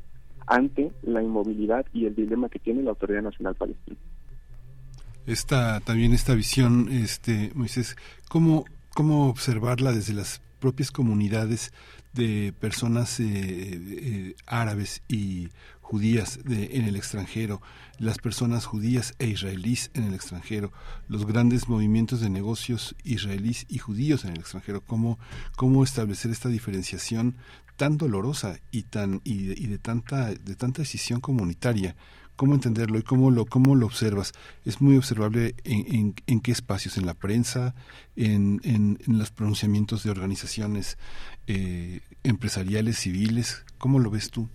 ante 0.46 0.92
la 1.02 1.22
inmovilidad 1.22 1.86
y 1.92 2.06
el 2.06 2.14
dilema 2.14 2.48
que 2.48 2.58
tiene 2.58 2.82
la 2.82 2.90
Autoridad 2.90 3.22
Nacional 3.22 3.54
Palestina. 3.54 3.96
Esta, 5.26 5.80
también 5.80 6.12
esta 6.12 6.34
visión, 6.34 6.88
este, 6.90 7.50
Moisés, 7.54 7.96
¿cómo, 8.28 8.64
cómo 8.94 9.28
observarla 9.28 9.92
desde 9.92 10.14
las 10.14 10.40
propias 10.60 10.90
comunidades 10.92 11.72
de 12.12 12.54
personas 12.58 13.20
eh, 13.20 13.24
eh, 13.26 14.34
árabes 14.46 15.02
y 15.08 15.48
judías 15.86 16.40
de, 16.44 16.76
en 16.78 16.86
el 16.86 16.96
extranjero, 16.96 17.62
las 17.98 18.18
personas 18.18 18.66
judías 18.66 19.14
e 19.20 19.28
israelíes 19.28 19.92
en 19.94 20.02
el 20.02 20.14
extranjero, 20.14 20.72
los 21.06 21.26
grandes 21.26 21.68
movimientos 21.68 22.20
de 22.20 22.28
negocios 22.28 22.96
israelíes 23.04 23.66
y 23.68 23.78
judíos 23.78 24.24
en 24.24 24.32
el 24.32 24.40
extranjero, 24.40 24.80
cómo, 24.80 25.16
cómo 25.54 25.84
establecer 25.84 26.32
esta 26.32 26.48
diferenciación 26.48 27.36
tan 27.76 27.98
dolorosa 27.98 28.58
y 28.72 28.82
tan 28.82 29.20
y 29.22 29.46
de, 29.46 29.78
tanta 29.78 30.34
de 30.34 30.56
tanta 30.56 30.82
decisión 30.82 31.20
comunitaria 31.20 31.94
cómo 32.34 32.54
entenderlo 32.54 32.98
y 32.98 33.02
cómo 33.02 33.30
lo, 33.30 33.46
cómo 33.46 33.76
lo 33.76 33.86
observas. 33.86 34.32
Es 34.64 34.80
muy 34.80 34.96
observable 34.96 35.54
en, 35.64 36.14
en, 36.26 36.40
qué 36.40 36.52
espacios, 36.52 36.98
en 36.98 37.06
la 37.06 37.14
prensa, 37.14 37.74
en, 38.14 38.60
en, 38.64 38.98
los 39.06 39.30
pronunciamientos 39.30 40.02
de 40.02 40.10
organizaciones 40.10 40.98
eh, 41.46 42.00
empresariales, 42.24 42.98
civiles. 42.98 43.64
¿Cómo 43.78 44.00
lo 44.00 44.10
ves 44.10 44.30
tú? 44.30 44.50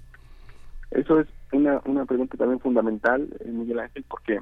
Eso 0.91 1.19
es 1.19 1.27
una, 1.51 1.81
una 1.85 2.05
pregunta 2.05 2.37
también 2.37 2.59
fundamental, 2.59 3.27
eh, 3.39 3.47
Miguel 3.49 3.79
Ángel, 3.79 4.05
porque 4.07 4.39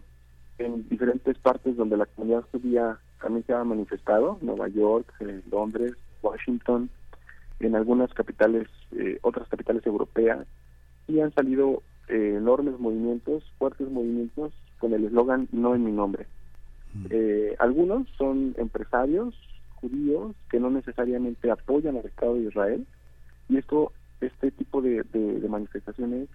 en 0.58 0.88
diferentes 0.90 1.38
partes 1.38 1.78
donde 1.78 1.98
la 1.98 2.06
comunidad 2.06 2.44
judía 2.52 2.98
también 3.22 3.46
se 3.46 3.54
ha 3.54 3.64
manifestado, 3.64 4.38
Nueva 4.42 4.68
York, 4.68 5.12
eh, 5.20 5.42
Londres, 5.52 5.94
Washington, 6.22 6.90
en 7.60 7.76
algunas 7.76 8.14
capitales, 8.14 8.68
eh, 8.92 9.20
otras 9.22 9.48
capitales 9.48 9.86
europeas, 9.86 10.46
y 11.08 11.20
han 11.20 11.34
salido 11.34 11.82
eh, 12.08 12.36
enormes 12.38 12.80
movimientos, 12.80 13.44
fuertes 13.58 13.90
movimientos 13.90 14.54
con 14.80 14.94
el 14.94 15.06
eslogan 15.06 15.48
No 15.52 15.76
en 15.76 15.86
mi 15.86 15.92
nombre. 15.92 16.26
Eh, 17.12 17.56
algunos 17.60 18.10
son 18.18 18.56
empresarios 18.58 19.36
judíos 19.76 20.36
que 20.50 20.60
no 20.60 20.72
necesariamente 20.72 21.52
apoyan 21.52 21.98
al 21.98 22.06
Estado 22.06 22.34
de 22.34 22.46
Israel 22.46 22.88
y 23.48 23.58
esto 23.58 23.92
este 24.22 24.52
tipo 24.52 24.82
de, 24.82 25.04
manifestaciones 25.48 26.28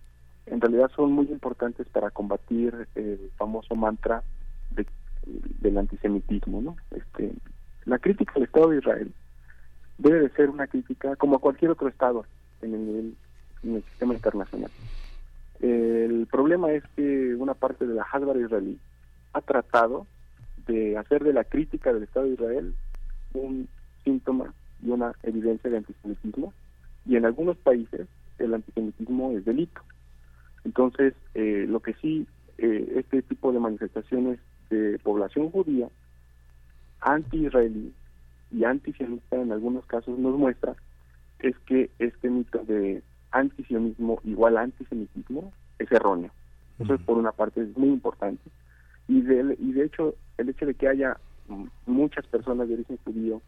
en 0.47 0.61
realidad 0.61 0.90
son 0.94 1.12
muy 1.12 1.27
importantes 1.27 1.86
para 1.89 2.11
combatir 2.11 2.86
el 2.94 3.31
famoso 3.36 3.74
mantra 3.74 4.23
del 5.27 5.78
antisemitismo 5.78 6.61
no 6.61 6.77
este 6.90 7.32
la 7.86 7.98
crítica 7.98 8.35
al 8.36 8.44
Estado 8.44 8.70
de 8.70 8.78
Israel 8.78 9.12
debe 9.98 10.20
de 10.20 10.31
ser 10.31 10.51
una 10.51 10.66
crítica 10.66 11.16
como 11.16 11.36
a 11.36 11.40
cualquier 11.40 11.70
otro 11.70 11.89
Estado 11.89 12.24
en 12.62 12.74
el, 12.74 13.16
en 13.62 13.77
el 13.77 13.82
sistema 13.85 14.15
internacional. 14.15 14.70
El 15.61 16.27
problema 16.31 16.73
es 16.73 16.82
que 16.97 17.35
una 17.36 17.55
parte 17.55 17.86
de 17.86 17.94
la 17.94 18.02
Hasbara 18.02 18.40
israelí 18.40 18.78
ha 19.32 19.40
tratado 19.40 20.06
de 20.66 20.97
hacer 20.98 21.23
de 21.24 21.32
la 21.32 21.44
crítica 21.44 21.93
del 21.93 22.05
Estado 22.05 22.27
de 22.27 22.35
Israel 22.35 22.74
un 23.35 23.69
síntoma 24.02 24.52
y 24.82 24.90
una 24.90 25.12
evidencia 25.23 25.70
de 25.70 25.78
antisemitismo 25.78 26.52
y 27.07 27.17
en 27.17 27.25
algunos 27.25 27.57
países 27.59 28.07
el 28.39 28.55
antisemitismo 28.55 29.33
es 29.33 29.45
delito. 29.45 29.81
Entonces, 30.65 31.15
eh, 31.35 31.67
lo 31.69 31.81
que 31.81 31.95
sí, 31.95 32.27
eh, 32.59 32.95
este 32.97 33.23
tipo 33.23 33.53
de 33.53 33.61
manifestaciones 33.61 34.39
de 34.71 34.99
población 35.03 35.51
judía 35.51 35.89
anti-israelí 37.01 37.93
y 38.51 38.65
antisionista 38.65 39.37
en 39.37 39.53
algunos 39.53 39.85
casos 39.87 40.19
nos 40.19 40.39
muestra 40.39 40.75
es 41.41 41.57
que 41.67 41.91
este 41.99 42.31
mito 42.31 42.65
de 42.65 43.03
antisionismo 43.31 44.21
igual 44.25 44.57
a 44.57 44.63
antisemitismo 44.63 45.53
es 45.79 45.91
erróneo. 45.93 46.31
Eso 46.79 46.95
es 46.95 47.01
por 47.03 47.19
una 47.19 47.33
parte 47.33 47.63
es 47.63 47.77
muy 47.77 47.91
importante. 47.91 48.51
Y 49.07 49.21
de, 49.21 49.57
y 49.61 49.73
de 49.73 49.85
hecho, 49.85 50.15
el 50.39 50.49
hecho 50.49 50.67
de 50.67 50.75
que 50.75 50.89
haya 50.89 51.19
muchas 51.87 52.27
personas 52.27 52.69
de 52.69 52.75
origen 52.75 52.99
judío 53.05 53.43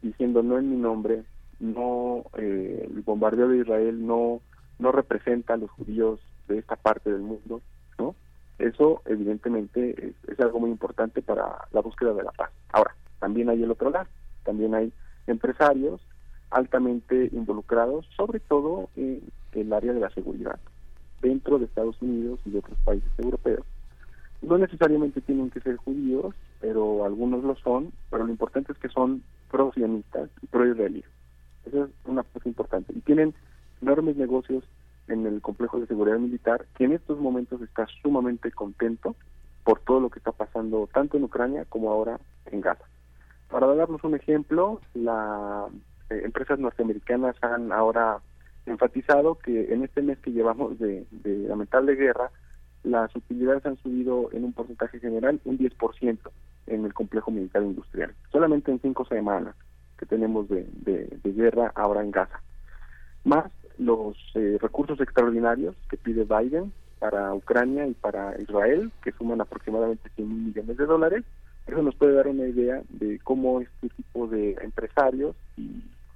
diciendo 0.00 0.42
no 0.42 0.58
en 0.58 0.70
mi 0.70 0.76
nombre, 0.76 1.22
no 1.62 2.24
eh, 2.36 2.88
el 2.90 3.00
bombardeo 3.02 3.48
de 3.48 3.58
Israel 3.58 4.04
no 4.06 4.40
no 4.78 4.92
representa 4.92 5.54
a 5.54 5.56
los 5.56 5.70
judíos 5.70 6.20
de 6.48 6.58
esta 6.58 6.76
parte 6.76 7.10
del 7.10 7.22
mundo, 7.22 7.62
¿no? 7.98 8.14
Eso 8.58 9.00
evidentemente 9.06 10.14
es, 10.26 10.40
algo 10.40 10.60
muy 10.60 10.70
importante 10.70 11.22
para 11.22 11.66
la 11.70 11.80
búsqueda 11.80 12.12
de 12.12 12.24
la 12.24 12.32
paz. 12.32 12.50
Ahora, 12.72 12.94
también 13.20 13.48
hay 13.48 13.62
el 13.62 13.70
otro 13.70 13.90
lado, 13.90 14.08
también 14.44 14.74
hay 14.74 14.92
empresarios 15.26 16.00
altamente 16.50 17.30
involucrados, 17.32 18.06
sobre 18.16 18.40
todo 18.40 18.90
en 18.96 19.22
el 19.52 19.72
área 19.72 19.92
de 19.92 20.00
la 20.00 20.10
seguridad, 20.10 20.58
dentro 21.22 21.58
de 21.58 21.66
Estados 21.66 22.00
Unidos 22.02 22.40
y 22.44 22.50
de 22.50 22.58
otros 22.58 22.78
países 22.84 23.10
europeos. 23.18 23.64
No 24.42 24.58
necesariamente 24.58 25.20
tienen 25.20 25.50
que 25.50 25.60
ser 25.60 25.76
judíos, 25.76 26.34
pero 26.60 27.04
algunos 27.04 27.44
lo 27.44 27.54
son, 27.56 27.92
pero 28.10 28.24
lo 28.24 28.30
importante 28.30 28.72
es 28.72 28.78
que 28.78 28.88
son 28.88 29.22
pro-sionistas 29.50 30.28
y 30.42 30.46
pro-israelíes. 30.46 31.21
Eso 31.64 31.84
es 31.84 31.90
una 32.04 32.22
cosa 32.22 32.48
importante. 32.48 32.92
Y 32.94 33.00
tienen 33.00 33.34
enormes 33.80 34.16
negocios 34.16 34.64
en 35.08 35.26
el 35.26 35.40
complejo 35.40 35.80
de 35.80 35.86
seguridad 35.86 36.18
militar, 36.18 36.66
que 36.76 36.84
en 36.84 36.92
estos 36.92 37.18
momentos 37.18 37.60
está 37.62 37.86
sumamente 38.02 38.50
contento 38.52 39.16
por 39.64 39.80
todo 39.80 40.00
lo 40.00 40.10
que 40.10 40.18
está 40.18 40.32
pasando 40.32 40.88
tanto 40.92 41.16
en 41.16 41.24
Ucrania 41.24 41.64
como 41.68 41.90
ahora 41.90 42.18
en 42.46 42.60
Gaza. 42.60 42.84
Para 43.50 43.72
darnos 43.74 44.02
un 44.04 44.14
ejemplo, 44.14 44.80
la 44.94 45.66
eh, 46.10 46.22
empresas 46.24 46.58
norteamericanas 46.58 47.36
han 47.42 47.72
ahora 47.72 48.18
enfatizado 48.66 49.36
que 49.36 49.72
en 49.72 49.84
este 49.84 50.02
mes 50.02 50.18
que 50.18 50.32
llevamos 50.32 50.78
de, 50.78 51.04
de 51.10 51.48
lamentable 51.48 51.94
guerra, 51.94 52.30
las 52.84 53.14
utilidades 53.14 53.64
han 53.66 53.76
subido 53.76 54.30
en 54.32 54.44
un 54.44 54.52
porcentaje 54.52 54.98
general 54.98 55.40
un 55.44 55.58
10% 55.58 56.18
en 56.66 56.84
el 56.84 56.94
complejo 56.94 57.30
militar 57.30 57.62
industrial, 57.62 58.14
solamente 58.30 58.70
en 58.70 58.80
cinco 58.80 59.04
semanas 59.04 59.54
que 60.02 60.06
tenemos 60.06 60.48
de, 60.48 60.66
de, 60.80 61.32
guerra 61.32 61.70
ahora 61.76 62.02
en 62.02 62.10
Gaza. 62.10 62.42
Más 63.22 63.52
los 63.78 64.16
eh, 64.34 64.58
recursos 64.60 65.00
extraordinarios 65.00 65.76
que 65.88 65.96
pide 65.96 66.24
Biden 66.24 66.72
para 66.98 67.32
Ucrania 67.32 67.86
y 67.86 67.94
para 67.94 68.34
Israel, 68.42 68.90
que 69.04 69.12
suman 69.12 69.40
aproximadamente 69.40 70.10
100 70.16 70.28
mil 70.28 70.46
millones 70.46 70.76
de 70.76 70.86
dólares, 70.86 71.24
eso 71.68 71.82
nos 71.82 71.94
puede 71.94 72.14
dar 72.14 72.26
una 72.26 72.48
idea 72.48 72.82
de 72.88 73.20
cómo 73.20 73.60
este 73.60 73.90
tipo 73.90 74.26
de 74.26 74.56
empresarios 74.60 75.36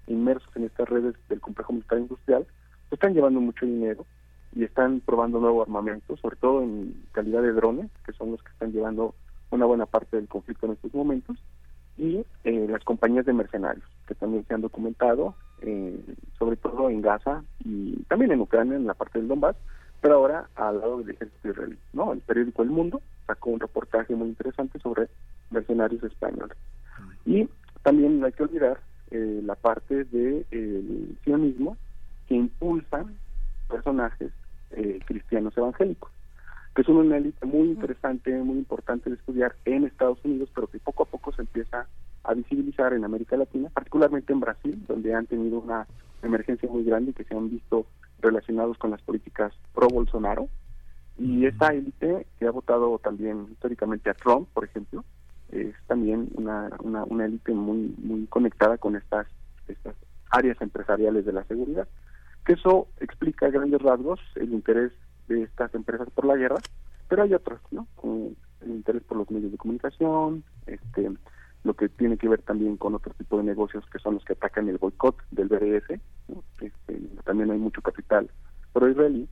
inmersos 0.09 0.51
en 0.57 0.65
estas 0.65 0.89
redes 0.89 1.15
del 1.29 1.41
complejo 1.41 1.73
militar 1.73 1.99
industrial, 1.99 2.45
están 2.91 3.15
llevando 3.15 3.41
mucho 3.41 3.67
dinero 3.67 4.05
y 4.53 4.65
están 4.65 4.99
probando 4.99 5.39
nuevo 5.39 5.63
armamento, 5.63 6.17
sobre 6.17 6.37
todo 6.37 6.61
en 6.61 6.93
calidad 7.13 7.43
de 7.43 7.53
drones, 7.53 7.89
que 8.05 8.13
son 8.15 8.33
los 8.33 8.43
que 8.43 8.51
están 8.51 8.73
llevando 8.73 9.15
una 9.53 9.65
buena 9.65 9.87
parte 9.87 10.17
del 10.17 10.27
conflicto 10.27 10.67
en 10.67 10.73
estos 10.73 10.93
momentos, 10.93 11.37
y 11.99 12.25
eh, 12.45 12.67
las 12.69 12.85
compañías 12.85 13.27
de 13.27 13.33
mercenarios, 13.33 13.85
que 14.07 14.15
también 14.15 14.45
se 14.47 14.55
han 14.55 14.61
documentado, 14.61 15.35
eh, 15.63 15.99
sobre 16.39 16.57
todo 16.57 16.91
en 16.91 17.01
Gaza 17.03 17.43
y 17.65 17.97
también 18.05 18.33
en 18.33 18.41
Ucrania, 18.41 18.77
en 18.77 18.87
la 18.87 18.95
parte 18.95 19.19
del 19.19 19.29
Donbass, 19.29 19.57
pero 20.01 20.17
ahora 20.17 20.49
al 20.55 20.81
lado 20.81 20.99
del 20.99 21.11
ejército 21.11 21.49
israelí. 21.49 21.79
¿no? 21.93 22.13
El 22.13 22.21
periódico 22.21 22.63
El 22.63 22.71
Mundo 22.71 23.01
sacó 23.27 23.51
un 23.51 23.61
reportaje 23.61 24.15
muy 24.15 24.29
interesante 24.29 24.79
sobre 24.79 25.09
mercenarios 25.51 26.03
españoles. 26.03 26.57
Y 27.25 27.49
también 27.83 28.21
no 28.21 28.27
hay 28.27 28.33
que 28.33 28.43
olvidar 28.43 28.81
eh, 29.11 29.41
la 29.45 29.55
parte 29.55 30.05
del 30.05 31.17
sionismo 31.25 31.77
que 32.29 32.35
impulsan 32.35 33.17
personajes 33.69 34.33
eh, 34.73 35.01
cristianos 35.07 35.57
evangélicos, 35.57 36.11
que 36.77 36.85
son 36.85 36.99
una 36.99 37.17
élite 37.17 37.47
muy 37.47 37.69
interesante, 37.71 38.31
muy 38.37 38.59
importante 38.59 39.09
de 39.09 39.17
estudiar 39.17 39.57
en 39.65 39.85
Estados 39.85 40.23
Unidos, 40.23 40.51
pero 40.55 40.67
que 40.67 40.79
poco 40.79 41.05
a 41.05 41.07
poco 41.07 41.33
se 41.33 41.41
empieza 41.41 41.87
a 42.23 42.35
visibilizar 42.35 42.93
en 42.93 43.03
América 43.03 43.35
Latina, 43.39 43.71
particularmente 43.71 44.35
en 44.35 44.41
Brasil, 44.41 44.85
donde 44.87 45.15
han 45.15 45.27
tenido 45.27 45.59
una 45.59 45.87
emergencia 46.23 46.69
muy 46.69 46.85
grande 46.85 47.13
y 47.13 47.15
que 47.15 47.25
se 47.25 47.35
han 47.35 47.49
visto 47.49 47.87
relacionados 48.21 48.77
con 48.77 48.91
las 48.91 49.01
políticas 49.01 49.55
pro 49.75 49.89
Bolsonaro. 49.89 50.51
Y 51.19 51.47
esta 51.47 51.73
élite 51.73 52.27
que 52.39 52.47
ha 52.47 52.51
votado 52.51 52.99
también 52.99 53.49
históricamente 53.53 54.11
a 54.11 54.15
Trump, 54.15 54.47
por 54.53 54.65
ejemplo, 54.65 55.03
es 55.51 55.75
también 55.87 56.29
una, 56.35 56.69
una, 56.81 57.05
una 57.05 57.25
élite 57.25 57.55
muy, 57.55 57.95
muy 57.97 58.27
conectada 58.27 58.77
con 58.77 58.97
estas, 58.97 59.27
estas 59.67 59.95
áreas 60.29 60.61
empresariales 60.61 61.25
de 61.25 61.33
la 61.33 61.45
seguridad. 61.45 61.89
Que 62.45 62.53
eso 62.53 62.87
explica 63.01 63.47
a 63.47 63.51
grandes 63.51 63.81
rasgos 63.81 64.21
el 64.35 64.53
interés 64.53 64.93
de 65.29 65.43
estas 65.43 65.75
empresas 65.75 66.09
por 66.11 66.25
la 66.25 66.37
guerra, 66.37 66.57
pero 67.09 67.23
hay 67.23 67.35
otros, 67.35 67.61
¿no? 67.71 67.87
El 68.61 68.71
interés 68.71 69.03
por 69.05 69.19
los 69.19 69.31
medios 69.31 69.53
de 69.53 69.59
comunicación, 69.59 70.45
este, 70.67 71.11
lo 71.65 71.75
que 71.75 71.89
tiene 71.89 72.17
que 72.17 72.29
ver 72.29 72.43
también 72.43 72.77
con 72.77 72.95
otro 72.95 73.13
tipo 73.15 73.39
de 73.39 73.45
negocios 73.45 73.85
que 73.91 73.99
son 73.99 74.15
los 74.15 74.25
que 74.25 74.33
atacan 74.33 74.69
el 74.69 74.79
boicot 74.79 75.17
del 75.31 75.49
BDS, 75.49 76.01
este, 76.61 77.01
también 77.25 77.51
hay 77.51 77.59
mucho 77.59 77.83
capital 77.83 78.31
pro-israelí, 78.73 79.29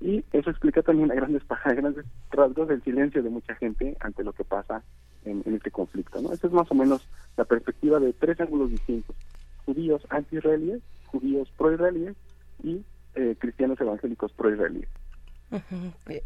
y 0.00 0.24
eso 0.32 0.50
explica 0.50 0.82
también 0.82 1.10
a 1.10 1.14
grandes, 1.14 1.42
a 1.48 1.72
grandes 1.72 2.04
rasgos 2.30 2.70
el 2.70 2.82
silencio 2.82 3.22
de 3.22 3.30
mucha 3.30 3.54
gente 3.56 3.96
ante 4.00 4.24
lo 4.24 4.32
que 4.32 4.44
pasa 4.44 4.82
en, 5.24 5.42
en 5.46 5.54
este 5.54 5.70
conflicto, 5.70 6.20
¿no? 6.20 6.32
Esa 6.32 6.46
es 6.46 6.52
más 6.52 6.70
o 6.70 6.74
menos 6.74 7.06
la 7.36 7.44
perspectiva 7.44 7.98
de 7.98 8.12
tres 8.12 8.40
ángulos 8.40 8.70
distintos, 8.70 9.16
judíos 9.64 10.06
anti-israelíes, 10.10 10.82
judíos 11.06 11.50
pro-israelíes 11.56 12.16
y 12.62 12.84
eh, 13.14 13.36
cristianos 13.38 13.80
evangélicos 13.80 14.32
pro-israelíes. 14.32 14.88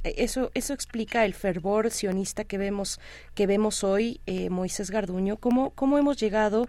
Eso 0.03 0.51
eso 0.55 0.73
explica 0.73 1.25
el 1.25 1.35
fervor 1.35 1.91
sionista 1.91 2.45
que 2.45 2.57
vemos 2.57 3.01
que 3.35 3.47
vemos 3.47 3.85
hoy 3.85 4.21
eh, 4.27 4.49
Moisés 4.49 4.91
Garduño 4.91 5.37
cómo 5.37 5.71
cómo 5.71 5.99
hemos 5.99 6.17
llegado 6.17 6.67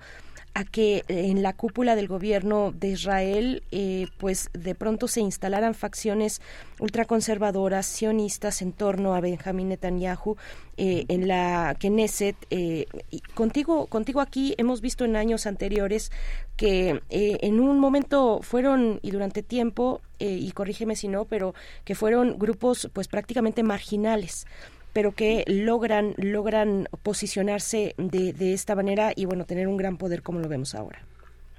a 0.53 0.63
que 0.63 1.03
en 1.07 1.43
la 1.43 1.53
cúpula 1.53 1.95
del 1.95 2.07
gobierno 2.07 2.71
de 2.71 2.89
Israel 2.89 3.63
eh, 3.71 4.07
pues 4.17 4.49
de 4.53 4.75
pronto 4.75 5.07
se 5.07 5.21
instalaran 5.21 5.73
facciones 5.73 6.41
ultraconservadoras 6.79 7.85
sionistas 7.85 8.61
en 8.61 8.73
torno 8.73 9.13
a 9.15 9.21
Benjamín 9.21 9.69
Netanyahu 9.69 10.37
eh, 10.77 11.05
en 11.07 11.27
la 11.27 11.75
Knesset 11.79 12.35
eh, 12.49 12.85
y 13.11 13.19
contigo 13.33 13.87
contigo 13.87 14.21
aquí 14.21 14.55
hemos 14.57 14.81
visto 14.81 15.05
en 15.05 15.15
años 15.15 15.45
anteriores 15.45 16.11
que 16.57 17.01
en 17.09 17.59
un 17.59 17.79
momento 17.79 18.41
fueron 18.41 18.99
y 19.01 19.11
durante 19.11 19.43
tiempo 19.43 20.01
y 20.19 20.51
corrígeme 20.51 20.97
si 20.97 21.07
no 21.07 21.25
pero 21.25 21.53
que 21.85 21.95
fueron 21.95 22.37
grupos 22.37 22.89
pues 22.91 23.07
prácticamente 23.07 23.63
marginales 23.63 24.45
pero 24.93 25.11
que 25.11 25.43
logran 25.47 26.13
logran 26.17 26.87
posicionarse 27.03 27.95
de, 27.97 28.33
de 28.33 28.53
esta 28.53 28.75
manera 28.75 29.11
y 29.15 29.25
bueno 29.25 29.45
tener 29.45 29.67
un 29.67 29.77
gran 29.77 29.97
poder 29.97 30.21
como 30.21 30.39
lo 30.39 30.47
vemos 30.47 30.75
ahora. 30.75 30.99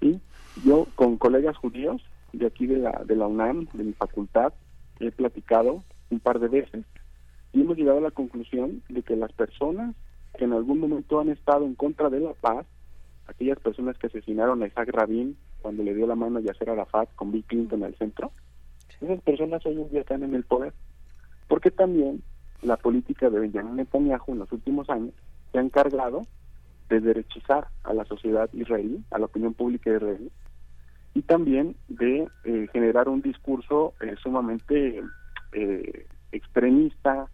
Sí, 0.01 0.21
yo 0.65 0.87
con 0.95 1.17
colegas 1.17 1.57
judíos 1.57 2.03
de 2.33 2.47
aquí 2.47 2.67
de 2.67 2.79
la 2.79 3.03
de 3.05 3.17
la 3.17 3.27
UNAM, 3.27 3.67
de 3.73 3.85
mi 3.85 3.93
facultad, 3.93 4.53
he 4.99 5.11
platicado 5.11 5.83
un 6.11 6.21
par 6.21 6.39
de 6.39 6.49
veces 6.49 6.85
y 7.53 7.63
hemos 7.63 7.77
llegado 7.77 7.99
a 7.99 8.03
la 8.03 8.11
conclusión 8.11 8.83
de 8.89 9.03
que 9.03 9.17
las 9.17 9.33
personas 9.33 9.95
que 10.37 10.45
en 10.45 10.53
algún 10.53 10.79
momento 10.79 11.21
han 11.21 11.29
estado 11.29 11.65
en 11.65 11.75
contra 11.75 12.09
de 12.09 12.21
la 12.21 12.35
paz, 12.35 12.67
aquellas 13.27 13.59
personas 13.59 13.99
que 13.99 14.07
asesinaron 14.07 14.63
a 14.63 14.67
Isaac 14.67 14.91
Rabin 14.93 15.37
cuando 15.61 15.83
le 15.83 15.95
dio 15.95 16.07
la 16.07 16.15
mano 16.15 16.39
a 16.39 16.43
Yasser 16.43 16.71
Arafat 16.71 17.15
con 17.15 17.33
Bill 17.33 17.45
Clinton 17.45 17.83
al 17.83 17.95
centro, 17.97 18.33
esas 19.01 19.21
personas 19.23 19.65
hoy 19.65 19.81
en 19.81 19.91
día 19.91 20.01
están 20.01 20.23
en 20.23 20.35
el 20.35 20.45
poder. 20.45 20.73
Porque 21.49 21.71
también 21.71 22.23
la 22.63 22.77
política 22.77 23.31
de 23.31 23.41
Benjamin 23.41 23.77
Netanyahu 23.77 24.33
en 24.33 24.39
los 24.41 24.53
últimos 24.53 24.89
años 24.91 25.15
se 25.53 25.59
ha 25.59 25.63
encargado 25.63 26.27
de 26.89 27.01
derechizar 27.01 27.69
a 27.85 27.95
la 27.95 28.05
sociedad 28.05 28.51
israelí, 28.53 29.03
a 29.11 29.19
la 29.19 29.27
opinión 29.27 29.55
pública 29.55 29.91
israelí, 29.91 30.31
y 31.15 31.23
también 31.23 31.77
de 31.89 32.29
eh, 32.45 32.69
generar 32.73 33.09
un 33.09 33.23
discurso 33.23 33.95
eh, 34.01 34.15
sumamente 34.23 35.03
eh, 35.53 36.07
extremista, 36.33 37.29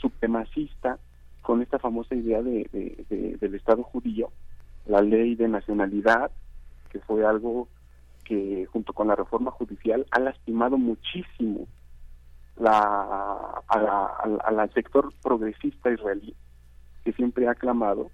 supremacista, 0.00 0.98
con 1.40 1.62
esta 1.62 1.78
famosa 1.78 2.16
idea 2.16 2.42
de, 2.42 3.36
del 3.40 3.54
Estado 3.54 3.84
judío, 3.84 4.32
la 4.86 5.00
ley 5.02 5.36
de 5.36 5.46
nacionalidad, 5.46 6.32
que 6.90 6.98
fue 6.98 7.24
algo 7.24 7.68
que 8.24 8.66
junto 8.72 8.92
con 8.92 9.06
la 9.06 9.14
reforma 9.14 9.52
judicial 9.52 10.04
ha 10.10 10.18
lastimado 10.18 10.78
muchísimo 10.78 11.68
la, 12.56 13.62
al 13.68 14.72
sector 14.72 15.12
progresista 15.22 15.90
israelí, 15.90 16.34
que 17.04 17.12
siempre 17.12 17.48
ha 17.48 17.54
clamado 17.54 18.10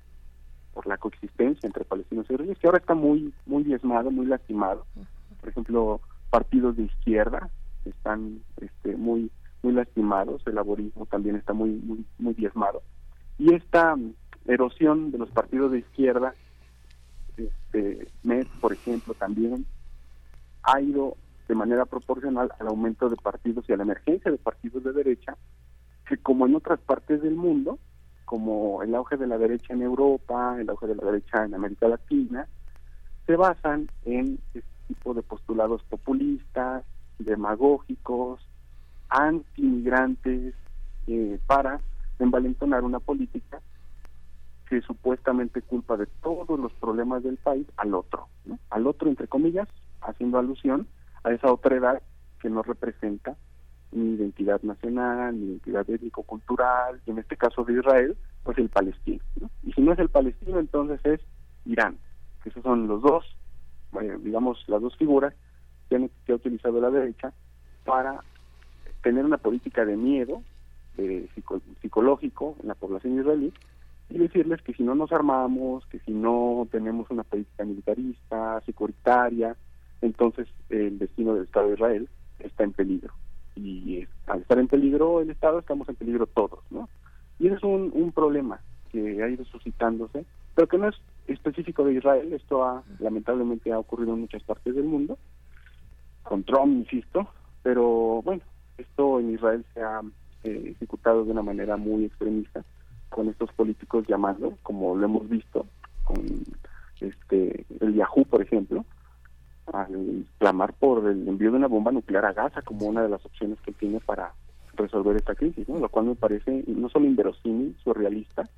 por 0.73 0.87
la 0.87 0.97
coexistencia 0.97 1.67
entre 1.67 1.85
palestinos 1.85 2.27
y 2.29 2.35
israelíes, 2.35 2.59
que 2.59 2.67
ahora 2.67 2.79
está 2.79 2.95
muy, 2.95 3.35
muy 3.47 3.65
diezmado, 3.65 4.11
muy 4.11 4.27
lastimado. 4.27 4.87
Por 5.41 5.49
ejemplo, 5.49 6.01
partidos 6.31 6.77
de 6.77 6.85
izquierda 6.85 7.51
están 7.85 8.41
este, 8.61 8.97
muy, 8.97 9.31
muy 9.63 9.73
lastimados, 9.73 10.43
el 10.47 10.55
laborismo 10.55 11.07
también 11.07 11.37
está 11.37 11.53
muy, 11.53 11.71
muy, 11.71 12.05
muy 12.19 12.35
diezmado. 12.35 12.83
Y 13.39 13.55
esta 13.55 13.97
erosión 14.47 15.11
de 15.11 15.19
los 15.19 15.31
partidos 15.31 15.73
de 15.73 15.79
izquierda, 15.81 16.35
este, 17.37 18.09
MED, 18.23 18.47
por 18.61 18.73
ejemplo, 18.73 19.15
también 19.15 19.67
ha 20.63 20.81
ido 20.81 21.17
de 21.49 21.55
manera 21.55 21.87
proporcional 21.87 22.53
al 22.59 22.69
aumento 22.69 23.09
de 23.09 23.17
partidos 23.17 23.65
y 23.69 23.73
a 23.73 23.77
la 23.79 23.83
emergencia 23.83 24.31
de 24.31 24.37
partidos 24.37 24.85
de 24.85 24.93
derecha, 24.93 25.37
que 26.07 26.19
como 26.19 26.47
en 26.47 26.55
otras 26.55 26.79
partes 26.81 27.23
del 27.23 27.35
mundo, 27.35 27.79
como 28.27 28.83
el 28.83 28.95
auge 28.95 29.17
de 29.17 29.27
la 29.27 29.39
derecha 29.39 29.73
en 29.73 29.83
Europa, 29.83 30.57
el 30.61 30.69
auge 30.69 30.87
de 30.87 30.95
la 30.95 31.05
derecha 31.05 31.45
en 31.45 31.55
América 31.55 31.89
Latina, 31.89 32.47
se 33.27 33.37
basan 33.37 33.89
en 34.05 34.39
este 34.53 34.69
tipo 34.87 35.15
de 35.15 35.23
postulados 35.23 35.83
populistas, 35.85 36.85
demagógicos, 37.19 38.41
anti-inmigrantes, 39.09 40.55
eh, 41.07 41.41
para 41.47 41.81
envalentonar 42.19 42.85
una 42.85 43.01
política 43.01 43.61
que 44.69 44.83
supuestamente 44.83 45.63
culpa 45.63 45.97
de 45.97 46.05
todos 46.23 46.61
los 46.61 46.73
problemas 46.75 47.23
del 47.23 47.39
país 47.39 47.67
al 47.79 47.95
otro, 47.95 48.29
al 48.69 48.87
otro 48.87 49.09
entre 49.09 49.27
comillas, 49.27 49.69
haciendo 50.03 50.39
alusión 50.39 50.87
a 51.25 51.33
esa 51.33 51.53
otra 51.53 51.77
edad 51.77 52.03
que 52.41 52.51
no 52.51 52.63
representa 52.63 53.37
ni 53.93 54.15
identidad 54.15 54.61
nacional, 54.63 55.39
ni 55.39 55.47
identidad 55.47 55.89
étnico-cultural, 55.89 57.01
y 57.07 57.11
en 57.11 57.19
este 57.19 57.37
caso 57.37 57.65
de 57.65 57.75
Israel, 57.75 58.17
pues 58.43 58.59
el 58.59 58.69
palestino. 58.69 59.23
Y 59.63 59.73
si 59.73 59.81
no 59.81 59.93
es 59.93 59.99
el 59.99 60.09
palestino, 60.09 60.59
entonces 60.59 61.01
es 61.05 61.21
Irán, 61.65 61.99
que 62.43 62.51
esos 62.51 62.63
son 62.63 62.87
los 62.87 63.03
dos, 63.03 63.25
digamos, 64.21 64.63
las 64.69 64.81
dos 64.81 64.97
figuras 64.97 65.35
que, 65.89 66.11
ha 66.29 66.35
utilizado 66.35 66.81
la 66.81 66.91
derecha 66.91 67.33
para 67.85 68.23
tener 69.03 69.25
una 69.25 69.39
política 69.39 69.85
de 69.85 69.97
miedo 69.97 70.43
de 70.97 71.29
psicológico 71.81 72.57
en 72.61 72.69
la 72.69 72.75
población 72.75 73.19
israelí 73.21 73.53
y 74.11 74.19
decirles 74.19 74.61
que 74.63 74.75
si 74.75 74.83
no 74.83 74.95
nos 74.95 75.13
armamos, 75.13 75.87
que 75.87 76.01
si 76.01 76.13
no 76.13 76.67
tenemos 76.71 77.09
una 77.11 77.23
política 77.23 77.65
militarista, 77.65 78.61
securitaria, 78.63 79.57
entonces 80.03 80.49
el 80.71 80.99
destino 80.99 81.35
del 81.35 81.45
Estado 81.45 81.69
de 81.69 81.75
Israel 81.75 82.09
está 82.41 82.65
en 82.65 82.73
peligro. 82.73 83.13
Y 83.57 84.07
al 84.27 84.43
estar 84.43 84.59
en 84.59 84.69
peligro 84.69 85.21
el 85.21 85.31
Estado, 85.31 85.59
estamos 85.59 85.89
en 85.89 85.97
peligro 85.97 86.27
todos, 86.27 86.61
¿no? 86.71 86.89
Y 87.39 87.49
es 87.49 87.63
un, 87.63 87.91
un 87.95 88.13
problema 88.13 88.61
que 88.91 89.23
ha 89.23 89.29
ido 89.29 89.45
suscitándose, 89.45 90.25
pero 90.55 90.69
que 90.69 90.79
no 90.79 90.89
es 90.89 90.97
específico 91.27 91.85
de 91.85 91.95
Israel, 91.95 92.33
esto 92.33 92.65
ha, 92.65 92.83
lamentablemente 92.99 93.73
ha 93.73 93.79
ocurrido 93.79 94.15
en 94.15 94.21
muchas 94.21 94.43
partes 94.43 94.75
del 94.75 94.85
mundo, 94.85 95.19
con 96.23 96.43
Trump, 96.45 96.79
insisto, 96.79 97.29
pero 97.63 98.23
bueno, 98.23 98.43
esto 98.79 99.21
en 99.21 99.35
Israel 99.35 99.65
se 99.75 99.83
ha 99.83 100.01
eh, 100.45 100.73
ejecutado 100.75 101.25
de 101.25 101.33
una 101.33 101.43
manera 101.43 101.77
muy 101.77 102.05
extremista, 102.05 102.65
con 103.09 103.29
estos 103.29 103.53
políticos 103.53 104.07
llamando, 104.07 104.57
como 104.63 104.97
lo 104.97 105.05
hemos 105.05 105.29
visto, 105.29 105.67
con 106.05 106.19
este 107.01 107.65
el 107.81 107.95
Yahoo, 107.95 108.25
por 108.25 108.43
ejemplo, 108.43 108.85
al 109.73 110.27
clamar 110.39 110.73
por 110.75 111.07
el 111.07 111.29
envío 111.29 111.51
de 111.51 111.57
una 111.57 111.69
bomba 111.69 111.93
nuclear 111.93 112.25
a 112.25 112.33
Gaza 112.33 112.63
como 112.63 112.87
una 112.87 113.03
de 113.03 113.09
las 113.09 113.25
opciones 113.25 113.59
que 113.61 113.73
tiene 113.73 114.01
para 114.01 114.33
resolver 114.75 115.17
esta 115.17 115.35
crisis, 115.35 115.69
¿no? 115.69 115.79
lo 115.79 115.89
cual 115.89 116.07
me 116.07 116.15
parece 116.15 116.65
no 116.67 116.89
solo 116.89 117.07
inverosímil, 117.07 117.77
surrealista, 117.83 118.49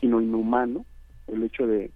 sino 0.00 0.20
inhumano 0.20 0.84
el 1.28 1.42
hecho 1.44 1.66
de, 1.66 1.90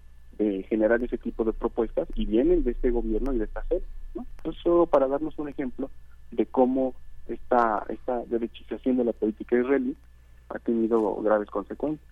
generar 0.68 1.00
ese 1.00 1.18
tipo 1.18 1.44
de 1.44 1.52
propuestas 1.52 2.08
y 2.16 2.26
vienen 2.26 2.64
de 2.64 2.72
este 2.72 2.90
gobierno 2.90 3.32
y 3.32 3.38
de 3.38 3.44
esta 3.44 3.64
sede. 3.66 3.84
¿no? 4.14 4.26
Eso 4.42 4.86
para 4.86 5.06
darnos 5.06 5.38
un 5.38 5.48
ejemplo 5.48 5.88
de 6.32 6.46
cómo 6.46 6.94
esta, 7.28 7.86
esta 7.88 8.24
derechización 8.24 8.96
de 8.96 9.04
la 9.04 9.12
política 9.12 9.56
israelí 9.56 9.94
ha 10.48 10.58
tenido 10.58 11.14
graves 11.22 11.48
consecuencias. 11.48 12.04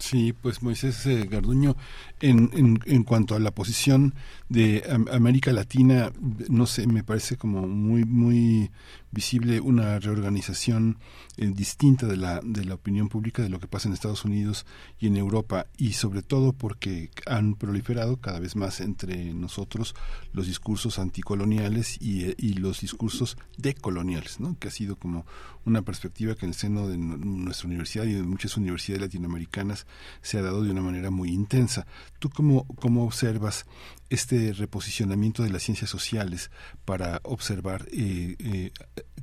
Sí, 0.00 0.32
pues 0.32 0.62
Moisés 0.62 1.04
eh, 1.04 1.26
Garduño, 1.30 1.76
en, 2.20 2.50
en, 2.54 2.80
en, 2.86 3.04
cuanto 3.04 3.34
a 3.34 3.38
la 3.38 3.50
posición 3.50 4.14
de 4.48 4.82
América 5.12 5.52
Latina, 5.52 6.10
no 6.48 6.64
sé, 6.64 6.86
me 6.86 7.04
parece 7.04 7.36
como 7.36 7.68
muy, 7.68 8.06
muy 8.06 8.70
visible 9.10 9.60
una 9.60 9.98
reorganización 9.98 10.98
eh, 11.36 11.50
distinta 11.52 12.06
de 12.06 12.16
la, 12.16 12.40
de 12.42 12.64
la 12.64 12.74
opinión 12.74 13.08
pública 13.08 13.42
de 13.42 13.48
lo 13.48 13.58
que 13.58 13.66
pasa 13.66 13.88
en 13.88 13.94
Estados 13.94 14.24
Unidos 14.24 14.66
y 14.98 15.08
en 15.08 15.16
Europa 15.16 15.66
y 15.76 15.94
sobre 15.94 16.22
todo 16.22 16.52
porque 16.52 17.10
han 17.26 17.54
proliferado 17.54 18.18
cada 18.18 18.38
vez 18.38 18.56
más 18.56 18.80
entre 18.80 19.34
nosotros 19.34 19.94
los 20.32 20.46
discursos 20.46 20.98
anticoloniales 20.98 22.00
y, 22.00 22.24
eh, 22.24 22.34
y 22.38 22.54
los 22.54 22.80
discursos 22.80 23.36
decoloniales, 23.58 24.40
¿no? 24.40 24.56
que 24.58 24.68
ha 24.68 24.72
sido 24.72 24.96
como 24.96 25.26
una 25.64 25.82
perspectiva 25.82 26.34
que 26.34 26.46
en 26.46 26.50
el 26.50 26.56
seno 26.56 26.88
de 26.88 26.96
nuestra 26.96 27.66
universidad 27.66 28.04
y 28.04 28.14
de 28.14 28.22
muchas 28.22 28.56
universidades 28.56 29.02
latinoamericanas 29.02 29.86
se 30.22 30.38
ha 30.38 30.42
dado 30.42 30.62
de 30.62 30.70
una 30.70 30.82
manera 30.82 31.10
muy 31.10 31.30
intensa. 31.30 31.86
¿Tú 32.18 32.30
cómo, 32.30 32.66
cómo 32.76 33.04
observas 33.04 33.66
este 34.08 34.52
reposicionamiento 34.52 35.42
de 35.42 35.50
las 35.50 35.62
ciencias 35.62 35.90
sociales 35.90 36.50
para 36.84 37.20
observar 37.24 37.86
eh, 37.92 38.36
eh, 38.38 38.72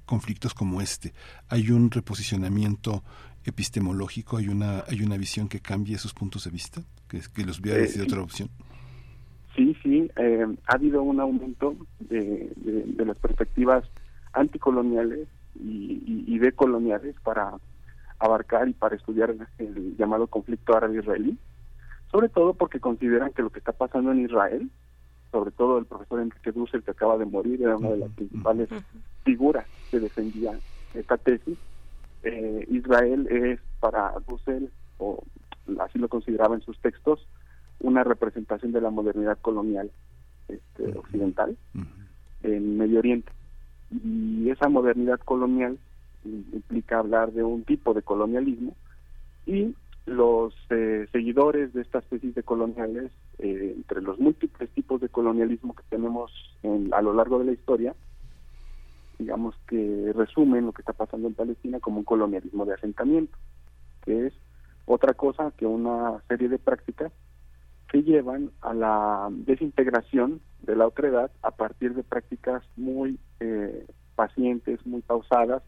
conflictos 0.05 0.53
como 0.53 0.81
este? 0.81 1.13
¿Hay 1.49 1.71
un 1.71 1.91
reposicionamiento 1.91 3.03
epistemológico? 3.43 4.37
¿Hay 4.37 4.49
una, 4.49 4.83
hay 4.87 5.01
una 5.01 5.17
visión 5.17 5.47
que 5.47 5.59
cambie 5.59 5.95
esos 5.95 6.13
puntos 6.13 6.43
de 6.43 6.51
vista? 6.51 6.81
¿Que, 7.07 7.21
que 7.33 7.45
los 7.45 7.61
vea 7.61 7.75
desde 7.75 8.01
otra 8.01 8.21
opción? 8.21 8.49
Sí, 9.57 9.75
sí, 9.81 10.11
eh, 10.17 10.45
ha 10.67 10.75
habido 10.75 11.01
un 11.01 11.19
aumento 11.19 11.75
de, 11.99 12.51
de, 12.55 13.05
las 13.05 13.17
perspectivas 13.17 13.83
anticoloniales 14.33 15.27
y, 15.59 16.23
y, 16.27 16.37
decoloniales 16.37 17.15
para 17.23 17.53
abarcar 18.19 18.67
y 18.67 18.73
para 18.73 18.95
estudiar 18.95 19.35
el 19.57 19.95
llamado 19.97 20.27
conflicto 20.27 20.75
árabe-israelí 20.75 21.37
sobre 22.11 22.29
todo 22.29 22.53
porque 22.53 22.79
consideran 22.79 23.31
que 23.33 23.41
lo 23.41 23.49
que 23.49 23.59
está 23.59 23.73
pasando 23.73 24.11
en 24.11 24.21
Israel, 24.21 24.69
sobre 25.31 25.51
todo 25.51 25.77
el 25.77 25.85
profesor 25.85 26.21
Enrique 26.21 26.51
Dussel 26.51 26.83
que 26.83 26.91
acaba 26.91 27.17
de 27.17 27.25
morir, 27.25 27.61
era 27.61 27.77
una 27.77 27.89
de 27.89 27.97
las 27.97 28.11
principales 28.11 28.69
figuras 29.23 29.65
que 29.91 29.99
defendía 29.99 30.57
esta 30.93 31.17
tesis, 31.17 31.57
eh, 32.23 32.65
Israel 32.69 33.27
es 33.29 33.59
para 33.79 34.13
Dussel, 34.27 34.71
o 34.97 35.23
así 35.79 35.99
lo 35.99 36.07
consideraba 36.07 36.55
en 36.55 36.61
sus 36.61 36.79
textos, 36.79 37.27
una 37.79 38.03
representación 38.03 38.71
de 38.71 38.81
la 38.81 38.89
modernidad 38.89 39.37
colonial 39.39 39.91
este, 40.47 40.97
occidental 40.97 41.55
en 42.41 42.77
Medio 42.77 42.99
Oriente. 42.99 43.31
Y 43.91 44.49
esa 44.49 44.69
modernidad 44.69 45.19
colonial 45.19 45.77
implica 46.53 46.99
hablar 46.99 47.31
de 47.31 47.43
un 47.43 47.63
tipo 47.63 47.93
de 47.93 48.01
colonialismo 48.01 48.75
y 49.45 49.75
los 50.05 50.53
eh, 50.69 51.07
seguidores 51.11 51.73
de 51.73 51.81
estas 51.81 52.05
tesis 52.05 52.33
de 52.33 52.43
coloniales, 52.43 53.11
eh, 53.39 53.73
entre 53.75 54.01
los 54.01 54.19
múltiples 54.19 54.69
tipos 54.69 55.01
de 55.01 55.09
colonialismo 55.09 55.75
que 55.75 55.83
tenemos 55.89 56.31
a 56.91 57.01
lo 57.01 57.13
largo 57.13 57.39
de 57.39 57.45
la 57.45 57.51
historia, 57.51 57.93
digamos 59.19 59.55
que 59.67 60.13
resumen 60.15 60.65
lo 60.65 60.71
que 60.71 60.81
está 60.81 60.93
pasando 60.93 61.27
en 61.27 61.33
Palestina 61.33 61.79
como 61.79 61.99
un 61.99 62.03
colonialismo 62.05 62.65
de 62.65 62.73
asentamiento, 62.73 63.37
que 64.03 64.27
es 64.27 64.33
otra 64.85 65.13
cosa 65.13 65.51
que 65.57 65.65
una 65.65 66.21
serie 66.27 66.47
de 66.47 66.59
prácticas 66.59 67.11
que 67.89 68.03
llevan 68.03 68.51
a 68.61 68.73
la 68.73 69.27
desintegración 69.29 70.41
de 70.61 70.75
la 70.75 70.87
otredad 70.87 71.31
a 71.41 71.51
partir 71.51 71.93
de 71.93 72.03
prácticas 72.03 72.63
muy 72.75 73.19
eh, 73.39 73.85
pacientes, 74.15 74.85
muy 74.85 75.01
pausadas, 75.01 75.63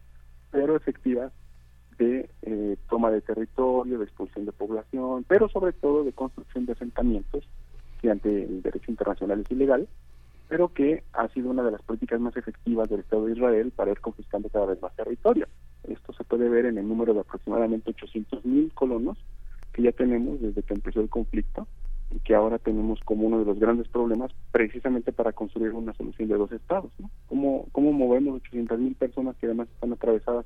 pero 0.51 0.76
efectivas 0.76 1.31
de 1.97 2.30
eh, 2.43 2.77
toma 2.89 3.11
de 3.11 3.21
territorio, 3.21 3.99
de 3.99 4.05
expulsión 4.05 4.45
de 4.45 4.51
población, 4.51 5.26
pero 5.27 5.49
sobre 5.49 5.73
todo 5.73 6.03
de 6.03 6.13
construcción 6.13 6.65
de 6.65 6.73
asentamientos, 6.73 7.43
que 8.01 8.09
ante 8.09 8.43
el 8.43 8.61
derecho 8.61 8.89
internacional 8.89 9.41
es 9.41 9.51
ilegal, 9.51 9.88
pero 10.47 10.73
que 10.73 11.03
ha 11.13 11.27
sido 11.30 11.51
una 11.51 11.63
de 11.63 11.71
las 11.71 11.81
políticas 11.81 12.19
más 12.19 12.35
efectivas 12.35 12.89
del 12.89 13.01
Estado 13.01 13.26
de 13.26 13.34
Israel 13.34 13.71
para 13.76 13.91
ir 13.91 13.99
conquistando 13.99 14.49
cada 14.49 14.65
vez 14.65 14.81
más 14.81 14.95
territorio. 14.95 15.47
Esto 15.84 16.13
se 16.13 16.23
puede 16.23 16.49
ver 16.49 16.65
en 16.65 16.77
el 16.77 16.88
número 16.88 17.13
de 17.13 17.19
aproximadamente 17.19 17.91
800 17.91 18.45
mil 18.45 18.71
colonos 18.73 19.17
que 19.73 19.84
ya 19.84 19.91
tenemos 19.91 20.41
desde 20.41 20.63
que 20.63 20.73
empezó 20.73 21.01
el 21.01 21.09
conflicto 21.09 21.67
y 22.11 22.19
que 22.19 22.36
ahora 22.36 22.57
tenemos 22.57 22.99
como 23.02 23.27
uno 23.27 23.40
de 23.40 23.45
los 23.45 23.60
grandes 23.60 23.88
problemas 23.88 24.31
precisamente 24.52 25.11
para 25.11 25.34
construir 25.34 25.72
una 25.73 25.94
solución 25.94 26.27
de 26.27 26.38
dos 26.38 26.52
estados. 26.52 26.91
¿no? 26.99 27.10
¿Cómo, 27.27 27.68
cómo 27.72 27.91
movemos 27.91 28.36
800 28.38 28.80
mil 28.80 28.95
personas 28.95 29.36
que 29.38 29.45
además 29.45 29.68
están 29.69 29.94
atravesadas 29.94 30.45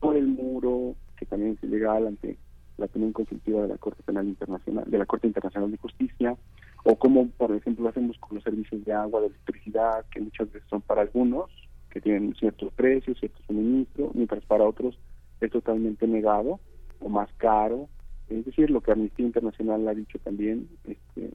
por 0.00 0.16
el 0.16 0.26
muro, 0.26 0.96
que 1.16 1.26
también 1.26 1.52
es 1.52 1.62
ilegal 1.62 2.06
ante 2.06 2.38
la 2.78 2.86
opinión 2.86 3.12
consultiva 3.12 3.62
de 3.62 3.68
la 3.68 3.78
Corte 3.78 4.02
Penal 4.02 4.26
Internacional, 4.26 4.84
de 4.86 4.98
la 4.98 5.06
Corte 5.06 5.26
Internacional 5.26 5.70
de 5.70 5.76
Justicia, 5.76 6.36
o 6.84 6.96
como 6.96 7.28
por 7.28 7.52
ejemplo 7.52 7.88
hacemos 7.88 8.18
con 8.18 8.36
los 8.36 8.44
servicios 8.44 8.84
de 8.84 8.92
agua, 8.92 9.20
de 9.20 9.28
electricidad, 9.28 10.04
que 10.10 10.20
muchas 10.20 10.50
veces 10.50 10.68
son 10.68 10.80
para 10.80 11.02
algunos, 11.02 11.50
que 11.90 12.00
tienen 12.00 12.34
ciertos 12.34 12.72
precios, 12.72 13.18
cierto 13.18 13.38
suministro, 13.46 14.10
mientras 14.14 14.44
para 14.46 14.64
otros 14.64 14.98
es 15.40 15.50
totalmente 15.50 16.06
negado 16.06 16.58
o 17.00 17.08
más 17.08 17.30
caro. 17.36 17.88
Es 18.38 18.46
decir, 18.46 18.70
lo 18.70 18.80
que 18.80 18.92
Amnistía 18.92 19.26
Internacional 19.26 19.86
ha 19.88 19.94
dicho 19.94 20.18
también, 20.18 20.68
este, 20.84 21.30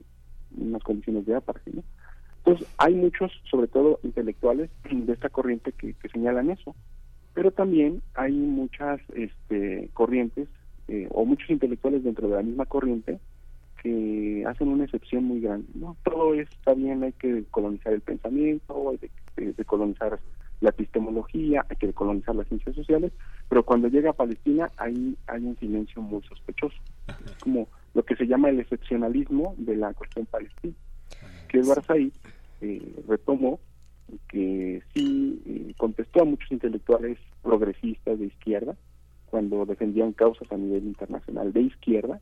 unas 0.58 0.84
condiciones 0.84 1.26
de 1.26 1.36
aparte, 1.36 1.72
¿no? 1.74 1.84
Entonces, 2.40 2.68
hay 2.78 2.96
muchos, 2.96 3.32
sobre 3.50 3.68
todo 3.68 4.00
intelectuales 4.04 4.70
de 4.90 5.14
esta 5.14 5.30
corriente, 5.30 5.74
que 5.74 5.96
señalan 6.10 6.50
eso 6.50 6.76
pero 7.38 7.52
también 7.52 8.02
hay 8.16 8.34
muchas 8.34 9.00
este, 9.14 9.92
corrientes 9.94 10.48
eh, 10.88 11.08
o 11.12 11.24
muchos 11.24 11.52
intelectuales 11.52 12.04
dentro 12.04 12.28
de 12.28 12.36
la 12.36 12.42
misma 12.42 12.66
corriente 12.66 13.20
que 13.84 14.44
hacen 14.48 14.70
una 14.70 14.86
excepción 14.86 15.24
muy 15.24 15.40
grande. 15.40 15.68
¿no? 15.76 15.96
Todo 16.04 16.34
está 16.34 16.74
bien, 16.74 17.04
hay 17.04 17.12
que 17.12 17.44
colonizar 17.52 17.94
el 17.94 18.02
pensamiento, 18.02 18.90
hay 18.90 18.98
que 19.54 19.66
colonizar 19.66 20.20
la 20.60 20.70
epistemología, 20.70 21.66
hay 21.70 21.76
que 21.78 21.94
colonizar 21.94 22.36
las 22.36 22.48
ciencias 22.48 22.76
sociales, 22.76 23.12
pero 23.48 23.64
cuando 23.64 23.88
llega 23.88 24.10
a 24.10 24.14
Palestina 24.14 24.70
ahí 24.78 25.16
hay 25.28 25.44
un 25.44 25.58
silencio 25.58 26.02
muy 26.02 26.22
sospechoso. 26.24 26.78
Es 27.26 27.36
como 27.44 27.68
lo 27.94 28.04
que 28.04 28.16
se 28.16 28.28
llama 28.28 28.50
el 28.50 28.60
excepcionalismo 28.60 29.56
de 29.58 29.76
la 29.76 29.94
cuestión 29.94 30.26
palestina, 30.26 30.74
que 31.48 31.60
Edward 31.60 31.84
Said 31.86 32.12
eh, 32.62 33.04
retomó 33.08 33.60
que 34.30 34.82
sí 34.94 35.42
eh, 35.46 35.74
contestó 35.78 36.22
a 36.22 36.26
muchos 36.26 36.52
intelectuales 36.52 37.18
progresistas 37.44 38.18
de 38.20 38.26
izquierda 38.26 38.76
cuando 39.30 39.66
defendían 39.66 40.14
causas 40.14 40.50
a 40.52 40.58
nivel 40.58 40.86
internacional 40.86 41.52
de 41.52 41.62
izquierda, 41.62 42.22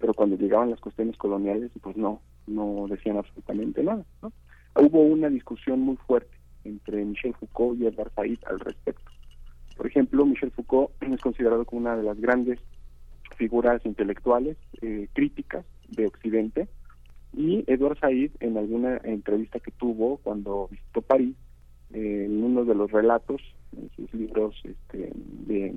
pero 0.00 0.12
cuando 0.14 0.36
llegaban 0.36 0.70
las 0.70 0.80
cuestiones 0.80 1.16
coloniales, 1.16 1.70
pues 1.80 1.96
no, 1.96 2.20
no 2.46 2.86
decían 2.88 3.16
absolutamente 3.16 3.82
nada. 3.82 4.04
¿no? 4.22 4.32
Hubo 4.74 5.00
una 5.02 5.28
discusión 5.28 5.80
muy 5.80 5.96
fuerte 5.96 6.39
entre 6.64 7.04
Michel 7.04 7.34
Foucault 7.34 7.80
y 7.80 7.86
Edward 7.86 8.12
Said 8.14 8.38
al 8.46 8.60
respecto. 8.60 9.10
Por 9.76 9.86
ejemplo, 9.86 10.26
Michel 10.26 10.50
Foucault 10.50 10.90
es 11.02 11.20
considerado 11.20 11.64
como 11.64 11.80
una 11.80 11.96
de 11.96 12.02
las 12.02 12.20
grandes 12.20 12.60
figuras 13.36 13.84
intelectuales 13.86 14.56
eh, 14.82 15.08
críticas 15.12 15.64
de 15.88 16.06
Occidente, 16.06 16.68
y 17.32 17.64
Edward 17.66 17.98
Said, 17.98 18.32
en 18.40 18.56
alguna 18.56 19.00
entrevista 19.04 19.60
que 19.60 19.70
tuvo 19.70 20.18
cuando 20.18 20.68
visitó 20.70 21.00
París, 21.02 21.36
eh, 21.92 22.24
en 22.26 22.42
uno 22.42 22.64
de 22.64 22.74
los 22.74 22.90
relatos, 22.90 23.40
en 23.76 23.88
sus 23.90 24.12
libros 24.14 24.56
este, 24.64 25.12
de 25.46 25.72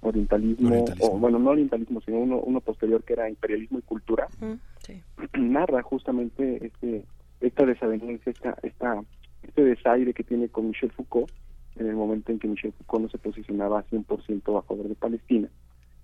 orientalismo, 0.00 0.84
o 1.00 1.18
bueno, 1.18 1.38
no 1.38 1.50
orientalismo, 1.50 2.00
sino 2.02 2.18
uno, 2.18 2.40
uno 2.40 2.60
posterior 2.60 3.02
que 3.02 3.14
era 3.14 3.30
imperialismo 3.30 3.78
y 3.78 3.82
cultura, 3.82 4.28
narra 5.38 5.82
justamente 5.82 6.66
este, 6.66 7.04
esta 7.40 7.64
desavenencia, 7.64 8.30
esta, 8.30 8.56
esta, 8.62 9.02
este 9.42 9.64
desaire 9.64 10.14
que 10.14 10.24
tiene 10.24 10.48
con 10.48 10.68
Michel 10.68 10.92
Foucault 10.92 11.30
en 11.76 11.86
el 11.86 11.96
momento 11.96 12.32
en 12.32 12.38
que 12.38 12.48
Michel 12.48 12.72
Foucault 12.72 13.04
no 13.04 13.10
se 13.10 13.18
posicionaba 13.18 13.84
100% 13.86 14.58
a 14.58 14.62
favor 14.62 14.88
de 14.88 14.94
Palestina 14.94 15.48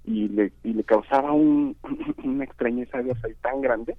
y 0.05 0.29
le, 0.29 0.53
y 0.63 0.73
le 0.73 0.85
causaba 0.85 1.33
un, 1.33 1.77
una 2.25 2.45
extrañeza 2.45 2.99
a 2.99 3.01
Edward 3.01 3.21
Said 3.21 3.37
tan 3.43 3.61
grande 3.61 3.97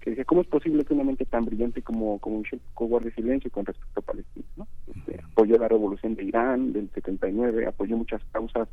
que 0.00 0.10
decía, 0.10 0.24
¿cómo 0.24 0.40
es 0.40 0.46
posible 0.46 0.84
que 0.84 0.94
una 0.94 1.04
mente 1.04 1.26
tan 1.26 1.44
brillante 1.44 1.82
como, 1.82 2.18
como 2.18 2.38
Michel 2.38 2.60
Foucault 2.60 2.90
guarde 2.90 3.12
silencio 3.12 3.50
con 3.50 3.66
respecto 3.66 4.00
a 4.00 4.02
Palestina? 4.02 4.46
¿no? 4.56 4.66
Este, 4.94 5.20
apoyó 5.22 5.58
la 5.58 5.68
revolución 5.68 6.14
de 6.14 6.24
Irán 6.24 6.72
del 6.72 6.90
79, 6.90 7.66
apoyó 7.66 7.96
muchas 7.98 8.22
causas 8.32 8.68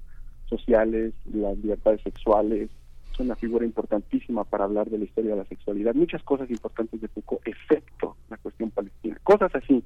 sociales, 0.46 1.14
las 1.26 1.58
libertades 1.58 2.02
sexuales, 2.02 2.70
es 3.12 3.20
una 3.20 3.36
figura 3.36 3.66
importantísima 3.66 4.46
para 4.46 4.64
hablar 4.64 4.90
de 4.90 5.00
la 5.00 5.04
historia 5.04 5.32
de 5.32 5.38
la 5.38 5.46
sexualidad, 5.46 5.96
muchas 5.96 6.24
cosas 6.24 6.50
importantes 6.50 7.02
de 7.02 7.08
Foucault, 7.10 7.46
excepto 7.46 8.16
la 8.30 8.38
cuestión 8.38 8.72
palestina. 8.72 9.20
cosas 9.24 9.54
así 9.54 9.84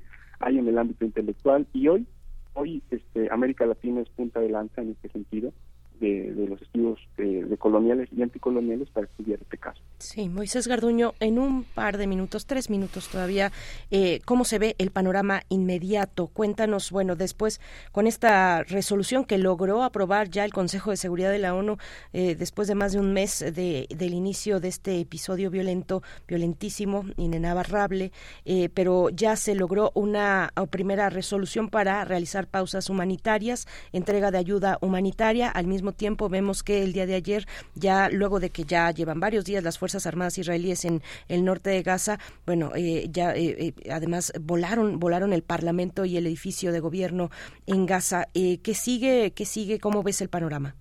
ámbito 0.82 1.06
intelectual 1.06 1.68
y 1.74 1.88
hoy 1.88 2.06
hoy 2.54 2.84
este 2.92 3.30
América 3.32 3.66
Latina 3.66 4.02
es 4.02 4.10
punta 4.10 4.40
de 4.40 4.50
lanza 4.50 4.82
en 4.82 4.92
este 4.92 5.10
sentido 5.10 5.54
de, 6.00 6.48
los 6.50 6.62
estudios 6.62 7.00
de, 7.18 7.58
coloniales 7.58 8.10
y 8.12 8.24
anticoloniales 8.24 8.90
para 8.90 9.06
estudiar 9.06 9.40
este 9.40 9.58
caso. 9.58 9.82
Sí, 10.02 10.30
Moisés 10.30 10.68
Garduño, 10.68 11.14
en 11.20 11.38
un 11.38 11.64
par 11.64 12.00
de 12.00 12.08
minutos, 12.08 12.48
tres 12.48 12.72
minutos 12.72 13.08
todavía, 13.08 13.52
eh, 13.92 14.20
¿cómo 14.26 14.46
se 14.46 14.58
ve 14.58 14.76
el 14.80 14.90
panorama 14.90 15.44
inmediato? 15.48 16.26
Cuéntanos, 16.26 16.90
bueno, 16.90 17.16
después 17.16 17.62
con 17.92 18.08
esta 18.08 18.64
resolución 18.64 19.26
que 19.26 19.38
logró 19.38 19.84
aprobar 19.84 20.30
ya 20.30 20.44
el 20.44 20.54
Consejo 20.54 20.90
de 20.90 20.98
Seguridad 20.98 21.30
de 21.30 21.38
la 21.38 21.54
ONU 21.54 21.78
eh, 22.14 22.36
después 22.36 22.68
de 22.68 22.74
más 22.74 22.94
de 22.94 23.00
un 23.00 23.14
mes 23.14 23.40
de, 23.40 23.86
del 23.96 24.16
inicio 24.16 24.60
de 24.60 24.70
este 24.70 25.00
episodio 25.00 25.52
violento, 25.52 26.02
violentísimo, 26.28 27.06
inenarrable, 27.18 28.12
eh, 28.44 28.70
pero 28.74 29.10
ya 29.10 29.36
se 29.36 29.54
logró 29.54 29.92
una 29.94 30.52
primera 30.72 31.12
resolución 31.12 31.70
para 31.70 32.04
realizar 32.06 32.48
pausas 32.48 32.90
humanitarias, 32.90 33.68
entrega 33.92 34.32
de 34.32 34.40
ayuda 34.40 34.80
humanitaria 34.82 35.48
al 35.48 35.68
mismo 35.68 35.92
tiempo 35.92 36.28
vemos 36.28 36.64
que 36.64 36.82
el 36.82 36.92
día 36.92 37.06
de 37.06 37.14
ayer, 37.14 37.48
ya 37.76 38.10
luego 38.10 38.40
de 38.40 38.50
que 38.50 38.64
ya 38.64 38.90
llevan 38.90 39.20
varios 39.20 39.46
días 39.46 39.64
las 39.64 39.78
Fuerzas 39.78 39.91
Armadas 40.06 40.38
israelíes 40.38 40.86
en 40.86 41.02
el 41.28 41.44
norte 41.44 41.70
de 41.70 41.84
Gaza, 41.84 42.20
bueno, 42.46 42.72
eh, 42.76 43.08
ya 43.10 43.36
eh, 43.36 43.56
eh, 43.60 43.92
además 43.92 44.34
volaron, 44.42 45.00
volaron 45.00 45.34
el 45.34 45.44
Parlamento 45.44 46.06
y 46.06 46.18
el 46.18 46.28
edificio 46.28 46.72
de 46.72 46.80
gobierno 46.80 47.30
en 47.68 47.86
Gaza. 47.86 48.28
¿Qué 48.34 48.74
sigue? 48.74 49.34
¿Qué 49.36 49.46
sigue? 49.46 49.80
¿Cómo 49.80 50.04
ves 50.04 50.22
el 50.22 50.30
panorama? 50.30 50.76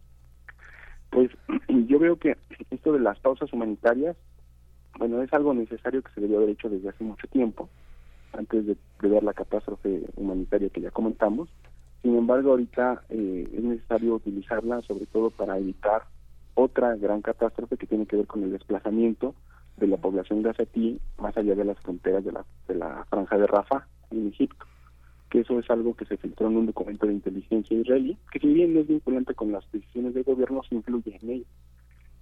Pues 1.10 1.30
yo 1.68 1.98
veo 1.98 2.16
que 2.16 2.36
esto 2.70 2.92
de 2.92 3.00
las 3.00 3.18
pausas 3.20 3.52
humanitarias, 3.52 4.16
bueno, 4.98 5.22
es 5.22 5.32
algo 5.32 5.54
necesario 5.54 6.02
que 6.02 6.12
se 6.12 6.20
debió 6.20 6.38
haber 6.38 6.50
hecho 6.50 6.68
desde 6.68 6.88
hace 6.88 7.04
mucho 7.04 7.26
tiempo, 7.28 7.68
antes 8.32 8.66
de, 8.66 8.76
de 9.02 9.08
ver 9.08 9.22
la 9.22 9.34
catástrofe 9.34 10.02
humanitaria 10.16 10.68
que 10.68 10.80
ya 10.80 10.90
comentamos. 10.90 11.48
Sin 12.02 12.16
embargo, 12.16 12.50
ahorita 12.50 13.02
eh, 13.10 13.48
es 13.52 13.62
necesario 13.62 14.14
utilizarla 14.14 14.80
sobre 14.82 15.06
todo 15.06 15.30
para 15.30 15.58
evitar 15.58 16.04
otra 16.60 16.94
gran 16.96 17.22
catástrofe 17.22 17.76
que 17.76 17.86
tiene 17.86 18.06
que 18.06 18.16
ver 18.16 18.26
con 18.26 18.42
el 18.42 18.52
desplazamiento 18.52 19.34
de 19.76 19.86
la 19.86 19.96
población 19.96 20.42
gazatí 20.42 21.00
más 21.18 21.36
allá 21.36 21.54
de 21.54 21.64
las 21.64 21.78
fronteras 21.80 22.24
de 22.24 22.32
la, 22.32 22.44
de 22.68 22.74
la 22.74 23.04
franja 23.08 23.38
de 23.38 23.46
Rafa 23.46 23.86
en 24.10 24.28
Egipto, 24.28 24.66
que 25.30 25.40
eso 25.40 25.58
es 25.58 25.70
algo 25.70 25.94
que 25.94 26.04
se 26.04 26.16
filtró 26.16 26.48
en 26.48 26.56
un 26.58 26.66
documento 26.66 27.06
de 27.06 27.14
inteligencia 27.14 27.78
israelí, 27.78 28.16
que 28.30 28.40
si 28.40 28.52
bien 28.52 28.74
no 28.74 28.80
es 28.80 28.88
vinculante 28.88 29.34
con 29.34 29.52
las 29.52 29.70
decisiones 29.72 30.14
del 30.14 30.24
gobierno, 30.24 30.62
se 30.68 30.74
influye 30.74 31.18
en 31.22 31.30
ello. 31.30 31.46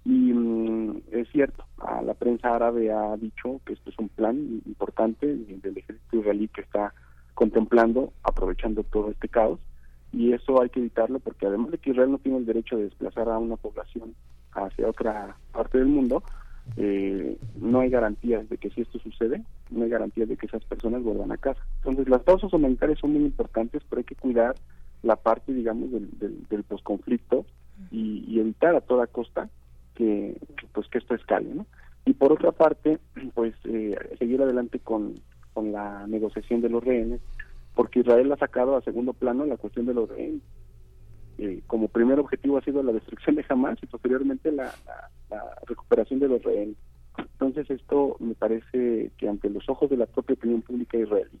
Y 0.05 0.33
mm, 0.33 1.01
es 1.11 1.27
cierto, 1.29 1.65
a 1.79 2.01
la 2.01 2.13
prensa 2.13 2.55
árabe 2.55 2.91
ha 2.91 3.17
dicho 3.17 3.59
que 3.65 3.73
esto 3.73 3.89
es 3.89 3.99
un 3.99 4.09
plan 4.09 4.61
importante 4.65 5.27
del 5.27 5.77
ejército 5.77 6.17
israelí 6.17 6.47
que 6.47 6.61
está 6.61 6.93
contemplando, 7.33 8.13
aprovechando 8.23 8.83
todo 8.83 9.11
este 9.11 9.27
caos, 9.27 9.59
y 10.11 10.33
eso 10.33 10.61
hay 10.61 10.69
que 10.69 10.79
evitarlo 10.79 11.19
porque 11.19 11.45
además 11.45 11.71
de 11.71 11.77
que 11.77 11.91
Israel 11.91 12.11
no 12.11 12.17
tiene 12.17 12.39
el 12.39 12.45
derecho 12.45 12.77
de 12.77 12.85
desplazar 12.85 13.29
a 13.29 13.37
una 13.37 13.57
población 13.57 14.15
hacia 14.53 14.89
otra 14.89 15.35
parte 15.51 15.77
del 15.77 15.87
mundo, 15.87 16.23
eh, 16.77 17.37
no 17.59 17.79
hay 17.81 17.89
garantías 17.89 18.47
de 18.49 18.57
que 18.57 18.69
si 18.69 18.81
esto 18.81 18.99
sucede, 18.99 19.43
no 19.69 19.83
hay 19.83 19.89
garantías 19.89 20.29
de 20.29 20.37
que 20.37 20.45
esas 20.45 20.63
personas 20.65 21.03
vuelvan 21.03 21.31
a 21.31 21.37
casa. 21.37 21.61
Entonces 21.77 22.09
las 22.09 22.21
pausas 22.21 22.51
humanitarias 22.53 22.99
son 22.99 23.13
muy 23.13 23.23
importantes, 23.23 23.81
pero 23.89 23.99
hay 23.99 24.05
que 24.05 24.15
cuidar 24.15 24.55
la 25.03 25.15
parte, 25.15 25.53
digamos, 25.53 25.91
del, 25.91 26.09
del, 26.49 26.63
posconflicto 26.63 27.45
y, 27.91 28.39
evitar 28.39 28.75
a 28.75 28.81
toda 28.81 29.07
costa 29.07 29.49
que, 29.95 30.37
pues 30.73 30.87
que 30.89 30.97
esto 30.97 31.15
escale, 31.15 31.53
¿no? 31.53 31.65
Y 32.05 32.13
por 32.13 32.31
otra 32.31 32.51
parte, 32.51 32.99
pues 33.33 33.53
eh, 33.65 33.95
seguir 34.17 34.41
adelante 34.41 34.79
con, 34.79 35.15
con 35.53 35.71
la 35.71 36.07
negociación 36.07 36.61
de 36.61 36.69
los 36.69 36.83
rehenes, 36.83 37.21
porque 37.79 38.01
Israel 38.01 38.29
ha 38.33 38.35
sacado 38.35 38.75
a 38.75 38.81
segundo 38.81 39.13
plano 39.13 39.45
la 39.45 39.55
cuestión 39.55 39.85
de 39.85 39.93
los 39.93 40.09
rehenes. 40.09 40.41
Eh, 41.37 41.61
como 41.65 41.87
primer 41.87 42.19
objetivo 42.19 42.57
ha 42.57 42.61
sido 42.61 42.83
la 42.83 42.91
destrucción 42.91 43.37
de 43.37 43.45
Hamas 43.47 43.81
y 43.81 43.85
posteriormente 43.85 44.51
la, 44.51 44.69
recuperación 45.65 46.19
de 46.19 46.27
los 46.27 46.43
rehenes. 46.43 46.75
Entonces 47.17 47.71
esto 47.71 48.17
me 48.19 48.35
parece 48.35 49.13
que 49.17 49.29
ante 49.29 49.49
los 49.49 49.69
ojos 49.69 49.89
de 49.89 49.95
la 49.95 50.07
propia 50.07 50.33
opinión 50.33 50.61
pública 50.61 50.97
israelí 50.97 51.39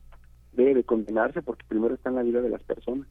debe 0.53 0.75
de 0.75 0.85
condenarse 0.85 1.41
porque 1.41 1.65
primero 1.67 1.93
está 1.93 2.07
en 2.07 2.15
la 2.15 2.23
vida 2.23 2.41
de 2.41 2.51
las 2.51 2.63
personas 2.63 3.05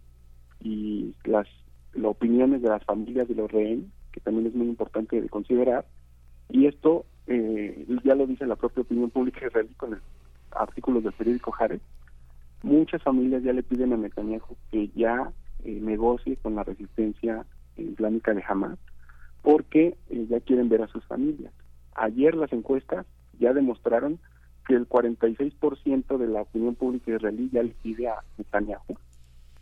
y 0.61 1.15
las, 1.25 1.47
las 1.93 2.07
opiniones 2.07 2.63
de 2.63 2.71
las 2.71 2.83
familias 2.85 3.29
de 3.29 3.35
los 3.35 3.53
rehenes, 3.53 3.91
que 4.11 4.21
también 4.21 4.47
es 4.47 4.55
muy 4.55 4.69
importante 4.69 5.21
de 5.21 5.29
considerar, 5.29 5.85
y 6.49 6.65
esto 6.65 7.05
eh, 7.27 7.87
ya 8.05 8.15
lo 8.15 8.27
dice 8.27 8.47
la 8.47 8.57
propia 8.57 8.85
opinión 8.85 9.11
pública 9.11 9.47
israelí 9.47 9.75
con 9.75 9.93
el 9.93 10.01
artículos 10.51 11.05
del 11.05 11.13
periódico 11.13 11.55
Haaretz, 11.55 11.83
muchas 12.63 13.03
familias 13.03 13.43
ya 13.43 13.53
le 13.53 13.63
piden 13.63 13.93
a 13.93 13.97
Netanyahu 13.97 14.57
que 14.71 14.89
ya 14.89 15.33
eh, 15.65 15.79
negocie 15.81 16.37
con 16.37 16.55
la 16.55 16.65
resistencia 16.65 17.45
islámica 17.77 18.35
de 18.35 18.43
Hamas 18.47 18.79
porque 19.43 19.97
eh, 20.11 20.27
ya 20.29 20.41
quieren 20.41 20.69
ver 20.69 20.83
a 20.83 20.89
sus 20.89 21.05
familias. 21.05 21.53
Ayer 21.95 22.35
las 22.35 22.53
encuestas 22.53 23.07
ya 23.39 23.53
demostraron 23.53 24.19
que 24.67 24.75
el 24.75 24.89
46% 24.89 26.19
de 26.19 26.27
la 26.27 26.43
opinión 26.43 26.75
pública 26.75 27.13
israelí 27.13 27.49
ya 27.53 27.63
le 27.63 27.75
pide 27.83 28.09
a 28.09 28.23
Netanyahu 28.37 28.99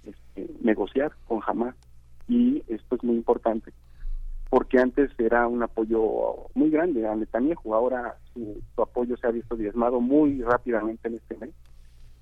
este, 0.04 0.50
negociar 0.60 1.12
con 1.28 1.40
Hamas. 1.46 1.76
Y 2.28 2.62
esto 2.66 2.96
es 2.96 3.04
muy 3.04 3.16
importante 3.16 3.72
porque 4.50 4.78
antes 4.78 5.10
era 5.18 5.46
un 5.46 5.62
apoyo 5.62 6.48
muy 6.54 6.70
grande 6.70 7.06
a 7.06 7.14
Netanyahu, 7.14 7.74
ahora 7.74 8.16
su, 8.32 8.62
su 8.74 8.82
apoyo 8.82 9.16
se 9.16 9.26
ha 9.26 9.30
visto 9.30 9.56
diezmado 9.56 10.00
muy 10.00 10.40
rápidamente 10.42 11.08
en 11.08 11.14
este 11.14 11.36
mes 11.36 11.50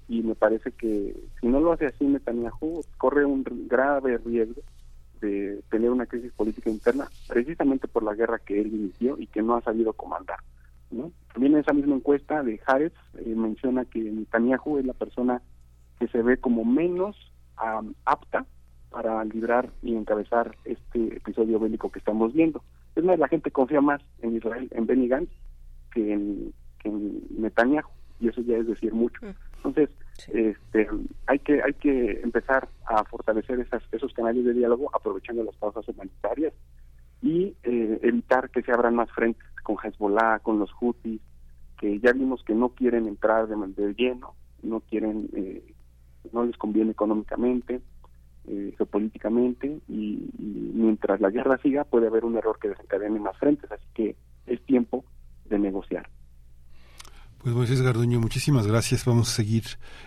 y 0.09 0.22
me 0.22 0.35
parece 0.35 0.72
que 0.72 1.16
si 1.40 1.47
no 1.47 1.60
lo 1.60 1.72
hace 1.72 1.86
así 1.86 2.05
Netanyahu 2.05 2.82
corre 2.98 3.24
un 3.24 3.44
grave 3.68 4.18
riesgo 4.18 4.62
de 5.20 5.62
tener 5.70 5.90
una 5.90 6.06
crisis 6.06 6.32
política 6.32 6.70
interna 6.70 7.09
precisamente 7.28 7.89
por 7.89 8.02
la 8.02 8.14
guerra 8.14 8.39
que 8.39 8.60
él 8.60 8.68
inició 8.68 9.18
y 9.18 9.26
que 9.26 9.43
no 9.43 9.56
ha 9.56 9.62
sabido 9.62 9.93
comandar. 9.94 10.39
¿no? 10.90 11.10
También 11.32 11.55
en 11.55 11.60
esa 11.60 11.72
misma 11.72 11.94
encuesta 11.94 12.43
de 12.43 12.60
Haaretz 12.66 12.94
eh, 13.18 13.35
menciona 13.35 13.85
que 13.85 13.98
Netanyahu 14.01 14.78
es 14.78 14.85
la 14.85 14.93
persona 14.93 15.43
que 15.98 16.09
se 16.09 16.22
ve 16.22 16.36
como 16.39 16.64
menos 16.64 17.16
apta 18.05 18.47
para 18.90 19.24
librar 19.24 19.70
y 19.82 19.94
encabezar 19.94 20.56
este 20.64 21.16
episodio 21.16 21.59
bélico 21.59 21.90
que 21.90 21.98
estamos 21.98 22.32
viendo. 22.32 22.62
Es 22.94 23.05
más, 23.05 23.18
la 23.18 23.28
gente 23.28 23.51
confía 23.51 23.81
más 23.81 24.01
en 24.22 24.36
Israel, 24.36 24.68
en 24.72 24.86
Benny 24.86 25.09
Gantz, 25.09 25.32
que 25.93 26.12
en, 26.12 26.52
que 26.78 26.89
en 26.89 27.22
Netanyahu, 27.39 27.89
y 28.20 28.28
eso 28.28 28.40
ya 28.43 28.56
es 28.56 28.66
decir 28.66 28.93
mucho. 28.93 29.20
Entonces, 29.65 29.97
este, 30.32 30.89
hay 31.27 31.39
que 31.39 31.62
hay 31.62 31.73
que 31.74 32.20
empezar 32.23 32.69
a 32.86 33.03
fortalecer 33.05 33.59
esas, 33.61 33.82
esos 33.93 34.12
canales 34.12 34.45
de 34.45 34.53
diálogo 34.53 34.91
aprovechando 34.95 35.43
las 35.43 35.57
pausas 35.57 35.89
humanitarias 35.89 36.53
y 37.23 37.57
eh, 37.62 37.99
evitar 38.03 38.51
que 38.51 38.62
se 38.62 38.73
abran 38.73 38.95
más 38.95 39.11
frentes 39.11 39.43
con 39.62 39.77
Hezbollah, 39.82 40.41
con 40.41 40.59
los 40.59 40.70
Houthis, 40.73 41.20
que 41.78 41.99
ya 42.01 42.12
vimos 42.12 42.45
que 42.45 42.55
no 42.55 42.69
quieren 42.70 43.07
entrar 43.07 43.49
de, 43.49 43.57
de 43.57 43.95
lleno, 43.95 44.35
no 44.62 44.81
quieren, 44.81 45.31
eh, 45.32 45.74
no 46.32 46.45
les 46.45 46.57
conviene 46.59 46.91
económicamente, 46.91 47.81
eh, 48.47 48.74
geopolíticamente, 48.77 49.81
y, 49.89 50.31
y 50.39 50.70
mientras 50.74 51.20
la 51.23 51.31
guerra 51.31 51.57
siga 51.62 51.85
puede 51.85 52.09
haber 52.09 52.27
un 52.27 52.36
error 52.36 52.59
que 52.61 52.69
desencadene 52.69 53.19
más 53.19 53.39
frentes, 53.39 53.73
así 53.73 53.86
que 53.95 54.16
es 54.47 54.61
tiempo 54.66 55.07
de 55.47 55.59
negociar. 55.59 56.11
Pues 57.45 57.55
Moisés 57.55 57.83
Garduño, 57.83 58.21
muchísimas 58.21 58.66
gracias. 58.66 59.05
Vamos 59.05 59.29
a 59.29 59.35
seguir 59.35 59.65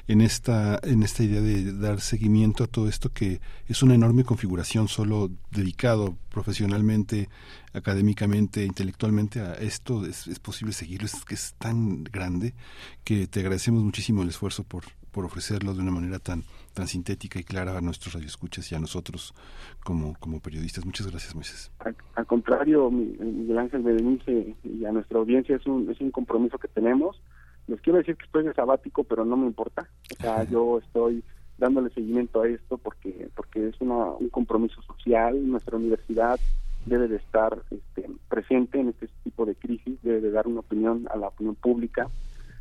en 0.07 0.21
esta, 0.21 0.79
en 0.81 1.03
esta 1.03 1.21
idea 1.21 1.39
de 1.39 1.71
dar 1.71 2.01
seguimiento 2.01 2.63
a 2.63 2.67
todo 2.67 2.89
esto 2.89 3.13
que 3.13 3.41
es 3.67 3.83
una 3.83 3.93
enorme 3.93 4.23
configuración 4.23 4.87
solo 4.87 5.29
dedicado 5.51 6.17
profesionalmente, 6.29 7.29
académicamente, 7.73 8.65
intelectualmente 8.65 9.41
a 9.41 9.53
esto. 9.53 10.03
Es, 10.07 10.25
es 10.25 10.39
posible 10.39 10.73
seguirlo, 10.73 11.05
es 11.05 11.23
que 11.25 11.35
es 11.35 11.53
tan 11.59 12.05
grande 12.05 12.55
que 13.03 13.27
te 13.27 13.41
agradecemos 13.41 13.83
muchísimo 13.83 14.23
el 14.23 14.29
esfuerzo 14.29 14.63
por, 14.63 14.85
por 15.17 15.25
ofrecerlo 15.25 15.73
de 15.73 15.81
una 15.81 15.89
manera 15.89 16.19
tan, 16.19 16.43
tan 16.75 16.85
sintética 16.85 17.39
y 17.39 17.43
clara 17.43 17.75
a 17.75 17.81
nuestros 17.81 18.13
radioescuchas 18.13 18.71
y 18.71 18.75
a 18.75 18.79
nosotros 18.79 19.33
como, 19.83 20.13
como 20.19 20.39
periodistas. 20.39 20.85
Muchas 20.85 21.09
gracias, 21.09 21.33
Moisés. 21.33 21.71
Al, 22.13 22.27
contrario, 22.27 22.91
Miguel 22.91 23.57
Ángel 23.57 23.81
Berenice 23.81 24.55
y 24.63 24.85
a 24.85 24.91
nuestra 24.91 25.17
audiencia 25.17 25.55
es 25.55 25.65
un, 25.65 25.89
es 25.89 25.99
un 26.01 26.11
compromiso 26.11 26.59
que 26.59 26.67
tenemos 26.67 27.19
les 27.65 27.81
quiero 27.81 27.97
decir 27.97 28.15
que 28.15 28.25
estoy 28.25 28.43
de 28.43 28.53
sabático, 28.53 29.05
pero 29.05 29.25
no 29.25 29.35
me 29.37 29.47
importa. 29.47 29.89
O 30.19 30.21
sea, 30.21 30.43
yo 30.43 30.77
estoy 30.77 31.23
dándole 31.57 31.89
seguimiento 31.89 32.43
a 32.43 32.47
esto 32.47 32.77
porque 32.77 33.27
porque 33.35 33.69
es 33.69 33.81
una, 33.81 34.11
un 34.11 34.29
compromiso 34.29 34.83
social. 34.83 35.49
Nuestra 35.49 35.77
universidad 35.77 36.39
debe 36.85 37.07
de 37.07 37.15
estar 37.15 37.57
este, 37.71 38.07
presente 38.29 38.79
en 38.79 38.89
este 38.89 39.09
tipo 39.23 39.47
de 39.47 39.55
crisis, 39.55 39.99
debe 40.03 40.21
de 40.21 40.29
dar 40.29 40.45
una 40.45 40.59
opinión 40.59 41.07
a 41.09 41.17
la 41.17 41.29
opinión 41.29 41.55
pública. 41.55 42.07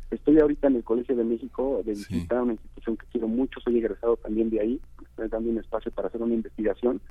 Estoy 0.09 0.39
ahorita 0.39 0.67
en 0.67 0.77
el 0.77 0.83
Colegio 0.83 1.15
de 1.15 1.23
México 1.25 1.81
de 1.83 1.91
visitar 1.91 2.41
una 2.41 2.53
institución 2.53 2.95
que 2.95 3.05
quiero 3.11 3.27
mucho, 3.27 3.59
soy 3.59 3.77
egresado 3.77 4.15
también 4.15 4.49
de 4.49 4.61
ahí, 4.61 4.81
estoy 5.01 5.27
dando 5.27 5.49
un 5.49 5.57
espacio 5.57 5.91
para 5.91 6.07
hacer 6.07 6.21
una 6.21 6.33
investigación, 6.33 7.01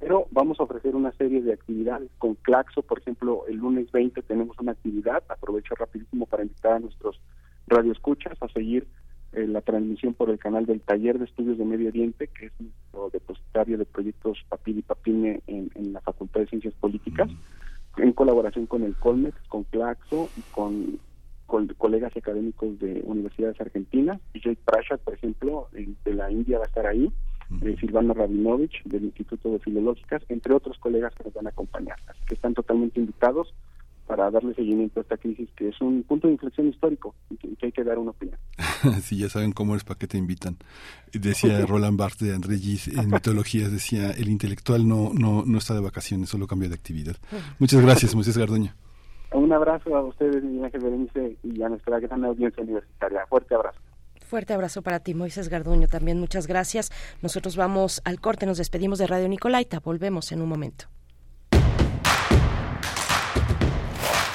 pero 0.00 0.26
vamos 0.32 0.58
a 0.58 0.64
ofrecer 0.64 0.96
una 0.96 1.12
serie 1.12 1.42
de 1.42 1.52
actividades. 1.52 2.10
Con 2.18 2.34
Claxo, 2.34 2.82
por 2.82 2.98
ejemplo, 2.98 3.44
el 3.46 3.56
lunes 3.56 3.92
20 3.92 4.22
tenemos 4.22 4.58
una 4.58 4.72
actividad, 4.72 5.22
aprovecho 5.28 5.76
rapidísimo 5.76 6.26
para 6.26 6.42
invitar 6.42 6.72
a 6.72 6.80
nuestros 6.80 7.20
radioescuchas 7.68 8.36
a 8.42 8.48
seguir 8.48 8.88
eh, 9.32 9.46
la 9.46 9.60
transmisión 9.60 10.14
por 10.14 10.28
el 10.30 10.38
canal 10.38 10.66
del 10.66 10.80
Taller 10.80 11.20
de 11.20 11.26
Estudios 11.26 11.56
de 11.56 11.64
Medio 11.64 11.88
Oriente, 11.88 12.26
que 12.28 12.46
es 12.46 12.52
nuestro 12.58 13.10
depositario 13.10 13.78
de 13.78 13.84
proyectos 13.84 14.38
Papil 14.48 14.78
y 14.78 14.82
Papine 14.82 15.40
en, 15.46 15.70
en 15.76 15.92
la 15.92 16.00
Facultad 16.00 16.40
de 16.40 16.48
Ciencias 16.48 16.74
Políticas, 16.74 17.30
en 17.96 18.12
colaboración 18.12 18.66
con 18.66 18.82
el 18.82 18.96
Colmex, 18.96 19.36
con 19.48 19.62
Claxo 19.64 20.28
y 20.36 20.40
con, 20.52 20.98
con 21.50 21.66
colegas 21.66 22.16
académicos 22.16 22.78
de 22.78 23.02
universidades 23.04 23.60
argentinas. 23.60 24.20
Vijay 24.32 24.54
Prashad, 24.54 25.00
por 25.00 25.14
ejemplo, 25.14 25.66
el 25.72 25.96
de 26.04 26.14
la 26.14 26.30
India 26.30 26.58
va 26.58 26.64
a 26.64 26.68
estar 26.68 26.86
ahí, 26.86 27.10
eh, 27.62 27.76
Silvana 27.80 28.14
Rabinovich 28.14 28.84
del 28.84 29.06
Instituto 29.06 29.50
de 29.50 29.58
Filológicas, 29.58 30.22
entre 30.28 30.54
otros 30.54 30.78
colegas 30.78 31.12
que 31.16 31.24
nos 31.24 31.34
van 31.34 31.48
a 31.48 31.50
acompañar. 31.50 31.96
Así 32.06 32.20
que 32.28 32.36
están 32.36 32.54
totalmente 32.54 33.00
invitados 33.00 33.52
para 34.06 34.30
darle 34.30 34.54
seguimiento 34.54 35.00
a 35.00 35.02
esta 35.02 35.16
crisis, 35.16 35.48
que 35.56 35.70
es 35.70 35.80
un 35.80 36.04
punto 36.04 36.28
de 36.28 36.34
inflexión 36.34 36.68
histórico 36.68 37.16
y 37.30 37.36
que, 37.36 37.48
que 37.56 37.66
hay 37.66 37.72
que 37.72 37.82
dar 37.82 37.98
una 37.98 38.12
opinión. 38.12 38.38
sí, 39.02 39.18
ya 39.18 39.28
saben 39.28 39.50
cómo 39.50 39.74
es, 39.74 39.82
para 39.82 39.98
qué 39.98 40.06
te 40.06 40.18
invitan. 40.18 40.56
Decía 41.12 41.66
Roland 41.66 41.98
Barthes 41.98 42.28
de 42.28 42.34
André 42.36 42.58
Gis 42.58 42.86
en 42.86 43.10
Mitologías, 43.10 43.72
decía, 43.72 44.12
el 44.12 44.28
intelectual 44.28 44.86
no, 44.86 45.10
no, 45.12 45.44
no 45.44 45.58
está 45.58 45.74
de 45.74 45.80
vacaciones, 45.80 46.28
solo 46.28 46.46
cambia 46.46 46.68
de 46.68 46.76
actividad. 46.76 47.16
Muchas 47.58 47.82
gracias, 47.82 48.14
Moisés 48.14 48.38
Garduño. 48.38 48.72
Un 49.32 49.52
abrazo 49.52 49.96
a 49.96 50.02
ustedes, 50.02 50.42
Miguel 50.42 50.64
Ángel 50.64 50.80
Berenice, 50.82 51.36
y 51.42 51.62
a 51.62 51.68
nuestra 51.68 52.00
gran 52.00 52.24
audiencia 52.24 52.62
universitaria. 52.62 53.26
Fuerte 53.28 53.54
abrazo. 53.54 53.78
Fuerte 54.26 54.52
abrazo 54.52 54.82
para 54.82 55.00
ti, 55.00 55.14
Moisés 55.14 55.48
Garduño. 55.48 55.88
También 55.88 56.20
muchas 56.20 56.46
gracias. 56.46 56.90
Nosotros 57.22 57.56
vamos 57.56 58.00
al 58.04 58.20
corte, 58.20 58.46
nos 58.46 58.58
despedimos 58.58 58.98
de 58.98 59.06
Radio 59.06 59.28
Nicolaita. 59.28 59.80
Volvemos 59.80 60.30
en 60.32 60.42
un 60.42 60.48
momento. 60.48 60.86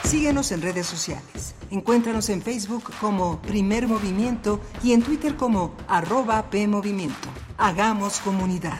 Síguenos 0.04 0.52
en 0.52 0.62
redes 0.62 0.86
sociales. 0.86 1.56
Encuéntranos 1.72 2.30
en 2.30 2.42
Facebook 2.42 2.84
como 3.02 3.42
Primer 3.42 3.88
Movimiento 3.88 4.60
y 4.84 4.94
en 4.94 5.02
Twitter 5.02 5.36
como 5.36 5.76
arroba 5.88 6.50
PMovimiento. 6.50 7.28
Hagamos 7.58 8.20
comunidad. 8.20 8.80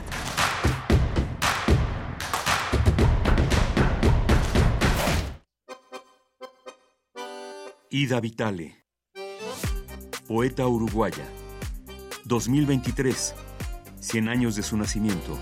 Ida 7.98 8.20
Vitale, 8.20 8.84
poeta 10.28 10.68
uruguaya, 10.68 11.24
2023, 12.26 13.34
100 14.02 14.28
años 14.28 14.58
de 14.58 14.64
su 14.64 14.76
nacimiento. 14.76 15.40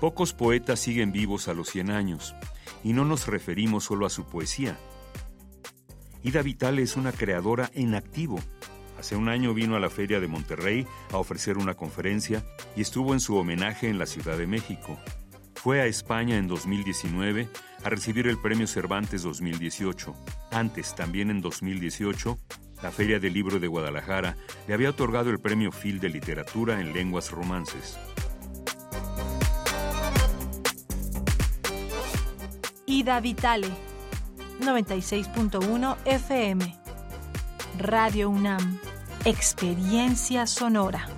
Pocos 0.00 0.32
poetas 0.32 0.78
siguen 0.78 1.10
vivos 1.10 1.48
a 1.48 1.54
los 1.54 1.70
100 1.70 1.90
años, 1.90 2.36
y 2.84 2.92
no 2.92 3.04
nos 3.04 3.26
referimos 3.26 3.82
solo 3.82 4.06
a 4.06 4.10
su 4.10 4.26
poesía. 4.26 4.78
Ida 6.22 6.42
Vitale 6.42 6.82
es 6.82 6.96
una 6.96 7.10
creadora 7.10 7.68
en 7.74 7.96
activo. 7.96 8.38
Hace 8.96 9.16
un 9.16 9.28
año 9.28 9.54
vino 9.54 9.74
a 9.74 9.80
la 9.80 9.90
Feria 9.90 10.20
de 10.20 10.28
Monterrey 10.28 10.86
a 11.10 11.16
ofrecer 11.16 11.58
una 11.58 11.74
conferencia 11.74 12.44
y 12.76 12.82
estuvo 12.82 13.12
en 13.12 13.18
su 13.18 13.36
homenaje 13.36 13.88
en 13.88 13.98
la 13.98 14.06
Ciudad 14.06 14.38
de 14.38 14.46
México. 14.46 14.96
Fue 15.56 15.80
a 15.80 15.86
España 15.86 16.36
en 16.36 16.46
2019 16.46 17.48
a 17.84 17.88
recibir 17.88 18.26
el 18.26 18.38
Premio 18.40 18.66
Cervantes 18.66 19.22
2018. 19.22 20.14
Antes, 20.50 20.94
también 20.94 21.30
en 21.30 21.40
2018, 21.40 22.38
la 22.82 22.90
Feria 22.90 23.18
del 23.18 23.32
Libro 23.32 23.58
de 23.58 23.66
Guadalajara 23.66 24.36
le 24.66 24.74
había 24.74 24.90
otorgado 24.90 25.30
el 25.30 25.40
Premio 25.40 25.70
Phil 25.72 26.00
de 26.00 26.08
Literatura 26.08 26.80
en 26.80 26.92
Lenguas 26.92 27.30
Romances. 27.30 27.98
Ida 32.86 33.20
Vitale, 33.20 33.68
96.1 34.60 35.96
FM. 36.04 36.78
Radio 37.78 38.30
UNAM, 38.30 38.78
Experiencia 39.24 40.46
Sonora. 40.46 41.17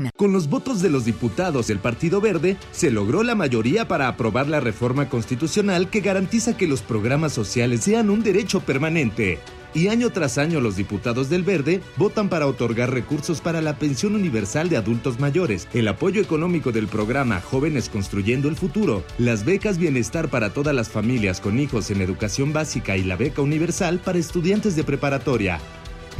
Con 0.15 0.31
los 0.31 0.49
votos 0.49 0.81
de 0.81 0.89
los 0.89 1.05
diputados 1.05 1.67
del 1.67 1.79
Partido 1.79 2.21
Verde, 2.21 2.57
se 2.71 2.91
logró 2.91 3.23
la 3.23 3.35
mayoría 3.35 3.87
para 3.87 4.07
aprobar 4.07 4.47
la 4.47 4.59
reforma 4.59 5.09
constitucional 5.09 5.89
que 5.89 6.01
garantiza 6.01 6.57
que 6.57 6.67
los 6.67 6.81
programas 6.81 7.33
sociales 7.33 7.81
sean 7.81 8.09
un 8.09 8.23
derecho 8.23 8.61
permanente. 8.61 9.39
Y 9.73 9.87
año 9.87 10.09
tras 10.09 10.37
año 10.37 10.59
los 10.59 10.75
diputados 10.75 11.29
del 11.29 11.43
Verde 11.43 11.79
votan 11.95 12.27
para 12.27 12.45
otorgar 12.45 12.91
recursos 12.91 13.39
para 13.39 13.61
la 13.61 13.77
pensión 13.77 14.15
universal 14.15 14.67
de 14.67 14.75
adultos 14.75 15.19
mayores, 15.19 15.67
el 15.73 15.87
apoyo 15.87 16.21
económico 16.21 16.71
del 16.71 16.87
programa 16.87 17.39
Jóvenes 17.39 17.87
Construyendo 17.87 18.49
el 18.49 18.57
Futuro, 18.57 19.03
las 19.17 19.45
becas 19.45 19.77
bienestar 19.77 20.29
para 20.29 20.49
todas 20.49 20.75
las 20.75 20.89
familias 20.89 21.39
con 21.39 21.57
hijos 21.57 21.89
en 21.89 22.01
educación 22.01 22.51
básica 22.51 22.97
y 22.97 23.03
la 23.03 23.15
beca 23.15 23.41
universal 23.41 23.99
para 23.99 24.19
estudiantes 24.19 24.75
de 24.75 24.83
preparatoria. 24.83 25.59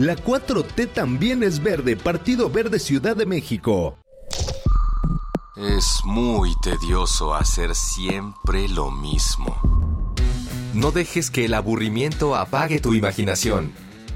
La 0.02 0.16
4T 0.16 0.92
también 0.92 1.44
es 1.44 1.62
verde, 1.62 1.96
Partido 1.96 2.50
Verde 2.50 2.80
Ciudad 2.80 3.16
de 3.16 3.28
México. 3.28 4.00
Es 5.56 6.02
muy 6.04 6.56
tedioso 6.64 7.36
hacer 7.36 7.76
siempre 7.76 8.68
lo 8.68 8.90
mismo. 8.90 9.62
No 10.74 10.90
dejes 10.90 11.30
que 11.30 11.46
el 11.46 11.54
aburrimiento 11.54 12.36
apague 12.36 12.80
tu 12.80 12.96
imaginación. 12.96 13.74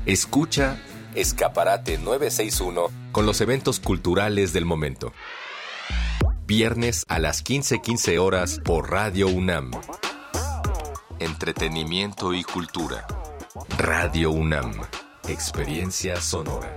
Escucha 0.07 0.81
Escaparate 1.13 1.99
961 1.99 2.87
con 3.11 3.27
los 3.27 3.39
eventos 3.41 3.79
culturales 3.79 4.53
del 4.53 4.65
momento. 4.65 5.13
Viernes 6.47 7.05
a 7.09 7.19
las 7.19 7.43
15:15 7.43 8.17
horas 8.17 8.59
por 8.65 8.89
Radio 8.89 9.27
UNAM. 9.27 9.69
Entretenimiento 11.19 12.33
y 12.33 12.43
cultura. 12.43 13.05
Radio 13.77 14.31
UNAM. 14.31 14.71
Experiencia 15.27 16.21
sonora. 16.21 16.75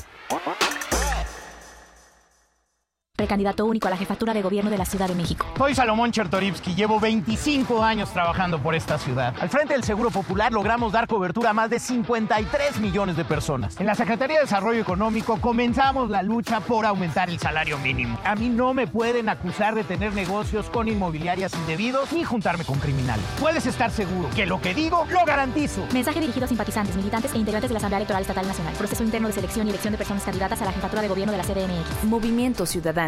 Precandidato 3.18 3.66
único 3.66 3.88
a 3.88 3.90
la 3.90 3.96
jefatura 3.96 4.32
de 4.32 4.42
gobierno 4.42 4.70
de 4.70 4.78
la 4.78 4.84
Ciudad 4.84 5.08
de 5.08 5.16
México. 5.16 5.44
Soy 5.58 5.74
Salomón 5.74 6.12
Chertorivsky, 6.12 6.76
llevo 6.76 7.00
25 7.00 7.82
años 7.82 8.12
trabajando 8.12 8.62
por 8.62 8.76
esta 8.76 8.96
ciudad. 8.96 9.34
Al 9.40 9.48
frente 9.48 9.72
del 9.72 9.82
Seguro 9.82 10.12
Popular 10.12 10.52
logramos 10.52 10.92
dar 10.92 11.08
cobertura 11.08 11.50
a 11.50 11.52
más 11.52 11.68
de 11.68 11.80
53 11.80 12.78
millones 12.78 13.16
de 13.16 13.24
personas. 13.24 13.80
En 13.80 13.86
la 13.86 13.96
Secretaría 13.96 14.36
de 14.36 14.42
Desarrollo 14.42 14.80
Económico 14.80 15.40
comenzamos 15.40 16.10
la 16.10 16.22
lucha 16.22 16.60
por 16.60 16.86
aumentar 16.86 17.28
el 17.28 17.40
salario 17.40 17.76
mínimo. 17.78 18.16
A 18.22 18.36
mí 18.36 18.50
no 18.50 18.72
me 18.72 18.86
pueden 18.86 19.28
acusar 19.28 19.74
de 19.74 19.82
tener 19.82 20.12
negocios 20.12 20.70
con 20.70 20.86
inmobiliarias 20.86 21.52
indebidos 21.54 22.12
ni 22.12 22.22
juntarme 22.22 22.64
con 22.64 22.78
criminales. 22.78 23.24
Puedes 23.40 23.66
estar 23.66 23.90
seguro 23.90 24.30
que 24.36 24.46
lo 24.46 24.60
que 24.60 24.74
digo 24.74 25.04
lo 25.10 25.24
garantizo. 25.24 25.84
Mensaje 25.92 26.20
dirigido 26.20 26.44
a 26.44 26.48
simpatizantes, 26.48 26.94
militantes 26.94 27.34
e 27.34 27.38
integrantes 27.38 27.68
de 27.68 27.74
la 27.74 27.78
Asamblea 27.78 27.98
Electoral 27.98 28.22
Estatal 28.22 28.46
Nacional. 28.46 28.74
Proceso 28.74 29.02
interno 29.02 29.26
de 29.26 29.34
selección 29.34 29.66
y 29.66 29.70
elección 29.70 29.90
de 29.90 29.98
personas 29.98 30.22
candidatas 30.22 30.62
a 30.62 30.66
la 30.66 30.72
jefatura 30.72 31.02
de 31.02 31.08
gobierno 31.08 31.32
de 31.32 31.38
la 31.38 31.44
CDMX. 31.44 32.04
Movimiento 32.04 32.64
Ciudadano. 32.64 33.07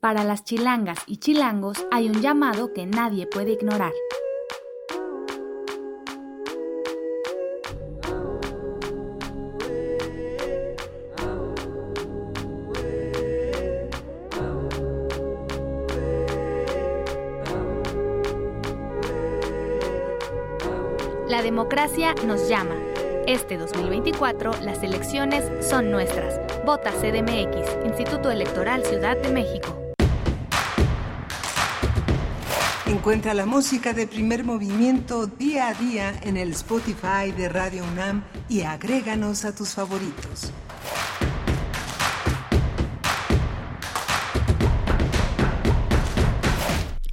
Para 0.00 0.24
las 0.24 0.44
chilangas 0.44 0.98
y 1.06 1.18
chilangos 1.18 1.86
hay 1.90 2.08
un 2.08 2.22
llamado 2.22 2.72
que 2.72 2.86
nadie 2.86 3.26
puede 3.26 3.52
ignorar. 3.52 3.92
La 21.28 21.42
democracia 21.42 22.14
nos 22.26 22.48
llama. 22.48 22.74
Este 23.26 23.58
2024 23.58 24.62
las 24.62 24.82
elecciones 24.82 25.44
son 25.62 25.90
nuestras. 25.90 26.40
Vota 26.64 26.90
CDMX, 26.90 27.84
Instituto 27.84 28.30
Electoral 28.30 28.82
Ciudad 28.86 29.18
de 29.18 29.28
México. 29.28 29.79
Encuentra 32.90 33.34
la 33.34 33.46
música 33.46 33.92
de 33.92 34.08
primer 34.08 34.42
movimiento 34.42 35.28
día 35.28 35.68
a 35.68 35.74
día 35.74 36.12
en 36.22 36.36
el 36.36 36.50
Spotify 36.50 37.30
de 37.36 37.48
Radio 37.48 37.84
UNAM 37.84 38.24
y 38.48 38.62
agréganos 38.62 39.44
a 39.44 39.54
tus 39.54 39.68
favoritos. 39.70 40.52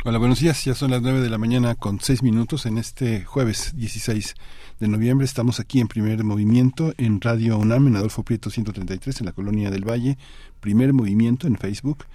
Hola, 0.03 0.17
buenos 0.17 0.39
días. 0.39 0.65
Ya 0.65 0.73
son 0.73 0.89
las 0.89 1.03
9 1.03 1.21
de 1.21 1.29
la 1.29 1.37
mañana 1.37 1.75
con 1.75 1.99
6 2.01 2.23
minutos 2.23 2.65
en 2.65 2.79
este 2.79 3.23
jueves 3.23 3.73
16 3.77 4.33
de 4.79 4.87
noviembre. 4.87 5.25
Estamos 5.25 5.59
aquí 5.59 5.79
en 5.79 5.87
primer 5.87 6.23
movimiento 6.23 6.95
en 6.97 7.21
Radio 7.21 7.55
UNAM, 7.59 7.85
en 7.85 7.97
Adolfo 7.97 8.23
Prieto 8.23 8.49
133, 8.49 9.19
en 9.19 9.27
la 9.27 9.31
Colonia 9.31 9.69
del 9.69 9.87
Valle. 9.87 10.17
Primer 10.59 10.91
movimiento 10.91 11.45
en 11.45 11.55
Facebook. 11.55 12.05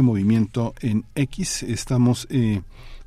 Movimiento 0.00 0.74
en 0.80 1.04
X. 1.14 1.64
Estamos 1.64 2.26
eh, 2.30 2.62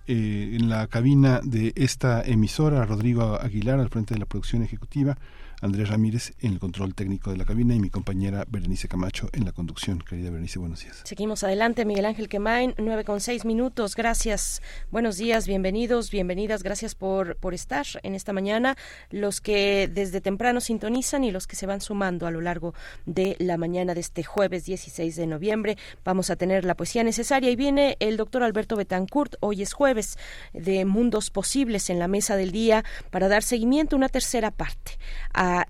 eh, 0.08 0.58
en 0.60 0.70
la 0.70 0.86
cabina 0.86 1.42
de 1.44 1.74
esta 1.76 2.22
emisora, 2.22 2.86
Rodrigo 2.86 3.40
Aguilar 3.42 3.80
al 3.80 3.90
frente 3.90 4.14
de 4.14 4.20
la 4.20 4.28
producción 4.28 4.62
ejecutiva, 4.62 5.18
Andrés 5.66 5.90
Ramírez 5.90 6.34
en 6.42 6.54
el 6.54 6.60
control 6.60 6.94
técnico 6.94 7.32
de 7.32 7.38
la 7.38 7.44
cabina 7.44 7.74
y 7.74 7.80
mi 7.80 7.90
compañera 7.90 8.46
Berenice 8.48 8.88
Camacho 8.88 9.30
en 9.34 9.46
la 9.46 9.52
conducción. 9.52 9.98
Querida 9.98 10.30
Berenice, 10.30 10.60
buenos 10.60 10.84
días. 10.84 11.02
Seguimos 11.06 11.44
adelante, 11.44 11.86
Miguel 11.86 12.06
Ángel 12.06 12.30
Quemain, 12.30 12.76
nueve 12.78 13.04
con 13.04 13.20
seis 13.20 13.46
minutos. 13.46 13.96
Gracias, 13.96 14.62
buenos 14.92 15.18
días, 15.18 15.48
bienvenidos, 15.48 16.12
bienvenidas, 16.12 16.62
gracias 16.62 16.94
por, 16.94 17.38
por 17.38 17.56
estar 17.56 17.84
en 18.04 18.14
esta 18.14 18.32
mañana. 18.32 18.78
Los 19.10 19.42
que 19.42 19.90
desde 19.92 20.22
temprano 20.22 20.62
sintonizan 20.62 21.24
y 21.24 21.32
los 21.32 21.48
que 21.48 21.56
se 21.56 21.66
van 21.66 21.82
sumando 21.82 22.28
a 22.28 22.32
lo 22.32 22.42
largo 22.42 22.76
de 23.08 23.36
la 23.40 23.58
mañana 23.58 23.96
de 23.96 24.02
este 24.02 24.24
jueves 24.24 24.66
16 24.66 25.16
de 25.16 25.26
noviembre. 25.26 25.78
Vamos 26.04 26.30
a 26.30 26.36
tener 26.36 26.64
la 26.64 26.76
poesía 26.76 27.04
necesaria 27.04 27.50
y 27.50 27.56
viene 27.56 27.98
el 28.00 28.18
doctor 28.18 28.44
Alberto 28.44 28.76
Betancourt. 28.76 29.34
Hoy 29.40 29.64
es 29.64 29.74
jueves 29.74 30.20
de 30.54 30.86
Mundos 30.86 31.32
Posibles 31.32 31.90
en 31.90 31.98
la 31.98 32.08
mesa 32.08 32.36
del 32.36 32.52
día 32.52 32.86
para 33.10 33.28
dar 33.28 33.42
seguimiento 33.42 33.96
a 33.96 33.98
una 33.98 34.10
tercera 34.10 34.52
parte 34.52 35.00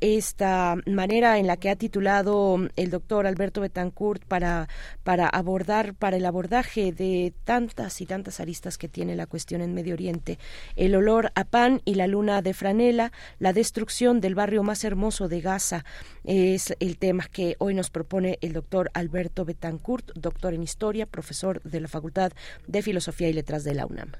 esta 0.01 0.75
manera 0.85 1.37
en 1.37 1.47
la 1.47 1.57
que 1.57 1.69
ha 1.69 1.75
titulado 1.75 2.57
el 2.75 2.89
doctor 2.89 3.27
Alberto 3.27 3.61
Betancourt 3.61 4.23
para, 4.25 4.67
para 5.03 5.27
abordar, 5.27 5.93
para 5.93 6.17
el 6.17 6.25
abordaje 6.25 6.91
de 6.91 7.33
tantas 7.43 8.01
y 8.01 8.05
tantas 8.05 8.39
aristas 8.39 8.77
que 8.77 8.87
tiene 8.87 9.15
la 9.15 9.27
cuestión 9.27 9.61
en 9.61 9.73
Medio 9.73 9.93
Oriente. 9.93 10.39
El 10.75 10.95
olor 10.95 11.31
a 11.35 11.43
pan 11.43 11.81
y 11.85 11.95
la 11.95 12.07
luna 12.07 12.41
de 12.41 12.53
franela, 12.53 13.11
la 13.39 13.53
destrucción 13.53 14.21
del 14.21 14.35
barrio 14.35 14.63
más 14.63 14.83
hermoso 14.83 15.27
de 15.27 15.41
Gaza, 15.41 15.85
es 16.23 16.73
el 16.79 16.97
tema 16.97 17.27
que 17.31 17.55
hoy 17.59 17.73
nos 17.73 17.89
propone 17.89 18.37
el 18.41 18.53
doctor 18.53 18.91
Alberto 18.93 19.45
Betancourt, 19.45 20.11
doctor 20.15 20.53
en 20.53 20.63
historia, 20.63 21.05
profesor 21.05 21.61
de 21.63 21.81
la 21.81 21.87
Facultad 21.87 22.31
de 22.67 22.81
Filosofía 22.81 23.29
y 23.29 23.33
Letras 23.33 23.63
de 23.63 23.75
la 23.75 23.85
UNAM. 23.85 24.11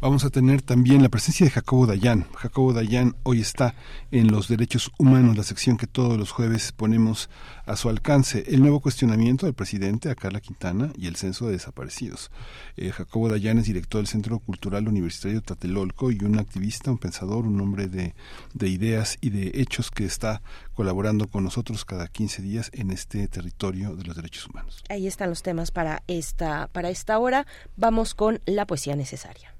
Vamos 0.00 0.24
a 0.24 0.30
tener 0.30 0.62
también 0.62 1.02
la 1.02 1.10
presencia 1.10 1.44
de 1.44 1.50
Jacobo 1.50 1.86
Dayan. 1.86 2.26
Jacobo 2.32 2.72
Dayan 2.72 3.16
hoy 3.22 3.42
está 3.42 3.74
en 4.10 4.28
los 4.28 4.48
derechos 4.48 4.90
humanos, 4.98 5.36
la 5.36 5.42
sección 5.42 5.76
que 5.76 5.86
todos 5.86 6.16
los 6.16 6.30
jueves 6.30 6.72
ponemos 6.72 7.28
a 7.66 7.76
su 7.76 7.90
alcance. 7.90 8.44
El 8.46 8.62
nuevo 8.62 8.80
cuestionamiento 8.80 9.44
del 9.44 9.54
presidente 9.54 10.08
a 10.08 10.14
Carla 10.14 10.40
Quintana 10.40 10.90
y 10.96 11.06
el 11.06 11.16
censo 11.16 11.44
de 11.44 11.52
desaparecidos. 11.52 12.30
Eh, 12.78 12.92
Jacobo 12.92 13.28
Dayan 13.28 13.58
es 13.58 13.66
director 13.66 13.98
del 13.98 14.06
Centro 14.06 14.38
Cultural 14.38 14.88
Universitario 14.88 15.42
Tlatelolco 15.42 16.10
y 16.10 16.24
un 16.24 16.38
activista, 16.38 16.90
un 16.90 16.96
pensador, 16.96 17.46
un 17.46 17.60
hombre 17.60 17.86
de, 17.86 18.14
de 18.54 18.68
ideas 18.70 19.18
y 19.20 19.28
de 19.28 19.52
hechos 19.60 19.90
que 19.90 20.06
está 20.06 20.40
colaborando 20.72 21.28
con 21.28 21.44
nosotros 21.44 21.84
cada 21.84 22.08
15 22.08 22.40
días 22.40 22.70
en 22.72 22.90
este 22.90 23.28
territorio 23.28 23.94
de 23.96 24.04
los 24.04 24.16
derechos 24.16 24.46
humanos. 24.46 24.82
Ahí 24.88 25.06
están 25.06 25.28
los 25.28 25.42
temas 25.42 25.70
para 25.70 26.02
esta, 26.06 26.68
para 26.68 26.88
esta 26.88 27.18
hora. 27.18 27.46
Vamos 27.76 28.14
con 28.14 28.40
la 28.46 28.66
poesía 28.66 28.96
necesaria. 28.96 29.59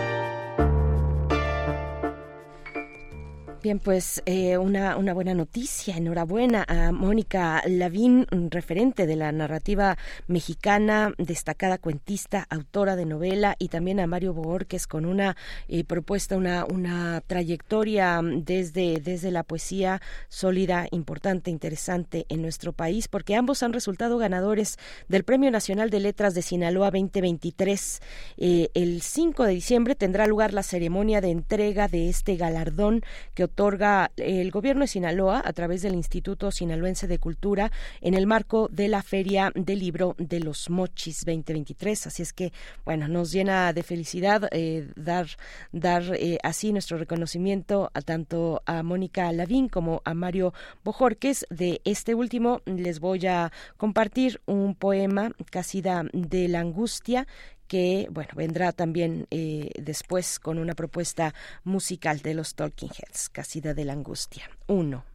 Bien, 3.63 3.77
pues 3.77 4.23
eh, 4.25 4.57
una, 4.57 4.97
una 4.97 5.13
buena 5.13 5.35
noticia. 5.35 5.95
Enhorabuena 5.95 6.65
a 6.67 6.91
Mónica 6.91 7.61
Lavín, 7.67 8.25
referente 8.49 9.05
de 9.05 9.15
la 9.15 9.31
narrativa 9.31 9.99
mexicana, 10.25 11.13
destacada 11.19 11.77
cuentista, 11.77 12.47
autora 12.49 12.95
de 12.95 13.05
novela, 13.05 13.55
y 13.59 13.67
también 13.67 13.99
a 13.99 14.07
Mario 14.07 14.33
Borges 14.33 14.87
con 14.87 15.05
una 15.05 15.37
eh, 15.67 15.83
propuesta, 15.83 16.37
una, 16.37 16.65
una 16.65 17.21
trayectoria 17.27 18.19
desde, 18.23 18.99
desde 18.99 19.29
la 19.29 19.43
poesía 19.43 20.01
sólida, 20.27 20.87
importante, 20.89 21.51
interesante 21.51 22.25
en 22.29 22.41
nuestro 22.41 22.73
país, 22.73 23.07
porque 23.07 23.35
ambos 23.35 23.61
han 23.61 23.73
resultado 23.73 24.17
ganadores 24.17 24.79
del 25.07 25.23
Premio 25.23 25.51
Nacional 25.51 25.91
de 25.91 25.99
Letras 25.99 26.33
de 26.33 26.41
Sinaloa 26.41 26.89
2023. 26.89 28.01
Eh, 28.37 28.69
el 28.73 29.03
5 29.03 29.43
de 29.43 29.53
diciembre 29.53 29.93
tendrá 29.93 30.25
lugar 30.25 30.51
la 30.51 30.63
ceremonia 30.63 31.21
de 31.21 31.29
entrega 31.29 31.87
de 31.87 32.09
este 32.09 32.37
galardón 32.37 33.03
que 33.35 33.50
otorga 33.51 34.11
el 34.15 34.49
gobierno 34.49 34.83
de 34.83 34.87
Sinaloa 34.87 35.41
a 35.43 35.51
través 35.51 35.81
del 35.81 35.93
Instituto 35.93 36.51
Sinaloense 36.51 37.05
de 37.07 37.19
Cultura 37.19 37.69
en 37.99 38.13
el 38.13 38.25
marco 38.25 38.69
de 38.71 38.87
la 38.87 39.03
Feria 39.03 39.51
del 39.53 39.79
Libro 39.79 40.15
de 40.17 40.39
los 40.39 40.69
Mochis 40.69 41.25
2023. 41.25 42.07
Así 42.07 42.23
es 42.23 42.31
que, 42.31 42.53
bueno, 42.85 43.09
nos 43.09 43.33
llena 43.33 43.73
de 43.73 43.83
felicidad 43.83 44.47
eh, 44.51 44.87
dar, 44.95 45.27
dar 45.73 46.03
eh, 46.15 46.37
así 46.43 46.71
nuestro 46.71 46.97
reconocimiento 46.97 47.91
a 47.93 48.01
tanto 48.01 48.61
a 48.65 48.83
Mónica 48.83 49.29
Lavín 49.33 49.67
como 49.67 50.01
a 50.05 50.13
Mario 50.13 50.53
Bojorques. 50.85 51.45
De 51.49 51.81
este 51.83 52.15
último 52.15 52.61
les 52.65 53.01
voy 53.01 53.27
a 53.27 53.51
compartir 53.75 54.41
un 54.45 54.75
poema, 54.75 55.31
Casida 55.51 56.05
de 56.13 56.47
la 56.47 56.61
Angustia, 56.61 57.27
que 57.71 58.09
bueno 58.11 58.31
vendrá 58.35 58.73
también 58.73 59.27
eh, 59.31 59.69
después 59.81 60.41
con 60.41 60.59
una 60.59 60.75
propuesta 60.75 61.33
musical 61.63 62.19
de 62.19 62.33
los 62.33 62.53
Talking 62.53 62.89
Heads, 62.89 63.29
Casida 63.29 63.73
de 63.73 63.85
la 63.85 63.93
Angustia. 63.93 64.49
Uno. 64.67 65.05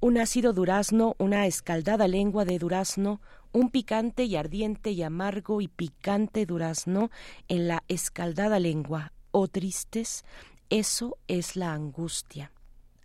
Un 0.00 0.18
ácido 0.18 0.52
durazno, 0.52 1.14
una 1.16 1.46
escaldada 1.46 2.08
lengua 2.08 2.44
de 2.44 2.58
durazno, 2.58 3.20
un 3.52 3.70
picante 3.70 4.24
y 4.24 4.34
ardiente 4.34 4.90
y 4.90 5.04
amargo 5.04 5.60
y 5.60 5.68
picante 5.68 6.44
durazno 6.44 7.12
en 7.46 7.68
la 7.68 7.84
escaldada 7.86 8.58
lengua. 8.58 9.12
Oh 9.30 9.46
tristes, 9.46 10.24
eso 10.70 11.18
es 11.28 11.54
la 11.54 11.72
angustia. 11.72 12.50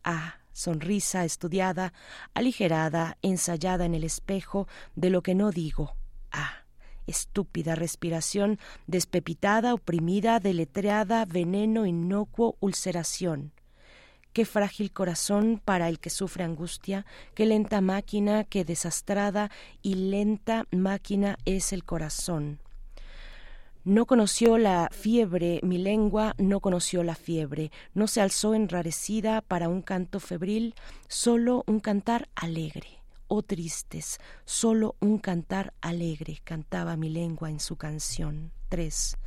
Ah, 0.03 0.39
sonrisa 0.53 1.23
estudiada, 1.23 1.93
aligerada, 2.33 3.19
ensayada 3.21 3.85
en 3.85 3.93
el 3.93 4.05
espejo 4.05 4.67
de 4.95 5.11
lo 5.11 5.21
que 5.21 5.35
no 5.35 5.51
digo. 5.51 5.93
Ah, 6.31 6.58
estúpida 7.09 7.75
respiración 7.75 8.59
despepitada, 8.87 9.73
oprimida, 9.73 10.39
deletreada, 10.39 11.25
veneno, 11.25 11.85
inocuo, 11.85 12.55
ulceración. 12.59 13.51
qué 14.31 14.45
frágil 14.45 14.91
corazón 14.91 15.59
para 15.63 15.89
el 15.89 15.99
que 15.99 16.09
sufre 16.09 16.43
angustia, 16.43 17.05
qué 17.33 17.45
lenta 17.45 17.81
máquina, 17.81 18.43
qué 18.43 18.63
desastrada 18.63 19.49
y 19.81 19.95
lenta 19.95 20.65
máquina 20.71 21.37
es 21.45 21.73
el 21.73 21.83
corazón. 21.83 22.59
No 23.83 24.05
conoció 24.05 24.57
la 24.57 24.89
fiebre, 24.91 25.61
mi 25.63 25.77
lengua 25.77 26.35
no 26.37 26.59
conoció 26.59 27.01
la 27.01 27.15
fiebre, 27.15 27.71
no 27.93 28.07
se 28.07 28.21
alzó 28.21 28.53
enrarecida 28.53 29.41
para 29.41 29.67
un 29.67 29.81
canto 29.81 30.19
febril, 30.19 30.75
solo 31.07 31.63
un 31.65 31.79
cantar 31.79 32.29
alegre. 32.35 32.98
Oh 33.31 33.43
tristes, 33.43 34.19
solo 34.43 34.95
un 34.99 35.19
cantar 35.19 35.75
alegre 35.81 36.41
cantaba 36.43 36.97
mi 36.97 37.09
lengua 37.09 37.51
en 37.51 37.59
su 37.59 37.75
canción. 37.75 38.51
3. 38.69 39.17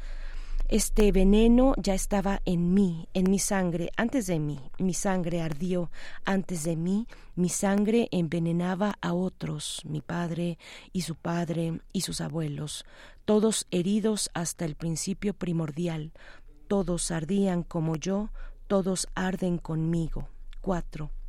Este 0.67 1.13
veneno 1.13 1.75
ya 1.77 1.95
estaba 1.95 2.43
en 2.45 2.75
mí, 2.75 3.07
en 3.15 3.31
mi 3.31 3.39
sangre, 3.39 3.93
antes 3.97 4.27
de 4.27 4.41
mí. 4.41 4.59
Mi 4.79 4.93
sangre 4.93 5.41
ardió 5.41 5.89
antes 6.25 6.65
de 6.65 6.75
mí, 6.75 7.07
mi 7.37 7.49
sangre 7.49 8.09
envenenaba 8.11 8.99
a 9.01 9.15
otros, 9.15 9.83
mi 9.85 10.01
padre 10.01 10.59
y 10.93 11.03
su 11.03 11.15
padre 11.15 11.81
y 11.93 12.01
sus 12.01 12.21
abuelos, 12.21 12.85
todos 13.25 13.69
heridos 13.71 14.31
hasta 14.35 14.65
el 14.65 14.75
principio 14.75 15.33
primordial, 15.33 16.11
todos 16.67 17.13
ardían 17.13 17.63
como 17.63 17.95
yo, 17.95 18.31
todos 18.67 19.07
arden 19.15 19.59
conmigo. 19.59 20.27
4. 20.61 21.22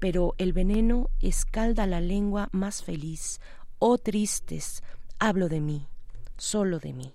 Pero 0.00 0.34
el 0.38 0.52
veneno 0.52 1.10
escalda 1.20 1.86
la 1.86 2.00
lengua 2.00 2.48
más 2.50 2.82
feliz. 2.82 3.40
Oh 3.78 3.98
tristes, 3.98 4.82
hablo 5.18 5.48
de 5.48 5.60
mí, 5.60 5.86
solo 6.36 6.80
de 6.80 6.92
mí. 6.92 7.14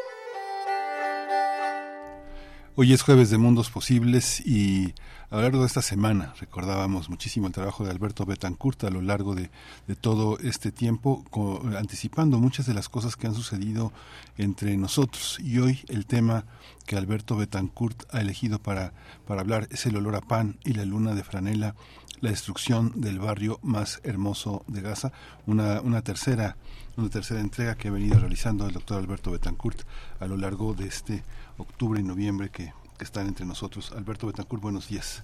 Hoy 2.77 2.93
es 2.93 3.01
jueves 3.01 3.29
de 3.29 3.37
Mundos 3.37 3.69
Posibles 3.69 4.39
y 4.39 4.93
a 5.29 5.35
lo 5.35 5.41
largo 5.41 5.59
de 5.59 5.67
esta 5.67 5.81
semana 5.81 6.33
recordábamos 6.39 7.09
muchísimo 7.09 7.47
el 7.47 7.53
trabajo 7.53 7.83
de 7.83 7.91
Alberto 7.91 8.25
Betancourt 8.25 8.85
a 8.85 8.89
lo 8.89 9.01
largo 9.01 9.35
de, 9.35 9.49
todo 9.99 10.39
este 10.39 10.71
tiempo, 10.71 11.25
anticipando 11.77 12.39
muchas 12.39 12.65
de 12.65 12.73
las 12.73 12.87
cosas 12.87 13.17
que 13.17 13.27
han 13.27 13.35
sucedido 13.35 13.91
entre 14.37 14.77
nosotros. 14.77 15.37
Y 15.41 15.59
hoy 15.59 15.81
el 15.89 16.05
tema 16.05 16.45
que 16.85 16.95
Alberto 16.95 17.35
Betancourt 17.35 18.03
ha 18.15 18.21
elegido 18.21 18.57
para, 18.57 18.93
para 19.27 19.41
hablar 19.41 19.67
es 19.69 19.85
el 19.85 19.97
olor 19.97 20.15
a 20.15 20.21
pan 20.21 20.57
y 20.63 20.71
la 20.71 20.85
luna 20.85 21.13
de 21.13 21.25
franela, 21.25 21.75
la 22.21 22.29
destrucción 22.29 23.01
del 23.01 23.19
barrio 23.19 23.59
más 23.63 23.99
hermoso 24.03 24.63
de 24.67 24.79
Gaza, 24.79 25.11
una, 25.45 25.81
una 25.81 26.03
tercera 26.03 26.55
una 26.97 27.09
tercera 27.09 27.39
entrega 27.39 27.75
que 27.75 27.87
ha 27.87 27.91
venido 27.91 28.19
realizando 28.19 28.67
el 28.67 28.73
doctor 28.73 28.97
Alberto 28.97 29.31
Betancourt 29.31 29.81
a 30.19 30.25
lo 30.25 30.37
largo 30.37 30.73
de 30.73 30.87
este 30.87 31.23
octubre 31.57 31.99
y 31.99 32.03
noviembre 32.03 32.49
que, 32.49 32.73
están 32.99 33.25
entre 33.27 33.47
nosotros. 33.47 33.91
Alberto 33.93 34.27
Betancourt, 34.27 34.61
buenos 34.61 34.87
días. 34.87 35.23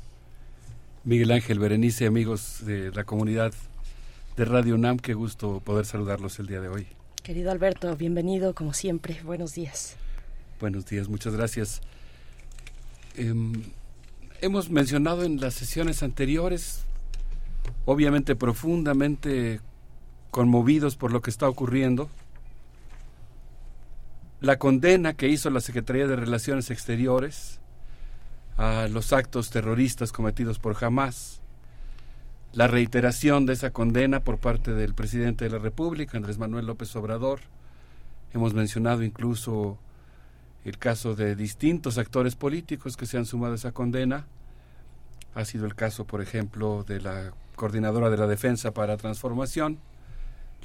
Miguel 1.04 1.32
Ángel, 1.32 1.60
Berenice, 1.60 2.08
amigos 2.08 2.66
de 2.66 2.92
la 2.92 3.04
comunidad 3.04 3.54
de 4.36 4.46
Radio 4.46 4.74
UNAM, 4.74 4.98
qué 4.98 5.14
gusto 5.14 5.60
poder 5.60 5.86
saludarlos 5.86 6.40
el 6.40 6.48
día 6.48 6.60
de 6.60 6.70
hoy. 6.70 6.88
Querido 7.22 7.52
Alberto, 7.52 7.96
bienvenido 7.96 8.56
como 8.56 8.74
siempre. 8.74 9.22
Buenos 9.24 9.54
días. 9.54 9.96
Buenos 10.60 10.88
días, 10.88 11.08
muchas 11.08 11.36
gracias. 11.36 11.82
Em, 13.16 13.62
hemos 14.42 14.72
mencionado 14.72 15.24
en 15.24 15.40
las 15.40 15.54
sesiones 15.54 16.02
anteriores, 16.02 16.84
obviamente 17.86 18.36
profundamente 18.36 19.60
conmovidos 20.32 20.96
por 20.96 21.12
lo 21.12 21.22
que 21.22 21.30
está 21.30 21.48
ocurriendo, 21.48 22.10
la 24.40 24.60
condena 24.60 25.14
que 25.14 25.30
hizo 25.30 25.50
la 25.50 25.62
Secretaría 25.62 26.08
de 26.08 26.16
Relaciones 26.16 26.70
Exteriores 26.70 27.60
a 28.56 28.88
los 28.88 29.14
actos 29.14 29.50
terroristas 29.50 30.12
cometidos 30.12 30.60
por 30.60 30.84
Hamas, 30.84 31.42
la 32.54 32.68
reiteración 32.68 33.46
de 33.46 33.54
esa 33.54 33.72
condena 33.72 34.22
por 34.22 34.38
parte 34.38 34.74
del 34.74 34.94
presidente 34.94 35.46
de 35.46 35.52
la 35.52 35.60
República, 35.60 36.18
Andrés 36.18 36.38
Manuel 36.38 36.66
López 36.66 36.96
Obrador. 36.96 37.42
Hemos 38.34 38.54
mencionado 38.54 39.04
incluso 39.04 39.80
el 40.66 40.78
caso 40.78 41.16
de 41.16 41.36
distintos 41.36 41.98
actores 41.98 42.36
políticos 42.36 42.98
que 42.98 43.06
se 43.06 43.18
han 43.18 43.26
sumado 43.26 43.54
a 43.54 43.58
esa 43.58 43.72
condena. 43.72 44.28
Ha 45.34 45.46
sido 45.46 45.66
el 45.66 45.76
caso, 45.76 46.06
por 46.06 46.22
ejemplo, 46.22 46.84
de 46.84 47.00
la 47.00 47.34
coordinadora 47.56 48.10
de 48.10 48.18
la 48.18 48.28
Defensa 48.28 48.72
para 48.72 48.98
Transformación, 48.98 49.80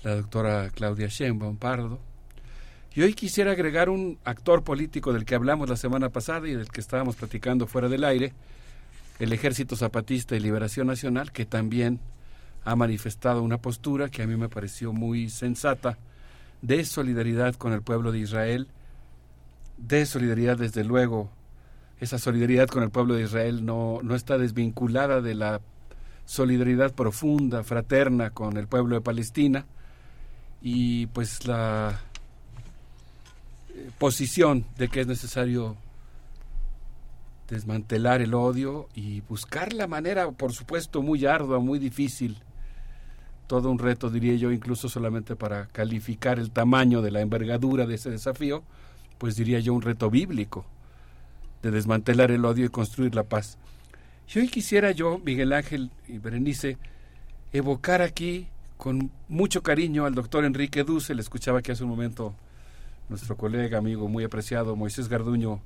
la 0.02 0.14
doctora 0.14 0.70
Claudia 0.70 1.08
Sheinbaum 1.08 1.56
Pardo. 1.56 2.00
Y 2.94 3.02
hoy 3.02 3.14
quisiera 3.14 3.52
agregar 3.52 3.88
un 3.88 4.18
actor 4.24 4.62
político 4.64 5.12
del 5.12 5.24
que 5.24 5.34
hablamos 5.34 5.68
la 5.68 5.76
semana 5.76 6.10
pasada 6.10 6.46
y 6.46 6.54
del 6.54 6.68
que 6.68 6.80
estábamos 6.80 7.16
platicando 7.16 7.66
fuera 7.66 7.88
del 7.88 8.04
aire, 8.04 8.34
el 9.18 9.32
Ejército 9.32 9.76
Zapatista 9.76 10.36
y 10.36 10.40
Liberación 10.40 10.88
Nacional, 10.88 11.32
que 11.32 11.46
también 11.46 12.00
ha 12.64 12.76
manifestado 12.76 13.42
una 13.42 13.58
postura 13.58 14.10
que 14.10 14.22
a 14.22 14.26
mí 14.26 14.36
me 14.36 14.48
pareció 14.48 14.92
muy 14.92 15.30
sensata 15.30 15.98
de 16.60 16.84
solidaridad 16.84 17.54
con 17.54 17.72
el 17.72 17.82
pueblo 17.82 18.12
de 18.12 18.18
Israel 18.18 18.68
de 19.78 20.06
solidaridad, 20.06 20.56
desde 20.56 20.84
luego. 20.84 21.30
Esa 22.00 22.18
solidaridad 22.18 22.68
con 22.68 22.82
el 22.82 22.90
pueblo 22.90 23.14
de 23.14 23.22
Israel 23.22 23.64
no, 23.64 24.00
no 24.02 24.14
está 24.14 24.38
desvinculada 24.38 25.20
de 25.20 25.34
la 25.34 25.60
solidaridad 26.24 26.92
profunda, 26.92 27.62
fraterna 27.62 28.30
con 28.30 28.56
el 28.56 28.66
pueblo 28.66 28.96
de 28.96 29.00
Palestina 29.00 29.66
y 30.60 31.06
pues 31.06 31.46
la 31.46 32.00
posición 33.98 34.64
de 34.76 34.88
que 34.88 35.00
es 35.00 35.06
necesario 35.06 35.76
desmantelar 37.48 38.22
el 38.22 38.34
odio 38.34 38.88
y 38.94 39.20
buscar 39.22 39.72
la 39.72 39.86
manera, 39.86 40.30
por 40.30 40.52
supuesto, 40.52 41.02
muy 41.02 41.26
ardua, 41.26 41.58
muy 41.58 41.78
difícil, 41.78 42.38
todo 43.46 43.70
un 43.70 43.78
reto, 43.78 44.08
diría 44.08 44.34
yo, 44.36 44.50
incluso 44.50 44.88
solamente 44.88 45.36
para 45.36 45.66
calificar 45.66 46.38
el 46.38 46.50
tamaño 46.50 47.02
de 47.02 47.10
la 47.10 47.20
envergadura 47.20 47.86
de 47.86 47.96
ese 47.96 48.10
desafío, 48.10 48.62
pues 49.18 49.36
diría 49.36 49.60
yo, 49.60 49.74
un 49.74 49.82
reto 49.82 50.08
bíblico 50.08 50.64
de 51.62 51.70
desmantelar 51.70 52.30
el 52.30 52.44
odio 52.44 52.64
y 52.64 52.70
construir 52.70 53.14
la 53.14 53.24
paz. 53.24 53.58
Y 54.34 54.38
hoy 54.38 54.48
quisiera 54.48 54.90
yo, 54.92 55.20
Miguel 55.22 55.52
Ángel 55.52 55.90
y 56.08 56.18
Berenice, 56.18 56.78
evocar 57.52 58.00
aquí 58.00 58.48
con 58.78 59.10
mucho 59.28 59.62
cariño 59.62 60.06
al 60.06 60.14
doctor 60.14 60.44
Enrique 60.44 60.82
Duce, 60.84 61.14
le 61.14 61.20
escuchaba 61.20 61.60
que 61.60 61.72
hace 61.72 61.84
un 61.84 61.90
momento 61.90 62.34
nuestro 63.08 63.36
colega, 63.36 63.78
amigo 63.78 64.08
muy 64.08 64.24
apreciado, 64.24 64.76
Moisés 64.76 65.08
Garduño, 65.08 65.60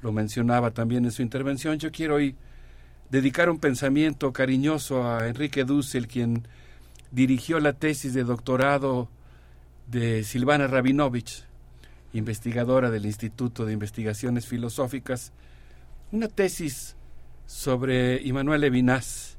lo 0.00 0.12
mencionaba 0.12 0.70
también 0.72 1.04
en 1.04 1.12
su 1.12 1.22
intervención. 1.22 1.78
Yo 1.78 1.90
quiero 1.92 2.16
hoy 2.16 2.34
dedicar 3.10 3.50
un 3.50 3.58
pensamiento 3.58 4.32
cariñoso 4.32 5.08
a 5.08 5.28
Enrique 5.28 5.64
Dussel, 5.64 6.08
quien 6.08 6.46
dirigió 7.10 7.60
la 7.60 7.72
tesis 7.72 8.14
de 8.14 8.24
doctorado 8.24 9.08
de 9.86 10.24
Silvana 10.24 10.66
Rabinovich 10.66 11.44
investigadora 12.12 12.90
del 12.90 13.06
Instituto 13.06 13.64
de 13.64 13.72
Investigaciones 13.72 14.46
Filosóficas, 14.46 15.32
una 16.10 16.28
tesis 16.28 16.96
sobre 17.46 18.22
Immanuel 18.22 18.60
Levinas. 18.60 19.36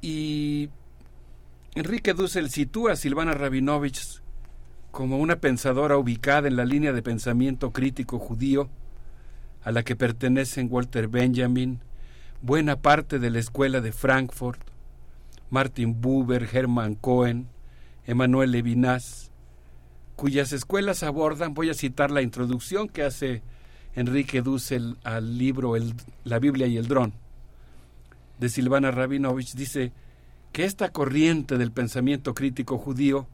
Y 0.00 0.68
Enrique 1.74 2.14
Dussel 2.14 2.50
sitúa 2.50 2.92
a 2.92 2.96
Silvana 2.96 3.34
Rabinovich 3.34 4.20
como 4.92 5.16
una 5.16 5.36
pensadora 5.36 5.96
ubicada 5.96 6.46
en 6.46 6.56
la 6.56 6.66
línea 6.66 6.92
de 6.92 7.02
pensamiento 7.02 7.72
crítico 7.72 8.18
judío 8.18 8.68
a 9.64 9.72
la 9.72 9.82
que 9.82 9.96
pertenecen 9.96 10.68
Walter 10.70 11.08
Benjamin, 11.08 11.80
buena 12.42 12.76
parte 12.76 13.18
de 13.18 13.30
la 13.30 13.38
escuela 13.38 13.80
de 13.80 13.90
Frankfurt, 13.90 14.60
Martin 15.48 16.00
Buber, 16.00 16.46
Hermann 16.52 16.94
Cohen, 16.94 17.48
Emmanuel 18.06 18.50
Levinas, 18.50 19.30
cuyas 20.14 20.52
escuelas 20.52 21.02
abordan, 21.02 21.54
voy 21.54 21.70
a 21.70 21.74
citar 21.74 22.10
la 22.10 22.20
introducción 22.20 22.88
que 22.88 23.02
hace 23.02 23.42
Enrique 23.94 24.42
Dussel 24.42 24.98
al 25.04 25.38
libro 25.38 25.74
La 26.24 26.38
Biblia 26.38 26.66
y 26.66 26.76
el 26.76 26.86
Dron, 26.86 27.14
de 28.38 28.48
Silvana 28.50 28.90
Rabinovich, 28.90 29.54
dice 29.54 29.92
que 30.52 30.64
esta 30.64 30.90
corriente 30.90 31.56
del 31.56 31.72
pensamiento 31.72 32.34
crítico 32.34 32.76
judío 32.76 33.26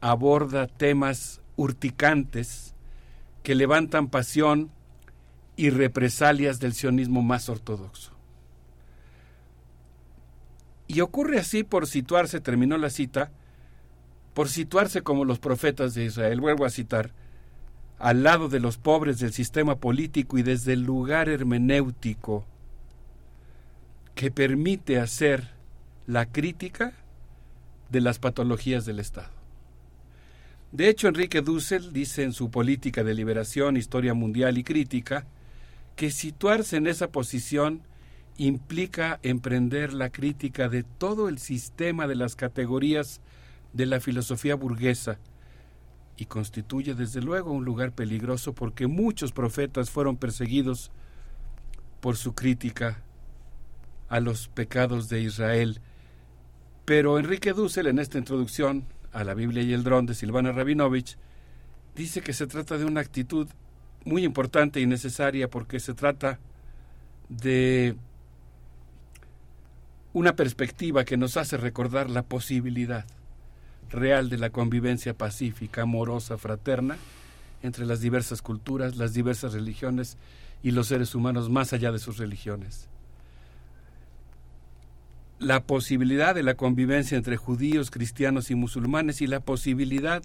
aborda 0.00 0.66
temas 0.66 1.40
urticantes 1.56 2.74
que 3.42 3.54
levantan 3.54 4.08
pasión 4.08 4.70
y 5.56 5.70
represalias 5.70 6.60
del 6.60 6.72
sionismo 6.72 7.22
más 7.22 7.48
ortodoxo. 7.48 8.12
Y 10.86 11.00
ocurre 11.00 11.38
así 11.38 11.64
por 11.64 11.86
situarse, 11.86 12.40
terminó 12.40 12.76
la 12.76 12.90
cita, 12.90 13.30
por 14.34 14.48
situarse 14.48 15.02
como 15.02 15.24
los 15.24 15.38
profetas 15.38 15.94
de 15.94 16.04
Israel, 16.04 16.40
vuelvo 16.40 16.64
a 16.64 16.70
citar, 16.70 17.12
al 17.98 18.22
lado 18.22 18.48
de 18.48 18.60
los 18.60 18.76
pobres 18.76 19.18
del 19.18 19.32
sistema 19.32 19.76
político 19.76 20.36
y 20.36 20.42
desde 20.42 20.72
el 20.72 20.82
lugar 20.82 21.28
hermenéutico 21.28 22.44
que 24.14 24.30
permite 24.30 24.98
hacer 24.98 25.50
la 26.06 26.26
crítica 26.26 26.92
de 27.90 28.00
las 28.00 28.18
patologías 28.18 28.84
del 28.84 28.98
Estado. 28.98 29.43
De 30.74 30.88
hecho, 30.88 31.06
Enrique 31.06 31.40
Dussel 31.40 31.92
dice 31.92 32.24
en 32.24 32.32
su 32.32 32.50
Política 32.50 33.04
de 33.04 33.14
Liberación, 33.14 33.76
Historia 33.76 34.12
Mundial 34.12 34.58
y 34.58 34.64
Crítica 34.64 35.24
que 35.94 36.10
situarse 36.10 36.78
en 36.78 36.88
esa 36.88 37.12
posición 37.12 37.82
implica 38.38 39.20
emprender 39.22 39.92
la 39.92 40.10
crítica 40.10 40.68
de 40.68 40.82
todo 40.82 41.28
el 41.28 41.38
sistema 41.38 42.08
de 42.08 42.16
las 42.16 42.34
categorías 42.34 43.20
de 43.72 43.86
la 43.86 44.00
filosofía 44.00 44.56
burguesa 44.56 45.20
y 46.16 46.24
constituye 46.24 46.94
desde 46.96 47.22
luego 47.22 47.52
un 47.52 47.64
lugar 47.64 47.92
peligroso 47.92 48.52
porque 48.52 48.88
muchos 48.88 49.30
profetas 49.30 49.90
fueron 49.90 50.16
perseguidos 50.16 50.90
por 52.00 52.16
su 52.16 52.34
crítica 52.34 53.00
a 54.08 54.18
los 54.18 54.48
pecados 54.48 55.08
de 55.08 55.20
Israel. 55.20 55.80
Pero 56.84 57.20
Enrique 57.20 57.52
Dussel 57.52 57.86
en 57.86 58.00
esta 58.00 58.18
introducción 58.18 58.86
a 59.14 59.24
la 59.24 59.34
Biblia 59.34 59.62
y 59.62 59.72
el 59.72 59.84
dron 59.84 60.06
de 60.06 60.14
Silvana 60.14 60.52
Rabinovich 60.52 61.16
dice 61.94 62.20
que 62.20 62.32
se 62.32 62.46
trata 62.46 62.76
de 62.76 62.84
una 62.84 63.00
actitud 63.00 63.48
muy 64.04 64.24
importante 64.24 64.80
y 64.80 64.86
necesaria 64.86 65.48
porque 65.48 65.80
se 65.80 65.94
trata 65.94 66.38
de 67.28 67.96
una 70.12 70.36
perspectiva 70.36 71.04
que 71.04 71.16
nos 71.16 71.36
hace 71.36 71.56
recordar 71.56 72.10
la 72.10 72.22
posibilidad 72.22 73.06
real 73.90 74.28
de 74.28 74.38
la 74.38 74.50
convivencia 74.50 75.14
pacífica, 75.14 75.82
amorosa, 75.82 76.36
fraterna 76.36 76.96
entre 77.62 77.86
las 77.86 78.00
diversas 78.00 78.42
culturas, 78.42 78.96
las 78.96 79.14
diversas 79.14 79.54
religiones 79.54 80.18
y 80.62 80.72
los 80.72 80.88
seres 80.88 81.14
humanos 81.14 81.48
más 81.48 81.72
allá 81.72 81.92
de 81.92 81.98
sus 81.98 82.18
religiones. 82.18 82.88
La 85.44 85.62
posibilidad 85.62 86.34
de 86.34 86.42
la 86.42 86.54
convivencia 86.54 87.18
entre 87.18 87.36
judíos, 87.36 87.90
cristianos 87.90 88.50
y 88.50 88.54
musulmanes 88.54 89.20
y 89.20 89.26
la 89.26 89.40
posibilidad 89.40 90.22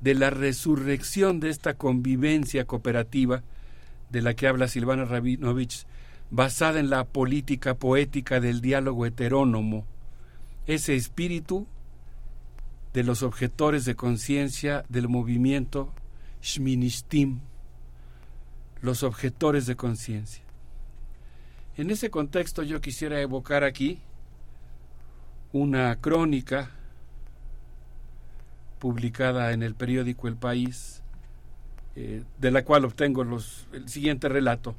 de 0.00 0.14
la 0.14 0.30
resurrección 0.30 1.38
de 1.38 1.50
esta 1.50 1.74
convivencia 1.74 2.64
cooperativa 2.64 3.44
de 4.10 4.22
la 4.22 4.34
que 4.34 4.48
habla 4.48 4.66
Silvana 4.66 5.04
Rabinovich, 5.04 5.86
basada 6.32 6.80
en 6.80 6.90
la 6.90 7.04
política 7.04 7.74
poética 7.74 8.40
del 8.40 8.60
diálogo 8.60 9.06
heterónomo, 9.06 9.86
ese 10.66 10.96
espíritu 10.96 11.68
de 12.92 13.04
los 13.04 13.22
objetores 13.22 13.84
de 13.84 13.94
conciencia 13.94 14.84
del 14.88 15.06
movimiento 15.06 15.92
Shministim, 16.42 17.38
los 18.82 19.04
objetores 19.04 19.66
de 19.66 19.76
conciencia. 19.76 20.42
En 21.76 21.88
ese 21.90 22.10
contexto 22.10 22.64
yo 22.64 22.80
quisiera 22.80 23.20
evocar 23.20 23.62
aquí 23.62 24.00
una 25.52 25.96
crónica 25.96 26.70
publicada 28.78 29.52
en 29.52 29.62
el 29.62 29.74
periódico 29.74 30.28
El 30.28 30.36
País, 30.36 31.02
eh, 31.96 32.22
de 32.38 32.50
la 32.50 32.64
cual 32.64 32.84
obtengo 32.84 33.24
los, 33.24 33.66
el 33.72 33.88
siguiente 33.88 34.28
relato. 34.28 34.74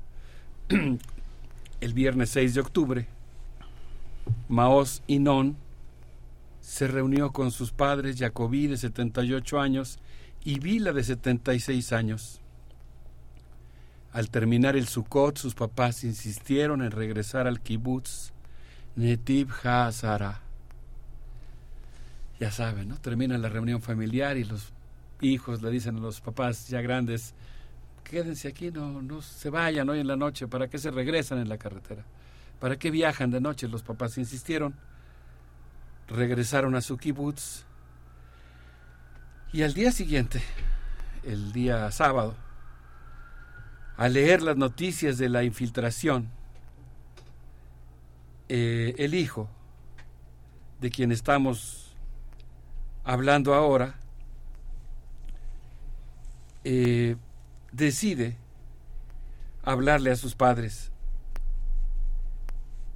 el 1.82 1.94
viernes 1.94 2.30
6 2.32 2.56
de 2.56 2.62
octubre, 2.62 3.08
Maos 4.48 5.04
Inon, 5.08 5.58
se 6.62 6.88
reunió 6.88 7.32
con 7.32 7.52
sus 7.52 7.72
padres 7.72 8.18
Jacobí 8.20 8.68
de 8.68 8.78
78 8.78 9.60
años 9.60 10.00
y 10.44 10.60
Vila 10.60 10.94
de 10.94 11.04
76 11.04 11.92
años. 11.92 12.40
Al 14.14 14.30
terminar 14.30 14.76
el 14.76 14.88
Sukkot, 14.88 15.38
sus 15.38 15.56
papás 15.56 16.04
insistieron 16.04 16.82
en 16.82 16.92
regresar 16.92 17.48
al 17.48 17.62
kibbutz 17.62 18.32
Netiv 18.96 19.50
Hazara. 19.64 20.42
Ya 22.42 22.50
saben, 22.50 22.90
¿no? 22.90 22.98
Termina 22.98 23.38
la 23.38 23.50
reunión 23.50 23.84
familiar 23.84 24.36
y 24.36 24.44
los 24.44 24.74
hijos 25.22 25.62
le 25.62 25.70
dicen 25.70 25.98
a 25.98 26.00
los 26.00 26.22
papás 26.22 26.68
ya 26.70 26.82
grandes, 26.82 27.36
quédense 28.04 28.48
aquí, 28.48 28.72
no, 28.72 29.04
no 29.04 29.22
se 29.22 29.52
vayan 29.52 29.88
hoy 29.88 30.00
en 30.00 30.08
la 30.08 30.16
noche, 30.16 30.48
¿para 30.48 30.68
qué 30.68 30.80
se 30.80 30.90
regresan 30.90 31.38
en 31.38 31.50
la 31.50 31.60
carretera? 31.60 32.04
¿Para 32.60 32.80
qué 32.80 32.90
viajan 32.90 33.30
de 33.30 33.42
noche? 33.42 33.68
Los 33.68 33.84
papás 33.84 34.18
insistieron. 34.18 34.74
Regresaron 36.08 36.74
a 36.74 36.82
su 36.82 36.98
kibutz. 36.98 37.64
Y 39.54 39.62
al 39.62 39.76
día 39.76 39.92
siguiente, 39.92 40.42
el 41.22 41.54
día 41.54 41.92
sábado, 41.92 42.36
al 43.98 44.14
leer 44.14 44.42
las 44.42 44.58
noticias 44.58 45.20
de 45.20 45.30
la 45.30 45.44
infiltración, 45.44 46.28
eh, 48.50 48.96
el 48.98 49.14
hijo 49.14 49.48
de 50.80 50.90
quien 50.90 51.12
estamos 51.12 51.81
hablando 53.04 53.54
ahora 53.54 53.96
eh, 56.64 57.16
decide 57.72 58.38
hablarle 59.64 60.12
a 60.12 60.16
sus 60.16 60.36
padres. 60.36 60.92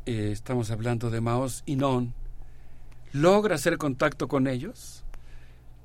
Eh, 0.05 0.29
estamos 0.31 0.69
hablando 0.69 1.09
de 1.09 1.21
Maos 1.21 1.63
y 1.65 1.75
Non. 1.75 2.13
Logra 3.11 3.55
hacer 3.55 3.77
contacto 3.77 4.27
con 4.27 4.47
ellos. 4.47 5.03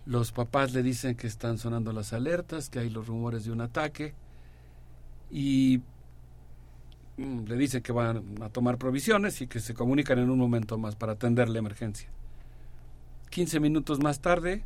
Los 0.05 0.33
papás 0.33 0.73
le 0.73 0.83
dicen 0.83 1.15
que 1.15 1.27
están 1.27 1.59
sonando 1.59 1.93
las 1.93 2.13
alertas, 2.13 2.69
que 2.69 2.81
hay 2.81 2.91
los 2.91 3.07
rumores 3.07 3.45
de 3.45 3.53
un 3.53 3.61
ataque. 3.61 4.15
Y 5.31 5.81
mm, 7.17 7.45
le 7.45 7.57
dicen 7.57 7.83
que 7.83 7.93
van 7.93 8.43
a 8.43 8.49
tomar 8.49 8.77
provisiones 8.77 9.41
y 9.41 9.47
que 9.47 9.61
se 9.61 9.75
comunican 9.75 10.19
en 10.19 10.29
un 10.29 10.39
momento 10.39 10.77
más 10.77 10.97
para 10.97 11.13
atender 11.13 11.49
la 11.49 11.61
emergencia. 11.61 12.11
15 13.31 13.61
minutos 13.61 14.01
más 14.01 14.21
tarde, 14.21 14.65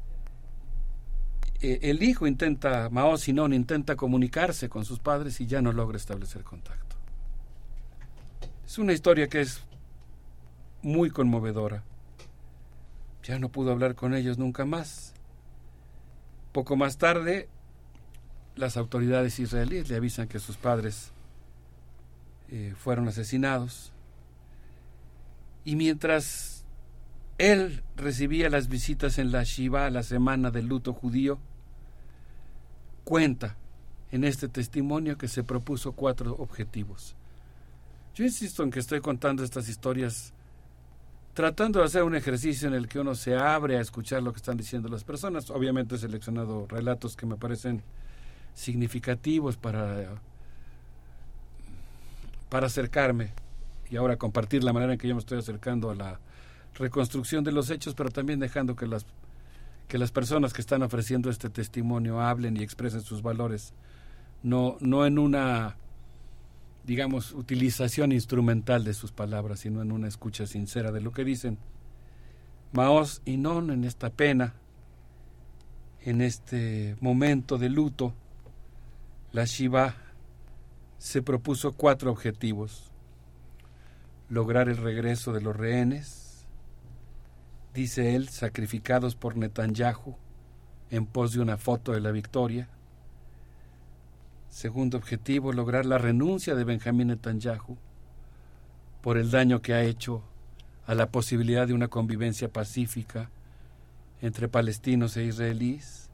eh, 1.60 1.80
el 1.82 2.02
hijo 2.02 2.26
intenta, 2.26 2.88
Mao 2.90 3.16
Sinón 3.16 3.52
intenta 3.52 3.96
comunicarse 3.96 4.68
con 4.68 4.84
sus 4.84 4.98
padres 4.98 5.40
y 5.40 5.46
ya 5.46 5.62
no 5.62 5.72
logra 5.72 5.96
establecer 5.96 6.42
contacto. 6.42 6.96
Es 8.66 8.78
una 8.78 8.92
historia 8.92 9.28
que 9.28 9.40
es 9.40 9.62
muy 10.82 11.10
conmovedora. 11.10 11.82
Ya 13.22 13.38
no 13.38 13.48
pudo 13.48 13.72
hablar 13.72 13.94
con 13.94 14.14
ellos 14.14 14.38
nunca 14.38 14.66
más. 14.66 15.14
Poco 16.52 16.76
más 16.76 16.98
tarde, 16.98 17.48
las 18.56 18.76
autoridades 18.76 19.38
israelíes 19.38 19.88
le 19.88 19.96
avisan 19.96 20.28
que 20.28 20.38
sus 20.38 20.56
padres 20.56 21.12
eh, 22.50 22.74
fueron 22.76 23.08
asesinados. 23.08 23.92
Y 25.64 25.76
mientras 25.76 26.53
él 27.38 27.82
recibía 27.96 28.48
las 28.50 28.68
visitas 28.68 29.18
en 29.18 29.32
la 29.32 29.42
Shiva, 29.42 29.90
la 29.90 30.02
semana 30.02 30.50
del 30.50 30.66
luto 30.66 30.92
judío, 30.92 31.38
cuenta 33.04 33.56
en 34.12 34.24
este 34.24 34.48
testimonio 34.48 35.18
que 35.18 35.28
se 35.28 35.42
propuso 35.42 35.92
cuatro 35.92 36.36
objetivos. 36.38 37.16
Yo 38.14 38.24
insisto 38.24 38.62
en 38.62 38.70
que 38.70 38.78
estoy 38.78 39.00
contando 39.00 39.42
estas 39.42 39.68
historias 39.68 40.32
tratando 41.34 41.80
de 41.80 41.86
hacer 41.86 42.04
un 42.04 42.14
ejercicio 42.14 42.68
en 42.68 42.74
el 42.74 42.86
que 42.86 43.00
uno 43.00 43.16
se 43.16 43.36
abre 43.36 43.76
a 43.76 43.80
escuchar 43.80 44.22
lo 44.22 44.32
que 44.32 44.36
están 44.36 44.56
diciendo 44.56 44.88
las 44.88 45.02
personas. 45.02 45.50
Obviamente 45.50 45.96
he 45.96 45.98
seleccionado 45.98 46.66
relatos 46.68 47.16
que 47.16 47.26
me 47.26 47.36
parecen 47.36 47.82
significativos 48.54 49.56
para, 49.56 50.14
para 52.48 52.68
acercarme 52.68 53.32
y 53.90 53.96
ahora 53.96 54.16
compartir 54.16 54.62
la 54.62 54.72
manera 54.72 54.92
en 54.92 54.98
que 54.98 55.08
yo 55.08 55.14
me 55.16 55.20
estoy 55.20 55.40
acercando 55.40 55.90
a 55.90 55.96
la 55.96 56.20
reconstrucción 56.74 57.44
de 57.44 57.52
los 57.52 57.70
hechos, 57.70 57.94
pero 57.94 58.10
también 58.10 58.40
dejando 58.40 58.76
que 58.76 58.86
las 58.86 59.06
que 59.88 59.98
las 59.98 60.12
personas 60.12 60.52
que 60.52 60.60
están 60.60 60.82
ofreciendo 60.82 61.30
este 61.30 61.50
testimonio 61.50 62.20
hablen 62.20 62.56
y 62.56 62.62
expresen 62.62 63.02
sus 63.02 63.22
valores, 63.22 63.74
no, 64.42 64.76
no 64.80 65.06
en 65.06 65.18
una, 65.18 65.76
digamos, 66.84 67.32
utilización 67.32 68.12
instrumental 68.12 68.84
de 68.84 68.94
sus 68.94 69.12
palabras, 69.12 69.60
sino 69.60 69.82
en 69.82 69.92
una 69.92 70.08
escucha 70.08 70.46
sincera 70.46 70.90
de 70.90 71.00
lo 71.00 71.12
que 71.12 71.24
dicen. 71.24 71.58
Maos 72.72 73.22
y 73.24 73.36
Non 73.36 73.70
en 73.70 73.84
esta 73.84 74.10
pena, 74.10 74.54
en 76.00 76.20
este 76.20 76.96
momento 77.00 77.56
de 77.56 77.68
luto, 77.68 78.14
la 79.32 79.44
Shiva 79.44 79.94
se 80.98 81.22
propuso 81.22 81.72
cuatro 81.72 82.10
objetivos. 82.10 82.90
Lograr 84.28 84.68
el 84.68 84.78
regreso 84.78 85.32
de 85.32 85.40
los 85.40 85.54
rehenes, 85.54 86.23
dice 87.74 88.14
él, 88.14 88.28
sacrificados 88.28 89.16
por 89.16 89.36
Netanyahu 89.36 90.16
en 90.90 91.06
pos 91.06 91.32
de 91.32 91.40
una 91.40 91.56
foto 91.56 91.92
de 91.92 92.00
la 92.00 92.12
victoria. 92.12 92.68
Segundo 94.48 94.96
objetivo, 94.96 95.52
lograr 95.52 95.84
la 95.84 95.98
renuncia 95.98 96.54
de 96.54 96.62
Benjamín 96.62 97.08
Netanyahu 97.08 97.76
por 99.02 99.18
el 99.18 99.30
daño 99.32 99.60
que 99.60 99.74
ha 99.74 99.82
hecho 99.82 100.22
a 100.86 100.94
la 100.94 101.10
posibilidad 101.10 101.66
de 101.66 101.74
una 101.74 101.88
convivencia 101.88 102.48
pacífica 102.48 103.30
entre 104.22 104.48
palestinos 104.48 105.16
e 105.16 105.24
israelíes. 105.24 106.08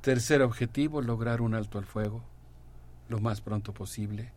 Tercer 0.00 0.42
objetivo, 0.42 1.02
lograr 1.02 1.40
un 1.40 1.54
alto 1.54 1.78
al 1.78 1.84
fuego 1.84 2.24
lo 3.08 3.20
más 3.20 3.40
pronto 3.40 3.72
posible. 3.72 4.32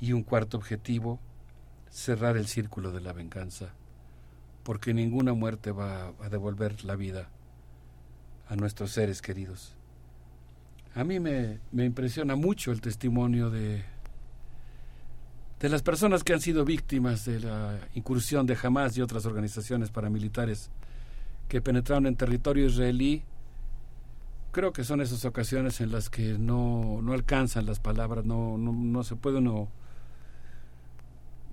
Y 0.00 0.12
un 0.12 0.22
cuarto 0.22 0.56
objetivo, 0.56 1.18
cerrar 1.90 2.36
el 2.36 2.46
círculo 2.46 2.92
de 2.92 3.00
la 3.00 3.12
venganza 3.12 3.72
porque 4.62 4.94
ninguna 4.94 5.32
muerte 5.32 5.72
va 5.72 6.12
a 6.20 6.28
devolver 6.28 6.84
la 6.84 6.96
vida 6.96 7.28
a 8.48 8.56
nuestros 8.56 8.92
seres 8.92 9.22
queridos. 9.22 9.74
A 10.94 11.04
mí 11.04 11.20
me, 11.20 11.58
impresiona 11.72 12.36
mucho 12.36 12.70
el 12.70 12.80
testimonio 12.80 13.48
de, 13.50 13.82
de 15.58 15.68
las 15.68 15.82
personas 15.82 16.22
que 16.22 16.34
han 16.34 16.40
sido 16.40 16.64
víctimas 16.64 17.24
de 17.24 17.40
la 17.40 17.78
incursión 17.94 18.46
de 18.46 18.58
Hamas 18.62 18.96
y 18.96 19.00
otras 19.00 19.24
organizaciones 19.24 19.90
paramilitares 19.90 20.70
que 21.48 21.62
penetraron 21.62 22.06
en 22.06 22.16
territorio 22.16 22.66
israelí. 22.66 23.22
Creo 24.50 24.74
que 24.74 24.84
son 24.84 25.00
esas 25.00 25.24
ocasiones 25.24 25.80
en 25.80 25.90
las 25.90 26.10
que 26.10 26.38
no, 26.38 27.00
no 27.02 27.14
alcanzan 27.14 27.64
las 27.64 27.80
palabras, 27.80 28.26
no, 28.26 28.58
no, 28.58 28.72
no 28.72 29.02
se 29.02 29.16
puede 29.16 29.38
uno 29.38 29.70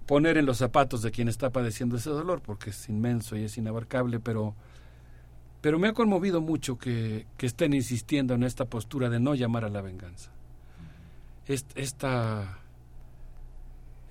poner 0.10 0.38
en 0.40 0.48
los 0.48 0.57
zapatos 0.57 1.03
de 1.03 1.11
quien 1.11 1.27
está 1.27 1.52
padeciendo 1.52 1.95
ese 1.95 2.10
dolor, 2.10 2.41
porque 2.41 2.72
es 2.72 2.90
inmenso 2.90 3.38
y 3.38 3.44
es 3.44 3.60
inabarcable, 3.60 4.19
pero, 4.19 4.56
pero 5.61 5.77
me 5.77 5.90
ha 5.90 5.94
conmovido 5.94 6.41
mucho 6.41 6.80
que, 6.80 7.27
estén 7.38 7.75
insistiendo 7.75 8.34
en 8.34 8.42
esta 8.42 8.66
postura 8.66 9.11
de 9.11 9.19
no 9.19 9.35
llamar 9.35 9.66
a 9.66 9.69
la 9.69 9.84
venganza. 9.84 10.32
Esta, 11.45 12.58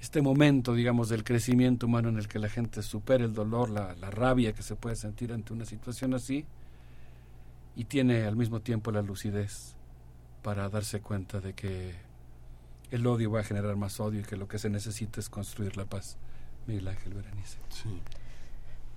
este 0.00 0.22
momento, 0.22 0.72
digamos, 0.72 1.08
del 1.08 1.24
crecimiento 1.24 1.86
humano 1.86 2.10
en 2.10 2.18
el 2.18 2.28
que 2.28 2.38
la 2.38 2.48
gente 2.48 2.82
supera 2.82 3.24
el 3.24 3.34
dolor, 3.34 3.68
la, 3.68 3.96
la 3.96 4.12
rabia 4.12 4.52
que 4.52 4.62
se 4.62 4.76
puede 4.76 4.94
sentir 4.94 5.32
ante 5.32 5.52
una 5.52 5.64
situación 5.64 6.14
así, 6.14 6.46
y 7.74 7.86
tiene 7.86 8.22
al 8.22 8.36
mismo 8.36 8.60
tiempo 8.60 8.92
la 8.92 9.02
lucidez 9.02 9.74
para 10.44 10.68
darse 10.68 11.00
cuenta 11.00 11.40
de 11.40 11.54
que 11.54 12.07
el 12.90 13.06
odio 13.06 13.30
va 13.30 13.40
a 13.40 13.44
generar 13.44 13.76
más 13.76 14.00
odio 14.00 14.20
y 14.20 14.24
que 14.24 14.36
lo 14.36 14.48
que 14.48 14.58
se 14.58 14.70
necesita 14.70 15.20
es 15.20 15.28
construir 15.28 15.76
la 15.76 15.84
paz. 15.84 16.16
Miguel 16.66 16.88
Ángel 16.88 17.14
Berenice. 17.14 17.58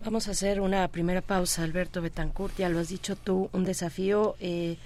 Vamos 0.03 0.27
a 0.27 0.31
hacer 0.31 0.61
una 0.61 0.87
primera 0.87 1.21
pausa, 1.21 1.63
Alberto 1.63 2.01
Betancourt. 2.01 2.57
Ya 2.57 2.69
lo 2.69 2.79
has 2.79 2.89
dicho 2.89 3.15
tú, 3.15 3.49
un 3.53 3.63
desafío 3.63 4.35
eh, 4.39 4.77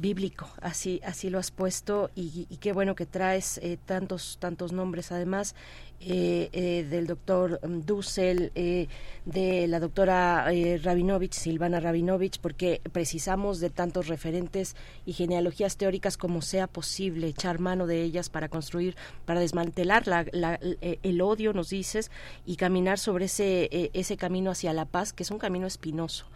bíblico, 0.00 0.48
así 0.60 1.00
así 1.04 1.30
lo 1.30 1.38
has 1.38 1.50
puesto 1.50 2.10
y, 2.14 2.46
qué 2.60 2.72
bueno 2.72 2.94
que 2.94 3.06
traes 3.06 3.58
eh, 3.58 3.78
tantos 3.84 4.38
tantos 4.40 4.72
nombres 4.72 5.12
además 5.12 5.54
eh, 6.00 6.48
eh, 6.52 6.86
del 6.88 7.06
doctor 7.06 7.60
mm, 7.66 7.80
Dussel, 7.80 8.52
de 8.54 9.66
la 9.68 9.80
doctora 9.80 10.46
Rabinovich, 10.82 11.34
Silvana 11.34 11.80
Rabinovich, 11.80 12.38
porque 12.40 12.80
precisamos 12.92 13.60
de 13.60 13.70
tantos 13.70 14.06
referentes 14.06 14.76
y 15.04 15.12
genealogías 15.12 15.76
teóricas 15.76 16.16
como 16.16 16.40
sea 16.40 16.66
posible, 16.66 17.26
echar 17.26 17.58
mano 17.58 17.86
de 17.86 18.02
ellas 18.02 18.30
para 18.30 18.48
construir, 18.48 18.96
para 19.26 19.40
desmantelar 19.40 20.04
el 20.32 21.20
odio, 21.20 21.52
nos 21.52 21.70
dices, 21.70 22.10
y 22.46 22.56
caminar 22.56 22.98
sobre 22.98 23.26
ese, 23.26 23.90
ese 23.92 24.16
camino 24.16 24.52
hacia 24.52 24.72
la 24.72 24.86
paz, 24.86 25.12
que 25.12 25.24
es 25.24 25.30
un 25.30 25.38
camino 25.38 25.66
espinoso. 25.66 26.26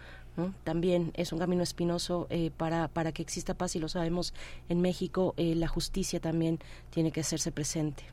También 0.64 1.12
es 1.14 1.32
un 1.32 1.38
camino 1.38 1.62
espinoso 1.62 2.26
eh, 2.30 2.50
para, 2.56 2.88
para 2.88 3.12
que 3.12 3.20
exista 3.20 3.54
paz 3.54 3.76
y 3.76 3.78
lo 3.78 3.88
sabemos 3.88 4.32
en 4.70 4.80
México, 4.80 5.34
eh, 5.36 5.54
la 5.54 5.68
justicia 5.68 6.20
también 6.20 6.58
tiene 6.90 7.12
que 7.12 7.20
hacerse 7.20 7.52
presente. 7.52 8.04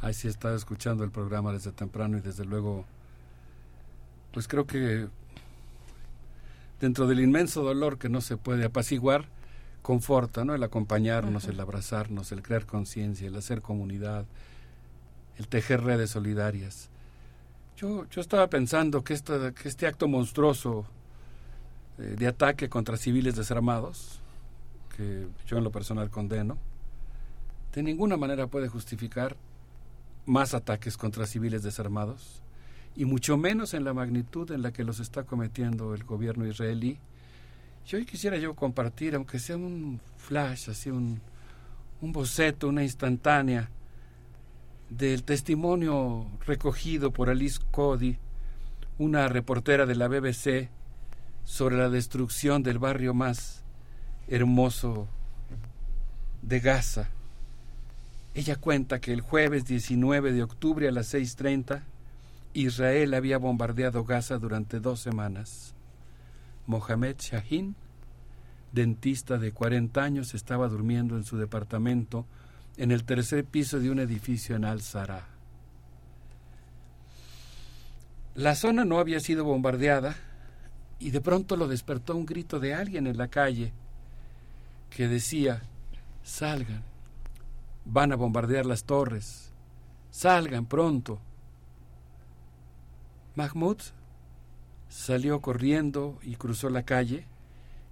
Ay, 0.00 0.14
sí, 0.14 0.28
estado 0.28 0.56
escuchando 0.56 1.04
el 1.04 1.10
programa 1.10 1.52
desde 1.52 1.72
temprano 1.72 2.16
y 2.16 2.22
desde 2.22 2.46
luego, 2.46 2.86
pues 4.32 4.48
creo 4.48 4.66
que 4.66 5.08
dentro 6.80 7.06
del 7.06 7.20
inmenso 7.20 7.62
dolor 7.62 7.98
que 7.98 8.08
no 8.08 8.22
se 8.22 8.38
puede 8.38 8.64
apaciguar, 8.64 9.26
conforta, 9.82 10.44
¿no? 10.44 10.54
El 10.54 10.62
acompañarnos, 10.62 11.44
el 11.46 11.60
abrazarnos, 11.60 12.32
el 12.32 12.42
crear 12.42 12.64
conciencia, 12.64 13.28
el 13.28 13.36
hacer 13.36 13.60
comunidad, 13.60 14.24
el 15.36 15.48
tejer 15.48 15.82
redes 15.82 16.10
solidarias. 16.10 16.88
Yo, 17.76 18.06
yo 18.08 18.20
estaba 18.20 18.48
pensando 18.48 19.04
que, 19.04 19.14
esta, 19.14 19.52
que 19.52 19.68
este 19.68 19.86
acto 19.86 20.08
monstruoso 20.08 20.86
eh, 22.00 22.16
de 22.18 22.26
ataque 22.26 22.68
contra 22.68 22.96
civiles 22.96 23.36
desarmados, 23.36 24.20
que 24.96 25.26
yo 25.46 25.58
en 25.58 25.64
lo 25.64 25.70
personal 25.70 26.10
condeno, 26.10 26.58
de 27.74 27.82
ninguna 27.82 28.16
manera 28.16 28.46
puede 28.46 28.68
justificar 28.68 29.36
más 30.26 30.54
ataques 30.54 30.96
contra 30.96 31.26
civiles 31.26 31.62
desarmados 31.62 32.42
y 32.96 33.04
mucho 33.04 33.36
menos 33.36 33.74
en 33.74 33.84
la 33.84 33.94
magnitud 33.94 34.50
en 34.50 34.62
la 34.62 34.72
que 34.72 34.84
los 34.84 35.00
está 35.00 35.24
cometiendo 35.24 35.94
el 35.94 36.04
gobierno 36.04 36.46
israelí. 36.46 36.98
Y 37.90 37.96
hoy 37.96 38.04
quisiera 38.04 38.36
yo 38.36 38.54
compartir, 38.54 39.14
aunque 39.14 39.38
sea 39.38 39.56
un 39.56 40.00
flash, 40.16 40.70
así 40.70 40.90
un, 40.90 41.20
un 42.00 42.12
boceto, 42.12 42.68
una 42.68 42.82
instantánea, 42.82 43.70
del 44.88 45.22
testimonio 45.22 46.26
recogido 46.46 47.12
por 47.12 47.30
Alice 47.30 47.60
Cody, 47.70 48.18
una 48.98 49.28
reportera 49.28 49.86
de 49.86 49.94
la 49.94 50.08
BBC, 50.08 50.68
sobre 51.44 51.76
la 51.76 51.88
destrucción 51.88 52.62
del 52.62 52.78
barrio 52.78 53.14
más 53.14 53.62
hermoso 54.28 55.08
de 56.42 56.60
Gaza. 56.60 57.08
Ella 58.34 58.56
cuenta 58.56 59.00
que 59.00 59.12
el 59.12 59.20
jueves 59.20 59.64
19 59.64 60.32
de 60.32 60.42
octubre 60.42 60.88
a 60.88 60.92
las 60.92 61.12
6.30 61.12 61.82
Israel 62.52 63.14
había 63.14 63.38
bombardeado 63.38 64.04
Gaza 64.04 64.38
durante 64.38 64.80
dos 64.80 65.00
semanas. 65.00 65.74
Mohamed 66.66 67.16
Shahin, 67.18 67.74
dentista 68.72 69.38
de 69.38 69.52
40 69.52 70.02
años, 70.02 70.34
estaba 70.34 70.68
durmiendo 70.68 71.16
en 71.16 71.24
su 71.24 71.36
departamento 71.36 72.26
en 72.76 72.92
el 72.92 73.04
tercer 73.04 73.44
piso 73.44 73.80
de 73.80 73.90
un 73.90 73.98
edificio 73.98 74.56
en 74.56 74.64
Al-Zara. 74.64 75.26
La 78.34 78.54
zona 78.54 78.84
no 78.84 78.98
había 78.98 79.20
sido 79.20 79.44
bombardeada 79.44 80.16
y 81.00 81.10
de 81.10 81.20
pronto 81.22 81.56
lo 81.56 81.66
despertó 81.66 82.14
un 82.14 82.26
grito 82.26 82.60
de 82.60 82.74
alguien 82.74 83.06
en 83.06 83.16
la 83.16 83.28
calle 83.28 83.72
que 84.90 85.08
decía, 85.08 85.62
salgan, 86.22 86.84
van 87.86 88.12
a 88.12 88.16
bombardear 88.16 88.66
las 88.66 88.84
torres, 88.84 89.50
salgan 90.10 90.66
pronto. 90.66 91.18
Mahmoud 93.34 93.78
salió 94.88 95.40
corriendo 95.40 96.18
y 96.22 96.36
cruzó 96.36 96.68
la 96.68 96.82
calle, 96.82 97.24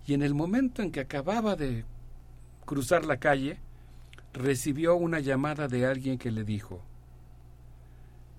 y 0.07 0.15
en 0.15 0.23
el 0.23 0.35
momento 0.35 0.83
en 0.83 0.93
que 0.93 1.01
acababa 1.01 1.57
de 1.57 1.85
cruzar 2.67 3.07
la 3.07 3.19
calle, 3.19 3.59
recibió 4.35 4.97
una 4.97 5.21
llamada 5.21 5.69
de 5.69 5.87
alguien 5.87 6.19
que 6.19 6.31
le 6.31 6.45
dijo, 6.45 6.83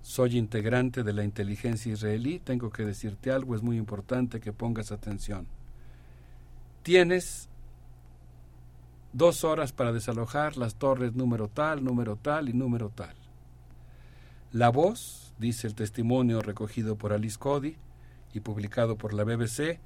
soy 0.02 0.38
integrante 0.38 1.02
de 1.02 1.12
la 1.12 1.24
inteligencia 1.24 1.92
israelí, 1.92 2.38
tengo 2.38 2.70
que 2.70 2.84
decirte 2.84 3.30
algo, 3.30 3.54
es 3.54 3.62
muy 3.62 3.76
importante 3.76 4.40
que 4.40 4.52
pongas 4.52 4.92
atención. 4.92 5.46
Tienes 6.82 7.48
dos 9.12 9.44
horas 9.44 9.72
para 9.72 9.92
desalojar 9.92 10.56
las 10.56 10.76
torres 10.76 11.14
número 11.14 11.48
tal, 11.48 11.84
número 11.84 12.16
tal 12.16 12.48
y 12.48 12.52
número 12.52 12.90
tal. 12.90 13.14
La 14.52 14.70
voz, 14.70 15.34
dice 15.38 15.66
el 15.66 15.74
testimonio 15.74 16.40
recogido 16.40 16.96
por 16.96 17.12
Alice 17.12 17.38
Cody 17.38 17.76
y 18.32 18.40
publicado 18.40 18.96
por 18.96 19.12
la 19.12 19.24
BBC, 19.24 19.78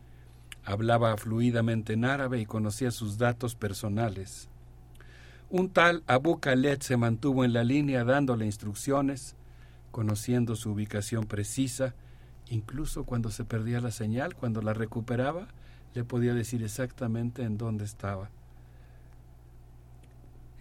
hablaba 0.64 1.16
fluidamente 1.16 1.94
en 1.94 2.04
árabe 2.04 2.40
y 2.40 2.46
conocía 2.46 2.90
sus 2.90 3.18
datos 3.18 3.54
personales. 3.54 4.48
Un 5.50 5.70
tal 5.70 6.02
Abu 6.06 6.40
Khaled 6.40 6.80
se 6.80 6.96
mantuvo 6.96 7.44
en 7.44 7.52
la 7.52 7.64
línea 7.64 8.04
dándole 8.04 8.46
instrucciones, 8.46 9.36
conociendo 9.94 10.56
su 10.56 10.72
ubicación 10.72 11.24
precisa, 11.24 11.94
incluso 12.50 13.04
cuando 13.04 13.30
se 13.30 13.44
perdía 13.44 13.80
la 13.80 13.92
señal, 13.92 14.34
cuando 14.34 14.60
la 14.60 14.74
recuperaba, 14.74 15.46
le 15.94 16.02
podía 16.02 16.34
decir 16.34 16.64
exactamente 16.64 17.44
en 17.44 17.58
dónde 17.58 17.84
estaba. 17.84 18.28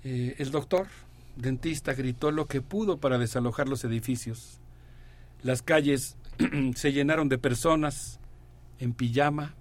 Eh, 0.04 0.36
el 0.38 0.52
doctor, 0.52 0.86
dentista, 1.36 1.96
gritó 1.96 2.30
lo 2.30 2.46
que 2.46 2.62
pudo 2.62 3.00
para 3.00 3.18
desalojar 3.18 3.68
los 3.68 3.84
edificios. 3.84 4.60
Las 5.42 5.64
calles 5.64 6.16
se 6.76 6.94
llenaron 6.94 7.28
de 7.28 7.40
personas 7.40 8.20
en 8.78 8.94
pijama, 8.94 9.56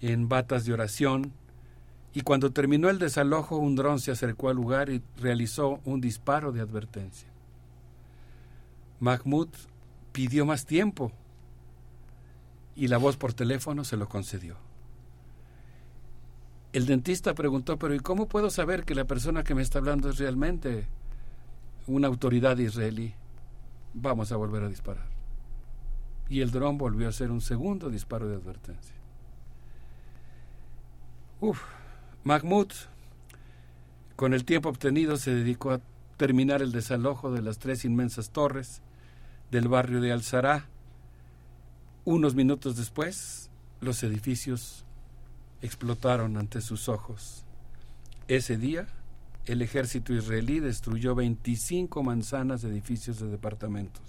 en 0.00 0.28
batas 0.28 0.64
de 0.64 0.72
oración, 0.72 1.34
y 2.12 2.22
cuando 2.22 2.50
terminó 2.50 2.90
el 2.90 2.98
desalojo 2.98 3.58
un 3.58 3.76
dron 3.76 4.00
se 4.00 4.10
acercó 4.10 4.48
al 4.48 4.56
lugar 4.56 4.90
y 4.90 5.02
realizó 5.18 5.78
un 5.84 6.00
disparo 6.00 6.50
de 6.50 6.62
advertencia. 6.62 7.29
Mahmoud 9.00 9.48
pidió 10.12 10.44
más 10.44 10.66
tiempo 10.66 11.10
y 12.76 12.88
la 12.88 12.98
voz 12.98 13.16
por 13.16 13.32
teléfono 13.32 13.82
se 13.84 13.96
lo 13.96 14.08
concedió. 14.08 14.56
El 16.72 16.86
dentista 16.86 17.34
preguntó, 17.34 17.78
pero 17.78 17.94
¿y 17.94 18.00
cómo 18.00 18.28
puedo 18.28 18.48
saber 18.48 18.84
que 18.84 18.94
la 18.94 19.04
persona 19.04 19.42
que 19.42 19.54
me 19.54 19.62
está 19.62 19.78
hablando 19.78 20.10
es 20.10 20.18
realmente 20.18 20.86
una 21.86 22.06
autoridad 22.06 22.56
israelí? 22.58 23.14
Vamos 23.92 24.30
a 24.30 24.36
volver 24.36 24.62
a 24.62 24.68
disparar. 24.68 25.08
Y 26.28 26.42
el 26.42 26.52
dron 26.52 26.78
volvió 26.78 27.06
a 27.06 27.10
hacer 27.10 27.32
un 27.32 27.40
segundo 27.40 27.90
disparo 27.90 28.28
de 28.28 28.36
advertencia. 28.36 28.94
Uf, 31.40 31.60
Mahmoud, 32.22 32.68
con 34.14 34.32
el 34.32 34.44
tiempo 34.44 34.68
obtenido, 34.68 35.16
se 35.16 35.34
dedicó 35.34 35.72
a 35.72 35.80
terminar 36.16 36.62
el 36.62 36.70
desalojo 36.70 37.32
de 37.32 37.42
las 37.42 37.58
tres 37.58 37.84
inmensas 37.84 38.30
torres 38.30 38.80
del 39.50 39.68
barrio 39.68 40.00
de 40.00 40.12
Al-Sará. 40.12 40.66
Unos 42.04 42.34
minutos 42.34 42.76
después, 42.76 43.50
los 43.80 44.02
edificios 44.02 44.84
explotaron 45.62 46.36
ante 46.36 46.60
sus 46.60 46.88
ojos. 46.88 47.44
Ese 48.28 48.56
día, 48.56 48.86
el 49.46 49.62
ejército 49.62 50.12
israelí 50.12 50.60
destruyó 50.60 51.14
25 51.14 52.02
manzanas 52.02 52.62
de 52.62 52.70
edificios 52.70 53.18
de 53.18 53.28
departamentos. 53.28 54.02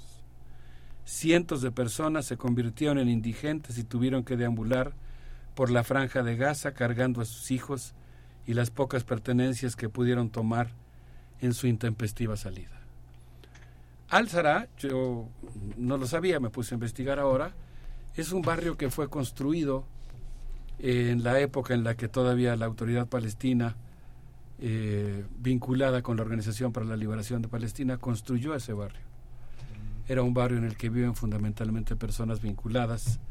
Cientos 1.06 1.62
de 1.62 1.72
personas 1.72 2.26
se 2.26 2.38
convirtieron 2.38 3.00
en 3.00 3.10
indigentes 3.10 3.78
y 3.78 3.84
tuvieron 3.84 4.24
que 4.24 4.38
deambular 4.38 4.94
por 5.56 5.72
la 5.72 5.84
franja 5.84 6.24
de 6.24 6.36
Gaza 6.36 6.74
cargando 6.74 7.22
a 7.22 7.26
sus 7.26 7.52
hijos 7.52 7.94
y 8.46 8.54
las 8.54 8.70
pocas 8.70 9.04
pertenencias 9.04 9.76
que 9.76 9.90
pudieron 9.90 10.30
tomar 10.30 10.70
en 11.42 11.54
su 11.54 11.68
intempestiva 11.68 12.38
salida. 12.38 12.81
Al-Zara, 14.12 14.68
yo 14.78 15.30
no 15.78 15.96
lo 15.96 16.06
sabía, 16.06 16.42
me 16.42 16.50
puse 16.50 16.74
a 16.74 16.76
investigar 16.76 17.18
ahora, 17.18 17.54
es 18.14 18.34
un 18.34 18.42
barrio 18.42 18.76
que 18.76 18.90
fue 18.90 19.10
construido 19.10 19.86
en 20.80 21.24
la 21.24 21.40
época 21.40 21.74
en 21.74 21.86
la 21.86 21.96
que 21.96 22.10
todavía 22.10 22.58
la 22.58 22.66
autoridad 22.66 23.08
palestina, 23.08 23.78
eh, 24.60 25.24
vinculada 25.40 26.02
con 26.02 26.18
la 26.18 26.24
Organización 26.24 26.74
para 26.74 26.86
la 26.86 26.98
Liberación 26.98 27.42
de 27.42 27.48
Palestina, 27.48 27.98
construyó 28.00 28.54
ese 28.54 28.74
barrio. 28.74 29.00
Era 30.10 30.24
un 30.24 30.34
barrio 30.34 30.58
en 30.58 30.66
el 30.66 30.76
que 30.76 30.90
viven 30.90 31.16
fundamentalmente 31.16 31.96
personas 31.96 32.42
vinculadas 32.42 33.22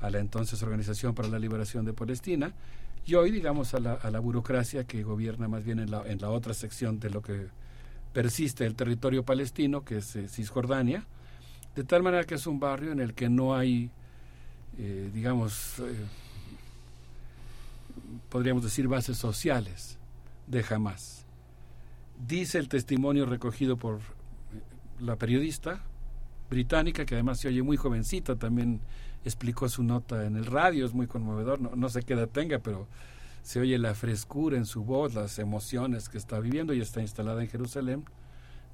a 0.00 0.08
la 0.08 0.20
entonces 0.20 0.62
Organización 0.62 1.14
para 1.14 1.28
la 1.28 1.38
Liberación 1.38 1.84
de 1.84 1.92
Palestina 1.92 2.54
y 3.04 3.14
hoy, 3.14 3.30
digamos, 3.30 3.74
a 3.74 3.80
la, 3.80 3.92
a 3.92 4.10
la 4.10 4.20
burocracia 4.20 4.84
que 4.84 5.02
gobierna 5.02 5.48
más 5.48 5.64
bien 5.64 5.80
en 5.80 5.90
la, 5.90 6.02
en 6.06 6.18
la 6.18 6.30
otra 6.30 6.54
sección 6.54 6.98
de 6.98 7.10
lo 7.10 7.20
que 7.20 7.48
persiste 8.12 8.66
el 8.66 8.74
territorio 8.74 9.24
palestino, 9.24 9.84
que 9.84 9.98
es 9.98 10.16
eh, 10.16 10.28
Cisjordania, 10.28 11.06
de 11.74 11.84
tal 11.84 12.02
manera 12.02 12.24
que 12.24 12.34
es 12.34 12.46
un 12.46 12.58
barrio 12.58 12.92
en 12.92 13.00
el 13.00 13.14
que 13.14 13.28
no 13.28 13.54
hay, 13.54 13.90
eh, 14.78 15.10
digamos, 15.14 15.82
podríamos 18.28 18.64
decir, 18.64 18.88
bases 18.88 19.16
sociales 19.16 19.98
de 20.46 20.62
jamás. 20.62 21.24
Dice 22.26 22.58
el 22.58 22.68
testimonio 22.68 23.26
recogido 23.26 23.76
por 23.76 23.96
eh, 23.96 24.00
la 25.00 25.16
periodista 25.16 25.82
británica, 26.50 27.04
que 27.06 27.14
además 27.14 27.38
se 27.38 27.48
oye 27.48 27.62
muy 27.62 27.76
jovencita, 27.76 28.36
también 28.36 28.80
explicó 29.24 29.68
su 29.68 29.84
nota 29.84 30.26
en 30.26 30.36
el 30.36 30.46
radio, 30.46 30.84
es 30.84 30.94
muy 30.94 31.06
conmovedor, 31.06 31.60
no, 31.60 31.76
no 31.76 31.88
sé 31.88 32.02
qué 32.02 32.14
edad 32.14 32.28
tenga, 32.28 32.58
pero 32.58 32.88
se 33.42 33.60
oye 33.60 33.78
la 33.78 33.94
frescura 33.94 34.56
en 34.56 34.66
su 34.66 34.84
voz, 34.84 35.14
las 35.14 35.38
emociones 35.38 36.08
que 36.08 36.18
está 36.18 36.38
viviendo 36.40 36.74
y 36.74 36.80
está 36.80 37.00
instalada 37.00 37.42
en 37.42 37.48
Jerusalén. 37.48 38.04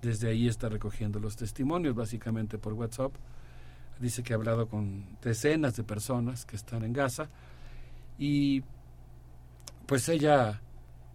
Desde 0.03 0.29
ahí 0.29 0.49
está 0.49 0.69
recogiendo 0.69 1.21
los 1.21 1.37
testimonios, 1.37 1.95
básicamente 1.95 2.59
por 2.59 2.75
WhatsApp. 2.75 3.13
Dice 4.01 4.23
que 4.23 4.35
ha 4.35 4.37
hablado 4.37 4.69
con 4.69 5.05
decenas 5.23 5.77
de 5.77 5.85
personas 5.85 6.45
que 6.45 6.57
están 6.57 6.85
en 6.85 6.93
Gaza 6.93 7.29
y 8.19 8.63
pues 9.87 10.09
ella, 10.09 10.61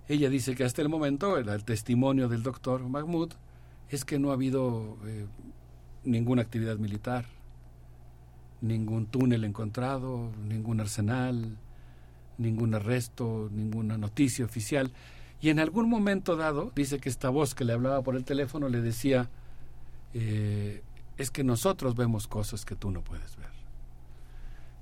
ella 0.08 0.30
dice 0.30 0.56
que 0.56 0.64
hasta 0.64 0.82
el 0.82 0.90
momento, 0.90 1.38
el, 1.38 1.64
testimonio 1.64 2.28
del 2.28 2.42
doctor 2.42 2.88
Mahmoud, 2.88 3.34
es 3.90 4.06
que 4.06 4.18
no 4.18 4.32
ha 4.32 4.34
habido 4.34 4.98
eh, 5.06 5.28
ninguna 6.06 6.42
actividad 6.42 6.78
militar, 6.78 7.26
ningún 8.62 9.08
túnel 9.08 9.44
encontrado, 9.44 10.32
ningún 10.48 10.80
arsenal, 10.80 11.58
ningún 12.42 12.74
arresto, 12.74 13.50
ninguna 13.52 13.98
noticia 13.98 14.46
oficial. 14.46 14.92
Y 15.42 15.50
en 15.50 15.60
algún 15.60 15.90
momento 15.90 16.36
dado, 16.36 16.72
dice 16.76 17.00
que 17.00 17.10
esta 17.10 17.30
voz 17.30 17.56
que 17.56 17.66
le 17.66 17.74
hablaba 17.74 18.02
por 18.02 18.16
el 18.16 18.24
teléfono 18.24 18.70
le 18.70 18.82
decía, 18.82 19.30
eh, 20.14 20.84
es 21.18 21.32
que 21.32 21.44
nosotros 21.44 21.96
vemos 21.96 22.28
cosas 22.28 22.66
que 22.66 22.76
tú 22.76 22.92
no 22.92 23.04
puedes 23.04 23.36
ver. 23.38 23.52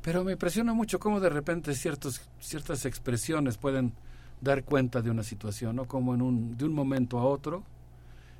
Pero 0.01 0.23
me 0.23 0.33
impresiona 0.33 0.73
mucho 0.73 0.99
cómo 0.99 1.19
de 1.19 1.29
repente 1.29 1.73
ciertas 1.75 2.85
expresiones 2.85 3.57
pueden 3.57 3.93
dar 4.41 4.63
cuenta 4.63 5.01
de 5.01 5.09
una 5.09 5.23
situación, 5.23 5.75
¿no? 5.75 5.85
Como 5.85 6.13
en 6.13 6.21
un, 6.21 6.57
de 6.57 6.65
un 6.65 6.73
momento 6.73 7.19
a 7.19 7.25
otro 7.25 7.63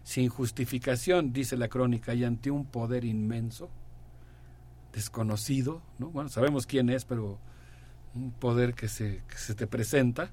sin 0.03 0.29
justificación, 0.29 1.33
dice 1.33 1.57
la 1.57 1.67
crónica, 1.67 2.13
y 2.13 2.23
ante 2.23 2.49
un 2.49 2.65
poder 2.65 3.05
inmenso, 3.05 3.69
desconocido, 4.93 5.81
¿no? 5.99 6.09
Bueno, 6.09 6.29
sabemos 6.29 6.65
quién 6.65 6.89
es, 6.89 7.05
pero 7.05 7.37
un 8.15 8.31
poder 8.31 8.73
que 8.73 8.87
se, 8.87 9.21
se 9.35 9.55
te 9.55 9.67
presenta, 9.67 10.31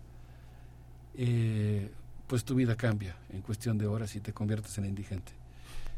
eh, 1.17 1.91
pues 2.27 2.45
tu 2.45 2.55
vida 2.55 2.77
cambia 2.77 3.17
en 3.31 3.43
cuestión 3.43 3.79
de 3.79 3.87
horas 3.87 4.15
y 4.17 4.21
te 4.21 4.33
conviertes 4.33 4.77
en 4.79 4.87
indigente. 4.87 5.33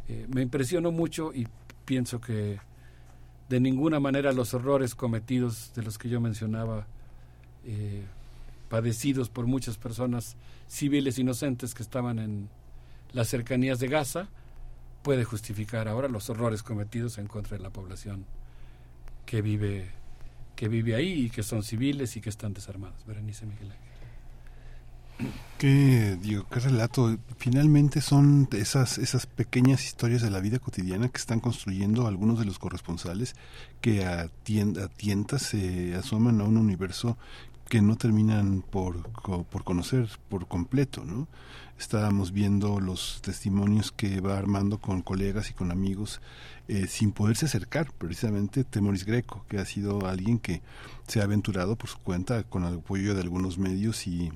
Eh, 0.09 0.27
me 0.33 0.43
impresionó 0.43 0.93
mucho 0.93 1.33
y 1.35 1.47
pienso 1.85 2.21
que 2.21 2.59
de 3.49 3.61
ninguna 3.61 3.99
manera 4.01 4.33
los 4.33 4.55
horrores 4.55 4.95
cometidos 4.95 5.73
de 5.75 5.83
los 5.83 5.99
que 5.99 6.09
yo 6.09 6.21
mencionaba, 6.21 6.87
eh, 7.65 8.05
padecidos 8.69 9.31
por 9.31 9.47
muchas 9.47 9.79
personas 9.79 10.37
civiles 10.67 11.19
inocentes 11.19 11.75
que 11.75 11.83
estaban 11.83 12.19
en 12.19 12.49
las 13.13 13.29
cercanías 13.29 13.79
de 13.79 13.89
Gaza, 13.89 14.29
puede 15.03 15.25
justificar 15.25 15.89
ahora 15.89 16.09
los 16.09 16.29
horrores 16.29 16.63
cometidos 16.63 17.17
en 17.17 17.27
contra 17.27 17.57
de 17.57 17.63
la 17.63 17.71
población 17.71 18.27
que 19.25 19.41
vive 19.41 19.91
que 20.59 20.67
vive 20.67 20.97
ahí 20.97 21.27
y 21.27 21.31
que 21.31 21.45
son 21.45 21.63
civiles 21.63 22.17
y 22.17 22.21
que 22.21 22.31
están 22.31 22.53
desarmados. 22.53 23.07
Berenice 23.07 23.47
Miguel 23.47 23.73
Qué, 25.57 26.19
digo, 26.21 26.47
qué 26.51 26.59
relato. 26.59 27.17
Finalmente 27.37 28.01
son 28.01 28.49
esas, 28.51 28.99
esas 28.99 29.27
pequeñas 29.27 29.85
historias 29.85 30.21
de 30.21 30.31
la 30.31 30.41
vida 30.41 30.59
cotidiana 30.59 31.09
que 31.11 31.19
están 31.19 31.39
construyendo 31.39 32.09
algunos 32.09 32.41
de 32.41 32.45
los 32.45 32.59
corresponsales 32.59 33.37
que 33.81 34.05
a, 34.05 34.29
tientas 34.97 35.43
se 35.43 35.95
asoman 35.95 36.41
a 36.41 36.45
un 36.45 36.57
universo 36.57 37.17
que 37.69 37.83
no 37.83 37.97
terminan 37.97 38.63
por, 38.63 39.09
por 39.11 39.65
conocer 39.65 40.09
por 40.29 40.49
completo, 40.49 41.05
¿no? 41.05 41.29
Estábamos 41.79 42.33
viendo 42.33 42.81
los 42.81 43.21
testimonios 43.23 43.93
que 43.93 44.21
va 44.21 44.37
armando 44.37 44.79
con 44.79 45.01
colegas 45.01 45.51
y 45.51 45.53
con 45.53 45.71
amigos 45.71 46.21
eh, 46.67 46.87
sin 46.89 47.13
poderse 47.13 47.47
acercar, 47.47 47.93
precisamente 47.93 48.65
Temoris 48.65 49.05
Greco, 49.05 49.45
que 49.49 49.59
ha 49.59 49.65
sido 49.65 50.07
alguien 50.07 50.39
que 50.39 50.61
se 51.07 51.21
ha 51.21 51.25
aventurado 51.25 51.77
por 51.77 51.89
su 51.89 51.99
cuenta 51.99 52.43
con 52.43 52.65
el 52.65 52.79
apoyo 52.79 53.15
de 53.15 53.21
algunos 53.21 53.59
medios 53.59 54.07
y 54.09 54.33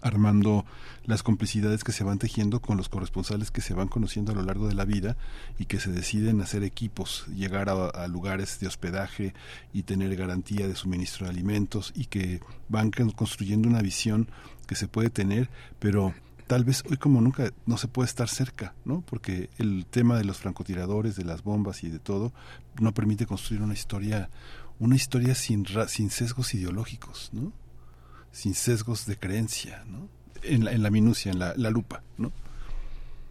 armando 0.00 0.64
las 1.04 1.22
complicidades 1.22 1.84
que 1.84 1.92
se 1.92 2.04
van 2.04 2.18
tejiendo 2.18 2.60
con 2.60 2.76
los 2.76 2.88
corresponsales 2.88 3.50
que 3.50 3.60
se 3.60 3.74
van 3.74 3.88
conociendo 3.88 4.32
a 4.32 4.34
lo 4.34 4.42
largo 4.42 4.68
de 4.68 4.74
la 4.74 4.84
vida 4.84 5.16
y 5.58 5.66
que 5.66 5.80
se 5.80 5.90
deciden 5.90 6.40
hacer 6.40 6.62
equipos, 6.62 7.26
llegar 7.28 7.68
a, 7.68 8.06
lugares 8.08 8.58
de 8.60 8.66
hospedaje 8.66 9.34
y 9.72 9.82
tener 9.82 10.14
garantía 10.16 10.68
de 10.68 10.74
suministro 10.74 11.26
de 11.26 11.32
alimentos 11.32 11.92
y 11.94 12.06
que 12.06 12.40
van 12.68 12.90
construyendo 12.90 13.68
una 13.68 13.82
visión 13.82 14.28
que 14.66 14.76
se 14.76 14.88
puede 14.88 15.10
tener, 15.10 15.50
pero 15.78 16.14
tal 16.46 16.64
vez 16.64 16.82
hoy 16.88 16.96
como 16.96 17.20
nunca 17.20 17.50
no 17.66 17.76
se 17.76 17.88
puede 17.88 18.08
estar 18.08 18.28
cerca, 18.28 18.74
¿no? 18.84 19.02
Porque 19.02 19.50
el 19.58 19.86
tema 19.86 20.16
de 20.16 20.24
los 20.24 20.38
francotiradores, 20.38 21.16
de 21.16 21.24
las 21.24 21.42
bombas 21.42 21.84
y 21.84 21.88
de 21.88 21.98
todo 21.98 22.32
no 22.80 22.92
permite 22.92 23.26
construir 23.26 23.62
una 23.62 23.74
historia 23.74 24.30
una 24.80 24.96
historia 24.96 25.34
sin 25.34 25.66
sin 25.88 26.10
sesgos 26.10 26.54
ideológicos, 26.54 27.30
¿no? 27.32 27.52
Sin 28.34 28.54
sesgos 28.54 29.06
de 29.06 29.16
creencia, 29.16 29.84
¿no? 29.86 30.08
En 30.42 30.64
la, 30.64 30.72
en 30.72 30.82
la 30.82 30.90
minucia, 30.90 31.30
en 31.30 31.38
la, 31.38 31.70
lupa, 31.70 32.02
¿no? 32.18 32.32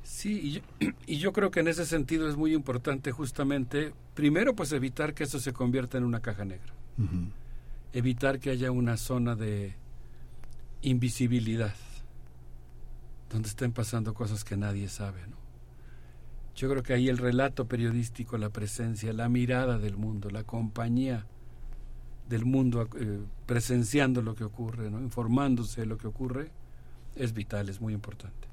Sí, 0.01 0.40
y 0.41 0.51
yo, 0.53 0.61
y 1.06 1.17
yo, 1.17 1.33
creo 1.33 1.51
que 1.51 1.59
en 1.59 1.67
ese 1.67 1.85
sentido 1.85 2.30
es 2.30 2.38
muy 2.38 2.53
importante 2.53 3.11
justamente, 3.11 3.93
primero, 4.14 4.56
pues 4.56 4.72
evitar 4.72 5.14
que 5.14 5.25
eso 5.25 5.40
se 5.40 5.51
convierta 5.51 5.98
en 5.98 6.06
una 6.06 6.22
caja 6.22 6.45
negra. 6.45 6.73
Evitar 7.91 8.40
que 8.40 8.49
haya 8.49 8.72
una 8.72 8.95
zona 8.95 9.35
de 9.35 9.75
invisibilidad, 10.82 11.75
donde 13.30 13.49
estén 13.49 13.73
pasando 13.73 14.14
cosas 14.14 14.45
que 14.45 14.56
nadie 14.56 14.88
sabe, 14.88 15.27
¿no? 15.27 15.35
Yo 16.56 16.69
creo 16.69 16.82
que 16.82 16.93
ahí 16.93 17.09
el 17.09 17.17
relato 17.17 17.67
periodístico, 17.67 18.38
la 18.38 18.49
presencia, 18.49 19.11
la 19.11 19.27
mirada 19.27 19.80
del 19.80 19.98
mundo, 19.98 20.30
la 20.30 20.43
compañía 20.43 21.25
del 22.27 22.45
mundo 22.45 22.87
eh, 22.99 23.19
presenciando 23.45 24.21
lo 24.21 24.35
que 24.35 24.43
ocurre, 24.43 24.89
¿no? 24.89 24.99
informándose 24.99 25.81
de 25.81 25.87
lo 25.87 25.97
que 25.97 26.07
ocurre, 26.07 26.51
es 27.15 27.33
vital, 27.33 27.69
es 27.69 27.81
muy 27.81 27.93
importante. 27.93 28.47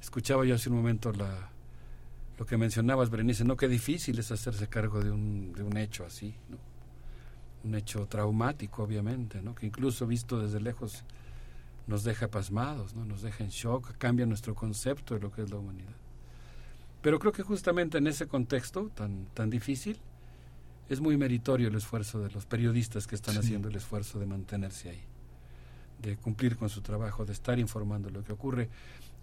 Escuchaba 0.00 0.44
yo 0.44 0.54
hace 0.54 0.70
un 0.70 0.76
momento 0.76 1.12
lo 1.12 2.46
que 2.46 2.56
mencionabas, 2.56 3.10
Berenice, 3.10 3.44
¿no? 3.44 3.56
Qué 3.56 3.68
difícil 3.68 4.18
es 4.18 4.32
hacerse 4.32 4.66
cargo 4.68 5.00
de 5.02 5.10
un, 5.10 5.52
de 5.52 5.62
un 5.62 5.76
hecho 5.76 6.06
así, 6.06 6.34
¿no? 6.48 6.56
Un 7.64 7.74
hecho 7.74 8.06
traumático, 8.06 8.82
obviamente, 8.82 9.42
¿no? 9.42 9.54
Que 9.54 9.66
incluso 9.66 10.06
visto 10.06 10.40
desde 10.40 10.58
lejos 10.58 11.04
nos 11.86 12.02
deja 12.02 12.28
pasmados, 12.28 12.94
¿no? 12.94 13.04
Nos 13.04 13.20
deja 13.20 13.44
en 13.44 13.50
shock, 13.50 13.98
cambia 13.98 14.24
nuestro 14.24 14.54
concepto 14.54 15.14
de 15.14 15.20
lo 15.20 15.30
que 15.30 15.42
es 15.42 15.50
la 15.50 15.56
humanidad. 15.56 15.92
Pero 17.02 17.18
creo 17.18 17.32
que 17.32 17.42
justamente 17.42 17.98
en 17.98 18.06
ese 18.06 18.26
contexto 18.26 18.90
tan, 18.94 19.26
tan 19.34 19.50
difícil, 19.50 20.00
es 20.90 21.00
muy 21.00 21.16
meritorio 21.16 21.68
el 21.68 21.76
esfuerzo 21.76 22.20
de 22.20 22.30
los 22.30 22.46
periodistas 22.46 23.06
que 23.06 23.14
están 23.14 23.38
haciendo 23.38 23.68
el 23.68 23.76
esfuerzo 23.76 24.18
de 24.18 24.26
mantenerse 24.26 24.90
ahí, 24.90 25.00
de 26.02 26.16
cumplir 26.16 26.56
con 26.56 26.68
su 26.68 26.80
trabajo, 26.80 27.24
de 27.24 27.32
estar 27.32 27.60
informando 27.60 28.10
lo 28.10 28.24
que 28.24 28.32
ocurre. 28.32 28.68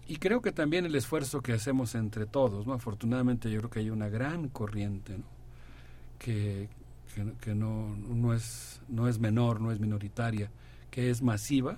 Y 0.06 0.16
creo 0.16 0.40
que 0.40 0.50
también 0.50 0.86
el 0.86 0.94
esfuerzo 0.94 1.42
que 1.42 1.52
hacemos 1.52 1.94
entre 1.94 2.24
todos, 2.24 2.66
¿no? 2.66 2.72
Afortunadamente 2.72 3.50
yo 3.50 3.58
creo 3.58 3.70
que 3.70 3.78
hay 3.80 3.90
una 3.90 4.08
gran 4.08 4.48
corriente, 4.48 5.18
¿no? 5.18 5.26
Que, 6.18 6.70
que, 7.42 7.54
no, 7.54 7.94
no, 7.96 8.32
es, 8.32 8.80
no 8.88 9.06
es 9.06 9.18
menor, 9.18 9.60
no 9.60 9.70
es 9.70 9.78
minoritaria, 9.78 10.50
que 10.90 11.10
es 11.10 11.20
masiva, 11.20 11.76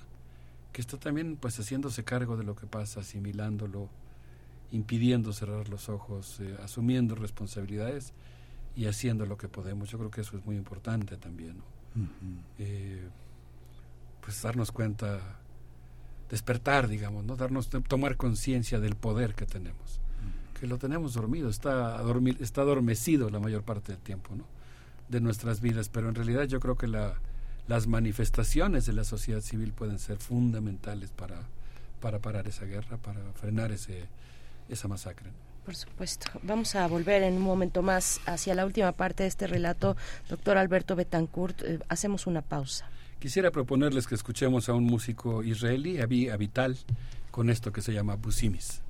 que 0.73 0.81
está 0.83 0.99
también 0.99 1.36
pues 1.36 1.59
haciéndose 1.59 2.05
cargo 2.05 2.36
de 2.36 2.44
lo 2.44 2.55
que 2.55 2.69
pasa, 2.69 3.01
asimilándolo, 3.01 3.89
impidiendo 4.70 5.33
cerrar 5.33 5.69
los 5.69 5.89
ojos, 5.89 6.39
eh, 6.39 6.57
asumiendo 6.62 7.17
responsabilidades 7.17 8.12
y 8.76 8.86
haciendo 8.86 9.26
lo 9.26 9.36
que 9.36 9.49
podemos. 9.49 9.90
Yo 9.90 9.99
creo 9.99 10.10
que 10.10 10.20
eso 10.20 10.36
es 10.36 10.44
muy 10.44 10.57
importante 10.57 11.16
también. 11.16 11.57
Eh, 12.58 13.08
pues 14.20 14.40
darnos 14.42 14.70
cuenta, 14.70 15.20
despertar, 16.28 16.89
digamos, 16.89 17.24
no 17.24 17.36
darnos 17.36 17.68
tomar 17.68 18.16
conciencia 18.16 18.78
del 18.78 18.94
poder 18.94 19.34
que 19.34 19.47
tenemos, 19.47 20.00
que 20.58 20.66
lo 20.66 20.78
tenemos 20.78 21.15
dormido, 21.15 21.49
está 21.49 22.00
está 22.39 22.60
adormecido 22.62 23.31
la 23.31 23.40
mayor 23.40 23.65
parte 23.65 23.92
del 23.92 24.00
tiempo, 24.00 24.34
¿no? 24.36 24.44
de 25.08 25.20
nuestras 25.20 25.60
vidas, 25.60 25.89
pero 25.89 26.08
en 26.08 26.15
realidad 26.15 26.44
yo 26.44 26.60
creo 26.60 26.76
que 26.76 26.86
la, 26.86 27.15
las 27.66 27.89
manifestaciones 27.89 28.86
de 28.86 28.92
la 28.92 29.05
sociedad 29.05 29.40
civil 29.40 29.73
pueden 29.73 29.99
ser 29.99 30.18
fundamentales 30.18 31.10
para, 31.10 31.49
para 32.00 32.20
parar 32.20 32.47
esa 32.47 32.65
guerra, 32.65 32.97
para 32.97 33.20
frenar 33.32 33.73
ese, 33.73 34.08
esa 34.68 34.86
masacre. 34.86 35.31
Por 35.70 35.76
supuesto. 35.76 36.26
Vamos 36.42 36.74
a 36.74 36.84
volver 36.89 37.23
en 37.23 37.34
un 37.34 37.42
momento 37.42 37.81
más 37.81 38.20
hacia 38.26 38.57
la 38.57 38.66
última 38.66 38.90
parte 38.90 39.23
de 39.23 39.28
este 39.28 39.47
relato. 39.47 39.97
Doctor 40.28 40.58
Alberto 40.58 40.97
Betancourt, 40.97 41.62
eh, 41.62 41.78
hacemos 41.89 42.26
una 42.26 42.42
pausa. 42.42 42.90
Quisiera 43.20 43.52
proponerles 43.52 44.08
que 44.08 44.16
escuchemos 44.16 44.68
a 44.68 44.73
un 44.73 44.82
músico 44.82 45.44
israelí, 45.44 46.00
Avi 46.00 46.28
Avital, 46.28 46.76
con 47.31 47.50
esto 47.50 47.73
que 47.73 47.82
se 47.82 47.92
llama 47.92 48.16
Busimis. 48.16 48.82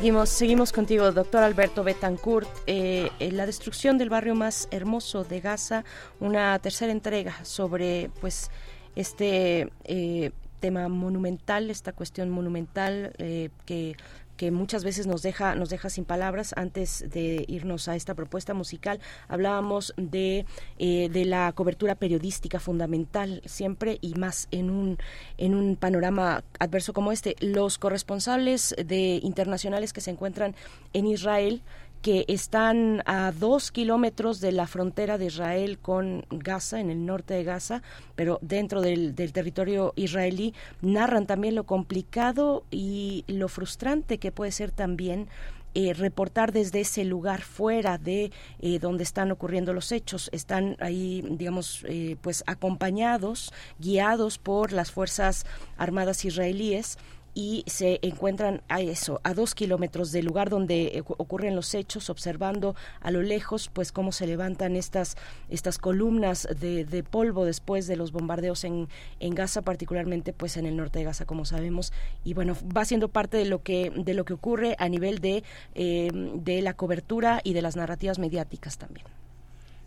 Seguimos, 0.00 0.30
seguimos 0.30 0.72
contigo, 0.72 1.12
doctor 1.12 1.42
Alberto 1.42 1.84
Betancourt. 1.84 2.48
Eh, 2.66 3.10
la 3.32 3.44
destrucción 3.44 3.98
del 3.98 4.08
barrio 4.08 4.34
más 4.34 4.66
hermoso 4.70 5.24
de 5.24 5.42
Gaza, 5.42 5.84
una 6.20 6.58
tercera 6.58 6.90
entrega 6.90 7.44
sobre, 7.44 8.10
pues, 8.18 8.50
este 8.96 9.70
eh, 9.84 10.30
tema 10.58 10.88
monumental, 10.88 11.68
esta 11.68 11.92
cuestión 11.92 12.30
monumental 12.30 13.12
eh, 13.18 13.50
que 13.66 13.94
que 14.40 14.50
muchas 14.50 14.84
veces 14.84 15.06
nos 15.06 15.20
deja 15.20 15.54
nos 15.54 15.68
deja 15.68 15.90
sin 15.90 16.06
palabras 16.06 16.54
antes 16.56 17.04
de 17.10 17.44
irnos 17.46 17.88
a 17.88 17.94
esta 17.94 18.14
propuesta 18.14 18.54
musical. 18.54 18.98
Hablábamos 19.28 19.92
de, 19.98 20.46
eh, 20.78 21.10
de 21.10 21.26
la 21.26 21.52
cobertura 21.52 21.94
periodística 21.94 22.58
fundamental 22.58 23.42
siempre 23.44 23.98
y 24.00 24.14
más 24.14 24.48
en 24.50 24.70
un 24.70 24.96
en 25.36 25.54
un 25.54 25.76
panorama 25.76 26.42
adverso 26.58 26.94
como 26.94 27.12
este. 27.12 27.36
Los 27.40 27.76
corresponsales 27.76 28.74
de 28.82 29.20
internacionales 29.22 29.92
que 29.92 30.00
se 30.00 30.10
encuentran 30.10 30.54
en 30.94 31.04
Israel 31.04 31.60
que 32.02 32.24
están 32.28 33.02
a 33.04 33.32
dos 33.32 33.70
kilómetros 33.70 34.40
de 34.40 34.52
la 34.52 34.66
frontera 34.66 35.18
de 35.18 35.26
Israel 35.26 35.78
con 35.78 36.24
Gaza, 36.30 36.80
en 36.80 36.90
el 36.90 37.04
norte 37.04 37.34
de 37.34 37.44
Gaza, 37.44 37.82
pero 38.14 38.38
dentro 38.42 38.80
del, 38.80 39.14
territorio 39.14 39.92
israelí, 39.96 40.54
narran 40.80 41.26
también 41.26 41.54
lo 41.54 41.64
complicado 41.64 42.64
y 42.70 43.24
lo 43.26 43.48
frustrante 43.48 44.18
que 44.18 44.32
puede 44.32 44.52
ser 44.52 44.70
también 44.70 45.28
eh, 45.74 45.94
reportar 45.94 46.52
desde 46.52 46.80
ese 46.80 47.04
lugar 47.04 47.42
fuera 47.42 47.96
de 47.96 48.32
eh, 48.60 48.78
donde 48.80 49.04
están 49.04 49.30
ocurriendo 49.30 49.72
los 49.72 49.92
hechos. 49.92 50.28
Están 50.32 50.76
ahí, 50.80 51.22
digamos, 51.30 51.84
eh, 51.86 52.16
pues 52.22 52.42
acompañados, 52.46 53.52
guiados 53.78 54.38
por 54.38 54.72
las 54.72 54.90
Fuerzas 54.90 55.46
Armadas 55.76 56.24
israelíes 56.24 56.98
y 57.34 57.64
se 57.66 58.00
encuentran 58.02 58.62
a 58.68 58.80
eso, 58.80 59.20
a 59.22 59.34
dos 59.34 59.54
kilómetros 59.54 60.10
del 60.12 60.24
lugar 60.24 60.50
donde 60.50 60.86
eh, 60.86 61.02
ocurren 61.06 61.54
los 61.54 61.74
hechos, 61.74 62.10
observando 62.10 62.74
a 63.00 63.10
lo 63.10 63.22
lejos, 63.22 63.70
pues 63.72 63.92
cómo 63.92 64.12
se 64.12 64.26
levantan 64.26 64.76
estas 64.76 65.16
estas 65.48 65.78
columnas 65.78 66.48
de, 66.58 66.84
de 66.84 67.02
polvo 67.02 67.44
después 67.44 67.86
de 67.86 67.96
los 67.96 68.12
bombardeos 68.12 68.64
en, 68.64 68.88
en 69.20 69.34
Gaza, 69.34 69.62
particularmente 69.62 70.32
pues 70.32 70.56
en 70.56 70.66
el 70.66 70.76
norte 70.76 70.98
de 70.98 71.04
Gaza, 71.04 71.24
como 71.24 71.44
sabemos, 71.44 71.92
y 72.24 72.34
bueno 72.34 72.56
va 72.76 72.84
siendo 72.84 73.08
parte 73.08 73.36
de 73.36 73.44
lo 73.44 73.62
que 73.62 73.90
de 73.90 74.14
lo 74.14 74.24
que 74.24 74.32
ocurre 74.32 74.74
a 74.78 74.88
nivel 74.88 75.20
de 75.20 75.44
eh, 75.74 76.10
de 76.34 76.62
la 76.62 76.74
cobertura 76.74 77.40
y 77.44 77.52
de 77.52 77.62
las 77.62 77.76
narrativas 77.76 78.18
mediáticas 78.18 78.78
también. 78.78 79.06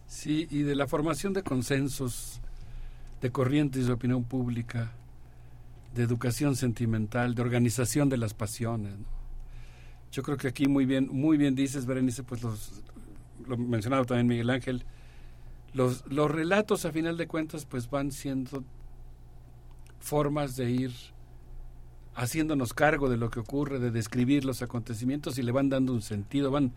Sí, 0.08 0.48
y 0.50 0.64
de 0.64 0.76
la 0.76 0.88
formación 0.88 1.34
de 1.34 1.44
consensos, 1.44 2.40
de 3.22 3.32
corrientes 3.32 3.88
de 3.88 3.94
opinión 3.94 4.24
pública 4.24 4.92
de 5.94 6.04
educación 6.04 6.56
sentimental, 6.56 7.36
de 7.36 7.42
organización 7.42 8.10
de 8.10 8.18
las 8.18 8.34
pasiones. 8.34 8.94
Yo 10.12 10.24
creo 10.24 10.38
que 10.38 10.48
aquí 10.48 10.68
muy 10.68 10.86
bien, 10.86 11.10
muy 11.12 11.38
bien 11.38 11.56
dices, 11.56 11.86
Berenice, 11.86 12.24
pues 12.24 12.44
los, 12.44 12.84
lo 13.48 13.58
mencionaba 13.58 14.06
también 14.06 14.28
Miguel 14.28 14.50
Ángel, 14.50 14.86
los, 15.74 16.06
los 16.08 16.30
relatos 16.30 16.86
a 16.86 16.92
final 16.92 17.18
de 17.18 17.28
cuentas 17.28 17.66
pues 17.66 17.90
van 17.90 18.12
siendo 18.12 18.64
formas 20.00 20.56
de 20.56 20.70
ir 20.70 20.92
haciéndonos 22.16 22.74
cargo 22.74 23.10
de 23.10 23.18
lo 23.18 23.30
que 23.30 23.40
ocurre, 23.40 23.80
de 23.80 23.92
describir 23.92 24.46
los 24.46 24.62
acontecimientos 24.62 25.38
y 25.38 25.44
le 25.44 25.52
van 25.52 25.70
dando 25.70 25.94
un 25.94 26.02
sentido, 26.02 26.52
van, 26.52 26.74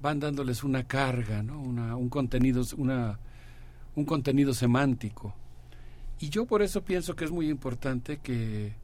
van 0.00 0.20
dándoles 0.20 0.62
una 0.62 0.84
carga, 0.84 1.42
¿no? 1.42 1.60
un, 1.60 2.08
contenido, 2.08 2.62
una, 2.76 3.18
un 3.96 4.04
contenido 4.04 4.54
semántico. 4.54 5.34
Y 6.20 6.28
yo 6.28 6.44
por 6.44 6.60
eso 6.60 6.84
pienso 6.84 7.16
que 7.16 7.24
es 7.24 7.30
muy 7.30 7.48
importante 7.48 8.18
que, 8.18 8.74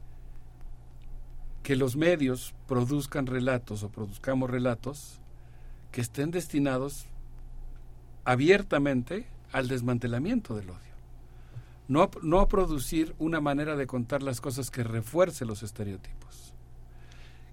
que 1.61 1.75
los 1.75 1.95
medios 1.95 2.55
produzcan 2.67 3.27
relatos 3.27 3.83
o 3.83 3.89
produzcamos 3.89 4.49
relatos 4.49 5.21
que 5.91 6.01
estén 6.01 6.31
destinados 6.31 7.05
abiertamente 8.25 9.27
al 9.51 9.67
desmantelamiento 9.67 10.55
del 10.55 10.71
odio. 10.71 10.81
No, 11.87 12.09
no 12.23 12.39
a 12.39 12.47
producir 12.47 13.15
una 13.19 13.39
manera 13.39 13.75
de 13.75 13.85
contar 13.85 14.23
las 14.23 14.41
cosas 14.41 14.71
que 14.71 14.83
refuerce 14.83 15.45
los 15.45 15.61
estereotipos, 15.61 16.53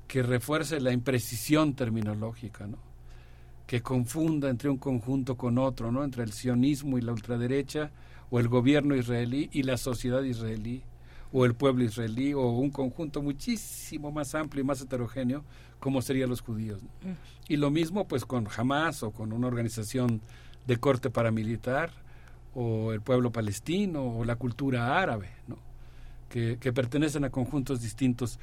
que 0.08 0.22
refuerce 0.22 0.80
la 0.80 0.92
imprecisión 0.92 1.74
terminológica, 1.74 2.66
¿no? 2.66 2.78
que 3.66 3.82
confunda 3.82 4.48
entre 4.48 4.70
un 4.70 4.78
conjunto 4.78 5.36
con 5.36 5.58
otro, 5.58 5.92
¿no? 5.92 6.04
entre 6.04 6.22
el 6.22 6.32
sionismo 6.32 6.98
y 6.98 7.02
la 7.02 7.12
ultraderecha, 7.12 7.90
o 8.34 8.40
el 8.40 8.48
gobierno 8.48 8.96
israelí 8.96 9.48
y 9.52 9.62
la 9.62 9.76
sociedad 9.76 10.20
israelí 10.24 10.82
o 11.32 11.44
el 11.44 11.54
pueblo 11.54 11.84
israelí 11.84 12.34
o 12.34 12.48
un 12.48 12.70
conjunto 12.70 13.22
muchísimo 13.22 14.10
más 14.10 14.34
amplio 14.34 14.64
y 14.64 14.66
más 14.66 14.80
heterogéneo 14.80 15.44
como 15.78 16.02
serían 16.02 16.30
los 16.30 16.40
judíos. 16.40 16.82
Mm. 16.82 17.12
Y 17.46 17.58
lo 17.58 17.70
mismo 17.70 18.08
pues 18.08 18.24
con 18.24 18.48
Hamas 18.56 19.04
o 19.04 19.12
con 19.12 19.32
una 19.32 19.46
organización 19.46 20.20
de 20.66 20.76
corte 20.78 21.10
paramilitar 21.10 21.92
o 22.56 22.92
el 22.92 23.02
pueblo 23.02 23.30
palestino 23.30 24.02
o 24.04 24.24
la 24.24 24.34
cultura 24.34 25.00
árabe, 25.00 25.30
¿no? 25.46 25.58
que, 26.28 26.58
que 26.58 26.72
pertenecen 26.72 27.22
a 27.22 27.30
conjuntos 27.30 27.82
distintos. 27.82 28.40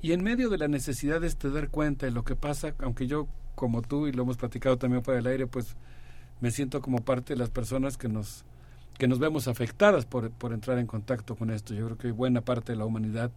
Y 0.00 0.12
en 0.12 0.22
medio 0.22 0.50
de 0.50 0.58
la 0.58 0.68
necesidad 0.68 1.20
de 1.20 1.26
este 1.26 1.50
dar 1.50 1.68
cuenta 1.68 2.06
de 2.06 2.12
lo 2.12 2.22
que 2.22 2.36
pasa, 2.36 2.76
aunque 2.78 3.08
yo 3.08 3.26
como 3.56 3.82
tú 3.82 4.06
y 4.06 4.12
lo 4.12 4.22
hemos 4.22 4.36
platicado 4.36 4.78
también 4.78 5.02
por 5.02 5.16
el 5.16 5.26
aire, 5.26 5.48
pues 5.48 5.74
me 6.40 6.52
siento 6.52 6.80
como 6.80 6.98
parte 6.98 7.32
de 7.34 7.40
las 7.40 7.50
personas 7.50 7.98
que 7.98 8.08
nos 8.08 8.44
que 8.98 9.08
nos 9.08 9.18
vemos 9.18 9.48
afectadas 9.48 10.06
por, 10.06 10.30
por 10.30 10.52
entrar 10.52 10.78
en 10.78 10.86
contacto 10.86 11.36
con 11.36 11.50
esto. 11.50 11.74
Yo 11.74 11.86
creo 11.86 11.98
que 11.98 12.10
buena 12.12 12.40
parte 12.42 12.72
de 12.72 12.78
la 12.78 12.84
humanidad 12.84 13.30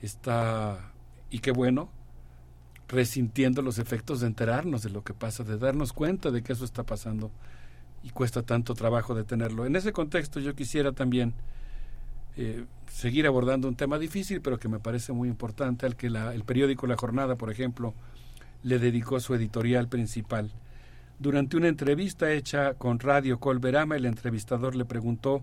está, 0.00 0.92
y 1.30 1.40
qué 1.40 1.50
bueno, 1.50 1.90
resintiendo 2.88 3.62
los 3.62 3.78
efectos 3.78 4.20
de 4.20 4.28
enterarnos 4.28 4.82
de 4.82 4.90
lo 4.90 5.02
que 5.02 5.14
pasa, 5.14 5.44
de 5.44 5.58
darnos 5.58 5.92
cuenta 5.92 6.30
de 6.30 6.42
que 6.42 6.52
eso 6.52 6.64
está 6.64 6.84
pasando 6.84 7.30
y 8.02 8.10
cuesta 8.10 8.42
tanto 8.42 8.74
trabajo 8.74 9.14
detenerlo. 9.14 9.66
En 9.66 9.74
ese 9.74 9.92
contexto 9.92 10.38
yo 10.38 10.54
quisiera 10.54 10.92
también 10.92 11.34
eh, 12.36 12.64
seguir 12.88 13.26
abordando 13.26 13.66
un 13.66 13.74
tema 13.74 13.98
difícil, 13.98 14.40
pero 14.40 14.58
que 14.58 14.68
me 14.68 14.78
parece 14.78 15.12
muy 15.12 15.28
importante, 15.28 15.86
al 15.86 15.96
que 15.96 16.10
la, 16.10 16.32
el 16.34 16.44
periódico 16.44 16.86
La 16.86 16.96
Jornada, 16.96 17.36
por 17.36 17.50
ejemplo, 17.50 17.94
le 18.62 18.78
dedicó 18.78 19.18
su 19.18 19.34
editorial 19.34 19.88
principal 19.88 20.52
durante 21.18 21.56
una 21.56 21.68
entrevista 21.68 22.30
hecha 22.32 22.74
con 22.74 22.98
Radio 22.98 23.40
Colberama, 23.40 23.96
el 23.96 24.06
entrevistador 24.06 24.76
le 24.76 24.84
preguntó 24.84 25.42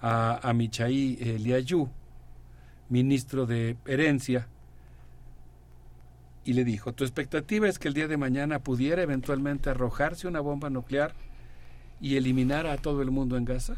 a, 0.00 0.40
a 0.48 0.52
Michaí 0.52 1.18
Eliayú, 1.20 1.88
ministro 2.88 3.46
de 3.46 3.76
Herencia, 3.86 4.48
y 6.48 6.54
le 6.54 6.64
dijo, 6.64 6.94
¿tu 6.94 7.04
expectativa 7.04 7.68
es 7.68 7.78
que 7.78 7.88
el 7.88 7.94
día 7.94 8.08
de 8.08 8.16
mañana 8.16 8.60
pudiera 8.60 9.02
eventualmente 9.02 9.68
arrojarse 9.68 10.26
una 10.26 10.40
bomba 10.40 10.70
nuclear 10.70 11.12
y 12.00 12.16
eliminar 12.16 12.66
a 12.66 12.78
todo 12.78 13.02
el 13.02 13.10
mundo 13.10 13.36
en 13.36 13.44
Gaza? 13.44 13.74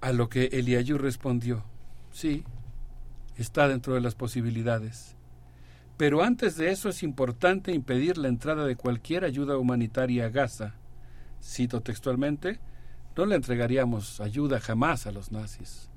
A 0.00 0.12
lo 0.12 0.28
que 0.28 0.44
Eliayú 0.52 0.96
respondió, 0.96 1.64
sí, 2.12 2.44
está 3.36 3.66
dentro 3.66 3.94
de 3.94 4.00
las 4.00 4.14
posibilidades. 4.14 5.15
Pero 5.96 6.22
antes 6.22 6.56
de 6.56 6.70
eso 6.70 6.88
es 6.88 7.02
importante 7.02 7.72
impedir 7.72 8.18
la 8.18 8.28
entrada 8.28 8.66
de 8.66 8.76
cualquier 8.76 9.24
ayuda 9.24 9.56
humanitaria 9.56 10.26
a 10.26 10.28
Gaza. 10.28 10.74
Cito 11.42 11.80
textualmente, 11.80 12.60
no 13.16 13.24
le 13.24 13.34
entregaríamos 13.34 14.20
ayuda 14.20 14.60
jamás 14.60 15.06
a 15.06 15.12
los 15.12 15.32
nazis. 15.32 15.88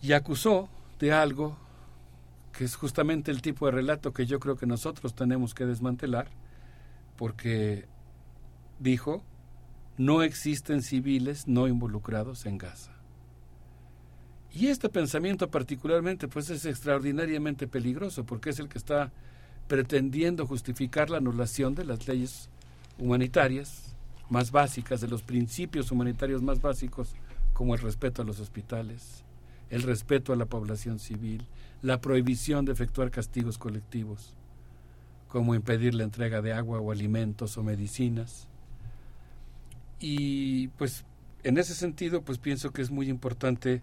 Y 0.00 0.12
acusó 0.12 0.70
de 0.98 1.12
algo 1.12 1.58
que 2.52 2.64
es 2.64 2.76
justamente 2.76 3.30
el 3.30 3.42
tipo 3.42 3.66
de 3.66 3.72
relato 3.72 4.12
que 4.12 4.26
yo 4.26 4.40
creo 4.40 4.56
que 4.56 4.66
nosotros 4.66 5.14
tenemos 5.14 5.54
que 5.54 5.66
desmantelar, 5.66 6.28
porque 7.16 7.84
dijo, 8.78 9.22
no 9.98 10.22
existen 10.22 10.82
civiles 10.82 11.46
no 11.46 11.68
involucrados 11.68 12.46
en 12.46 12.56
Gaza. 12.56 12.99
Y 14.52 14.66
este 14.66 14.88
pensamiento 14.88 15.50
particularmente 15.50 16.26
pues 16.26 16.50
es 16.50 16.64
extraordinariamente 16.66 17.68
peligroso 17.68 18.24
porque 18.24 18.50
es 18.50 18.58
el 18.58 18.68
que 18.68 18.78
está 18.78 19.12
pretendiendo 19.68 20.46
justificar 20.46 21.10
la 21.10 21.18
anulación 21.18 21.76
de 21.76 21.84
las 21.84 22.08
leyes 22.08 22.48
humanitarias 22.98 23.94
más 24.28 24.50
básicas, 24.50 25.00
de 25.00 25.08
los 25.08 25.22
principios 25.22 25.92
humanitarios 25.92 26.42
más 26.42 26.60
básicos, 26.60 27.14
como 27.52 27.74
el 27.74 27.80
respeto 27.80 28.22
a 28.22 28.24
los 28.24 28.40
hospitales, 28.40 29.24
el 29.70 29.82
respeto 29.82 30.32
a 30.32 30.36
la 30.36 30.46
población 30.46 30.98
civil, 30.98 31.46
la 31.82 32.00
prohibición 32.00 32.64
de 32.64 32.72
efectuar 32.72 33.10
castigos 33.10 33.58
colectivos, 33.58 34.34
como 35.28 35.54
impedir 35.54 35.94
la 35.94 36.04
entrega 36.04 36.42
de 36.42 36.52
agua 36.52 36.80
o 36.80 36.90
alimentos 36.90 37.56
o 37.56 37.62
medicinas. 37.62 38.48
Y 40.00 40.68
pues 40.68 41.04
en 41.44 41.58
ese 41.58 41.74
sentido 41.74 42.22
pues 42.22 42.38
pienso 42.38 42.72
que 42.72 42.82
es 42.82 42.90
muy 42.90 43.08
importante 43.08 43.82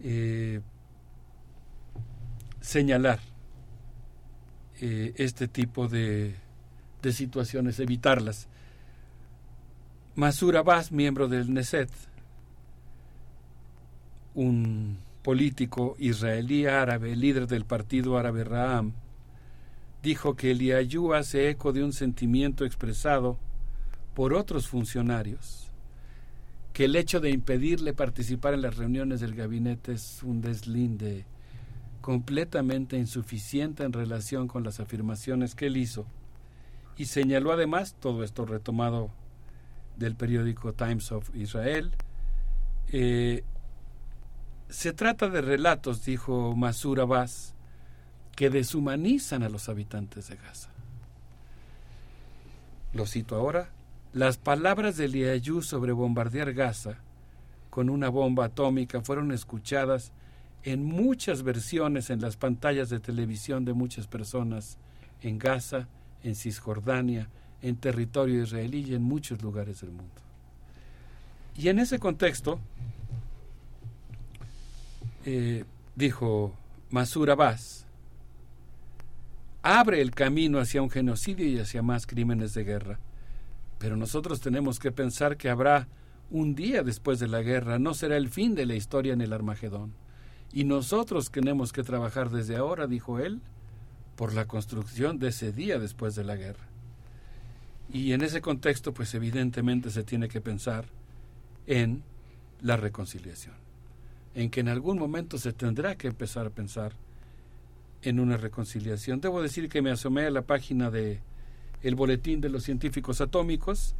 eh, 0.00 0.60
señalar 2.60 3.18
eh, 4.80 5.14
este 5.16 5.48
tipo 5.48 5.88
de, 5.88 6.34
de, 7.02 7.12
situaciones, 7.12 7.80
evitarlas. 7.80 8.48
Masur 10.14 10.56
Abbas, 10.56 10.92
miembro 10.92 11.28
del 11.28 11.52
NESET, 11.52 11.90
un 14.34 14.98
político 15.22 15.96
israelí 15.98 16.66
árabe, 16.66 17.14
líder 17.16 17.46
del 17.46 17.64
partido 17.64 18.18
árabe 18.18 18.44
Raham, 18.44 18.92
dijo 20.02 20.36
que 20.36 20.52
el 20.52 20.62
IAYU 20.62 21.14
hace 21.14 21.50
eco 21.50 21.72
de 21.72 21.84
un 21.84 21.92
sentimiento 21.92 22.64
expresado 22.64 23.38
por 24.14 24.34
otros 24.34 24.68
funcionarios, 24.68 25.67
que 26.78 26.84
el 26.84 26.94
hecho 26.94 27.18
de 27.18 27.30
impedirle 27.30 27.92
participar 27.92 28.54
en 28.54 28.62
las 28.62 28.76
reuniones 28.76 29.18
del 29.18 29.34
gabinete 29.34 29.94
es 29.94 30.22
un 30.22 30.40
deslinde 30.40 31.26
completamente 32.00 32.96
insuficiente 32.96 33.82
en 33.82 33.92
relación 33.92 34.46
con 34.46 34.62
las 34.62 34.78
afirmaciones 34.78 35.56
que 35.56 35.66
él 35.66 35.76
hizo, 35.76 36.06
y 36.96 37.06
señaló 37.06 37.50
además, 37.50 37.96
todo 37.98 38.22
esto 38.22 38.46
retomado 38.46 39.10
del 39.96 40.14
periódico 40.14 40.72
Times 40.72 41.10
of 41.10 41.34
Israel, 41.34 41.90
eh, 42.92 43.42
se 44.68 44.92
trata 44.92 45.28
de 45.28 45.40
relatos, 45.40 46.04
dijo 46.04 46.54
Masur 46.54 47.00
Abbas, 47.00 47.56
que 48.36 48.50
deshumanizan 48.50 49.42
a 49.42 49.48
los 49.48 49.68
habitantes 49.68 50.28
de 50.28 50.36
Gaza. 50.36 50.70
Lo 52.92 53.04
cito 53.04 53.34
ahora. 53.34 53.68
Las 54.12 54.38
palabras 54.38 54.96
de 54.96 55.08
Liayú 55.08 55.60
sobre 55.60 55.92
bombardear 55.92 56.54
Gaza 56.54 56.96
con 57.68 57.90
una 57.90 58.08
bomba 58.08 58.46
atómica 58.46 59.02
fueron 59.02 59.32
escuchadas 59.32 60.12
en 60.62 60.84
muchas 60.84 61.42
versiones 61.42 62.08
en 62.10 62.20
las 62.20 62.36
pantallas 62.36 62.88
de 62.88 63.00
televisión 63.00 63.64
de 63.64 63.74
muchas 63.74 64.06
personas 64.06 64.78
en 65.22 65.38
Gaza, 65.38 65.88
en 66.22 66.34
Cisjordania, 66.34 67.28
en 67.60 67.76
territorio 67.76 68.42
israelí 68.42 68.86
y 68.88 68.94
en 68.94 69.02
muchos 69.02 69.42
lugares 69.42 69.82
del 69.82 69.90
mundo. 69.90 70.22
Y 71.54 71.68
en 71.68 71.78
ese 71.78 71.98
contexto, 71.98 72.58
eh, 75.26 75.64
dijo 75.96 76.54
Masur 76.90 77.30
Abbas, 77.30 77.84
abre 79.62 80.00
el 80.00 80.12
camino 80.12 80.60
hacia 80.60 80.80
un 80.80 80.88
genocidio 80.88 81.46
y 81.46 81.58
hacia 81.58 81.82
más 81.82 82.06
crímenes 82.06 82.54
de 82.54 82.64
guerra. 82.64 82.98
Pero 83.78 83.96
nosotros 83.96 84.40
tenemos 84.40 84.78
que 84.78 84.92
pensar 84.92 85.36
que 85.36 85.48
habrá 85.48 85.88
un 86.30 86.54
día 86.54 86.82
después 86.82 87.18
de 87.18 87.28
la 87.28 87.42
guerra, 87.42 87.78
no 87.78 87.94
será 87.94 88.16
el 88.16 88.28
fin 88.28 88.54
de 88.54 88.66
la 88.66 88.74
historia 88.74 89.12
en 89.12 89.20
el 89.20 89.32
Armagedón. 89.32 89.94
Y 90.52 90.64
nosotros 90.64 91.30
tenemos 91.30 91.72
que 91.72 91.82
trabajar 91.82 92.30
desde 92.30 92.56
ahora, 92.56 92.86
dijo 92.86 93.18
él, 93.18 93.40
por 94.16 94.32
la 94.34 94.46
construcción 94.46 95.18
de 95.18 95.28
ese 95.28 95.52
día 95.52 95.78
después 95.78 96.14
de 96.14 96.24
la 96.24 96.36
guerra. 96.36 96.66
Y 97.92 98.12
en 98.12 98.22
ese 98.22 98.40
contexto, 98.40 98.92
pues 98.92 99.14
evidentemente 99.14 99.90
se 99.90 100.04
tiene 100.04 100.28
que 100.28 100.40
pensar 100.40 100.86
en 101.66 102.02
la 102.60 102.76
reconciliación, 102.76 103.54
en 104.34 104.50
que 104.50 104.60
en 104.60 104.68
algún 104.68 104.98
momento 104.98 105.38
se 105.38 105.52
tendrá 105.52 105.96
que 105.96 106.08
empezar 106.08 106.46
a 106.46 106.50
pensar 106.50 106.92
en 108.02 108.20
una 108.20 108.36
reconciliación. 108.36 109.20
Debo 109.20 109.42
decir 109.42 109.68
que 109.68 109.82
me 109.82 109.90
asomé 109.90 110.26
a 110.26 110.30
la 110.30 110.42
página 110.42 110.90
de 110.90 111.20
el 111.82 111.94
Boletín 111.94 112.40
de 112.40 112.48
los 112.48 112.64
Científicos 112.64 113.20
Atómicos 113.20 113.94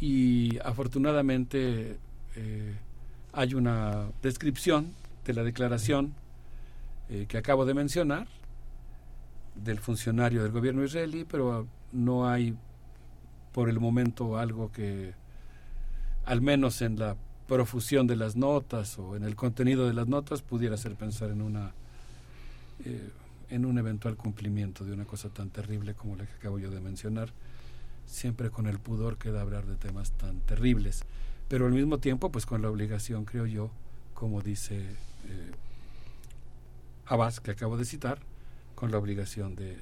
y 0.00 0.58
afortunadamente 0.64 1.98
eh, 2.36 2.74
hay 3.32 3.54
una 3.54 4.06
descripción 4.22 4.92
de 5.24 5.34
la 5.34 5.42
declaración 5.42 6.14
eh, 7.10 7.26
que 7.28 7.38
acabo 7.38 7.64
de 7.64 7.74
mencionar 7.74 8.26
del 9.54 9.78
funcionario 9.78 10.42
del 10.42 10.52
gobierno 10.52 10.84
israelí, 10.84 11.24
pero 11.24 11.66
no 11.92 12.28
hay 12.28 12.56
por 13.52 13.68
el 13.68 13.80
momento 13.80 14.38
algo 14.38 14.70
que, 14.70 15.14
al 16.24 16.40
menos 16.40 16.80
en 16.82 16.98
la 16.98 17.16
profusión 17.48 18.06
de 18.06 18.14
las 18.14 18.36
notas 18.36 18.98
o 18.98 19.16
en 19.16 19.24
el 19.24 19.34
contenido 19.34 19.86
de 19.86 19.94
las 19.94 20.06
notas, 20.06 20.42
pudiera 20.42 20.74
hacer 20.74 20.94
pensar 20.94 21.30
en 21.30 21.42
una 21.42 21.72
eh, 22.84 23.10
en 23.50 23.64
un 23.64 23.78
eventual 23.78 24.16
cumplimiento 24.16 24.84
de 24.84 24.92
una 24.92 25.04
cosa 25.04 25.28
tan 25.28 25.50
terrible 25.50 25.94
como 25.94 26.16
la 26.16 26.26
que 26.26 26.32
acabo 26.34 26.58
yo 26.58 26.70
de 26.70 26.80
mencionar, 26.80 27.30
siempre 28.06 28.50
con 28.50 28.66
el 28.66 28.78
pudor 28.78 29.18
que 29.18 29.30
da 29.30 29.40
hablar 29.40 29.66
de 29.66 29.76
temas 29.76 30.12
tan 30.12 30.40
terribles, 30.40 31.04
pero 31.48 31.66
al 31.66 31.72
mismo 31.72 31.98
tiempo 31.98 32.30
pues 32.30 32.46
con 32.46 32.62
la 32.62 32.70
obligación, 32.70 33.24
creo 33.24 33.46
yo, 33.46 33.70
como 34.14 34.42
dice 34.42 34.78
eh, 34.78 35.52
Abbas, 37.06 37.40
que 37.40 37.50
acabo 37.50 37.76
de 37.76 37.84
citar, 37.84 38.18
con 38.74 38.90
la 38.92 38.98
obligación 38.98 39.56
de, 39.56 39.76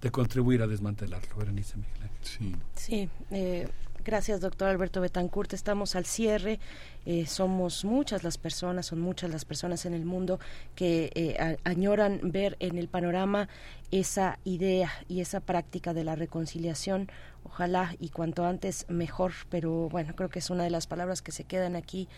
de, 0.00 0.10
contribuir 0.10 0.62
a 0.62 0.66
desmantelarlo. 0.66 1.36
Berenice 1.36 1.76
Miguel. 1.76 2.10
Sí, 2.22 2.56
sí 2.74 3.08
eh, 3.30 3.68
Gracias, 4.04 4.40
doctor 4.40 4.68
Alberto 4.68 5.00
Betancourt. 5.00 5.52
Estamos 5.52 5.94
al 5.96 6.06
cierre. 6.06 6.60
Eh, 7.04 7.26
somos 7.26 7.84
muchas 7.84 8.24
las 8.24 8.38
personas, 8.38 8.86
son 8.86 9.00
muchas 9.00 9.30
las 9.30 9.44
personas 9.44 9.84
en 9.86 9.92
el 9.94 10.04
mundo 10.04 10.38
que 10.74 11.10
eh, 11.14 11.56
añoran 11.64 12.20
ver 12.22 12.56
en 12.60 12.78
el 12.78 12.88
panorama 12.88 13.48
esa 13.90 14.38
idea 14.44 14.90
y 15.08 15.20
esa 15.20 15.40
práctica 15.40 15.94
de 15.94 16.04
la 16.04 16.14
reconciliación. 16.14 17.10
Ojalá 17.44 17.94
y 17.98 18.10
cuanto 18.10 18.46
antes 18.46 18.86
mejor, 18.88 19.32
pero 19.50 19.88
bueno, 19.88 20.14
creo 20.14 20.28
que 20.28 20.38
es 20.38 20.50
una 20.50 20.64
de 20.64 20.70
las 20.70 20.86
palabras 20.86 21.22
que 21.22 21.32
se 21.32 21.44
quedan 21.44 21.76
aquí 21.76 22.08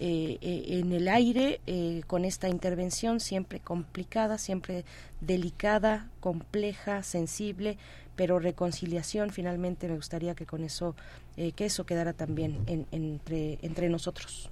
eh, 0.00 0.38
en 0.40 0.92
el 0.92 1.08
aire 1.08 1.60
con 2.06 2.24
esta 2.24 2.48
intervención 2.48 3.20
siempre 3.20 3.60
complicada, 3.60 4.38
siempre 4.38 4.84
delicada, 5.20 6.08
compleja, 6.20 7.02
sensible, 7.02 7.78
pero 8.18 8.40
reconciliación 8.40 9.30
finalmente 9.30 9.86
me 9.86 9.94
gustaría 9.94 10.34
que 10.34 10.44
con 10.44 10.64
eso 10.64 10.96
eh, 11.36 11.52
que 11.52 11.66
eso 11.66 11.86
quedara 11.86 12.12
también 12.12 12.58
entre 12.90 13.60
entre 13.62 13.88
nosotros 13.88 14.50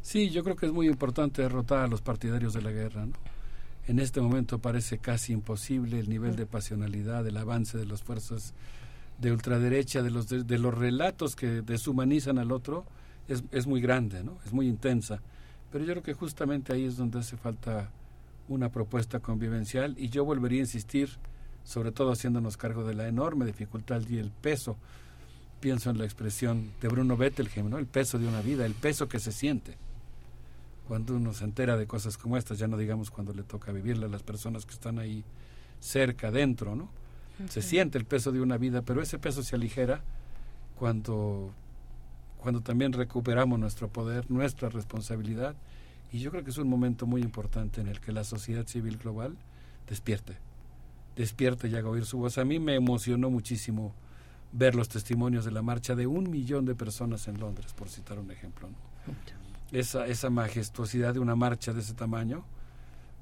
sí 0.00 0.30
yo 0.30 0.42
creo 0.42 0.56
que 0.56 0.64
es 0.64 0.72
muy 0.72 0.88
importante 0.88 1.42
derrotar 1.42 1.80
a 1.80 1.86
los 1.86 2.00
partidarios 2.00 2.54
de 2.54 2.62
la 2.62 2.70
guerra 2.70 3.04
¿no? 3.04 3.12
en 3.86 3.98
este 3.98 4.22
momento 4.22 4.58
parece 4.58 4.96
casi 4.96 5.34
imposible 5.34 6.00
el 6.00 6.08
nivel 6.08 6.34
de 6.34 6.46
pasionalidad 6.46 7.26
el 7.26 7.36
avance 7.36 7.76
de 7.76 7.84
las 7.84 8.02
fuerzas 8.02 8.54
de 9.18 9.32
ultraderecha 9.32 10.02
de 10.02 10.10
los 10.10 10.28
de, 10.28 10.58
los 10.58 10.72
relatos 10.72 11.36
que 11.36 11.60
deshumanizan 11.60 12.38
al 12.38 12.52
otro 12.52 12.86
es, 13.28 13.44
es 13.50 13.66
muy 13.66 13.80
grande 13.80 14.22
no 14.24 14.38
es 14.44 14.52
muy 14.52 14.68
intensa 14.68 15.20
pero 15.72 15.84
yo 15.84 15.92
creo 15.92 16.02
que 16.02 16.14
justamente 16.14 16.72
ahí 16.72 16.84
es 16.84 16.96
donde 16.96 17.18
hace 17.18 17.36
falta 17.36 17.90
una 18.48 18.70
propuesta 18.70 19.20
convivencial 19.20 19.94
y 19.98 20.08
yo 20.08 20.24
volvería 20.24 20.60
a 20.60 20.64
insistir 20.64 21.10
sobre 21.64 21.92
todo 21.92 22.12
haciéndonos 22.12 22.56
cargo 22.56 22.84
de 22.84 22.94
la 22.94 23.08
enorme 23.08 23.46
dificultad 23.46 24.02
y 24.08 24.18
el 24.18 24.30
peso. 24.30 24.76
Pienso 25.60 25.90
en 25.90 25.98
la 25.98 26.04
expresión 26.04 26.72
de 26.80 26.88
Bruno 26.88 27.16
Bettelheim, 27.16 27.70
¿no? 27.70 27.78
El 27.78 27.86
peso 27.86 28.18
de 28.18 28.28
una 28.28 28.42
vida, 28.42 28.66
el 28.66 28.74
peso 28.74 29.08
que 29.08 29.18
se 29.18 29.32
siente. 29.32 29.76
Cuando 30.86 31.16
uno 31.16 31.32
se 31.32 31.44
entera 31.44 31.78
de 31.78 31.86
cosas 31.86 32.18
como 32.18 32.36
estas, 32.36 32.58
ya 32.58 32.68
no 32.68 32.76
digamos 32.76 33.10
cuando 33.10 33.32
le 33.32 33.42
toca 33.42 33.72
vivirla 33.72 34.06
a 34.06 34.10
las 34.10 34.22
personas 34.22 34.66
que 34.66 34.74
están 34.74 34.98
ahí 34.98 35.24
cerca, 35.80 36.30
dentro, 36.30 36.76
¿no? 36.76 36.90
Se 37.48 37.62
siente 37.62 37.98
el 37.98 38.04
peso 38.04 38.30
de 38.30 38.40
una 38.40 38.58
vida, 38.58 38.82
pero 38.82 39.02
ese 39.02 39.18
peso 39.18 39.42
se 39.42 39.56
aligera 39.56 40.02
cuando, 40.78 41.52
cuando 42.44 42.60
también 42.60 42.92
recuperamos 42.92 43.58
nuestro 43.58 43.88
poder, 43.88 44.30
nuestra 44.30 44.68
responsabilidad. 44.68 45.56
Y 46.12 46.18
yo 46.18 46.30
creo 46.30 46.44
que 46.44 46.50
es 46.50 46.58
un 46.58 46.68
momento 46.68 47.06
muy 47.06 47.22
importante 47.22 47.80
en 47.80 47.88
el 47.88 48.00
que 48.00 48.12
la 48.12 48.22
sociedad 48.22 48.66
civil 48.66 48.98
global 48.98 49.34
despierte 49.88 50.36
despierta 51.16 51.66
y 51.66 51.74
haga 51.74 51.88
oír 51.88 52.04
su 52.04 52.18
voz. 52.18 52.36
A 52.36 52.44
mí 52.44 52.58
me 52.58 52.74
emocionó 52.74 53.30
muchísimo 53.30 53.94
ver 54.52 54.74
los 54.74 54.90
testimonios 54.90 55.46
de 55.46 55.52
la 55.52 55.62
marcha 55.62 55.94
de 55.94 56.06
un 56.06 56.30
millón 56.30 56.66
de 56.66 56.74
personas 56.74 57.28
en 57.28 57.40
Londres, 57.40 57.72
por 57.72 57.88
citar 57.88 58.18
un 58.18 58.30
ejemplo. 58.30 58.68
Esa, 59.72 60.06
esa 60.06 60.28
majestuosidad 60.28 61.14
de 61.14 61.20
una 61.20 61.36
marcha 61.36 61.72
de 61.72 61.80
ese 61.80 61.94
tamaño, 61.94 62.44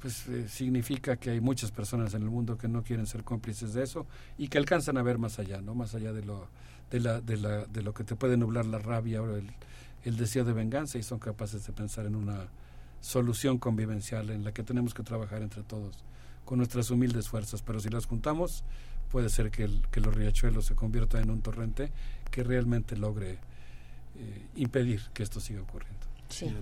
pues 0.03 0.27
eh, 0.27 0.49
significa 0.49 1.17
que 1.17 1.31
hay 1.31 1.41
muchas 1.41 1.71
personas 1.71 2.13
en 2.15 2.23
el 2.23 2.29
mundo 2.29 2.59
que 2.59 2.67
no 2.67 2.83
quieren 2.83 3.07
ser 3.07 3.23
cómplices 3.23 3.73
de 3.73 3.85
eso 3.85 4.05
y 4.37 4.49
que 4.49 4.59
alcanzan 4.59 4.99
a 4.99 5.03
ver 5.03 5.17
más 5.17 5.39
allá, 5.39 5.63
¿no? 5.63 5.77
Más 5.77 5.95
allá 5.95 6.13
de 6.13 6.25
lo, 6.25 6.49
de 6.91 6.99
la, 6.99 7.21
de 7.21 7.37
la, 7.37 7.65
de 7.67 7.83
lo 7.83 7.95
que 7.95 8.03
te 8.03 8.17
puede 8.17 8.37
nublar 8.37 8.67
la 8.67 8.81
rabia 8.81 9.23
o 9.23 9.37
el, 9.37 9.49
el 10.05 10.17
deseo 10.17 10.45
de 10.45 10.53
venganza 10.53 10.99
y 10.99 11.05
son 11.05 11.21
capaces 11.21 11.65
de 11.65 11.73
pensar 11.73 12.05
en 12.07 12.17
una 12.17 12.49
solución 13.01 13.59
convivencial 13.59 14.31
en 14.31 14.43
la 14.43 14.53
que 14.53 14.65
tenemos 14.65 14.93
que 14.93 15.05
trabajar 15.05 15.41
entre 15.41 15.63
todos 15.63 16.05
con 16.45 16.59
nuestras 16.59 16.91
humildes 16.91 17.29
fuerzas, 17.29 17.63
pero 17.63 17.79
si 17.79 17.89
las 17.89 18.07
juntamos 18.07 18.65
puede 19.09 19.29
ser 19.29 19.53
que, 19.53 19.63
el, 19.63 19.83
que 19.93 20.01
los 20.01 20.13
riachuelos 20.13 20.67
se 20.67 20.75
conviertan 20.75 21.23
en 21.23 21.31
un 21.31 21.43
torrente 21.43 21.93
que 22.33 22.43
realmente 22.43 22.97
logre 22.97 23.39
eh, 24.17 24.47
impedir 24.57 25.03
que 25.15 25.23
esto 25.23 25.39
siga 25.39 25.63
ocurriendo. 25.63 26.12
Sí, 26.33 26.55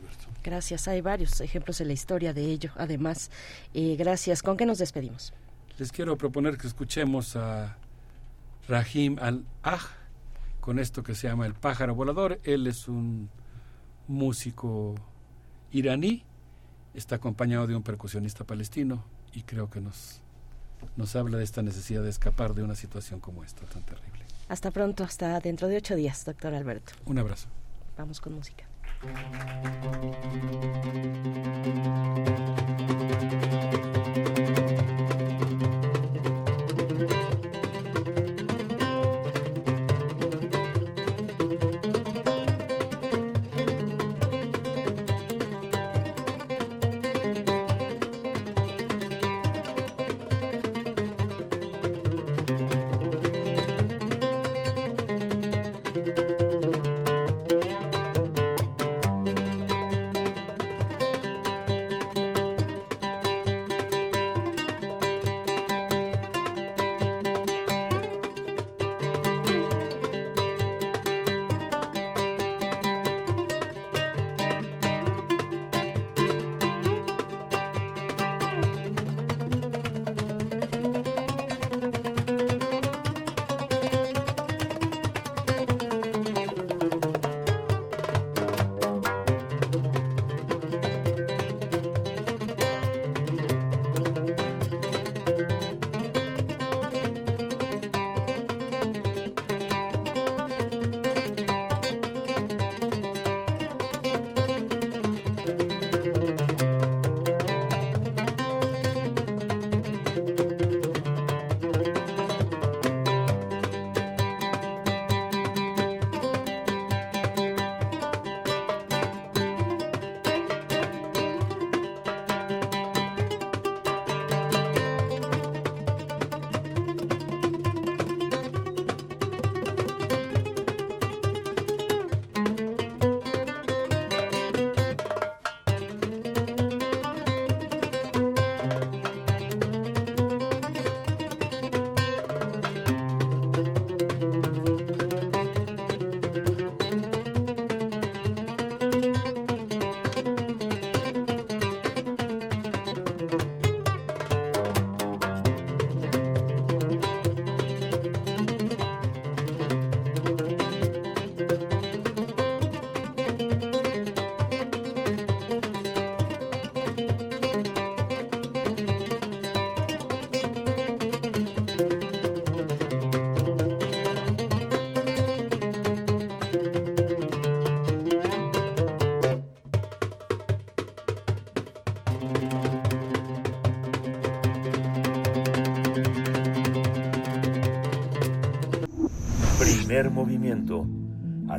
gracias. 0.43 0.89
Hay 0.89 1.01
varios 1.01 1.41
ejemplos 1.41 1.81
en 1.81 1.89
la 1.89 1.93
historia 1.93 2.33
de 2.33 2.45
ello. 2.45 2.71
Además, 2.77 3.31
eh, 3.75 3.97
gracias. 3.97 4.43
¿Con 4.43 4.57
qué 4.57 4.67
nos 4.67 4.79
despedimos? 4.79 5.33
Les 5.79 5.93
quiero 5.93 6.17
proponer 6.19 6.59
que 6.59 6.67
escuchemos 6.67 7.37
a 7.37 7.77
Rahim 8.69 9.19
al-Aj 9.21 9.83
con 10.61 10.79
esto 10.79 11.03
que 11.03 11.15
se 11.15 11.29
llama 11.29 11.47
El 11.47 11.55
pájaro 11.55 11.95
volador. 11.95 12.41
Él 12.45 12.67
es 12.67 12.89
un 12.89 13.31
músico 14.07 14.95
iraní, 15.73 16.25
está 16.95 17.17
acompañado 17.17 17.67
de 17.67 17.77
un 17.77 17.83
percusionista 17.83 18.45
palestino, 18.45 19.05
y 19.33 19.43
creo 19.43 19.71
que 19.71 19.81
nos, 19.81 20.21
nos 20.97 21.17
habla 21.17 21.39
de 21.39 21.45
esta 21.45 21.63
necesidad 21.63 22.03
de 22.03 22.11
escapar 22.11 22.55
de 22.55 22.63
una 22.63 22.75
situación 22.75 23.21
como 23.21 23.45
esta 23.45 23.65
tan 23.67 23.83
terrible. 23.85 24.25
Hasta 24.49 24.71
pronto, 24.71 25.05
hasta 25.05 25.39
dentro 25.41 25.69
de 25.69 25.77
ocho 25.77 25.95
días, 25.95 26.25
doctor 26.25 26.55
Alberto. 26.55 26.93
Un 27.07 27.19
abrazo. 27.19 27.49
Vamos 27.97 28.21
con 28.21 28.35
música. 28.35 28.70
Thank 29.03 29.17
you. 35.63 35.80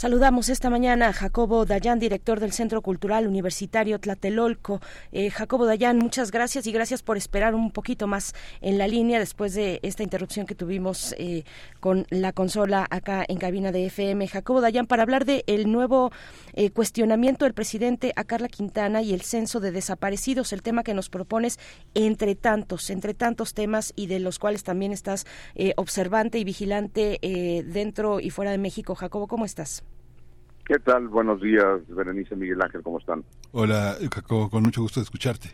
Saludamos 0.00 0.48
esta 0.48 0.70
mañana 0.70 1.08
a 1.08 1.12
Jacobo 1.12 1.66
Dayan, 1.66 1.98
director 1.98 2.40
del 2.40 2.52
Centro 2.52 2.80
Cultural 2.80 3.26
Universitario 3.26 4.00
Tlatelolco. 4.00 4.80
Eh, 5.12 5.28
Jacobo 5.28 5.66
Dayan, 5.66 5.98
muchas 5.98 6.30
gracias 6.30 6.66
y 6.66 6.72
gracias 6.72 7.02
por 7.02 7.18
esperar 7.18 7.54
un 7.54 7.70
poquito 7.70 8.06
más 8.06 8.32
en 8.62 8.78
la 8.78 8.88
línea 8.88 9.18
después 9.18 9.52
de 9.52 9.78
esta 9.82 10.02
interrupción 10.02 10.46
que 10.46 10.54
tuvimos 10.54 11.14
eh, 11.18 11.44
con 11.80 12.06
la 12.08 12.32
consola 12.32 12.86
acá 12.88 13.26
en 13.28 13.36
cabina 13.36 13.72
de 13.72 13.84
FM. 13.84 14.26
Jacobo 14.26 14.62
Dayan, 14.62 14.86
para 14.86 15.02
hablar 15.02 15.26
del 15.26 15.44
el 15.46 15.70
nuevo 15.70 16.12
eh, 16.54 16.70
cuestionamiento 16.70 17.44
del 17.44 17.52
presidente 17.52 18.14
a 18.16 18.24
Carla 18.24 18.48
Quintana 18.48 19.02
y 19.02 19.12
el 19.12 19.20
censo 19.20 19.60
de 19.60 19.70
desaparecidos, 19.70 20.54
el 20.54 20.62
tema 20.62 20.82
que 20.82 20.94
nos 20.94 21.10
propones 21.10 21.58
entre 21.92 22.36
tantos, 22.36 22.88
entre 22.88 23.12
tantos 23.12 23.52
temas 23.52 23.92
y 23.96 24.06
de 24.06 24.18
los 24.18 24.38
cuales 24.38 24.64
también 24.64 24.92
estás 24.92 25.26
observante 25.76 26.38
y 26.38 26.44
vigilante 26.44 27.18
dentro 27.66 28.18
y 28.18 28.30
fuera 28.30 28.50
de 28.50 28.56
México. 28.56 28.94
Jacobo, 28.94 29.26
¿cómo 29.26 29.44
estás? 29.44 29.84
¿Qué 30.70 30.78
tal? 30.78 31.08
Buenos 31.08 31.40
días, 31.40 31.80
Berenice 31.88 32.36
Miguel 32.36 32.62
Ángel, 32.62 32.84
¿cómo 32.84 33.00
están? 33.00 33.24
Hola, 33.50 33.96
Jacobo, 34.14 34.48
con 34.48 34.62
mucho 34.62 34.82
gusto 34.82 35.00
de 35.00 35.02
escucharte. 35.02 35.48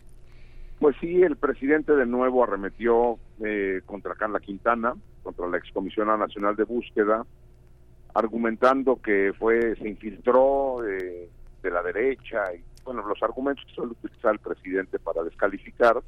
Pues 0.79 0.95
sí, 1.01 1.23
el 1.23 1.37
presidente 1.37 1.97
de 1.97 2.05
nuevo 2.05 2.45
arremetió 2.45 3.19
eh, 3.43 3.81
contra 3.87 4.15
Carla 4.15 4.41
Quintana, 4.41 4.93
contra 5.23 5.49
la 5.49 5.57
Excomisionada 5.57 6.19
Nacional 6.19 6.55
de 6.55 6.65
Búsqueda, 6.65 7.25
argumentando 8.13 9.01
que 9.01 9.33
fue 9.39 9.75
se 9.77 9.89
infiltró 9.89 10.87
eh, 10.87 11.31
de 11.63 11.71
la 11.71 11.83
derecha 11.83 12.55
y 12.55 12.63
bueno, 12.85 13.03
los 13.09 13.23
argumentos 13.23 13.65
que 13.65 13.73
suele 13.73 13.93
utilizar 13.93 14.35
el 14.35 14.39
presidente 14.39 14.99
para 14.99 15.23
descalificar, 15.23 15.99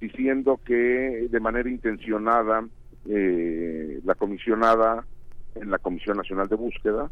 diciendo 0.00 0.58
que 0.64 1.28
de 1.30 1.38
manera 1.40 1.70
intencionada 1.70 2.66
eh, 3.08 4.00
la 4.02 4.16
comisionada 4.16 5.06
en 5.54 5.70
la 5.70 5.78
Comisión 5.78 6.16
Nacional 6.16 6.48
de 6.48 6.56
Búsqueda 6.56 7.08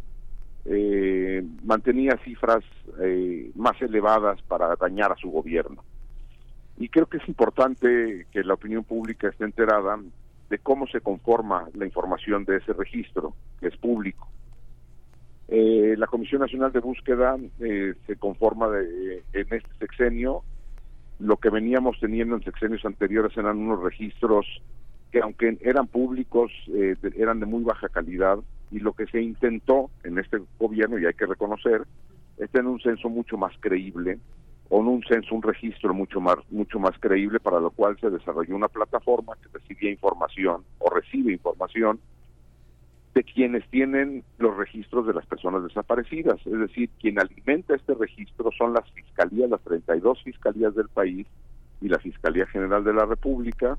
eh, 0.69 1.45
mantenía 1.65 2.19
cifras 2.25 2.65
eh, 3.01 3.51
más 3.55 3.81
elevadas 3.81 4.41
para 4.43 4.75
dañar 4.77 5.13
a 5.13 5.17
su 5.17 5.31
gobierno. 5.31 5.85
Y 6.79 6.89
creo 6.89 7.07
que 7.07 7.19
es 7.19 7.29
importante 7.29 8.27
que 8.31 8.45
la 8.45 8.55
opinión 8.55 8.85
pública 8.85 9.29
esté 9.29 9.45
enterada 9.45 9.99
de 10.51 10.59
cómo 10.59 10.87
se 10.87 11.01
conforma 11.01 11.69
la 11.75 11.87
información 11.87 12.45
de 12.45 12.57
ese 12.57 12.73
registro, 12.73 13.35
que 13.61 13.69
es 13.69 13.77
público. 13.77 14.29
Eh, 15.49 15.95
la 15.97 16.07
Comisión 16.07 16.41
Nacional 16.41 16.73
de 16.73 16.81
Búsqueda 16.81 17.37
eh, 17.61 17.95
se 18.07 18.17
conforma 18.17 18.69
de, 18.69 19.23
en 19.33 19.47
este 19.55 19.71
sexenio. 19.79 20.43
Lo 21.19 21.37
que 21.37 21.51
veníamos 21.51 21.99
teniendo 22.01 22.35
en 22.35 22.43
sexenios 22.43 22.85
anteriores 22.85 23.37
eran 23.37 23.59
unos 23.59 23.83
registros 23.83 24.47
que 25.13 25.21
aunque 25.21 25.59
eran 25.61 25.87
públicos, 25.87 26.53
eran 27.17 27.41
de 27.41 27.47
muy 27.47 27.63
baja 27.63 27.89
calidad, 27.89 28.39
y 28.71 28.81
lo 28.81 28.93
que 28.93 29.07
se 29.07 29.23
intentó 29.23 29.91
en 30.05 30.19
este 30.19 30.39
gobierno, 30.59 30.99
y 30.99 31.07
hay 31.07 31.15
que 31.15 31.27
reconocer, 31.27 31.83
es 32.39 32.51
tener 32.51 32.67
un 32.67 32.81
censo 32.81 33.09
mucho 33.09 33.37
más 33.37 33.55
creíble, 33.61 34.19
o 34.69 34.79
un 34.79 35.03
censo, 35.05 35.35
un 35.35 35.43
registro 35.43 35.95
mucho 35.95 36.21
más, 36.21 36.37
mucho 36.51 36.79
más 36.79 36.99
creíble, 36.99 37.39
para 37.39 37.61
lo 37.61 37.71
cual 37.71 37.97
se 38.01 38.11
desarrolló 38.11 38.57
una 38.57 38.69
plataforma 38.69 39.35
que 39.41 39.49
recibía 39.57 39.91
información 39.91 40.65
o 40.79 40.91
recibe 40.91 41.33
información 41.33 42.01
de 43.15 43.23
quienes 43.23 43.67
tienen 43.71 44.25
los 44.39 44.57
registros 44.57 45.07
de 45.07 45.15
las 45.15 45.25
personas 45.25 45.63
desaparecidas. 45.63 46.45
Es 46.45 46.59
decir, 46.59 46.91
quien 47.01 47.19
alimenta 47.19 47.75
este 47.75 47.95
registro 47.95 48.51
son 48.59 48.75
las 48.75 48.91
fiscalías, 48.91 49.49
las 49.49 49.63
32 49.63 50.23
fiscalías 50.23 50.75
del 50.75 50.89
país 50.89 51.27
y 51.81 51.89
la 51.89 51.99
Fiscalía 51.99 52.47
General 52.47 52.85
de 52.85 52.93
la 52.93 53.07
República, 53.07 53.79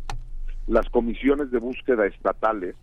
las 0.68 0.90
comisiones 0.90 1.50
de 1.50 1.60
búsqueda 1.60 2.06
estatales, 2.06 2.76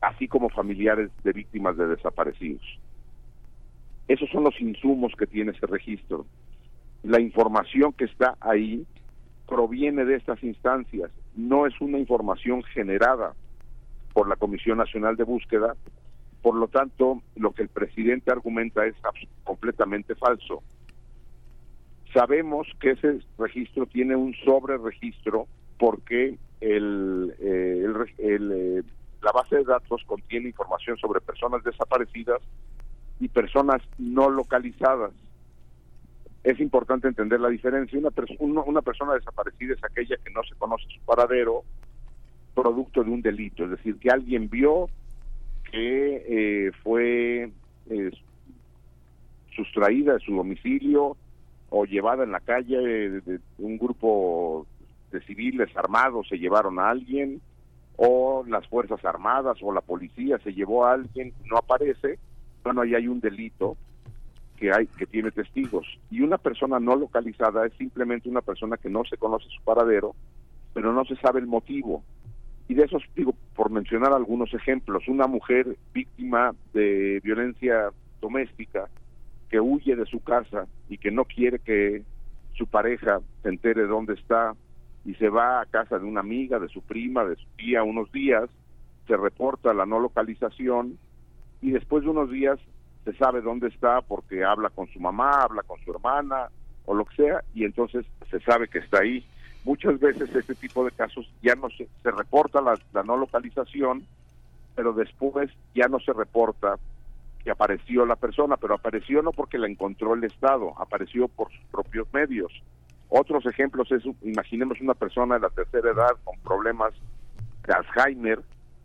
así 0.00 0.28
como 0.28 0.48
familiares 0.48 1.10
de 1.22 1.32
víctimas 1.32 1.76
de 1.76 1.86
desaparecidos. 1.86 2.62
Esos 4.08 4.30
son 4.30 4.44
los 4.44 4.58
insumos 4.60 5.12
que 5.18 5.26
tiene 5.26 5.52
ese 5.52 5.66
registro. 5.66 6.24
La 7.02 7.20
información 7.20 7.92
que 7.92 8.06
está 8.06 8.36
ahí 8.40 8.86
proviene 9.46 10.04
de 10.04 10.16
estas 10.16 10.42
instancias, 10.42 11.10
no 11.36 11.66
es 11.66 11.78
una 11.80 11.98
información 11.98 12.62
generada 12.62 13.34
por 14.14 14.28
la 14.28 14.36
Comisión 14.36 14.78
Nacional 14.78 15.16
de 15.16 15.24
Búsqueda, 15.24 15.74
por 16.42 16.54
lo 16.54 16.68
tanto, 16.68 17.22
lo 17.36 17.52
que 17.52 17.62
el 17.62 17.68
presidente 17.68 18.30
argumenta 18.30 18.86
es 18.86 18.94
completamente 19.44 20.14
falso. 20.14 20.62
Sabemos 22.14 22.66
que 22.80 22.92
ese 22.92 23.20
registro 23.38 23.86
tiene 23.86 24.16
un 24.16 24.34
sobre-registro 24.44 25.46
porque 25.78 26.38
el, 26.60 27.34
eh, 27.38 27.86
el, 28.18 28.52
eh, 28.52 28.82
la 29.22 29.32
base 29.32 29.56
de 29.56 29.64
datos 29.64 30.02
contiene 30.06 30.48
información 30.48 30.96
sobre 30.98 31.20
personas 31.20 31.62
desaparecidas 31.64 32.40
y 33.20 33.28
personas 33.28 33.82
no 33.98 34.30
localizadas. 34.30 35.12
Es 36.44 36.60
importante 36.60 37.08
entender 37.08 37.40
la 37.40 37.48
diferencia. 37.48 37.98
Una, 38.38 38.62
una 38.62 38.82
persona 38.82 39.14
desaparecida 39.14 39.74
es 39.74 39.84
aquella 39.84 40.16
que 40.16 40.30
no 40.30 40.42
se 40.44 40.54
conoce 40.54 40.84
su 40.88 41.00
paradero 41.04 41.64
producto 42.54 43.04
de 43.04 43.10
un 43.10 43.22
delito, 43.22 43.64
es 43.64 43.70
decir, 43.70 43.98
que 43.98 44.10
alguien 44.10 44.48
vio 44.48 44.88
que 45.70 46.24
eh, 46.28 46.72
fue 46.82 47.50
eh, 47.90 48.10
sustraída 49.54 50.14
de 50.14 50.20
su 50.20 50.34
domicilio 50.34 51.16
o 51.70 51.84
llevada 51.84 52.24
en 52.24 52.32
la 52.32 52.40
calle 52.40 52.78
de, 52.78 53.40
un 53.58 53.78
grupo 53.78 54.66
de 55.10 55.20
civiles 55.22 55.74
armados 55.76 56.28
se 56.28 56.38
llevaron 56.38 56.78
a 56.78 56.90
alguien 56.90 57.40
o 57.96 58.44
las 58.46 58.66
fuerzas 58.68 59.04
armadas 59.04 59.58
o 59.62 59.72
la 59.72 59.80
policía 59.80 60.38
se 60.38 60.52
llevó 60.52 60.84
a 60.84 60.92
alguien 60.92 61.32
no 61.46 61.58
aparece 61.58 62.18
bueno 62.62 62.82
ahí 62.82 62.94
hay 62.94 63.08
un 63.08 63.20
delito 63.20 63.76
que 64.56 64.72
hay 64.72 64.86
que 64.86 65.06
tiene 65.06 65.30
testigos. 65.30 65.86
Y 66.10 66.20
una 66.20 66.36
persona 66.36 66.80
no 66.80 66.96
localizada 66.96 67.64
es 67.66 67.72
simplemente 67.74 68.28
una 68.28 68.40
persona 68.42 68.76
que 68.76 68.90
no 68.90 69.04
se 69.04 69.16
conoce 69.16 69.46
su 69.48 69.62
paradero 69.62 70.14
pero 70.78 70.92
no 70.92 71.04
se 71.04 71.16
sabe 71.16 71.40
el 71.40 71.46
motivo. 71.48 72.04
Y 72.68 72.74
de 72.74 72.84
esos, 72.84 73.02
digo, 73.16 73.34
por 73.56 73.70
mencionar 73.70 74.12
algunos 74.12 74.54
ejemplos, 74.54 75.08
una 75.08 75.26
mujer 75.26 75.76
víctima 75.92 76.54
de 76.72 77.20
violencia 77.24 77.90
doméstica 78.20 78.88
que 79.48 79.58
huye 79.58 79.96
de 79.96 80.06
su 80.06 80.20
casa 80.20 80.66
y 80.88 80.98
que 80.98 81.10
no 81.10 81.24
quiere 81.24 81.58
que 81.58 82.04
su 82.54 82.66
pareja 82.66 83.20
se 83.42 83.48
entere 83.48 83.86
dónde 83.86 84.14
está 84.14 84.54
y 85.08 85.14
se 85.14 85.30
va 85.30 85.62
a 85.62 85.64
casa 85.64 85.98
de 85.98 86.04
una 86.04 86.20
amiga, 86.20 86.58
de 86.58 86.68
su 86.68 86.82
prima, 86.82 87.24
de 87.24 87.36
su 87.36 87.46
tía 87.56 87.82
unos 87.82 88.12
días, 88.12 88.50
se 89.06 89.16
reporta 89.16 89.72
la 89.72 89.86
no 89.86 89.98
localización 89.98 90.98
y 91.62 91.70
después 91.70 92.04
de 92.04 92.10
unos 92.10 92.30
días 92.30 92.58
se 93.06 93.14
sabe 93.14 93.40
dónde 93.40 93.68
está 93.68 94.02
porque 94.02 94.44
habla 94.44 94.68
con 94.68 94.86
su 94.88 95.00
mamá, 95.00 95.30
habla 95.44 95.62
con 95.62 95.80
su 95.82 95.92
hermana 95.92 96.50
o 96.84 96.92
lo 96.92 97.06
que 97.06 97.16
sea 97.16 97.42
y 97.54 97.64
entonces 97.64 98.04
se 98.30 98.38
sabe 98.40 98.68
que 98.68 98.80
está 98.80 98.98
ahí 98.98 99.24
muchas 99.64 99.98
veces 99.98 100.28
este 100.36 100.54
tipo 100.54 100.84
de 100.84 100.90
casos 100.90 101.26
ya 101.42 101.54
no 101.54 101.70
se, 101.70 101.88
reporta 102.04 102.60
la, 102.60 102.78
no 103.02 103.16
localización, 103.16 104.04
pero 104.74 104.92
después 104.92 105.50
ya 105.74 105.88
no 105.88 106.00
se 106.00 106.12
reporta 106.12 106.74
que 107.42 107.50
apareció 107.50 108.04
la 108.04 108.16
persona, 108.16 108.58
pero 108.58 108.74
apareció 108.74 109.22
no 109.22 109.32
porque 109.32 109.56
la 109.56 109.68
encontró 109.68 110.12
el 110.12 110.24
Estado, 110.24 110.74
apareció 110.78 111.28
por 111.28 111.50
sus 111.50 111.64
propios 111.70 112.06
medios. 112.12 112.52
Otros 113.08 113.46
ejemplos 113.46 113.90
es, 113.92 114.02
imaginemos 114.22 114.80
una 114.80 114.94
persona 114.94 115.36
de 115.36 115.40
la 115.40 115.50
tercera 115.50 115.90
edad 115.90 116.10
con 116.24 116.38
problemas 116.40 116.92
de 117.66 117.72
Alzheimer, 117.72 118.40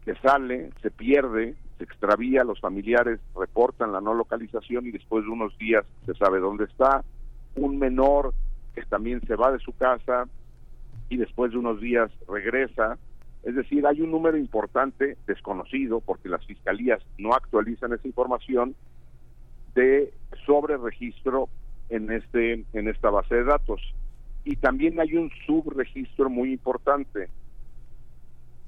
que 0.05 0.15
sale, 0.15 0.71
se 0.81 0.91
pierde, 0.91 1.55
se 1.77 1.83
extravía, 1.83 2.43
los 2.43 2.59
familiares 2.59 3.19
reportan 3.35 3.91
la 3.91 4.01
no 4.01 4.13
localización 4.13 4.85
y 4.85 4.91
después 4.91 5.25
de 5.25 5.31
unos 5.31 5.57
días 5.57 5.85
se 6.05 6.13
sabe 6.15 6.39
dónde 6.39 6.65
está. 6.65 7.03
Un 7.55 7.79
menor 7.79 8.33
que 8.73 8.81
también 8.83 9.21
se 9.27 9.35
va 9.35 9.51
de 9.51 9.59
su 9.59 9.75
casa, 9.75 10.27
y 11.13 11.17
después 11.17 11.51
de 11.51 11.57
unos 11.57 11.79
días 11.79 12.11
regresa. 12.27 12.97
Es 13.43 13.55
decir, 13.55 13.85
hay 13.85 14.01
un 14.01 14.11
número 14.11 14.37
importante 14.37 15.17
desconocido 15.27 16.01
porque 16.01 16.29
las 16.29 16.45
fiscalías 16.45 17.01
no 17.17 17.33
actualizan 17.33 17.93
esa 17.93 18.07
información 18.07 18.75
de 19.75 20.13
sobre 20.45 20.77
registro 20.77 21.49
en 21.89 22.11
este 22.11 22.65
en 22.73 22.87
esta 22.87 23.09
base 23.09 23.35
de 23.35 23.43
datos 23.43 23.81
y 24.45 24.55
también 24.57 24.99
hay 24.99 25.15
un 25.15 25.31
subregistro 25.45 26.29
muy 26.29 26.53
importante 26.53 27.29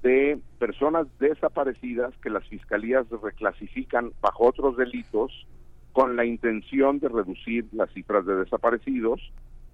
de 0.01 0.39
personas 0.59 1.07
desaparecidas 1.19 2.13
que 2.21 2.29
las 2.29 2.47
fiscalías 2.47 3.05
reclasifican 3.09 4.11
bajo 4.21 4.45
otros 4.45 4.77
delitos 4.77 5.47
con 5.93 6.15
la 6.15 6.25
intención 6.25 6.99
de 6.99 7.09
reducir 7.09 7.65
las 7.71 7.91
cifras 7.91 8.25
de 8.25 8.35
desaparecidos 8.35 9.21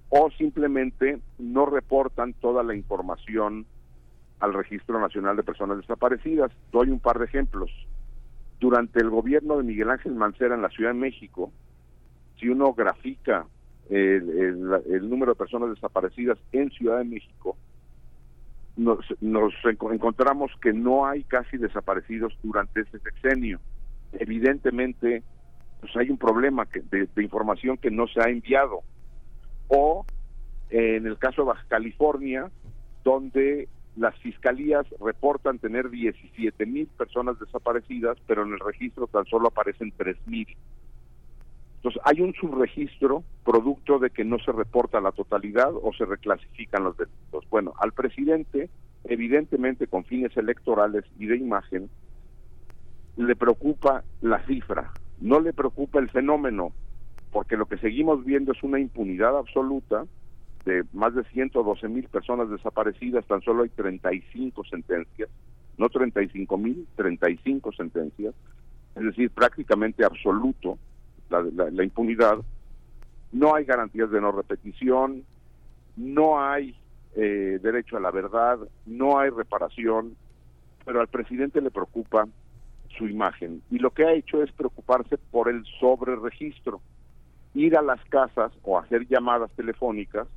o 0.09 0.29
simplemente 0.31 1.19
no 1.37 1.65
reportan 1.65 2.33
toda 2.33 2.63
la 2.63 2.75
información 2.75 3.65
al 4.39 4.53
Registro 4.53 4.99
Nacional 4.99 5.35
de 5.35 5.43
Personas 5.43 5.77
Desaparecidas. 5.77 6.51
Doy 6.71 6.89
un 6.89 6.99
par 6.99 7.19
de 7.19 7.25
ejemplos. 7.25 7.69
Durante 8.59 8.99
el 8.99 9.09
gobierno 9.09 9.57
de 9.57 9.63
Miguel 9.63 9.89
Ángel 9.89 10.13
Mancera 10.15 10.55
en 10.55 10.61
la 10.61 10.69
Ciudad 10.69 10.91
de 10.91 10.99
México, 10.99 11.51
si 12.39 12.49
uno 12.49 12.73
grafica 12.73 13.47
el, 13.89 15.09
número 15.09 15.33
de 15.33 15.37
personas 15.37 15.69
desaparecidas 15.69 16.37
en 16.51 16.69
Ciudad 16.71 16.99
de 16.99 17.05
México, 17.05 17.57
nos, 18.77 19.05
encontramos 19.21 20.51
que 20.61 20.73
no 20.73 21.05
hay 21.05 21.23
casi 21.23 21.57
desaparecidos 21.57 22.37
durante 22.41 22.81
ese 22.81 22.99
sexenio. 22.99 23.59
Evidentemente, 24.13 25.23
pues 25.79 25.95
hay 25.97 26.09
un 26.09 26.17
problema 26.17 26.67
de 26.89 27.23
información 27.23 27.77
que 27.77 27.91
no 27.91 28.07
se 28.07 28.21
ha 28.21 28.29
enviado 28.29 28.81
o 29.67 30.05
en 30.69 31.05
el 31.05 31.17
caso 31.17 31.41
de 31.41 31.47
Baja 31.47 31.65
California, 31.67 32.49
donde 33.03 33.67
las 33.95 34.17
fiscalías 34.19 34.85
reportan 34.99 35.59
tener 35.59 35.89
17 35.89 36.65
mil 36.65 36.87
personas 36.87 37.39
desaparecidas, 37.39 38.17
pero 38.27 38.43
en 38.43 38.53
el 38.53 38.59
registro 38.59 39.07
tan 39.07 39.25
solo 39.25 39.47
aparecen 39.47 39.93
3 39.95 40.15
mil. 40.27 40.47
Entonces, 41.81 42.01
hay 42.05 42.21
un 42.21 42.31
subregistro 42.35 43.23
producto 43.43 43.97
de 43.97 44.11
que 44.11 44.23
no 44.23 44.37
se 44.37 44.51
reporta 44.51 45.01
la 45.01 45.11
totalidad 45.11 45.71
o 45.73 45.91
se 45.97 46.05
reclasifican 46.05 46.83
los 46.83 46.95
delitos. 46.95 47.43
Bueno, 47.49 47.73
al 47.79 47.91
presidente, 47.91 48.69
evidentemente 49.05 49.87
con 49.87 50.05
fines 50.05 50.37
electorales 50.37 51.03
y 51.17 51.25
de 51.25 51.37
imagen, 51.37 51.89
le 53.17 53.35
preocupa 53.35 54.03
la 54.21 54.45
cifra, 54.45 54.91
no 55.21 55.39
le 55.39 55.53
preocupa 55.53 55.97
el 55.97 56.11
fenómeno, 56.11 56.71
porque 57.31 57.57
lo 57.57 57.65
que 57.65 57.79
seguimos 57.79 58.23
viendo 58.23 58.51
es 58.51 58.61
una 58.61 58.79
impunidad 58.79 59.35
absoluta 59.35 60.05
de 60.65 60.83
más 60.93 61.15
de 61.15 61.23
112 61.23 61.87
mil 61.87 62.07
personas 62.09 62.47
desaparecidas, 62.51 63.25
tan 63.25 63.41
solo 63.41 63.63
hay 63.63 63.69
35 63.69 64.63
sentencias, 64.65 65.29
no 65.79 65.89
35 65.89 66.57
mil, 66.59 66.85
35 66.95 67.71
sentencias, 67.71 68.35
es 68.95 69.03
decir, 69.03 69.31
prácticamente 69.31 70.05
absoluto 70.05 70.77
la, 71.31 71.83
impunidad, 71.83 72.37
no 73.31 73.55
hay 73.55 73.65
garantías 73.65 74.11
de 74.11 74.21
no 74.21 74.31
repetición, 74.31 75.23
no 75.95 76.41
hay 76.41 76.75
eh, 77.15 77.59
derecho 77.61 77.97
a 77.97 77.99
la 77.99 78.11
verdad, 78.11 78.59
no 78.85 79.19
hay 79.19 79.29
reparación, 79.29 80.15
pero 80.85 81.01
al 81.01 81.07
presidente 81.07 81.61
le 81.61 81.71
preocupa 81.71 82.27
su 82.97 83.07
imagen 83.07 83.61
y 83.71 83.79
lo 83.79 83.91
que 83.91 84.05
ha 84.05 84.13
hecho 84.13 84.43
es 84.43 84.51
preocuparse 84.51 85.17
por 85.17 85.47
el 85.47 85.63
sobre 85.79 86.15
registro 86.17 86.81
ir 87.53 87.77
a 87.77 87.81
las 87.81 88.03
casas 88.05 88.51
o 88.63 88.77
hacer 88.77 89.07
llamadas 89.07 89.51
telefónicas 89.51 90.27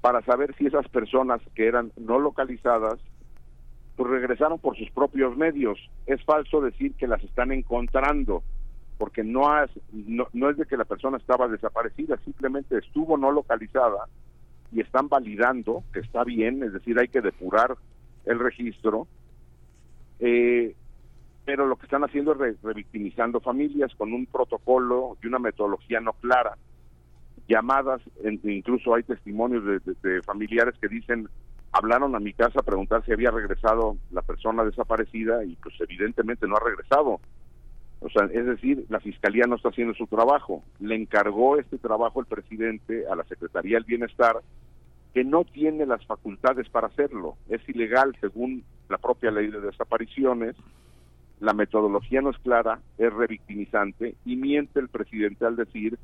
para 0.00 0.22
saber 0.22 0.54
si 0.56 0.66
esas 0.66 0.88
personas 0.88 1.40
que 1.54 1.66
eran 1.66 1.92
no 1.96 2.18
localizadas 2.18 2.98
pues 3.96 4.10
regresaron 4.10 4.58
por 4.58 4.76
sus 4.76 4.90
propios 4.90 5.36
medios. 5.36 5.78
Es 6.06 6.24
falso 6.24 6.62
decir 6.62 6.94
que 6.94 7.06
las 7.06 7.22
están 7.22 7.52
encontrando, 7.52 8.42
porque 9.00 9.24
no, 9.24 9.48
no, 10.34 10.50
es 10.50 10.58
de 10.58 10.66
que 10.66 10.76
la 10.76 10.84
persona 10.84 11.16
estaba 11.16 11.48
desaparecida, 11.48 12.18
simplemente 12.18 12.76
estuvo 12.76 13.16
no 13.16 13.32
localizada 13.32 14.04
y 14.70 14.82
están 14.82 15.08
validando 15.08 15.84
que 15.94 16.00
está 16.00 16.22
bien, 16.22 16.62
es 16.62 16.74
decir, 16.74 16.98
hay 16.98 17.08
que 17.08 17.22
depurar 17.22 17.78
el 18.26 18.38
registro. 18.38 19.08
Eh, 20.18 20.76
pero 21.46 21.66
lo 21.66 21.76
que 21.76 21.86
están 21.86 22.04
haciendo 22.04 22.32
es 22.44 22.60
revictimizando 22.60 23.40
familias 23.40 23.90
con 23.96 24.12
un 24.12 24.26
protocolo 24.26 25.16
y 25.22 25.28
una 25.28 25.38
metodología 25.38 26.00
no 26.00 26.12
clara. 26.12 26.58
Llamadas, 27.48 28.02
incluso 28.44 28.94
hay 28.94 29.04
testimonios 29.04 29.64
de, 29.64 30.22
familiares 30.24 30.74
que 30.78 30.88
dicen 30.88 31.26
hablaron 31.72 32.14
a 32.14 32.20
mi 32.20 32.34
casa 32.34 32.60
a 32.60 32.64
preguntar 32.64 33.02
si 33.06 33.12
había 33.12 33.30
regresado 33.30 33.96
la 34.10 34.20
persona 34.20 34.62
desaparecida 34.62 35.42
y 35.42 35.56
pues 35.56 35.74
evidentemente 35.80 36.46
no 36.46 36.56
ha 36.56 36.60
regresado. 36.68 37.18
O 38.00 38.08
sea, 38.08 38.24
es 38.32 38.46
decir, 38.46 38.86
la 38.88 39.00
Fiscalía 39.00 39.44
no 39.46 39.56
está 39.56 39.68
haciendo 39.68 39.94
su 39.94 40.06
trabajo. 40.06 40.62
Le 40.78 40.94
encargó 40.94 41.58
este 41.58 41.78
trabajo 41.78 42.20
el 42.20 42.26
presidente 42.26 43.04
a 43.06 43.14
la 43.14 43.24
Secretaría 43.24 43.76
del 43.76 43.84
Bienestar, 43.84 44.36
que 45.12 45.22
no 45.24 45.44
tiene 45.44 45.84
las 45.86 46.04
facultades 46.06 46.68
para 46.70 46.86
hacerlo. 46.86 47.36
Es 47.48 47.66
ilegal 47.68 48.16
según 48.20 48.64
la 48.88 48.98
propia 48.98 49.30
ley 49.30 49.48
de 49.48 49.60
desapariciones. 49.60 50.56
La 51.40 51.52
metodología 51.52 52.22
no 52.22 52.30
es 52.30 52.38
clara, 52.38 52.80
es 52.96 53.12
revictimizante 53.12 54.14
y 54.24 54.36
miente 54.36 54.80
el 54.80 54.88
presidente 54.88 55.44
al 55.44 55.56
decir 55.56 55.98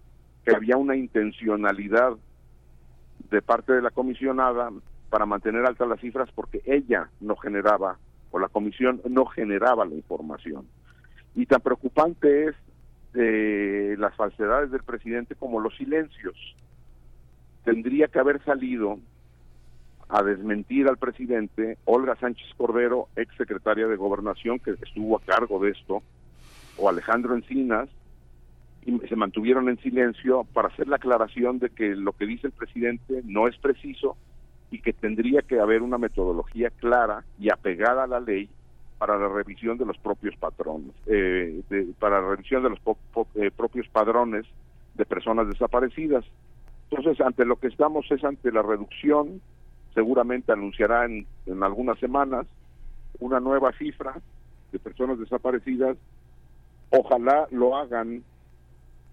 que 0.45 0.55
había 0.55 0.77
una 0.77 0.97
intencionalidad 0.97 2.17
de 3.31 3.43
parte 3.43 3.73
de 3.73 3.83
la 3.83 3.91
comisionada 3.91 4.71
para 5.11 5.27
mantener 5.27 5.65
altas 5.65 5.89
las 5.89 6.01
cifras 6.01 6.31
porque 6.35 6.63
ella 6.67 7.09
no 7.21 7.37
generaba 7.37 7.99
o 8.31 8.39
la 8.39 8.49
comisión 8.49 9.01
no 9.09 9.25
generaba 9.27 9.85
la 9.85 9.95
información. 9.95 10.67
Y 11.37 11.47
tan 11.47 11.61
preocupante 11.61 12.49
es 12.49 12.57
eh, 13.15 13.95
las 13.99 14.15
falsedades 14.17 14.71
del 14.71 14.83
presidente 14.83 15.35
como 15.35 15.61
los 15.61 15.77
silencios. 15.77 16.35
Tendría 17.63 18.09
que 18.09 18.19
haber 18.19 18.43
salido 18.43 18.99
a 20.09 20.23
desmentir 20.23 20.89
al 20.89 20.97
presidente 20.97 21.79
Olga 21.85 22.17
Sánchez 22.17 22.49
Cordero, 22.57 23.09
ex 23.17 23.35
secretaria 23.37 23.87
de 23.87 23.97
Gobernación, 23.97 24.59
que 24.59 24.73
estuvo 24.73 25.17
a 25.17 25.21
cargo 25.21 25.59
de 25.61 25.71
esto, 25.71 26.03
o 26.79 26.89
Alejandro 26.89 27.35
Encinas, 27.35 27.89
y 28.87 28.99
se 29.09 29.17
mantuvieron 29.17 29.69
en 29.69 29.79
silencio 29.79 30.45
para 30.55 30.69
hacer 30.69 30.89
la 30.89 30.97
aclaración 30.97 31.59
de 31.59 31.71
que 31.71 31.97
lo 31.97 32.13
que 32.13 32.25
dice 32.25 32.47
el 32.47 32.53
presidente 32.53 33.21
no 33.25 33.49
es 33.49 33.59
preciso 33.59 34.17
y 34.71 34.81
que 34.81 34.93
tendría 34.93 35.43
que 35.43 35.61
haber 35.61 35.83
una 35.83 35.99
metodología 35.99 36.71
clara 36.71 37.25
y 37.39 37.51
apegada 37.51 38.05
a 38.05 38.07
la 38.07 38.21
ley 38.21 38.49
para 38.99 39.19
la 39.19 39.29
revisión 39.29 39.79
de 39.79 39.85
los 39.85 39.99
propios 39.99 40.35
patrones, 40.37 40.93
eh, 41.07 41.63
para 41.99 42.21
la 42.21 42.31
revisión 42.31 42.63
de 42.63 42.71
los 42.71 42.79
eh, 43.35 43.51
propios 43.55 43.89
padrones 43.89 44.47
de 44.95 45.05
personas 45.05 45.49
desaparecidas. 45.49 46.25
Entonces, 46.91 47.21
ante 47.21 47.45
lo 47.45 47.57
que 47.57 47.67
estamos 47.67 48.11
es 48.11 48.25
ante 48.25 48.51
la 48.53 48.63
reducción, 48.63 49.41
seguramente 49.95 50.53
anunciará 50.53 51.05
en, 51.05 51.27
en 51.47 51.63
algunas 51.63 51.99
semanas 51.99 52.47
una 53.19 53.41
nueva 53.41 53.73
cifra 53.73 54.15
de 54.73 54.79
personas 54.79 55.19
desaparecidas. 55.19 55.97
Ojalá 56.91 57.47
lo 57.51 57.77
hagan 57.77 58.23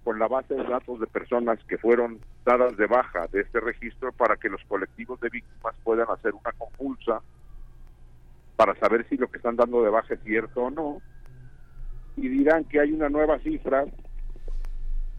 con 0.04 0.20
la 0.20 0.28
base 0.28 0.54
de 0.54 0.64
datos 0.64 1.00
de 1.00 1.08
personas 1.08 1.60
que 1.68 1.78
fueron 1.78 2.20
dadas 2.46 2.76
de 2.78 2.88
baja 2.88 3.28
de 3.32 3.42
este 3.42 3.60
registro 3.60 4.12
para 4.12 4.36
que 4.36 4.50
los 4.50 4.62
colectivos 4.66 5.20
de 5.22 5.30
víctimas 5.30 5.76
puedan 5.84 6.10
hacer 6.10 6.34
una 6.34 6.52
compulsa 6.58 7.22
para 8.56 8.76
saber 8.76 9.06
si 9.10 9.18
lo 9.18 9.30
que 9.30 9.38
están 9.38 9.56
dando 9.56 9.84
de 9.84 9.90
baja 9.90 10.14
es 10.14 10.24
cierto 10.24 10.64
o 10.64 10.70
no, 10.70 11.02
y 12.16 12.28
dirán 12.28 12.64
que 12.66 12.80
hay 12.80 12.92
una 12.92 13.10
nueva 13.10 13.40
cifra 13.40 13.86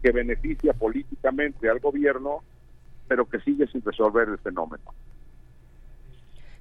que 0.01 0.11
beneficia 0.11 0.73
políticamente 0.73 1.69
al 1.69 1.79
gobierno, 1.79 2.43
pero 3.07 3.25
que 3.25 3.39
sigue 3.39 3.67
sin 3.67 3.81
resolver 3.81 4.29
el 4.29 4.37
fenómeno. 4.37 4.83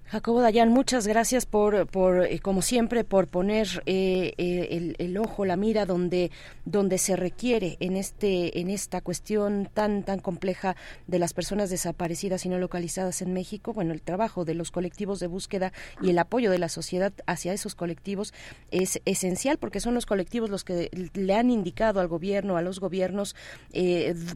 Jacobo 0.07 0.43
Dayan, 0.43 0.69
muchas 0.69 1.07
gracias 1.07 1.47
por, 1.47 1.87
por 1.87 2.27
eh, 2.27 2.39
como 2.39 2.61
siempre, 2.61 3.05
por 3.05 3.27
poner 3.27 3.83
eh, 3.87 4.35
eh, 4.37 4.69
el, 4.71 4.97
el, 4.99 5.17
ojo, 5.17 5.47
la 5.47 5.57
mira 5.57 5.87
donde, 5.87 6.31
donde 6.67 6.99
se 6.99 7.17
requiere 7.17 7.79
en 7.81 7.97
este, 7.97 8.61
en 8.61 8.69
esta 8.69 9.01
cuestión 9.01 9.69
tan, 9.73 10.03
tan 10.03 10.21
compleja 10.21 10.77
de 11.07 11.19
las 11.19 11.33
personas 11.33 11.71
desaparecidas 11.71 12.45
y 12.45 12.51
no 12.51 12.59
localizadas 12.59 13.23
en 13.23 13.33
México. 13.33 13.73
Bueno, 13.73 13.95
el 13.95 14.03
trabajo 14.03 14.45
de 14.45 14.55
los 14.55 14.71
colectivos 14.71 15.21
de 15.21 15.27
búsqueda 15.27 15.73
y 16.03 16.11
el 16.11 16.19
apoyo 16.19 16.51
de 16.51 16.59
la 16.59 16.69
sociedad 16.69 17.15
hacia 17.27 17.55
esos 17.55 17.75
colectivos 17.75 18.35
es 18.71 19.01
esencial 19.07 19.57
porque 19.57 19.81
son 19.81 19.95
los 19.95 20.05
colectivos 20.05 20.51
los 20.51 20.65
que 20.65 20.91
le 21.15 21.35
han 21.35 21.51
indicado 21.51 22.01
al 22.01 22.09
gobierno, 22.09 22.59
a 22.59 22.63
los 22.63 22.79
gobiernos, 22.79 23.35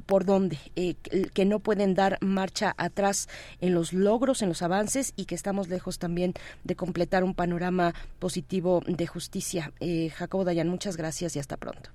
por 0.06 0.24
dónde, 0.24 0.58
que 1.34 1.44
no 1.44 1.60
pueden 1.60 1.94
dar 1.94 2.18
marcha 2.22 2.74
atrás 2.78 3.28
en 3.60 3.74
los 3.74 3.92
logros, 3.92 4.40
en 4.40 4.48
los 4.48 4.62
avances 4.62 5.12
y 5.14 5.26
que 5.26 5.34
estamos 5.34 5.57
lejos 5.66 5.98
también 5.98 6.34
de 6.62 6.76
completar 6.76 7.24
un 7.24 7.34
panorama 7.34 7.92
positivo 8.20 8.80
de 8.86 9.08
justicia. 9.08 9.72
Eh, 9.80 10.10
Jacobo 10.10 10.44
Dayan, 10.44 10.68
muchas 10.68 10.96
gracias 10.96 11.34
y 11.34 11.40
hasta 11.40 11.56
pronto. 11.56 11.90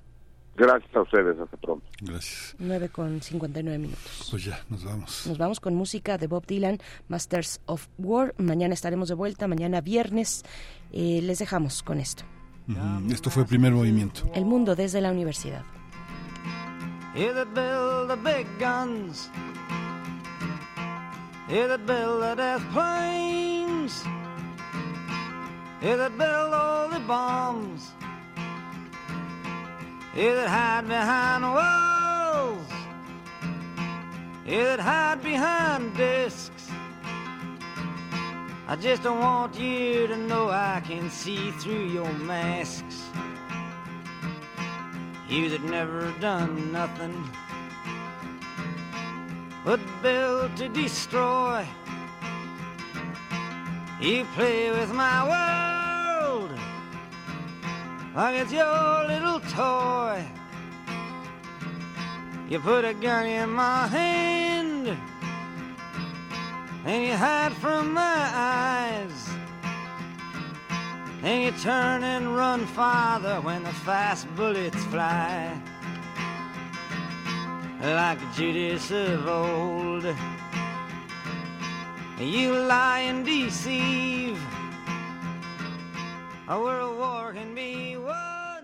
Gracias 0.55 0.93
a 0.95 1.01
ustedes, 1.01 1.39
hasta 1.39 1.55
pronto. 1.55 1.85
Gracias. 2.01 2.55
9 2.59 2.89
con 2.89 3.21
59 3.21 3.79
minutos. 3.79 4.27
Pues 4.29 4.43
ya, 4.43 4.59
nos 4.69 4.83
vamos. 4.83 5.25
Nos 5.25 5.37
vamos 5.37 5.59
con 5.61 5.73
música 5.73 6.17
de 6.17 6.27
Bob 6.27 6.45
Dylan, 6.45 6.79
Masters 7.07 7.61
of 7.65 7.87
War. 7.97 8.35
Mañana 8.37 8.73
estaremos 8.73 9.07
de 9.07 9.15
vuelta, 9.15 9.47
mañana 9.47 9.79
viernes. 9.79 10.43
Eh, 10.91 11.21
les 11.23 11.39
dejamos 11.39 11.81
con 11.81 11.99
esto. 11.99 12.23
Esto 13.09 13.29
fue 13.29 13.43
el 13.43 13.49
primer 13.49 13.71
movimiento. 13.73 14.29
El 14.33 14.45
mundo 14.45 14.75
desde 14.75 15.01
la 15.01 15.11
universidad. 15.11 15.63
Here 17.15 17.33
that 17.33 17.53
build 17.53 18.09
the 18.09 18.17
death 22.35 22.63
planes. 22.71 24.03
Here 25.81 25.97
that 25.97 26.17
build 26.17 26.53
all 26.53 26.89
the 26.89 26.99
bombs. 26.99 27.91
Here 30.13 30.35
that 30.35 30.47
hide 30.47 30.87
behind 30.87 31.43
walls. 31.43 32.67
Here 34.45 34.63
that 34.65 34.79
hide 34.79 35.21
behind 35.21 35.97
desks. 35.97 36.69
I 38.67 38.75
just 38.77 39.03
don't 39.03 39.19
want 39.19 39.59
you 39.59 40.07
to 40.07 40.15
know 40.15 40.49
I 40.49 40.81
can 40.85 41.09
see 41.09 41.51
through 41.51 41.87
your 41.87 42.11
masks. 42.13 43.03
You 45.27 45.49
that 45.49 45.63
never 45.63 46.11
done 46.19 46.71
nothing 46.71 47.29
but 49.63 49.79
built 50.01 50.55
to 50.57 50.67
destroy. 50.69 51.65
You 54.01 54.25
play 54.35 54.69
with 54.71 54.91
my 54.93 55.23
world 55.23 56.51
like 58.15 58.35
it's 58.35 58.51
your 58.51 59.07
little 59.07 59.39
toy. 59.39 60.25
You 62.49 62.59
put 62.59 62.83
a 62.85 62.93
gun 62.93 63.25
in 63.25 63.49
my 63.49 63.87
hand 63.87 64.97
and 66.85 67.03
you 67.03 67.13
hide 67.15 67.53
from 67.53 67.93
my 67.93 68.29
eyes. 68.33 69.29
And 71.23 71.43
you 71.43 71.51
turn 71.61 72.03
and 72.03 72.35
run 72.35 72.65
farther 72.65 73.39
when 73.39 73.63
the 73.63 73.71
fast 73.71 74.27
bullets 74.35 74.83
fly 74.85 75.57
like 77.83 78.19
Judas 78.33 78.91
of 78.91 79.27
old. 79.27 80.05
You 82.17 82.53
lie 82.65 83.01
and 83.09 83.25
deceive. 83.25 84.39
A 86.47 86.57
world 86.57 86.97
war 86.97 87.33
can 87.33 87.53
be 87.53 87.97
won. 87.97 88.63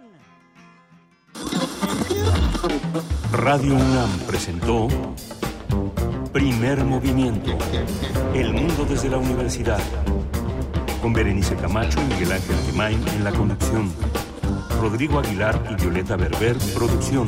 Radio 3.34 3.76
UNAM 3.76 4.10
presentó 4.26 4.88
Primer 6.32 6.86
Movimiento. 6.86 7.58
El 8.34 8.54
mundo 8.54 8.86
desde 8.86 9.10
la 9.10 9.18
universidad. 9.18 9.82
Con 11.02 11.12
Berenice 11.14 11.56
Camacho 11.56 12.00
y 12.02 12.14
Miguel 12.14 12.32
Ángel 12.32 12.56
Gemain 12.68 13.08
en 13.10 13.24
la 13.26 13.32
conducción. 13.32 13.92
Rodrigo 14.82 15.20
Aguilar 15.20 15.62
y 15.70 15.76
Violeta 15.76 16.16
Berber, 16.16 16.58
producción. 16.74 17.28